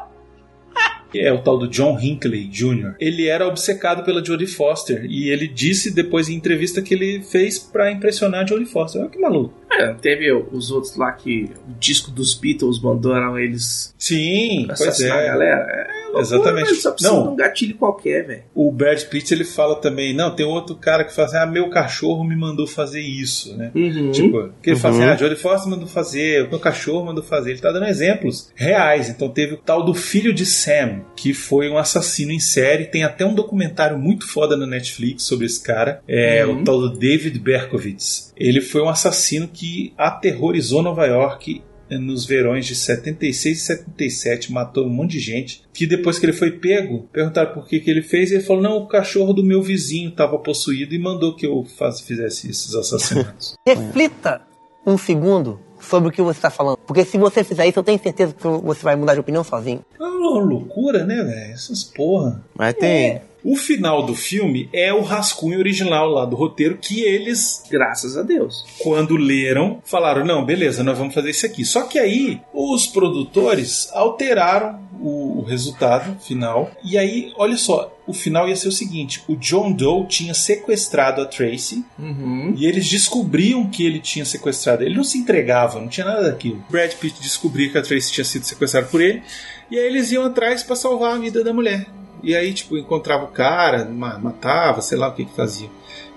Que 1.11 1.19
é 1.19 1.31
o 1.31 1.41
tal 1.41 1.57
do 1.57 1.67
John 1.67 1.99
Hinckley 1.99 2.47
Jr. 2.47 2.95
Ele 2.99 3.27
era 3.27 3.47
obcecado 3.47 4.03
pela 4.03 4.23
Jodie 4.23 4.47
Foster 4.47 5.05
e 5.05 5.29
ele 5.29 5.47
disse 5.47 5.93
depois 5.93 6.29
em 6.29 6.35
entrevista 6.35 6.81
que 6.81 6.93
ele 6.93 7.21
fez 7.21 7.59
pra 7.59 7.91
impressionar 7.91 8.43
a 8.43 8.45
Jodie 8.45 8.65
Foster. 8.65 9.01
Olha 9.01 9.09
que 9.09 9.19
maluco. 9.19 9.53
É, 9.71 9.93
teve 9.93 10.31
os 10.33 10.69
outros 10.69 10.95
lá 10.97 11.11
que 11.13 11.49
o 11.69 11.73
disco 11.79 12.11
dos 12.11 12.33
Beatles 12.35 12.81
mandaram 12.81 13.39
eles 13.39 13.93
Sim, 13.97 14.65
pois 14.67 14.81
assassinar 14.81 15.17
é. 15.19 15.21
a 15.21 15.31
galera. 15.31 15.61
É 15.61 16.01
loucura, 16.11 16.21
Exatamente. 16.21 16.67
eles 16.69 16.81
Só 16.81 16.91
precisa 16.91 17.13
Não. 17.13 17.23
de 17.23 17.29
um 17.29 17.35
gatilho 17.37 17.75
qualquer, 17.75 18.27
velho. 18.27 18.43
O 18.53 18.69
Brad 18.71 19.01
Pitt 19.05 19.33
ele 19.33 19.45
fala 19.45 19.75
também, 19.77 20.13
não, 20.13 20.35
tem 20.35 20.45
outro 20.45 20.75
cara 20.75 21.05
que 21.05 21.15
fala 21.15 21.27
assim, 21.29 21.37
ah, 21.37 21.45
meu 21.45 21.69
cachorro 21.69 22.23
me 22.25 22.35
mandou 22.35 22.67
fazer 22.67 22.99
isso, 22.99 23.55
né? 23.55 23.71
Uhum. 23.73 24.11
Tipo, 24.11 24.49
que 24.61 24.71
ele 24.71 24.79
fala 24.79 24.95
assim, 24.95 25.05
Uhum. 25.05 25.11
ah, 25.11 25.15
Jodie 25.15 25.37
Foster 25.37 25.69
mandou 25.71 25.87
fazer, 25.87 26.45
o 26.45 26.49
meu 26.49 26.59
cachorro 26.59 27.05
mandou 27.05 27.23
fazer. 27.23 27.51
Ele 27.51 27.59
tá 27.61 27.71
dando 27.71 27.85
exemplos 27.85 28.51
reais. 28.55 29.07
Então 29.09 29.29
teve 29.29 29.53
o 29.53 29.57
tal 29.57 29.85
do 29.85 29.93
filho 29.93 30.33
de 30.33 30.45
Sam, 30.45 31.00
que 31.15 31.33
foi 31.33 31.69
um 31.69 31.77
assassino 31.77 32.31
em 32.31 32.39
série. 32.39 32.85
Tem 32.85 33.03
até 33.03 33.25
um 33.25 33.33
documentário 33.35 33.97
muito 33.97 34.27
foda 34.27 34.55
na 34.57 34.65
Netflix 34.67 35.23
sobre 35.23 35.45
esse 35.45 35.61
cara. 35.61 36.01
É 36.07 36.45
Uhum. 36.45 36.61
o 36.61 36.63
tal 36.63 36.79
do 36.79 36.97
David 36.97 37.37
Berkowitz. 37.39 38.33
Ele 38.35 38.61
foi 38.61 38.81
um 38.81 38.89
assassino 38.89 39.47
que 39.47 39.93
aterrorizou 39.97 40.81
Nova 40.81 41.05
York 41.05 41.61
nos 41.89 42.25
verões 42.25 42.65
de 42.65 42.73
76 42.73 43.57
e 43.57 43.61
77, 43.61 44.51
matou 44.51 44.85
um 44.85 44.89
monte 44.89 45.11
de 45.11 45.19
gente. 45.19 45.63
Que 45.73 45.85
depois 45.85 46.17
que 46.17 46.25
ele 46.25 46.31
foi 46.33 46.51
pego, 46.51 47.09
perguntaram 47.11 47.53
por 47.53 47.67
que, 47.67 47.79
que 47.81 47.89
ele 47.91 48.01
fez, 48.01 48.31
e 48.31 48.35
ele 48.35 48.43
falou: 48.43 48.63
Não, 48.63 48.77
o 48.77 48.87
cachorro 48.87 49.33
do 49.33 49.43
meu 49.43 49.61
vizinho 49.61 50.09
estava 50.09 50.37
possuído 50.39 50.95
e 50.95 50.99
mandou 50.99 51.35
que 51.35 51.45
eu 51.45 51.65
faz, 51.77 51.99
fizesse 51.99 52.49
esses 52.49 52.73
assassinatos. 52.75 53.55
Reflita 53.67 54.41
um 54.87 54.97
segundo 54.97 55.59
sobre 55.81 56.09
o 56.09 56.11
que 56.11 56.21
você 56.21 56.37
está 56.37 56.49
falando. 56.49 56.77
Porque 56.77 57.03
se 57.03 57.17
você 57.17 57.43
fizer 57.43 57.67
isso, 57.67 57.79
eu 57.79 57.83
tenho 57.83 57.99
certeza 57.99 58.33
que 58.33 58.47
você 58.47 58.83
vai 58.83 58.95
mudar 58.95 59.13
de 59.13 59.19
opinião 59.19 59.43
sozinho. 59.43 59.81
É 59.99 60.03
uma 60.03 60.39
loucura, 60.39 61.03
né, 61.03 61.23
velho? 61.23 61.53
Essas 61.53 61.83
porra. 61.83 62.43
Mas 62.55 62.73
tem. 62.75 63.21
O 63.43 63.55
final 63.55 64.05
do 64.05 64.13
filme 64.13 64.69
é 64.71 64.93
o 64.93 65.01
rascunho 65.01 65.57
original 65.57 66.07
lá 66.07 66.25
do 66.25 66.35
roteiro 66.35 66.77
que 66.77 67.01
eles, 67.01 67.63
Graças 67.71 68.15
a 68.15 68.21
Deus. 68.21 68.63
quando 68.83 69.17
leram, 69.17 69.81
falaram: 69.83 70.23
não, 70.23 70.45
beleza, 70.45 70.83
nós 70.83 70.95
vamos 70.97 71.13
fazer 71.15 71.31
isso 71.31 71.45
aqui. 71.47 71.65
Só 71.65 71.81
que 71.83 71.97
aí 71.97 72.39
os 72.53 72.85
produtores 72.85 73.89
alteraram 73.93 74.79
o, 74.99 75.39
o 75.39 75.41
resultado 75.41 76.19
final. 76.21 76.69
E 76.83 76.99
aí, 76.99 77.33
olha 77.35 77.57
só, 77.57 77.91
o 78.11 78.13
final 78.13 78.47
ia 78.47 78.55
ser 78.55 78.67
o 78.67 78.71
seguinte: 78.71 79.23
o 79.27 79.35
John 79.35 79.71
Doe 79.71 80.05
tinha 80.07 80.33
sequestrado 80.33 81.21
a 81.21 81.25
Tracy 81.25 81.83
Uhum. 81.97 82.53
e 82.55 82.65
eles 82.65 82.87
descobriam 82.87 83.67
que 83.69 83.85
ele 83.85 83.99
tinha 83.99 84.23
sequestrado. 84.25 84.83
Ele 84.83 84.95
não 84.95 85.03
se 85.03 85.17
entregava, 85.17 85.79
não 85.79 85.87
tinha 85.87 86.05
nada 86.05 86.23
daquilo. 86.29 86.63
Brad 86.69 86.93
Pitt 86.93 87.21
descobria 87.21 87.69
que 87.69 87.77
a 87.77 87.81
Tracy 87.81 88.11
tinha 88.11 88.25
sido 88.25 88.43
sequestrada 88.43 88.87
por 88.87 89.01
ele. 89.01 89.23
E 89.69 89.77
aí 89.79 89.85
eles 89.85 90.11
iam 90.11 90.23
atrás 90.25 90.61
para 90.63 90.75
salvar 90.75 91.15
a 91.15 91.17
vida 91.19 91.43
da 91.43 91.53
mulher. 91.53 91.87
E 92.23 92.35
aí, 92.35 92.53
tipo, 92.53 92.77
encontrava 92.77 93.23
o 93.23 93.29
cara, 93.29 93.83
ma- 93.85 94.19
matava, 94.19 94.79
sei 94.81 94.97
lá 94.97 95.07
o 95.07 95.13
que 95.15 95.25
que 95.25 95.35
fazia. 95.35 95.69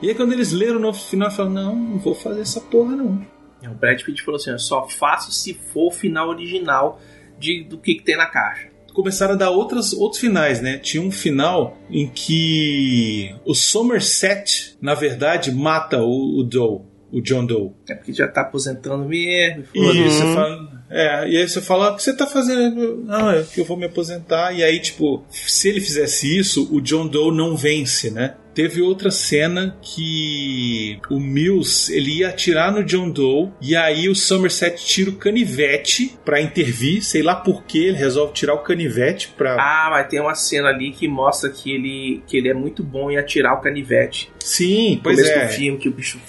E 0.03 0.09
aí 0.09 0.15
quando 0.15 0.33
eles 0.33 0.53
leram 0.53 0.79
no 0.79 0.93
final, 0.93 1.31
falaram, 1.31 1.55
não, 1.55 1.75
não 1.77 1.99
vou 1.99 2.15
fazer 2.15 2.43
essa 2.43 2.61
porra 2.61 2.95
não. 2.95 3.25
O 3.65 3.75
Brad 3.75 4.03
Pitt 4.03 4.23
falou 4.23 4.37
assim: 4.39 4.51
eu 4.51 4.59
só 4.59 4.87
faço 4.89 5.33
se 5.33 5.55
for 5.73 5.87
o 5.89 5.91
final 5.91 6.29
original 6.29 7.01
de, 7.39 7.65
do 7.65 7.79
que, 7.79 7.95
que 7.95 8.03
tem 8.05 8.17
na 8.17 8.27
caixa. 8.27 8.69
Começaram 8.95 9.35
a 9.35 9.37
dar 9.37 9.51
outras, 9.51 9.93
outros 9.93 10.21
finais, 10.21 10.63
né? 10.63 10.79
Tinha 10.79 11.03
um 11.03 11.11
final 11.11 11.77
em 11.91 12.07
que 12.09 13.35
o 13.45 13.55
Somerset, 13.55 14.77
na 14.81 14.95
verdade, 14.95 15.53
mata 15.53 16.01
o, 16.01 16.41
o 16.41 16.45
Doe, 16.45 16.81
o 17.13 17.21
John 17.21 17.45
Doe. 17.45 17.73
É 17.89 17.95
porque 17.95 18.13
já 18.13 18.29
tá 18.29 18.43
aposentando 18.43 19.05
mesmo. 19.05 19.65
Você 19.75 20.35
fala, 20.35 20.74
é, 20.91 21.29
e 21.29 21.37
aí 21.37 21.49
você 21.49 21.61
fala, 21.61 21.89
"Ah, 21.89 21.93
o 21.93 21.97
que 21.97 22.03
você 22.03 22.15
tá 22.15 22.27
fazendo? 22.27 23.03
Não, 23.05 23.31
é 23.31 23.43
que 23.43 23.61
eu 23.61 23.65
vou 23.65 23.77
me 23.77 23.87
aposentar. 23.87 24.53
E 24.53 24.63
aí, 24.63 24.79
tipo, 24.79 25.25
se 25.31 25.69
ele 25.69 25.81
fizesse 25.81 26.39
isso, 26.39 26.69
o 26.73 26.81
John 26.81 27.07
Doe 27.07 27.35
não 27.35 27.57
vence, 27.57 28.11
né? 28.11 28.35
Teve 28.55 28.81
outra 28.81 29.11
cena 29.11 29.77
que 29.83 31.01
o 31.11 31.19
Mills 31.19 31.93
ele 31.93 32.19
ia 32.19 32.29
atirar 32.29 32.71
no 32.71 32.85
John 32.85 33.11
Doe 33.11 33.51
e 33.61 33.75
aí 33.75 34.09
o 34.09 34.15
Somerset 34.15 34.85
tira 34.85 35.11
o 35.11 35.17
canivete 35.17 36.17
pra 36.25 36.41
intervir, 36.41 37.03
sei 37.03 37.21
lá 37.21 37.35
por 37.35 37.65
que 37.65 37.85
ele 37.87 37.97
resolve 37.97 38.33
tirar 38.33 38.55
o 38.55 38.59
canivete 38.59 39.35
pra. 39.37 39.57
Ah, 39.59 39.89
mas 39.91 40.07
tem 40.07 40.21
uma 40.21 40.37
cena 40.37 40.69
ali 40.69 40.93
que 40.93 41.09
mostra 41.09 41.51
que 41.51 41.73
ele, 41.73 42.23
que 42.29 42.37
ele 42.37 42.49
é 42.49 42.55
muito 42.55 42.85
bom 42.85 43.11
em 43.11 43.17
atirar 43.17 43.55
o 43.55 43.61
canivete. 43.61 44.31
Sim, 44.39 45.01
pois 45.03 45.17
começo 45.17 45.37
é. 45.37 45.47
do 45.47 45.53
filme 45.53 45.79
que 45.79 45.89
o 45.89 45.93
bicho 45.93 46.21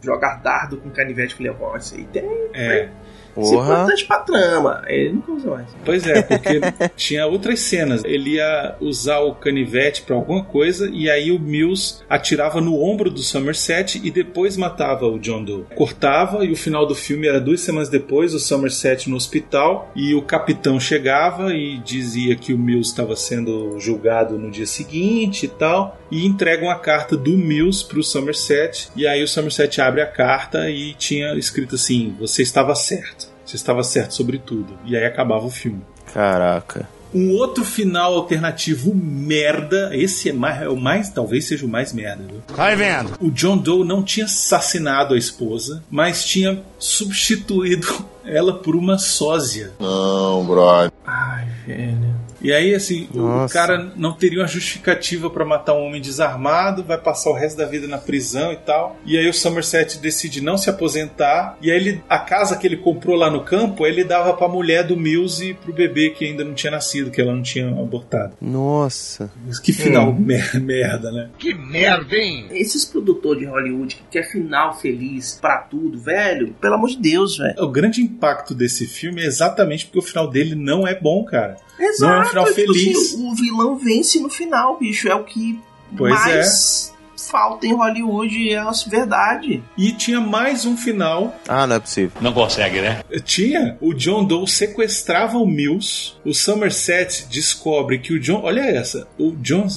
joga 0.00 0.36
dardo 0.36 0.76
com 0.76 0.88
canivete. 0.88 1.32
Eu 1.32 1.54
falei, 1.54 1.72
ó, 1.72 1.76
isso 1.76 1.96
aí 1.96 2.04
tem. 2.04 2.24
É. 2.54 2.88
Isso 3.36 3.54
é 3.54 3.56
importante 3.56 4.04
pra 4.04 4.18
trama. 4.18 4.82
Ele 4.86 5.12
nunca 5.12 5.32
usa 5.32 5.50
mais. 5.50 5.66
Pois 5.84 6.06
é, 6.06 6.22
porque 6.22 6.60
tinha 6.96 7.26
outras 7.26 7.60
cenas. 7.60 8.04
Ele 8.04 8.36
ia 8.36 8.76
usar 8.80 9.20
o 9.20 9.34
canivete 9.34 10.02
pra 10.02 10.16
alguma 10.16 10.44
coisa 10.44 10.90
e 10.92 11.10
aí 11.10 11.30
o 11.30 11.38
Mills 11.38 12.02
atirava 12.08 12.60
no 12.60 12.80
ombro 12.82 13.10
do 13.10 13.20
Somerset 13.20 14.00
e 14.02 14.10
depois 14.10 14.56
matava 14.56 15.06
o 15.06 15.18
John 15.18 15.44
Doe. 15.44 15.64
Cortava 15.74 16.44
e 16.44 16.52
o 16.52 16.56
final 16.56 16.86
do 16.86 16.94
filme 16.94 17.26
era 17.26 17.40
duas 17.40 17.60
semanas 17.60 17.88
depois, 17.88 18.34
o 18.34 18.38
Somerset 18.38 19.08
no 19.08 19.16
hospital 19.16 19.90
e 19.94 20.14
o 20.14 20.22
capitão 20.22 20.78
chegava 20.78 21.54
e 21.54 21.78
dizia 21.78 22.36
que 22.36 22.52
o 22.52 22.58
Mills 22.58 22.90
estava 22.90 23.16
sendo 23.16 23.78
julgado 23.78 24.38
no 24.38 24.50
dia 24.50 24.66
seguinte 24.66 25.46
e 25.46 25.48
tal 25.48 25.98
e 26.12 26.26
entrega 26.26 26.62
uma 26.62 26.78
carta 26.78 27.16
do 27.16 27.32
Mills 27.32 27.84
pro 27.84 28.04
Somerset 28.04 28.90
e 28.94 29.06
aí 29.06 29.22
o 29.24 29.28
Somerset 29.28 29.80
abre 29.80 30.02
a 30.02 30.06
carta 30.06 30.70
e 30.70 30.92
tinha 30.94 31.34
escrito 31.34 31.74
assim: 31.76 32.14
"Você 32.20 32.42
estava 32.42 32.74
certo. 32.74 33.26
Você 33.44 33.56
estava 33.56 33.82
certo 33.82 34.14
sobre 34.14 34.38
tudo". 34.38 34.78
E 34.84 34.96
aí 34.96 35.04
acabava 35.04 35.46
o 35.46 35.50
filme. 35.50 35.80
Caraca. 36.12 36.86
Um 37.14 37.32
outro 37.32 37.64
final 37.64 38.14
alternativo 38.14 38.94
merda. 38.94 39.90
Esse 39.94 40.30
é, 40.30 40.32
mais, 40.32 40.62
é 40.62 40.68
o 40.68 40.76
mais, 40.76 41.10
talvez 41.10 41.46
seja 41.46 41.66
o 41.66 41.68
mais 41.68 41.92
merda. 41.92 42.24
Viu? 42.24 42.42
Vai 42.54 42.74
vendo. 42.74 43.12
O 43.20 43.30
John 43.30 43.58
Doe 43.58 43.86
não 43.86 44.02
tinha 44.02 44.24
assassinado 44.26 45.14
a 45.14 45.18
esposa, 45.18 45.82
mas 45.90 46.24
tinha 46.24 46.62
substituído 46.78 47.86
ela 48.24 48.54
por 48.58 48.74
uma 48.76 48.98
sósia. 48.98 49.72
Não, 49.80 50.44
brother. 50.44 50.90
Ai, 51.06 51.46
velho. 51.66 52.12
E 52.40 52.52
aí, 52.52 52.74
assim, 52.74 53.08
o 53.14 53.18
Nossa. 53.18 53.54
cara 53.54 53.92
não 53.94 54.14
teria 54.14 54.40
uma 54.40 54.48
justificativa 54.48 55.30
pra 55.30 55.44
matar 55.44 55.74
um 55.74 55.84
homem 55.86 56.00
desarmado, 56.02 56.82
vai 56.82 56.98
passar 56.98 57.30
o 57.30 57.34
resto 57.34 57.56
da 57.56 57.66
vida 57.66 57.86
na 57.86 57.98
prisão 57.98 58.52
e 58.52 58.56
tal. 58.56 58.96
E 59.06 59.16
aí 59.16 59.28
o 59.28 59.32
Somerset 59.32 59.98
decide 60.00 60.40
não 60.40 60.58
se 60.58 60.68
aposentar. 60.68 61.56
E 61.62 61.70
aí 61.70 61.76
ele, 61.76 62.02
a 62.08 62.18
casa 62.18 62.56
que 62.56 62.66
ele 62.66 62.76
comprou 62.76 63.14
lá 63.14 63.30
no 63.30 63.44
campo, 63.44 63.86
ele 63.86 64.02
dava 64.02 64.32
pra 64.34 64.48
mulher 64.48 64.84
do 64.84 64.96
Mills 64.96 65.40
e 65.50 65.54
pro 65.54 65.72
bebê 65.72 66.10
que 66.10 66.24
ainda 66.24 66.42
não 66.42 66.52
tinha 66.52 66.72
nascido, 66.72 67.12
que 67.12 67.20
ela 67.20 67.32
não 67.32 67.42
tinha 67.42 67.68
abortado. 67.68 68.32
Nossa. 68.40 69.30
Que 69.62 69.72
final 69.72 70.12
mer- 70.12 70.60
merda, 70.60 71.12
né? 71.12 71.30
Que 71.38 71.54
merda, 71.54 72.16
hein? 72.16 72.46
Esses 72.50 72.84
produtores 72.84 73.38
de 73.40 73.46
Hollywood 73.46 73.94
que 73.94 74.02
quer 74.10 74.24
final 74.28 74.76
feliz 74.76 75.38
pra 75.40 75.58
tudo, 75.58 75.96
velho, 75.96 76.54
pelo 76.60 76.74
amor 76.74 76.88
de 76.88 76.96
Deus, 76.98 77.38
velho. 77.38 77.54
O 77.62 77.68
grande 77.68 78.02
impacto 78.12 78.54
desse 78.54 78.86
filme 78.86 79.22
é 79.22 79.26
exatamente 79.26 79.86
porque 79.86 79.98
o 79.98 80.02
final 80.02 80.28
dele 80.28 80.54
não 80.54 80.86
é 80.86 80.94
bom, 80.98 81.24
cara. 81.24 81.56
Exato, 81.78 82.02
Não 82.12 82.12
é 82.12 82.20
um 82.22 82.28
final 82.28 82.44
tipo 82.46 82.56
feliz. 82.74 82.96
assim, 82.96 83.30
o 83.30 83.34
vilão 83.34 83.76
vence 83.76 84.20
no 84.20 84.30
final, 84.30 84.78
bicho. 84.78 85.08
É 85.08 85.14
o 85.14 85.24
que 85.24 85.58
Pois 85.96 86.12
mais 86.12 86.92
falta 87.30 87.66
em 87.66 87.74
Hollywood, 87.74 88.50
é 88.50 88.58
a 88.58 88.70
verdade. 88.88 89.62
E 89.78 89.92
tinha 89.92 90.20
mais 90.20 90.64
um 90.64 90.76
final 90.76 91.34
Ah, 91.48 91.66
não 91.66 91.76
é 91.76 91.80
possível. 91.80 92.10
Não 92.20 92.32
consegue, 92.32 92.80
né? 92.80 93.02
Tinha. 93.24 93.76
O 93.80 93.94
John 93.94 94.24
Doe 94.24 94.46
sequestrava 94.48 95.38
o 95.38 95.46
Mills. 95.46 96.14
O 96.24 96.34
Somerset 96.34 97.26
descobre 97.30 97.98
que 97.98 98.12
o 98.12 98.20
John. 98.20 98.42
Olha 98.42 98.60
essa. 98.62 99.06
O 99.18 99.32
John. 99.36 99.66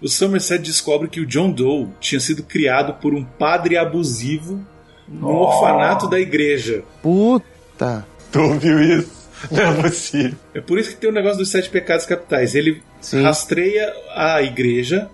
O 0.00 0.06
Somerset 0.08 0.62
descobre 0.62 1.08
que 1.08 1.18
o 1.18 1.26
John 1.26 1.50
Doe 1.50 1.88
tinha 1.98 2.20
sido 2.20 2.44
criado 2.44 2.94
por 3.00 3.12
um 3.12 3.24
padre 3.24 3.76
abusivo 3.76 4.64
no 5.20 5.28
orfanato 5.28 6.08
da 6.08 6.18
igreja. 6.18 6.82
Puta. 7.02 8.06
Tu 8.32 8.40
ouviu 8.40 8.80
isso? 8.80 9.24
Não 9.50 9.62
é 9.62 9.82
possível. 9.82 10.38
É 10.54 10.60
por 10.60 10.78
isso 10.78 10.90
que 10.90 10.96
tem 10.96 11.10
o 11.10 11.12
negócio 11.12 11.38
dos 11.38 11.50
sete 11.50 11.68
pecados 11.68 12.06
capitais. 12.06 12.54
Ele 12.54 12.82
rastreia 13.22 13.92
a 14.14 14.42
igreja, 14.42 15.10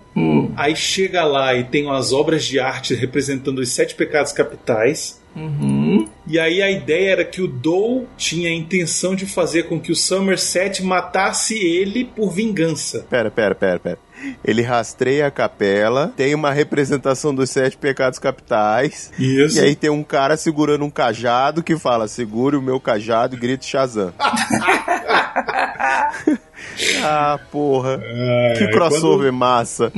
aí 0.55 0.75
chega 0.75 1.23
lá 1.23 1.53
e 1.53 1.65
tem 1.65 1.85
umas 1.85 2.13
obras 2.13 2.45
de 2.45 2.59
arte 2.59 2.93
representando 2.93 3.59
os 3.59 3.69
sete 3.69 3.95
pecados 3.95 4.31
capitais. 4.31 5.19
Uhum. 5.35 6.07
E 6.27 6.39
aí 6.39 6.61
a 6.61 6.69
ideia 6.69 7.11
era 7.11 7.25
que 7.25 7.41
o 7.41 7.47
Doe 7.47 8.05
tinha 8.17 8.49
a 8.49 8.53
intenção 8.53 9.15
de 9.15 9.25
fazer 9.25 9.63
com 9.63 9.79
que 9.79 9.91
o 9.91 9.95
Somerset 9.95 10.83
matasse 10.83 11.57
ele 11.57 12.03
por 12.03 12.31
vingança. 12.31 13.05
Pera, 13.09 13.31
pera, 13.31 13.55
pera, 13.55 13.79
pera. 13.79 13.97
Ele 14.43 14.61
rastreia 14.61 15.27
a 15.27 15.31
capela, 15.31 16.13
tem 16.15 16.35
uma 16.35 16.51
representação 16.51 17.33
dos 17.33 17.49
sete 17.49 17.77
pecados 17.77 18.19
capitais. 18.19 19.11
Isso. 19.17 19.57
E 19.57 19.61
aí 19.61 19.75
tem 19.75 19.89
um 19.89 20.03
cara 20.03 20.37
segurando 20.37 20.85
um 20.85 20.89
cajado 20.89 21.63
que 21.63 21.77
fala: 21.77 22.07
segure 22.07 22.55
o 22.55 22.61
meu 22.61 22.79
cajado 22.79 23.35
e 23.35 23.39
grite 23.39 23.65
Shazam. 23.65 24.13
ah, 27.03 27.39
porra. 27.51 27.99
que 28.57 28.63
é, 28.63 28.71
crossover 28.71 29.31
massa. 29.31 29.91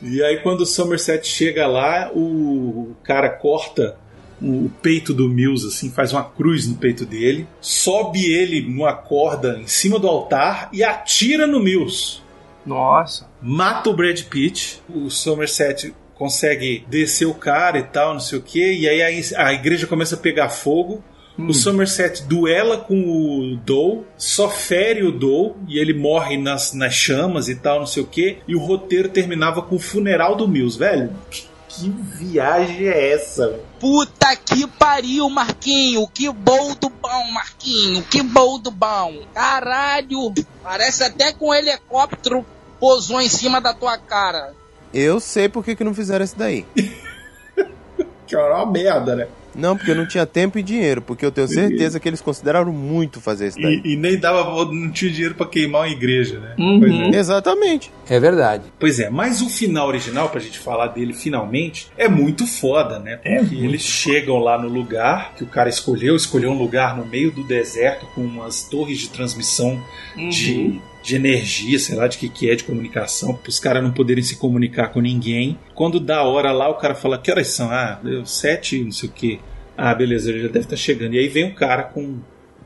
E 0.00 0.22
aí 0.22 0.38
quando 0.38 0.62
o 0.62 0.66
Somerset 0.66 1.26
chega 1.26 1.66
lá, 1.66 2.10
o 2.14 2.94
cara 3.02 3.28
corta 3.30 3.96
o 4.42 4.68
peito 4.82 5.14
do 5.14 5.28
Mills, 5.28 5.66
assim, 5.66 5.88
faz 5.88 6.12
uma 6.12 6.24
cruz 6.24 6.66
no 6.66 6.74
peito 6.74 7.06
dele, 7.06 7.46
sobe 7.60 8.26
ele 8.26 8.60
numa 8.60 8.92
corda 8.92 9.58
em 9.60 9.68
cima 9.68 10.00
do 10.00 10.08
altar 10.08 10.68
e 10.72 10.82
atira 10.82 11.46
no 11.46 11.60
Mills. 11.60 12.20
Nossa. 12.64 13.28
Mata 13.40 13.90
o 13.90 13.94
Brad 13.94 14.22
Pitt, 14.22 14.80
o 14.88 15.10
Somerset 15.10 15.94
consegue 16.14 16.84
descer 16.88 17.26
o 17.26 17.34
cara 17.34 17.78
e 17.78 17.82
tal, 17.82 18.12
não 18.12 18.20
sei 18.20 18.38
o 18.38 18.42
que, 18.42 18.72
e 18.72 18.88
aí 18.88 19.02
a, 19.34 19.46
a 19.46 19.52
igreja 19.52 19.86
começa 19.86 20.14
a 20.14 20.18
pegar 20.18 20.48
fogo. 20.48 21.02
O 21.38 21.54
Somerset 21.54 22.24
duela 22.24 22.76
com 22.76 22.94
o 22.94 23.56
Doe, 23.56 24.02
só 24.18 24.50
fere 24.50 25.02
o 25.02 25.10
Doe 25.10 25.52
e 25.66 25.78
ele 25.78 25.94
morre 25.94 26.36
nas, 26.36 26.74
nas 26.74 26.92
chamas 26.92 27.48
e 27.48 27.56
tal, 27.56 27.80
não 27.80 27.86
sei 27.86 28.02
o 28.02 28.06
que. 28.06 28.38
E 28.46 28.54
o 28.54 28.58
roteiro 28.58 29.08
terminava 29.08 29.62
com 29.62 29.76
o 29.76 29.78
funeral 29.78 30.36
do 30.36 30.46
Mills, 30.46 30.78
velho. 30.78 31.10
Que, 31.30 31.44
que 31.72 31.88
viagem 31.88 32.86
é 32.86 33.12
essa? 33.12 33.58
Puta 33.80 34.36
que 34.36 34.66
pariu, 34.66 35.28
Marquinho. 35.30 36.06
Que 36.06 36.30
bom 36.30 36.74
do 36.74 36.90
bom, 36.90 37.30
Marquinho. 37.32 38.02
Que 38.02 38.22
bom 38.22 38.58
do 38.58 38.70
bom. 38.70 39.22
Caralho. 39.34 40.32
Parece 40.62 41.04
até 41.04 41.32
que 41.32 41.42
um 41.42 41.54
helicóptero 41.54 42.44
pousou 42.78 43.20
em 43.20 43.28
cima 43.28 43.60
da 43.60 43.72
tua 43.72 43.96
cara. 43.96 44.52
Eu 44.92 45.18
sei 45.18 45.48
por 45.48 45.64
que, 45.64 45.74
que 45.74 45.84
não 45.84 45.94
fizeram 45.94 46.24
isso 46.24 46.36
daí. 46.36 46.66
Que 48.26 48.36
era 48.36 48.56
uma 48.56 48.72
merda, 48.72 49.14
né? 49.14 49.28
Não, 49.54 49.76
porque 49.76 49.94
não 49.94 50.06
tinha 50.06 50.26
tempo 50.26 50.58
e 50.58 50.62
dinheiro, 50.62 51.02
porque 51.02 51.24
eu 51.24 51.32
tenho 51.32 51.48
certeza 51.48 52.00
que 52.00 52.08
eles 52.08 52.20
consideraram 52.20 52.72
muito 52.72 53.20
fazer 53.20 53.48
isso 53.48 53.60
daí. 53.60 53.80
E, 53.84 53.92
e 53.92 53.96
nem 53.96 54.18
dava, 54.18 54.64
não 54.72 54.90
tinha 54.90 55.10
dinheiro 55.10 55.34
pra 55.34 55.46
queimar 55.46 55.82
uma 55.82 55.88
igreja, 55.88 56.38
né? 56.38 56.54
Uhum. 56.58 56.80
Pois 56.80 56.92
é. 56.92 57.18
Exatamente. 57.18 57.90
É 58.08 58.18
verdade. 58.18 58.64
Pois 58.78 58.98
é, 58.98 59.10
mas 59.10 59.42
o 59.42 59.48
final 59.48 59.88
original, 59.88 60.28
pra 60.28 60.40
gente 60.40 60.58
falar 60.58 60.88
dele 60.88 61.12
finalmente, 61.12 61.88
é 61.96 62.08
muito 62.08 62.46
foda, 62.46 62.98
né? 62.98 63.16
Porque 63.16 63.54
eles 63.56 63.82
chegam 63.82 64.38
lá 64.38 64.60
no 64.60 64.68
lugar 64.68 65.34
que 65.36 65.44
o 65.44 65.46
cara 65.46 65.68
escolheu, 65.68 66.16
escolheu 66.16 66.50
um 66.50 66.58
lugar 66.58 66.96
no 66.96 67.04
meio 67.04 67.30
do 67.30 67.44
deserto 67.44 68.06
com 68.14 68.22
umas 68.22 68.62
torres 68.64 68.98
de 68.98 69.08
transmissão 69.08 69.82
de, 70.16 70.80
de 71.02 71.16
energia, 71.16 71.78
sei 71.78 71.96
lá 71.96 72.06
de 72.06 72.16
que 72.16 72.28
que 72.28 72.48
é, 72.48 72.54
de 72.54 72.64
comunicação, 72.64 73.34
para 73.34 73.50
os 73.50 73.58
caras 73.58 73.82
não 73.82 73.90
poderem 73.90 74.22
se 74.22 74.36
comunicar 74.36 74.88
com 74.88 75.00
ninguém. 75.00 75.58
Quando 75.74 75.98
dá 75.98 76.22
hora 76.22 76.52
lá, 76.52 76.68
o 76.68 76.76
cara 76.76 76.94
fala, 76.94 77.18
que 77.18 77.30
horas 77.30 77.48
são? 77.48 77.70
Ah, 77.70 77.98
deu 78.02 78.24
sete, 78.24 78.82
não 78.82 78.92
sei 78.92 79.08
o 79.08 79.12
que. 79.12 79.40
Ah, 79.76 79.94
beleza, 79.94 80.30
ele 80.30 80.42
já 80.42 80.48
deve 80.48 80.60
estar 80.60 80.76
chegando. 80.76 81.14
E 81.14 81.18
aí 81.18 81.28
vem 81.28 81.44
um 81.44 81.54
cara 81.54 81.82
com 81.82 82.20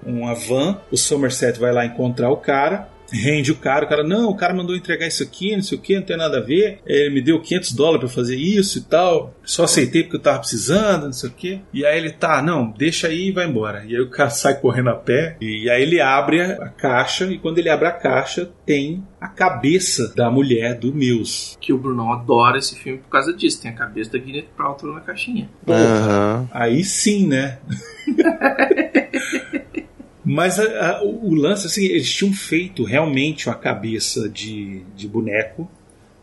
uma 0.04 0.34
van, 0.34 0.80
o 0.90 0.96
Somerset 0.96 1.58
vai 1.58 1.72
lá 1.72 1.84
encontrar 1.84 2.30
o 2.30 2.36
cara, 2.36 2.88
rende 3.12 3.52
o 3.52 3.56
cara, 3.56 3.84
o 3.84 3.88
cara, 3.88 4.02
não, 4.02 4.30
o 4.30 4.36
cara 4.36 4.54
mandou 4.54 4.76
entregar 4.76 5.06
isso 5.06 5.22
aqui, 5.22 5.54
não 5.54 5.62
sei 5.62 5.78
o 5.78 5.80
que, 5.80 5.96
não 5.96 6.02
tem 6.02 6.16
nada 6.16 6.38
a 6.38 6.42
ver, 6.42 6.80
ele 6.86 7.14
me 7.14 7.22
deu 7.22 7.40
500 7.40 7.72
dólares 7.72 8.00
pra 8.00 8.08
fazer 8.08 8.36
isso 8.36 8.78
e 8.78 8.82
tal, 8.82 9.34
só 9.44 9.64
aceitei 9.64 10.02
porque 10.02 10.16
eu 10.16 10.22
tava 10.22 10.40
precisando, 10.40 11.06
não 11.06 11.12
sei 11.12 11.28
o 11.28 11.32
que, 11.32 11.60
e 11.72 11.84
aí 11.84 11.98
ele, 11.98 12.10
tá, 12.10 12.42
não, 12.42 12.70
deixa 12.70 13.08
aí 13.08 13.28
e 13.28 13.32
vai 13.32 13.46
embora, 13.46 13.84
e 13.86 13.94
aí 13.94 14.00
o 14.00 14.10
cara 14.10 14.30
sai 14.36 14.60
correndo 14.60 14.90
a 14.90 14.94
pé, 14.94 15.36
e 15.40 15.68
aí 15.70 15.82
ele 15.82 16.00
abre 16.00 16.40
a 16.40 16.68
caixa, 16.68 17.26
e 17.26 17.38
quando 17.38 17.58
ele 17.58 17.68
abre 17.68 17.88
a 17.88 17.92
caixa, 17.92 18.50
tem 18.64 19.04
a 19.20 19.28
cabeça 19.28 20.12
da 20.14 20.30
mulher 20.30 20.74
do 20.74 20.92
Mills. 20.92 21.56
Que 21.60 21.72
o 21.72 21.78
Brunão 21.78 22.12
adora 22.12 22.58
esse 22.58 22.76
filme 22.76 22.98
por 22.98 23.08
causa 23.08 23.32
disso, 23.32 23.60
tem 23.62 23.70
a 23.70 23.74
cabeça 23.74 24.12
da 24.12 24.18
Gwyneth 24.18 24.48
Paltrow 24.56 24.94
na 24.94 25.00
caixinha. 25.00 25.48
Aham. 25.68 26.48
Aí 26.52 26.84
sim, 26.84 27.26
né? 27.26 27.58
Mas 30.28 30.58
a- 30.58 30.96
a- 30.98 31.02
o 31.04 31.32
lance, 31.34 31.66
assim, 31.66 31.84
eles 31.84 32.12
tinham 32.12 32.32
feito 32.34 32.82
realmente 32.82 33.48
uma 33.48 33.54
cabeça 33.54 34.28
de, 34.28 34.82
de 34.96 35.06
boneco, 35.06 35.70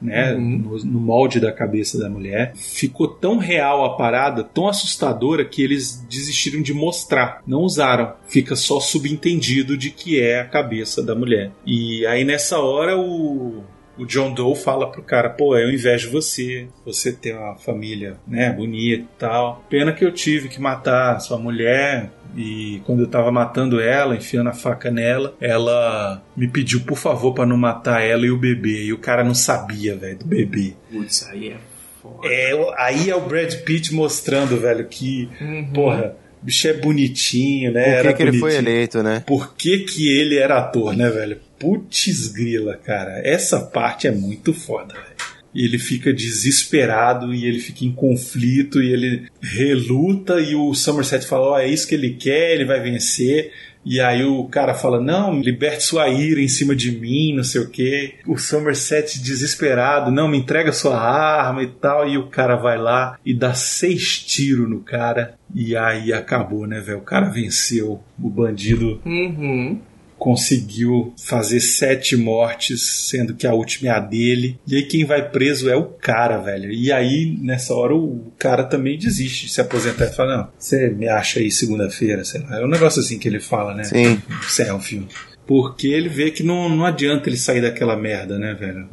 né? 0.01 0.33
No, 0.33 0.77
no 0.83 0.99
molde 0.99 1.39
da 1.39 1.49
cabeça 1.53 1.97
da 1.97 2.09
mulher. 2.09 2.51
Ficou 2.55 3.07
tão 3.07 3.37
real 3.37 3.85
a 3.85 3.95
parada, 3.95 4.43
tão 4.43 4.67
assustadora, 4.67 5.45
que 5.45 5.61
eles 5.63 6.05
desistiram 6.09 6.61
de 6.61 6.73
mostrar. 6.73 7.41
Não 7.47 7.59
usaram. 7.61 8.13
Fica 8.27 8.53
só 8.57 8.81
subentendido 8.81 9.77
de 9.77 9.89
que 9.91 10.19
é 10.19 10.41
a 10.41 10.45
cabeça 10.45 11.01
da 11.01 11.15
mulher. 11.15 11.51
E 11.65 12.05
aí 12.05 12.25
nessa 12.25 12.59
hora 12.59 12.97
o. 12.99 13.63
O 13.95 14.07
John 14.07 14.33
Doe 14.33 14.55
fala 14.55 14.91
pro 14.91 15.03
cara, 15.03 15.29
pô, 15.29 15.55
eu 15.55 15.71
invejo 15.71 16.09
você, 16.09 16.67
você 16.83 17.13
tem 17.13 17.31
uma 17.37 17.55
família, 17.57 18.17
né, 18.27 18.51
bonita 18.51 19.03
e 19.03 19.19
tal. 19.19 19.63
Pena 19.69 19.93
que 19.93 20.03
eu 20.03 20.11
tive 20.11 20.49
que 20.49 20.59
matar 20.59 21.19
sua 21.19 21.37
mulher, 21.37 22.09
e 22.35 22.81
quando 22.85 23.01
eu 23.01 23.07
tava 23.07 23.31
matando 23.31 23.79
ela, 23.79 24.15
enfiando 24.15 24.49
a 24.49 24.53
faca 24.53 24.89
nela, 24.89 25.35
ela 25.39 26.21
me 26.35 26.47
pediu 26.47 26.81
por 26.81 26.97
favor 26.97 27.33
pra 27.33 27.45
não 27.45 27.57
matar 27.57 28.01
ela 28.01 28.25
e 28.25 28.31
o 28.31 28.37
bebê. 28.37 28.83
E 28.85 28.93
o 28.93 28.97
cara 28.97 29.23
não 29.23 29.35
sabia, 29.35 29.95
velho, 29.95 30.19
do 30.19 30.25
bebê. 30.25 30.73
Putz, 30.91 31.27
aí 31.29 31.49
é 31.49 31.57
foda. 32.01 32.27
É, 32.27 32.51
aí 32.77 33.09
é 33.09 33.15
o 33.15 33.21
Brad 33.21 33.53
Pitt 33.63 33.93
mostrando, 33.93 34.59
velho, 34.59 34.85
que, 34.87 35.29
porra, 35.73 36.15
o 36.41 36.45
bicho 36.45 36.67
é 36.67 36.73
bonitinho, 36.73 37.71
né? 37.71 37.83
Por 37.83 37.91
que 37.91 37.97
Era 37.97 38.13
que 38.13 38.23
ele 38.23 38.31
foi 38.39 38.51
bonitinho. 38.51 38.69
eleito, 38.75 39.03
né? 39.03 39.23
Por 39.25 39.55
que, 39.55 39.79
que 39.79 40.09
ele 40.09 40.37
era 40.37 40.57
ator, 40.59 40.95
né, 40.95 41.09
velho? 41.09 41.39
Putz 41.59 42.27
grila, 42.27 42.75
cara. 42.77 43.21
Essa 43.23 43.59
parte 43.61 44.07
é 44.07 44.11
muito 44.11 44.53
foda, 44.53 44.93
velho. 44.93 45.32
E 45.53 45.65
ele 45.65 45.77
fica 45.77 46.13
desesperado 46.13 47.33
e 47.33 47.45
ele 47.45 47.59
fica 47.59 47.85
em 47.85 47.91
conflito 47.91 48.81
e 48.81 48.91
ele 48.91 49.27
reluta 49.41 50.39
e 50.39 50.55
o 50.55 50.73
Somerset 50.73 51.25
fala, 51.27 51.47
ó, 51.51 51.59
é 51.59 51.67
isso 51.67 51.87
que 51.87 51.95
ele 51.95 52.11
quer, 52.11 52.53
ele 52.53 52.65
vai 52.65 52.79
vencer. 52.81 53.51
E 53.85 53.99
aí 53.99 54.23
o 54.23 54.45
cara 54.45 54.73
fala, 54.73 55.01
não, 55.01 55.39
liberte 55.39 55.83
sua 55.83 56.07
ira 56.07 56.41
em 56.41 56.47
cima 56.47 56.75
de 56.75 56.91
mim, 56.91 57.35
não 57.35 57.43
sei 57.43 57.61
o 57.61 57.69
quê. 57.69 58.15
O 58.25 58.37
Somerset 58.37 59.21
desesperado, 59.21 60.09
não, 60.09 60.27
me 60.27 60.37
entrega 60.37 60.71
sua 60.71 60.97
arma 60.97 61.61
e 61.63 61.67
tal. 61.67 62.07
E 62.07 62.17
o 62.17 62.27
cara 62.27 62.55
vai 62.55 62.77
lá 62.77 63.17
e 63.25 63.33
dá 63.33 63.53
seis 63.53 64.19
tiros 64.19 64.69
no 64.69 64.79
cara. 64.79 65.35
E 65.53 65.75
aí 65.75 66.13
acabou, 66.13 66.65
né, 66.65 66.79
velho? 66.79 66.99
O 66.99 67.01
cara 67.01 67.29
venceu. 67.29 68.01
O 68.21 68.29
bandido 68.29 69.01
Uhum. 69.05 69.79
Conseguiu 70.23 71.13
fazer 71.17 71.59
sete 71.59 72.15
mortes, 72.15 72.81
sendo 72.81 73.33
que 73.33 73.45
a 73.45 73.53
última 73.53 73.89
é 73.89 73.91
a 73.91 73.99
dele. 73.99 74.57
E 74.65 74.77
aí 74.77 74.83
quem 74.83 75.03
vai 75.03 75.29
preso 75.29 75.69
é 75.69 75.75
o 75.75 75.83
cara, 75.83 76.37
velho. 76.37 76.71
E 76.71 76.93
aí, 76.93 77.37
nessa 77.41 77.73
hora, 77.73 77.93
o 77.93 78.31
cara 78.39 78.63
também 78.63 78.97
desiste 78.97 79.47
de 79.47 79.51
se 79.51 79.59
aposentar 79.59 80.05
e 80.05 80.15
fala, 80.15 80.37
não, 80.37 80.47
você 80.57 80.89
me 80.91 81.09
acha 81.09 81.41
aí 81.41 81.51
segunda-feira, 81.51 82.23
sei 82.23 82.39
lá. 82.39 82.57
É 82.57 82.63
um 82.63 82.69
negócio 82.69 83.01
assim 83.01 83.19
que 83.19 83.27
ele 83.27 83.41
fala, 83.41 83.75
né? 83.75 83.83
Sim. 83.83 84.21
Selfie. 84.47 85.05
Porque 85.45 85.87
ele 85.87 86.07
vê 86.07 86.31
que 86.31 86.41
não, 86.41 86.69
não 86.69 86.85
adianta 86.85 87.27
ele 87.27 87.35
sair 87.35 87.61
daquela 87.61 87.97
merda, 87.97 88.39
né, 88.39 88.53
velho? 88.53 88.87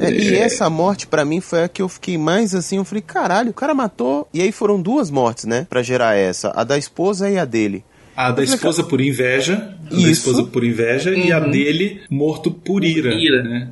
É, 0.00 0.10
e 0.10 0.36
essa 0.36 0.70
morte, 0.70 1.06
pra 1.06 1.22
mim, 1.22 1.42
foi 1.42 1.64
a 1.64 1.68
que 1.68 1.82
eu 1.82 1.88
fiquei 1.90 2.16
mais 2.16 2.54
assim. 2.54 2.78
Eu 2.78 2.84
falei, 2.86 3.02
caralho, 3.02 3.50
o 3.50 3.54
cara 3.54 3.74
matou. 3.74 4.26
E 4.32 4.40
aí 4.40 4.50
foram 4.50 4.80
duas 4.80 5.10
mortes, 5.10 5.44
né? 5.44 5.66
Pra 5.68 5.82
gerar 5.82 6.16
essa: 6.16 6.50
a 6.56 6.64
da 6.64 6.78
esposa 6.78 7.28
e 7.28 7.38
a 7.38 7.44
dele. 7.44 7.84
A 8.16 8.30
da 8.32 8.42
esposa 8.42 8.82
por 8.82 9.00
inveja, 9.00 9.76
a 9.86 9.90
da 9.90 9.96
Isso. 9.96 10.10
esposa 10.10 10.44
por 10.44 10.64
inveja 10.64 11.14
e 11.14 11.30
a 11.30 11.38
Uhum. 11.38 11.50
dele 11.50 12.00
morto 12.10 12.50
por 12.50 12.82
ira. 12.82 13.12
ira. 13.14 13.42
Né? 13.42 13.68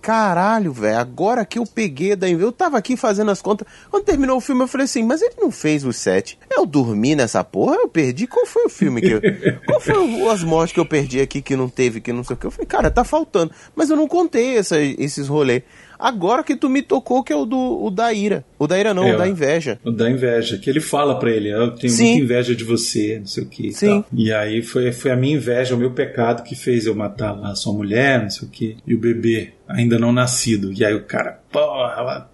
Caralho, 0.00 0.72
velho, 0.72 0.98
agora 0.98 1.44
que 1.44 1.58
eu 1.58 1.64
peguei 1.66 2.14
da 2.14 2.28
Eu 2.30 2.52
tava 2.52 2.78
aqui 2.78 2.96
fazendo 2.96 3.30
as 3.32 3.42
contas. 3.42 3.66
Quando 3.90 4.04
terminou 4.04 4.36
o 4.36 4.40
filme, 4.40 4.62
eu 4.62 4.68
falei 4.68 4.84
assim, 4.84 5.02
mas 5.02 5.20
ele 5.20 5.34
não 5.40 5.50
fez 5.50 5.84
os 5.84 5.96
sete. 5.96 6.38
Eu 6.48 6.64
dormi 6.64 7.16
nessa 7.16 7.42
porra, 7.42 7.74
eu 7.74 7.88
perdi. 7.88 8.24
Qual 8.28 8.46
foi 8.46 8.66
o 8.66 8.68
filme 8.68 9.00
que 9.00 9.10
eu. 9.10 9.20
Qual 9.66 9.80
foi 9.80 9.96
o- 9.98 10.30
as 10.30 10.44
mortes 10.44 10.72
que 10.72 10.78
eu 10.78 10.86
perdi 10.86 11.20
aqui 11.20 11.42
que 11.42 11.56
não 11.56 11.68
teve, 11.68 12.00
que 12.00 12.12
não 12.12 12.22
sei 12.22 12.34
o 12.34 12.36
que? 12.38 12.46
Eu 12.46 12.52
falei, 12.52 12.66
cara, 12.66 12.88
tá 12.88 13.02
faltando. 13.02 13.50
Mas 13.74 13.90
eu 13.90 13.96
não 13.96 14.06
contei 14.06 14.56
essa, 14.56 14.78
esses 14.80 15.26
rolês. 15.26 15.62
Agora 15.98 16.42
que 16.42 16.56
tu 16.56 16.68
me 16.68 16.82
tocou, 16.82 17.22
que 17.22 17.32
é 17.32 17.36
o 17.36 17.44
do 17.44 17.84
o 17.84 17.90
da 17.90 18.12
ira. 18.12 18.44
O 18.58 18.66
da 18.66 18.78
ira 18.78 18.92
não, 18.94 19.04
É, 19.04 19.14
o 19.14 19.18
da 19.18 19.28
inveja. 19.28 19.78
O 19.84 19.90
da 19.90 20.10
inveja, 20.10 20.58
que 20.58 20.68
ele 20.68 20.80
fala 20.80 21.18
pra 21.18 21.30
ele, 21.30 21.50
eu 21.52 21.72
tenho 21.72 21.92
Sim. 21.92 22.10
muita 22.10 22.24
inveja 22.24 22.54
de 22.54 22.64
você, 22.64 23.18
não 23.18 23.26
sei 23.26 23.44
o 23.44 23.46
que. 23.46 23.72
Sim. 23.72 24.04
E 24.12 24.32
aí 24.32 24.62
foi, 24.62 24.92
foi 24.92 25.10
a 25.10 25.16
minha 25.16 25.36
inveja, 25.36 25.74
o 25.74 25.78
meu 25.78 25.90
pecado 25.90 26.42
que 26.42 26.54
fez 26.54 26.86
eu 26.86 26.94
matar 26.94 27.32
lá 27.32 27.50
a 27.50 27.54
sua 27.54 27.72
mulher, 27.72 28.22
não 28.22 28.30
sei 28.30 28.48
o 28.48 28.50
que. 28.50 28.76
E 28.86 28.94
o 28.94 28.98
bebê, 28.98 29.52
ainda 29.68 29.98
não 29.98 30.12
nascido. 30.12 30.72
E 30.72 30.84
aí 30.84 30.94
o 30.94 31.04
cara, 31.04 31.40
porra, 31.50 32.28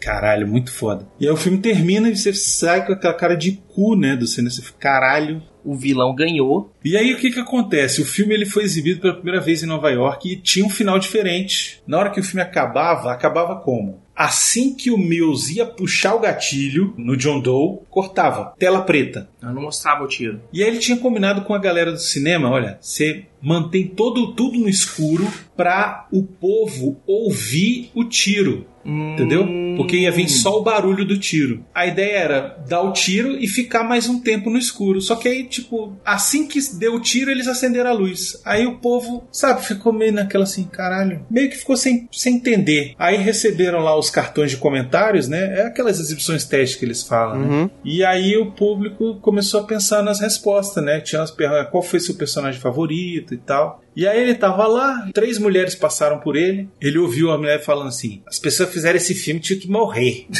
caralho, 0.00 0.46
muito 0.46 0.72
foda. 0.72 1.06
E 1.18 1.26
aí 1.26 1.32
o 1.32 1.36
filme 1.36 1.58
termina 1.58 2.08
e 2.08 2.16
você 2.16 2.32
sai 2.32 2.86
com 2.86 2.92
aquela 2.92 3.14
cara 3.14 3.34
de 3.34 3.62
cu, 3.68 3.96
né, 3.96 4.16
do 4.16 4.26
cinema. 4.26 4.50
Você 4.50 4.62
fica, 4.62 4.78
caralho. 4.78 5.42
O 5.64 5.76
vilão 5.76 6.12
ganhou. 6.12 6.72
E 6.84 6.96
aí 6.96 7.14
o 7.14 7.18
que 7.18 7.30
que 7.30 7.38
acontece? 7.38 8.02
O 8.02 8.04
filme 8.04 8.34
ele 8.34 8.44
foi 8.44 8.64
exibido 8.64 9.00
pela 9.00 9.14
primeira 9.14 9.40
vez 9.40 9.62
em 9.62 9.66
Nova 9.66 9.90
York 9.90 10.32
e 10.32 10.36
tinha 10.36 10.66
um 10.66 10.70
final 10.70 10.98
diferente. 10.98 11.80
Na 11.86 11.98
hora 11.98 12.10
que 12.10 12.18
o 12.18 12.24
filme 12.24 12.42
acabava, 12.42 13.12
acabava 13.12 13.60
como? 13.60 14.02
Assim 14.14 14.74
que 14.74 14.90
o 14.90 14.98
Mills 14.98 15.54
ia 15.54 15.64
puxar 15.64 16.14
o 16.14 16.20
gatilho 16.20 16.92
no 16.98 17.16
John 17.16 17.40
Doe, 17.40 17.78
cortava. 17.88 18.54
Tela 18.58 18.82
preta. 18.82 19.28
Eu 19.40 19.52
não 19.52 19.62
mostrava 19.62 20.04
o 20.04 20.08
tiro. 20.08 20.40
E 20.52 20.62
aí 20.62 20.68
ele 20.68 20.78
tinha 20.78 20.98
combinado 20.98 21.42
com 21.42 21.54
a 21.54 21.58
galera 21.58 21.92
do 21.92 21.98
cinema, 21.98 22.50
olha, 22.50 22.78
você 22.80 23.24
mantém 23.40 23.86
todo 23.86 24.34
tudo 24.34 24.58
no 24.58 24.68
escuro 24.68 25.26
pra 25.56 26.06
o 26.12 26.22
povo 26.22 27.00
ouvir 27.06 27.90
o 27.94 28.04
tiro. 28.04 28.66
Entendeu? 28.84 29.46
Porque 29.76 29.96
ia 29.96 30.10
vir 30.10 30.28
só 30.28 30.58
o 30.58 30.62
barulho 30.62 31.04
do 31.04 31.18
tiro. 31.18 31.64
A 31.74 31.86
ideia 31.86 32.16
era 32.16 32.56
dar 32.68 32.82
o 32.82 32.92
tiro 32.92 33.36
e 33.38 33.46
ficar 33.46 33.84
mais 33.84 34.08
um 34.08 34.20
tempo 34.20 34.50
no 34.50 34.58
escuro. 34.58 35.00
Só 35.00 35.16
que 35.16 35.28
aí, 35.28 35.44
tipo, 35.44 35.96
assim 36.04 36.46
que 36.46 36.58
deu 36.76 36.94
o 36.94 37.00
tiro, 37.00 37.30
eles 37.30 37.48
acenderam 37.48 37.90
a 37.90 37.94
luz. 37.94 38.40
Aí 38.44 38.66
o 38.66 38.78
povo, 38.78 39.24
sabe, 39.32 39.64
ficou 39.64 39.92
meio 39.92 40.12
naquela 40.12 40.44
assim, 40.44 40.64
caralho. 40.64 41.24
Meio 41.30 41.48
que 41.48 41.56
ficou 41.56 41.76
sem, 41.76 42.08
sem 42.12 42.36
entender. 42.36 42.94
Aí 42.98 43.16
receberam 43.16 43.80
lá 43.80 43.96
os 43.98 44.10
cartões 44.10 44.50
de 44.50 44.56
comentários, 44.56 45.28
né? 45.28 45.60
É 45.60 45.66
aquelas 45.66 45.98
exibições 45.98 46.44
teste 46.44 46.78
que 46.78 46.84
eles 46.84 47.02
falam, 47.02 47.38
né? 47.38 47.70
E 47.84 48.04
aí 48.04 48.36
o 48.36 48.52
público 48.52 49.16
começou 49.20 49.60
a 49.60 49.64
pensar 49.64 50.02
nas 50.02 50.20
respostas, 50.20 50.82
né? 50.84 51.00
Tinha 51.00 51.22
as 51.22 51.30
perguntas, 51.30 51.70
qual 51.70 51.82
foi 51.82 52.00
seu 52.00 52.14
personagem 52.14 52.60
favorito 52.60 53.34
e 53.34 53.38
tal. 53.38 53.82
E 53.94 54.06
aí 54.06 54.20
ele 54.20 54.34
tava 54.34 54.66
lá, 54.66 55.08
três 55.12 55.38
mulheres 55.38 55.74
passaram 55.74 56.18
por 56.18 56.36
ele. 56.36 56.68
Ele 56.80 56.98
ouviu 56.98 57.30
a 57.30 57.38
mulher 57.38 57.62
falando 57.62 57.88
assim: 57.88 58.22
as 58.26 58.38
pessoas 58.38 58.70
fizeram 58.70 58.96
esse 58.96 59.14
filme 59.14 59.40
tinham 59.40 59.60
que 59.60 59.68
morrer. 59.68 60.26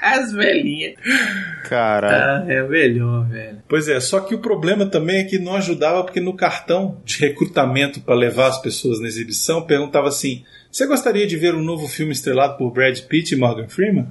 As 0.00 0.32
velhinhas. 0.32 0.94
Caralho. 1.68 2.48
Ah, 2.48 2.52
é 2.52 2.62
melhor, 2.62 3.28
velho. 3.28 3.62
Pois 3.68 3.88
é, 3.88 4.00
só 4.00 4.20
que 4.20 4.34
o 4.34 4.38
problema 4.38 4.86
também 4.86 5.20
é 5.20 5.24
que 5.24 5.38
não 5.38 5.54
ajudava 5.54 6.02
porque 6.02 6.18
no 6.18 6.34
cartão 6.34 6.98
de 7.04 7.18
recrutamento 7.18 8.00
para 8.00 8.14
levar 8.14 8.46
as 8.46 8.60
pessoas 8.60 9.00
na 9.00 9.06
exibição 9.06 9.66
perguntava 9.66 10.08
assim: 10.08 10.44
você 10.70 10.86
gostaria 10.86 11.26
de 11.26 11.36
ver 11.36 11.54
um 11.54 11.62
novo 11.62 11.86
filme 11.86 12.12
estrelado 12.12 12.56
por 12.56 12.72
Brad 12.72 12.98
Pitt 13.00 13.34
e 13.34 13.38
Morgan 13.38 13.68
Freeman? 13.68 14.08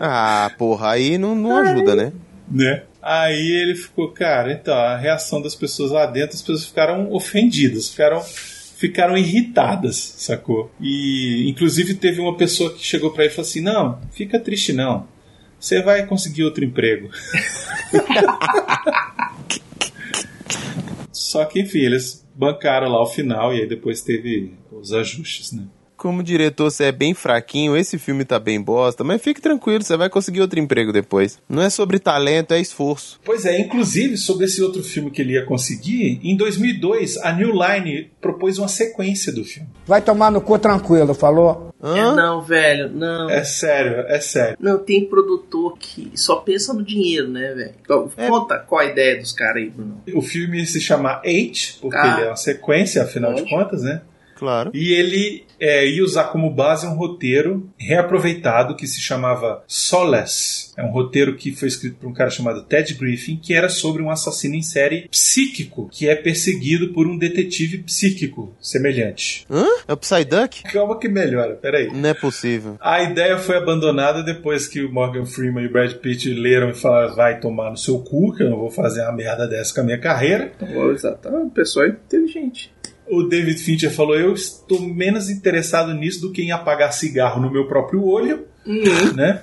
Ah, 0.00 0.50
porra, 0.56 0.92
aí 0.92 1.18
não, 1.18 1.34
não 1.34 1.56
ajuda, 1.56 1.94
né? 1.94 2.12
né? 2.50 2.82
Aí 3.02 3.50
ele 3.50 3.74
ficou, 3.74 4.12
cara, 4.12 4.52
então, 4.52 4.76
a 4.76 4.96
reação 4.96 5.42
das 5.42 5.56
pessoas 5.56 5.90
lá 5.90 6.06
dentro, 6.06 6.36
as 6.36 6.40
pessoas 6.40 6.66
ficaram 6.66 7.12
ofendidas, 7.12 7.88
ficaram, 7.88 8.22
ficaram 8.22 9.18
irritadas, 9.18 9.96
sacou? 10.18 10.70
E, 10.80 11.50
inclusive, 11.50 11.94
teve 11.94 12.20
uma 12.20 12.36
pessoa 12.36 12.72
que 12.72 12.84
chegou 12.84 13.10
pra 13.10 13.24
ele 13.24 13.32
e 13.32 13.34
falou 13.34 13.48
assim: 13.48 13.60
Não, 13.60 14.00
fica 14.12 14.38
triste 14.38 14.72
não. 14.72 15.08
Você 15.58 15.82
vai 15.82 16.06
conseguir 16.06 16.44
outro 16.44 16.64
emprego. 16.64 17.10
Só 21.10 21.44
que, 21.44 21.60
enfim, 21.60 21.80
eles 21.80 22.24
bancaram 22.34 22.88
lá 22.88 23.02
o 23.02 23.06
final 23.06 23.52
e 23.52 23.62
aí 23.62 23.66
depois 23.66 24.00
teve 24.00 24.54
os 24.70 24.92
ajustes, 24.92 25.50
né? 25.52 25.64
Como 26.02 26.20
diretor, 26.20 26.68
você 26.68 26.86
é 26.86 26.92
bem 26.92 27.14
fraquinho, 27.14 27.76
esse 27.76 27.96
filme 27.96 28.24
tá 28.24 28.36
bem 28.36 28.60
bosta, 28.60 29.04
mas 29.04 29.22
fique 29.22 29.40
tranquilo, 29.40 29.84
você 29.84 29.96
vai 29.96 30.10
conseguir 30.10 30.40
outro 30.40 30.58
emprego 30.58 30.92
depois. 30.92 31.40
Não 31.48 31.62
é 31.62 31.70
sobre 31.70 32.00
talento, 32.00 32.52
é 32.52 32.60
esforço. 32.60 33.20
Pois 33.24 33.44
é, 33.46 33.60
inclusive 33.60 34.16
sobre 34.16 34.46
esse 34.46 34.60
outro 34.60 34.82
filme 34.82 35.12
que 35.12 35.22
ele 35.22 35.34
ia 35.34 35.44
conseguir, 35.44 36.18
em 36.24 36.36
2002 36.36 37.18
a 37.18 37.32
New 37.32 37.52
Line 37.52 38.10
propôs 38.20 38.58
uma 38.58 38.66
sequência 38.66 39.32
do 39.32 39.44
filme. 39.44 39.68
Vai 39.86 40.02
tomar 40.02 40.32
no 40.32 40.40
cu 40.40 40.58
tranquilo, 40.58 41.14
falou? 41.14 41.72
É, 41.80 42.02
não, 42.16 42.42
velho, 42.42 42.90
não. 42.90 43.30
É 43.30 43.44
sério, 43.44 44.04
é 44.08 44.18
sério. 44.18 44.56
Não, 44.58 44.80
tem 44.80 45.04
produtor 45.08 45.78
que 45.78 46.10
só 46.16 46.34
pensa 46.36 46.74
no 46.74 46.82
dinheiro, 46.82 47.28
né, 47.28 47.54
velho? 47.54 47.74
Então, 47.80 48.10
Conta 48.28 48.58
qual 48.58 48.80
a 48.80 48.86
ideia 48.86 49.20
dos 49.20 49.32
caras 49.32 49.62
aí, 49.62 49.70
Bruno. 49.70 50.02
O 50.14 50.20
filme 50.20 50.66
se 50.66 50.80
chama 50.80 51.20
Eight, 51.24 51.78
porque 51.80 51.96
Ah. 51.96 52.14
ele 52.16 52.26
é 52.26 52.30
uma 52.30 52.36
sequência, 52.36 53.04
afinal 53.04 53.32
de 53.34 53.48
contas, 53.48 53.82
né? 53.82 54.02
Claro. 54.42 54.72
E 54.74 54.92
ele 54.92 55.44
é, 55.60 55.86
ia 55.86 56.02
usar 56.02 56.24
como 56.24 56.50
base 56.50 56.84
um 56.84 56.96
roteiro 56.96 57.70
reaproveitado 57.78 58.74
que 58.74 58.88
se 58.88 59.00
chamava 59.00 59.62
Solace. 59.68 60.72
É 60.76 60.82
um 60.82 60.90
roteiro 60.90 61.36
que 61.36 61.54
foi 61.54 61.68
escrito 61.68 61.98
por 61.98 62.08
um 62.08 62.12
cara 62.12 62.28
chamado 62.28 62.64
Ted 62.64 62.92
Griffin, 62.94 63.36
que 63.36 63.54
era 63.54 63.68
sobre 63.68 64.02
um 64.02 64.10
assassino 64.10 64.56
em 64.56 64.62
série 64.62 65.06
psíquico, 65.08 65.88
que 65.92 66.08
é 66.08 66.16
perseguido 66.16 66.92
por 66.92 67.06
um 67.06 67.16
detetive 67.16 67.78
psíquico 67.84 68.52
semelhante. 68.60 69.46
Hã? 69.48 69.64
É 69.86 69.92
o 69.92 69.96
Psyduck? 69.96 70.64
Calma 70.64 70.98
que 70.98 71.08
melhora, 71.08 71.54
peraí. 71.54 71.88
Não 71.92 72.08
é 72.08 72.14
possível. 72.14 72.76
A 72.80 73.00
ideia 73.00 73.38
foi 73.38 73.56
abandonada 73.56 74.24
depois 74.24 74.66
que 74.66 74.82
o 74.82 74.92
Morgan 74.92 75.24
Freeman 75.24 75.62
e 75.62 75.68
o 75.68 75.72
Brad 75.72 75.92
Pitt 75.92 76.34
leram 76.34 76.70
e 76.70 76.74
falaram: 76.74 77.14
vai 77.14 77.38
tomar 77.38 77.70
no 77.70 77.76
seu 77.76 78.00
cu, 78.00 78.34
que 78.34 78.42
eu 78.42 78.50
não 78.50 78.58
vou 78.58 78.72
fazer 78.72 79.02
uma 79.02 79.12
merda 79.12 79.46
dessa 79.46 79.72
com 79.72 79.82
a 79.82 79.84
minha 79.84 79.98
carreira. 79.98 80.50
Exato, 80.92 81.28
o 81.28 81.50
pessoal 81.50 81.86
é 81.86 81.90
inteligente. 81.90 82.72
O 83.08 83.22
David 83.24 83.58
Fincher 83.60 83.90
falou: 83.90 84.16
Eu 84.16 84.34
estou 84.34 84.80
menos 84.80 85.28
interessado 85.28 85.92
nisso 85.94 86.20
do 86.20 86.32
que 86.32 86.42
em 86.42 86.50
apagar 86.50 86.92
cigarro 86.92 87.40
no 87.40 87.50
meu 87.50 87.66
próprio 87.66 88.04
olho, 88.04 88.46
né? 89.14 89.42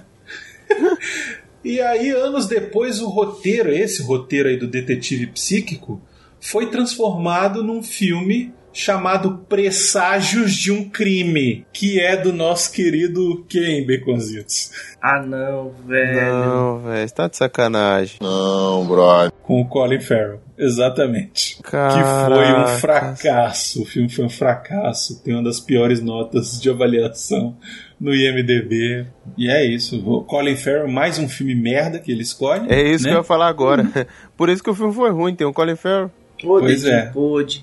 e 1.64 1.82
aí, 1.82 2.10
anos 2.10 2.48
depois, 2.48 3.02
o 3.02 3.10
roteiro, 3.10 3.72
esse 3.72 4.02
roteiro 4.02 4.50
aí 4.50 4.58
do 4.58 4.68
detetive 4.68 5.28
psíquico, 5.28 6.02
foi 6.40 6.68
transformado 6.68 7.64
num 7.64 7.84
filme 7.84 8.54
chamado 8.72 9.40
Presságios 9.50 10.54
de 10.54 10.72
um 10.72 10.90
Crime, 10.90 11.66
que 11.74 12.00
é 12.00 12.16
do 12.16 12.32
nosso 12.32 12.72
querido 12.72 13.46
quem, 13.50 13.86
Baconzitos? 13.86 14.72
Ah, 15.02 15.22
não, 15.22 15.72
velho. 15.86 16.22
Não, 16.22 16.80
velho, 16.80 17.08
você 17.08 17.14
tá 17.14 17.28
de 17.28 17.38
sacanagem. 17.38 18.18
Não, 18.22 18.86
brother. 18.86 19.32
Com 19.44 19.62
o 19.62 19.68
Colin 19.68 20.00
Farrell, 20.00 20.40
exatamente. 20.60 21.58
Que 21.58 21.72
foi 21.72 21.78
um 21.78 22.64
Caraca. 22.64 22.78
fracasso. 22.78 23.82
O 23.82 23.86
filme 23.86 24.10
foi 24.10 24.26
um 24.26 24.30
fracasso. 24.30 25.24
Tem 25.24 25.34
uma 25.34 25.44
das 25.44 25.60
piores 25.60 26.02
notas 26.02 26.60
de 26.60 26.70
avaliação 26.70 27.58
no 28.00 28.14
IMDB. 28.14 29.08
E 29.38 29.50
é 29.50 29.66
isso. 29.66 30.00
O 30.06 30.24
Colin 30.24 30.56
Farrell, 30.56 30.88
mais 30.88 31.18
um 31.18 31.28
filme 31.28 31.56
merda 31.56 32.00
que 32.00 32.12
ele 32.12 32.22
escolhe. 32.22 32.72
É 32.72 32.82
isso 32.82 33.06
né? 33.06 33.12
que 33.12 33.16
eu 33.16 33.20
ia 33.20 33.24
falar 33.24 33.48
agora. 33.48 34.08
Por 34.38 34.50
isso 34.50 34.64
que 34.64 34.70
o 34.70 34.76
filme 34.76 34.94
foi 34.94 35.10
ruim, 35.12 35.36
tem 35.36 35.48
o 35.48 35.54
Colin 35.54 35.76
Farrell. 35.76 36.12
Pois 36.42 36.86
é. 36.86 37.12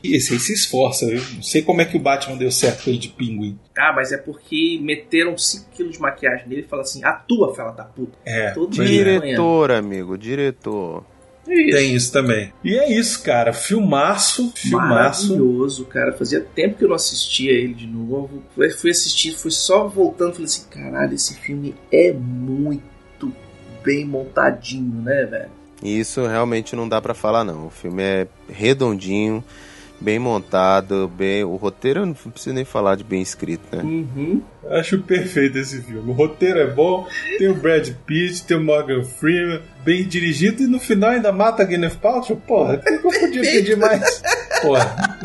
E 0.03 0.17
esse 0.17 0.35
aí 0.35 0.39
se 0.39 0.53
esforça. 0.53 1.07
Eu 1.07 1.21
não 1.35 1.43
sei 1.43 1.63
como 1.63 1.81
é 1.81 1.85
que 1.85 1.97
o 1.97 2.01
Batman 2.01 2.37
deu 2.37 2.51
certo 2.51 2.85
com 2.85 2.91
ele 2.91 2.99
de 2.99 3.09
pinguim. 3.09 3.59
Ah, 3.77 3.93
mas 3.95 4.13
é 4.13 4.19
porque 4.19 4.79
meteram 4.83 5.35
5kg 5.35 5.91
de 5.91 6.01
maquiagem 6.01 6.49
nele 6.49 6.63
e 6.63 6.65
falaram 6.65 6.87
assim: 6.87 7.05
atua, 7.05 7.55
fela 7.55 7.73
da 7.73 7.85
puta. 7.85 8.19
É. 8.25 8.51
Todo 8.51 8.71
dia 8.71 8.85
de 8.85 8.91
Diretor, 8.91 9.71
amigo, 9.71 10.19
diretor. 10.19 11.05
Tem 11.47 11.95
isso 11.95 12.13
também. 12.13 12.53
E 12.65 12.77
é 12.77 12.93
isso, 12.93 13.23
cara. 13.23 13.53
Filmaço, 13.53 14.53
filmaço. 14.55 15.29
Maravilhoso, 15.29 15.85
cara. 15.87 16.13
Fazia 16.13 16.41
tempo 16.41 16.77
que 16.77 16.85
eu 16.85 16.89
não 16.89 16.97
assistia 16.97 17.53
ele 17.53 17.75
de 17.75 17.87
novo. 17.87 18.43
Fui, 18.55 18.71
fui 18.71 18.91
assistir, 18.91 19.37
fui 19.37 19.51
só 19.51 19.87
voltando. 19.87 20.33
Falei 20.33 20.47
assim: 20.47 20.65
caralho, 20.69 21.15
esse 21.15 21.35
filme 21.35 21.75
é 21.93 22.13
muito 22.13 23.33
bem 23.85 24.05
montadinho, 24.05 25.03
né, 25.03 25.25
velho? 25.25 25.51
E 25.83 26.01
isso 26.01 26.27
realmente 26.27 26.75
não 26.75 26.89
dá 26.89 27.01
pra 27.01 27.15
falar, 27.15 27.45
não. 27.45 27.67
O 27.67 27.71
filme 27.71 28.03
é 28.03 28.27
redondinho, 28.49 29.45
bem 30.01 30.19
montado, 30.19 31.11
bem. 31.17 31.45
O 31.45 31.57
roteiro 31.57 32.01
eu 32.01 32.07
não 32.07 32.15
preciso 32.15 32.55
nem 32.55 32.65
falar 32.65 32.97
de 32.97 33.05
bem 33.05 33.23
escrito, 33.23 33.65
né? 33.75 33.83
Uhum. 33.83 34.43
Acho 34.71 34.99
perfeito 34.99 35.59
esse 35.59 35.81
filme. 35.83 36.11
O 36.11 36.13
roteiro 36.13 36.59
é 36.59 36.67
bom, 36.67 37.07
tem 37.39 37.49
o 37.49 37.55
Brad 37.55 37.89
Pitt, 38.05 38.45
tem 38.45 38.57
o 38.57 38.65
Morgan 38.65 39.03
Freeman, 39.05 39.61
bem 39.85 40.05
dirigido 40.05 40.63
e 40.63 40.67
no 40.67 40.81
final 40.81 41.11
ainda 41.11 41.33
mata 41.33 41.63
a 41.63 41.67
Gwyneth 41.67 41.97
Paltrow. 41.97 42.41
Porra, 42.47 42.75
o 42.75 42.81
que 42.81 43.07
eu 43.07 43.21
podia 43.21 43.43
pedir 43.53 43.77
mais? 43.77 44.23
Porra. 44.63 45.19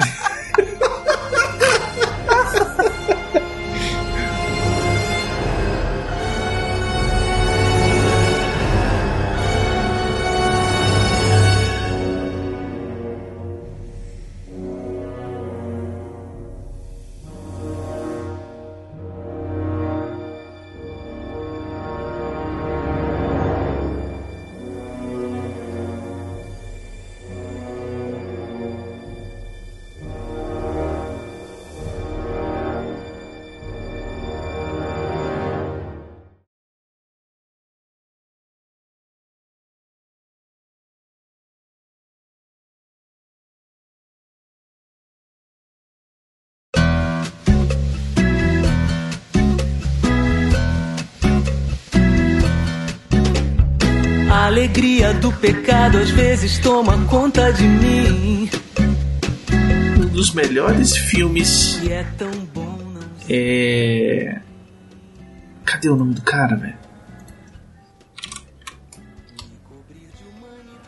Alegria 54.52 55.14
do 55.14 55.32
pecado 55.32 55.98
às 55.98 56.10
vezes 56.10 56.60
toma 56.60 57.06
conta 57.06 57.54
de 57.54 57.64
mim. 57.64 58.50
Um 59.98 60.08
dos 60.08 60.34
melhores 60.34 60.98
filmes. 60.98 61.82
E 61.82 61.90
é 61.90 62.04
tão 62.18 62.30
bom 62.54 62.78
não 62.94 63.02
É. 63.30 64.42
Cadê 65.64 65.88
o 65.88 65.96
nome 65.96 66.14
do 66.16 66.22
cara, 66.22 66.58
velho? 66.58 66.76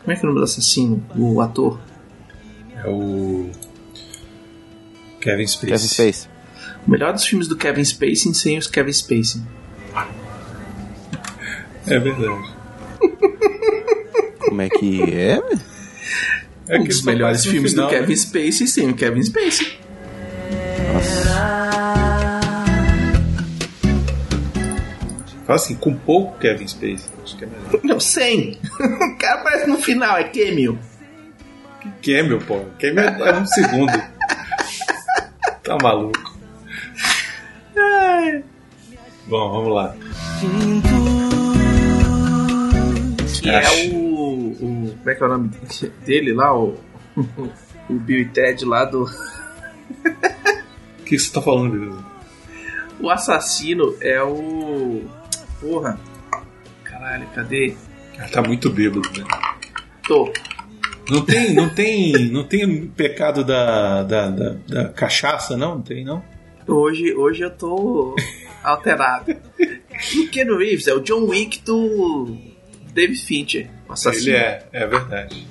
Como 0.02 0.12
é 0.12 0.14
que 0.14 0.20
é 0.20 0.24
o 0.24 0.26
nome 0.26 0.40
do 0.40 0.44
assassino? 0.44 1.02
O 1.16 1.40
ator? 1.40 1.80
É 2.76 2.86
o. 2.86 3.50
Kevin 5.22 5.46
Spacey. 5.46 5.70
Kevin 5.70 5.88
Spacey. 5.88 6.30
O 6.86 6.90
melhor 6.90 7.14
dos 7.14 7.24
filmes 7.24 7.48
do 7.48 7.56
Kevin 7.56 7.82
Spacey 7.82 8.34
sem 8.34 8.58
os 8.58 8.66
Kevin 8.66 8.92
Spacey. 8.92 9.40
É 11.86 11.98
verdade. 11.98 12.53
Como 14.48 14.62
é 14.62 14.68
que 14.68 15.02
é? 15.14 15.40
É 16.68 16.78
um 16.78 16.82
que 16.82 16.88
dos 16.88 17.02
melhores 17.02 17.44
filmes 17.44 17.72
final, 17.72 17.88
do 17.88 17.92
né? 17.92 18.00
Kevin 18.00 18.16
Spacey 18.16 18.66
sem 18.66 18.90
o 18.90 18.94
Kevin 18.94 19.22
Spacey. 19.22 19.78
Fala 25.44 25.56
assim, 25.56 25.74
com 25.76 25.94
pouco 25.94 26.38
Kevin 26.38 26.66
Spacey. 26.66 27.10
Acho 27.22 27.36
que 27.36 27.44
é 27.44 27.46
melhor. 27.46 27.80
Não, 27.82 28.00
sem. 28.00 28.58
o 28.80 29.18
cara 29.18 29.40
aparece 29.40 29.68
no 29.68 29.78
final, 29.78 30.16
é 30.16 30.24
cameo. 30.24 30.78
Camel, 32.02 32.38
pô. 32.40 32.64
Camel 32.80 33.26
é 33.26 33.38
um 33.38 33.46
segundo. 33.46 33.92
Tá 35.62 35.76
maluco. 35.82 36.38
Bom, 39.26 39.52
vamos 39.52 39.74
lá. 39.74 39.96
Que 43.40 43.50
é 43.50 43.62
o. 43.88 44.03
Como 45.04 45.10
é 45.10 45.14
que 45.16 45.22
é 45.22 45.26
o 45.26 45.28
nome 45.28 45.50
dele 46.06 46.32
lá? 46.32 46.58
O, 46.58 46.78
o 47.90 47.94
Bill 47.94 48.20
e 48.20 48.24
Ted 48.24 48.64
lá 48.64 48.86
do. 48.86 49.04
O 49.04 51.04
que 51.04 51.18
você 51.18 51.30
tá 51.30 51.42
falando, 51.42 51.72
beleza? 51.72 52.02
O 52.98 53.10
assassino 53.10 53.94
é 54.00 54.22
o. 54.22 55.02
Porra. 55.60 56.00
Caralho, 56.82 57.26
cadê? 57.34 57.76
Ah, 58.18 58.28
tá 58.28 58.40
muito 58.40 58.70
bêbado, 58.70 59.06
né? 59.14 59.26
Tô. 60.08 60.32
Não 61.10 61.22
tem, 61.22 61.52
não 61.52 61.68
tem, 61.68 62.30
não 62.30 62.44
tem 62.44 62.86
pecado 62.86 63.44
da, 63.44 64.04
da, 64.04 64.30
da, 64.30 64.56
da 64.66 64.88
cachaça, 64.88 65.54
não? 65.54 65.74
Não 65.74 65.82
tem, 65.82 66.02
não? 66.02 66.24
Hoje, 66.66 67.12
hoje 67.12 67.42
eu 67.42 67.50
tô 67.50 68.16
alterado. 68.62 69.30
o 69.30 70.28
Ken 70.30 70.46
Reeves 70.56 70.86
é 70.86 70.94
o 70.94 71.00
John 71.00 71.26
Wick 71.26 71.62
do 71.62 72.53
David 72.94 73.20
Fincher. 73.20 73.68
o 73.88 73.92
assassino. 73.92 74.28
Ele 74.28 74.36
é, 74.36 74.66
é 74.72 74.86
verdade. 74.86 75.46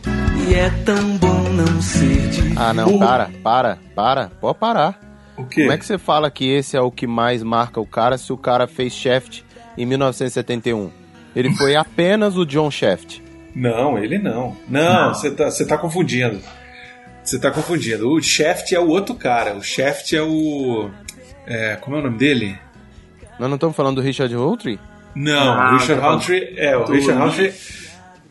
E 0.48 0.56
é 0.56 0.70
tão 0.86 1.18
bom 1.18 1.50
não 1.50 1.82
ser 1.82 2.30
de 2.30 2.54
Ah, 2.58 2.74
não, 2.74 2.98
para, 2.98 3.30
para, 3.44 3.78
para, 3.94 4.28
pode 4.40 4.58
parar. 4.58 5.00
O 5.38 5.46
quê? 5.46 5.62
Como 5.62 5.74
é 5.74 5.78
que 5.78 5.86
você 5.86 5.98
fala 5.98 6.32
que 6.32 6.50
esse 6.50 6.78
é 6.78 6.82
o 6.82 6.90
que 6.92 7.06
mais 7.06 7.44
marca 7.44 7.82
o 7.82 7.86
cara 7.86 8.18
se 8.18 8.32
o 8.32 8.38
cara 8.38 8.66
fez 8.66 8.94
Shaft 8.94 9.42
em 9.78 9.86
1971? 9.86 10.90
Ele 11.36 11.54
foi 11.56 11.76
apenas 11.78 12.38
o 12.38 12.46
John 12.46 12.72
Shaft. 12.72 13.20
Não, 13.54 13.98
ele 13.98 14.18
não. 14.18 14.56
Não, 14.68 15.14
você 15.14 15.30
tá, 15.32 15.50
tá 15.68 15.78
confundindo. 15.78 16.40
Você 17.24 17.40
tá 17.40 17.52
confundindo. 17.52 18.10
O 18.10 18.22
Shaft 18.22 18.72
é 18.74 18.80
o 18.80 18.88
outro 18.88 19.16
cara. 19.16 19.56
O 19.56 19.62
Shaft 19.62 20.14
é 20.14 20.22
o. 20.22 20.90
É, 21.46 21.76
como 21.76 21.98
é 21.98 22.00
o 22.00 22.04
nome 22.04 22.18
dele? 22.18 22.58
Nós 23.40 23.50
não 23.50 23.56
estamos 23.56 23.76
falando 23.76 23.98
do 23.98 24.02
Richard 24.02 24.34
Roundtree? 24.34 24.80
Não, 25.16 25.54
Ah, 25.54 25.70
o 25.74 25.78
Richard 25.78 26.02
tá. 26.02 26.10
Roundtree 26.10 26.54
é 26.58 26.76
o 26.78 26.84
Do 26.86 26.94
Richard 26.94 27.20
Roundtree 27.20 27.54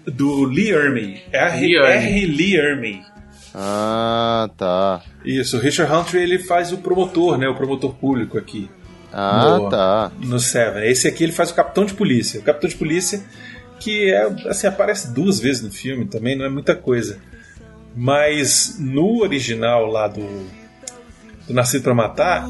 do 0.07 0.45
Lee 0.45 0.71
Ermey. 0.73 1.23
R. 1.33 1.61
Lee 1.61 1.77
Ermey. 1.77 1.97
R. 1.97 2.27
Lee 2.27 2.57
Ermey. 2.57 3.03
Ah, 3.55 4.49
tá. 4.57 5.03
Isso, 5.25 5.57
o 5.57 5.61
Richard 5.61 5.93
Roundtree 5.93 6.23
ele 6.23 6.39
faz 6.39 6.73
o 6.73 6.79
promotor, 6.79 7.37
né? 7.39 7.47
O 7.49 7.55
promotor 7.55 7.95
público 7.95 8.37
aqui. 8.39 8.69
Ah, 9.13 9.59
no, 9.59 9.69
tá. 9.69 10.11
No 10.21 10.41
Seven. 10.41 10.89
Esse 10.91 11.07
aqui 11.07 11.23
ele 11.23 11.33
faz 11.33 11.51
o 11.51 11.55
capitão 11.55 11.85
de 11.85 11.93
polícia. 11.95 12.41
O 12.41 12.43
capitão 12.43 12.69
de 12.69 12.77
polícia 12.77 13.23
que 13.79 14.11
é 14.13 14.23
assim 14.49 14.67
aparece 14.67 15.13
duas 15.13 15.39
vezes 15.41 15.61
no 15.63 15.71
filme 15.71 16.05
também, 16.07 16.37
não 16.39 16.45
é 16.45 16.49
muita 16.49 16.75
coisa. 16.75 17.19
Mas 17.95 18.77
no 18.79 19.21
original 19.23 19.87
lá 19.87 20.07
do, 20.09 20.25
do 21.47 21.53
Nascido 21.53 21.83
pra 21.83 21.93
Matar, 21.95 22.49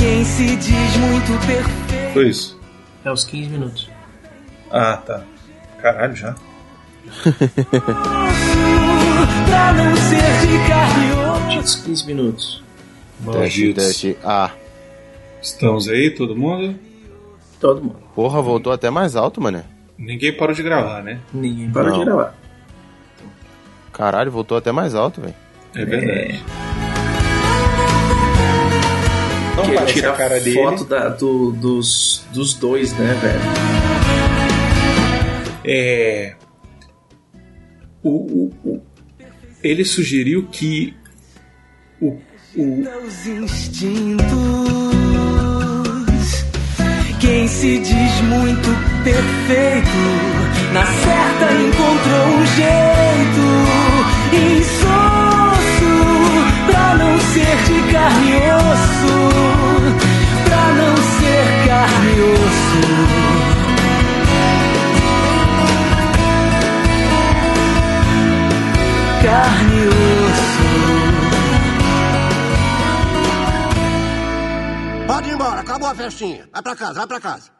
Quem 0.00 0.24
se 0.24 0.56
diz 0.56 0.96
muito 0.96 1.46
perfeito. 1.46 2.12
foi 2.14 2.28
isso. 2.28 2.58
É 3.04 3.12
os 3.12 3.22
15 3.24 3.50
minutos. 3.50 3.90
Ah, 4.70 4.96
tá. 4.96 5.22
Caralho, 5.80 6.16
já. 6.16 6.34
Pra 9.46 9.72
não 9.72 9.96
ser 9.96 10.46
de 10.46 10.68
carne 10.68 11.06
e 11.08 11.12
osso. 11.12 11.48
Tinha 11.48 11.60
os 11.60 11.74
15 11.76 12.06
minutos. 12.06 12.62
Dash, 13.20 13.34
Malditos. 13.36 14.06
ah. 14.24 14.50
Estamos 15.42 15.88
aí, 15.88 16.10
todo 16.10 16.34
mundo? 16.36 16.78
Todo 17.60 17.82
mundo. 17.82 17.96
Porra, 18.14 18.40
voltou 18.40 18.72
até 18.72 18.88
mais 18.90 19.16
alto, 19.16 19.40
mano. 19.40 19.62
Ninguém 19.98 20.34
parou 20.36 20.54
de 20.54 20.62
gravar, 20.62 21.02
né? 21.02 21.20
Ninguém 21.32 21.70
parou 21.70 21.90
Não. 21.90 21.98
de 21.98 22.04
gravar. 22.06 22.34
Caralho, 23.92 24.30
voltou 24.30 24.56
até 24.56 24.72
mais 24.72 24.94
alto, 24.94 25.20
velho. 25.20 25.34
É 25.74 25.84
verdade. 25.84 26.42
Não 29.60 29.68
Que 29.70 29.74
parece 29.74 30.06
a 30.06 30.12
cara 30.12 30.40
dele. 30.40 30.54
foto 30.56 30.84
da- 30.84 31.08
do- 31.08 31.52
dos, 31.52 32.24
dos 32.32 32.54
dois, 32.54 32.92
né, 32.94 33.14
velho? 33.20 33.40
É. 35.64 36.34
O, 38.02 38.08
o- 38.10 38.52
o- 38.64 38.80
ele 39.62 39.84
sugeriu 39.84 40.46
que 40.50 40.94
o, 42.00 42.16
o, 42.56 42.84
Os 43.06 43.26
instintos. 43.26 44.24
Quem 47.20 47.46
se 47.46 47.78
diz 47.78 48.20
muito 48.22 48.68
perfeito, 49.04 50.72
na 50.72 50.84
certa 50.86 51.52
encontrou 51.52 52.26
um 52.38 52.46
jeito 52.56 53.44
insosso 54.60 55.92
pra 56.66 56.94
não 56.96 57.18
ser 57.20 57.56
de 57.66 57.92
carne 57.92 58.30
e 58.30 58.50
osso, 58.54 59.14
pra 60.50 60.66
não 60.74 60.96
ser 60.96 61.44
carne 61.66 62.12
e 62.16 62.20
osso. 62.22 62.82
Carne 69.22 69.76
e 69.76 69.88
osso. 69.88 70.68
Pode 75.06 75.28
ir 75.28 75.34
embora, 75.34 75.60
acabou 75.60 75.88
a 75.88 75.94
festinha. 75.94 76.48
Vai 76.52 76.62
pra 76.62 76.74
casa, 76.76 76.94
vai 76.94 77.06
pra 77.06 77.20
casa. 77.20 77.59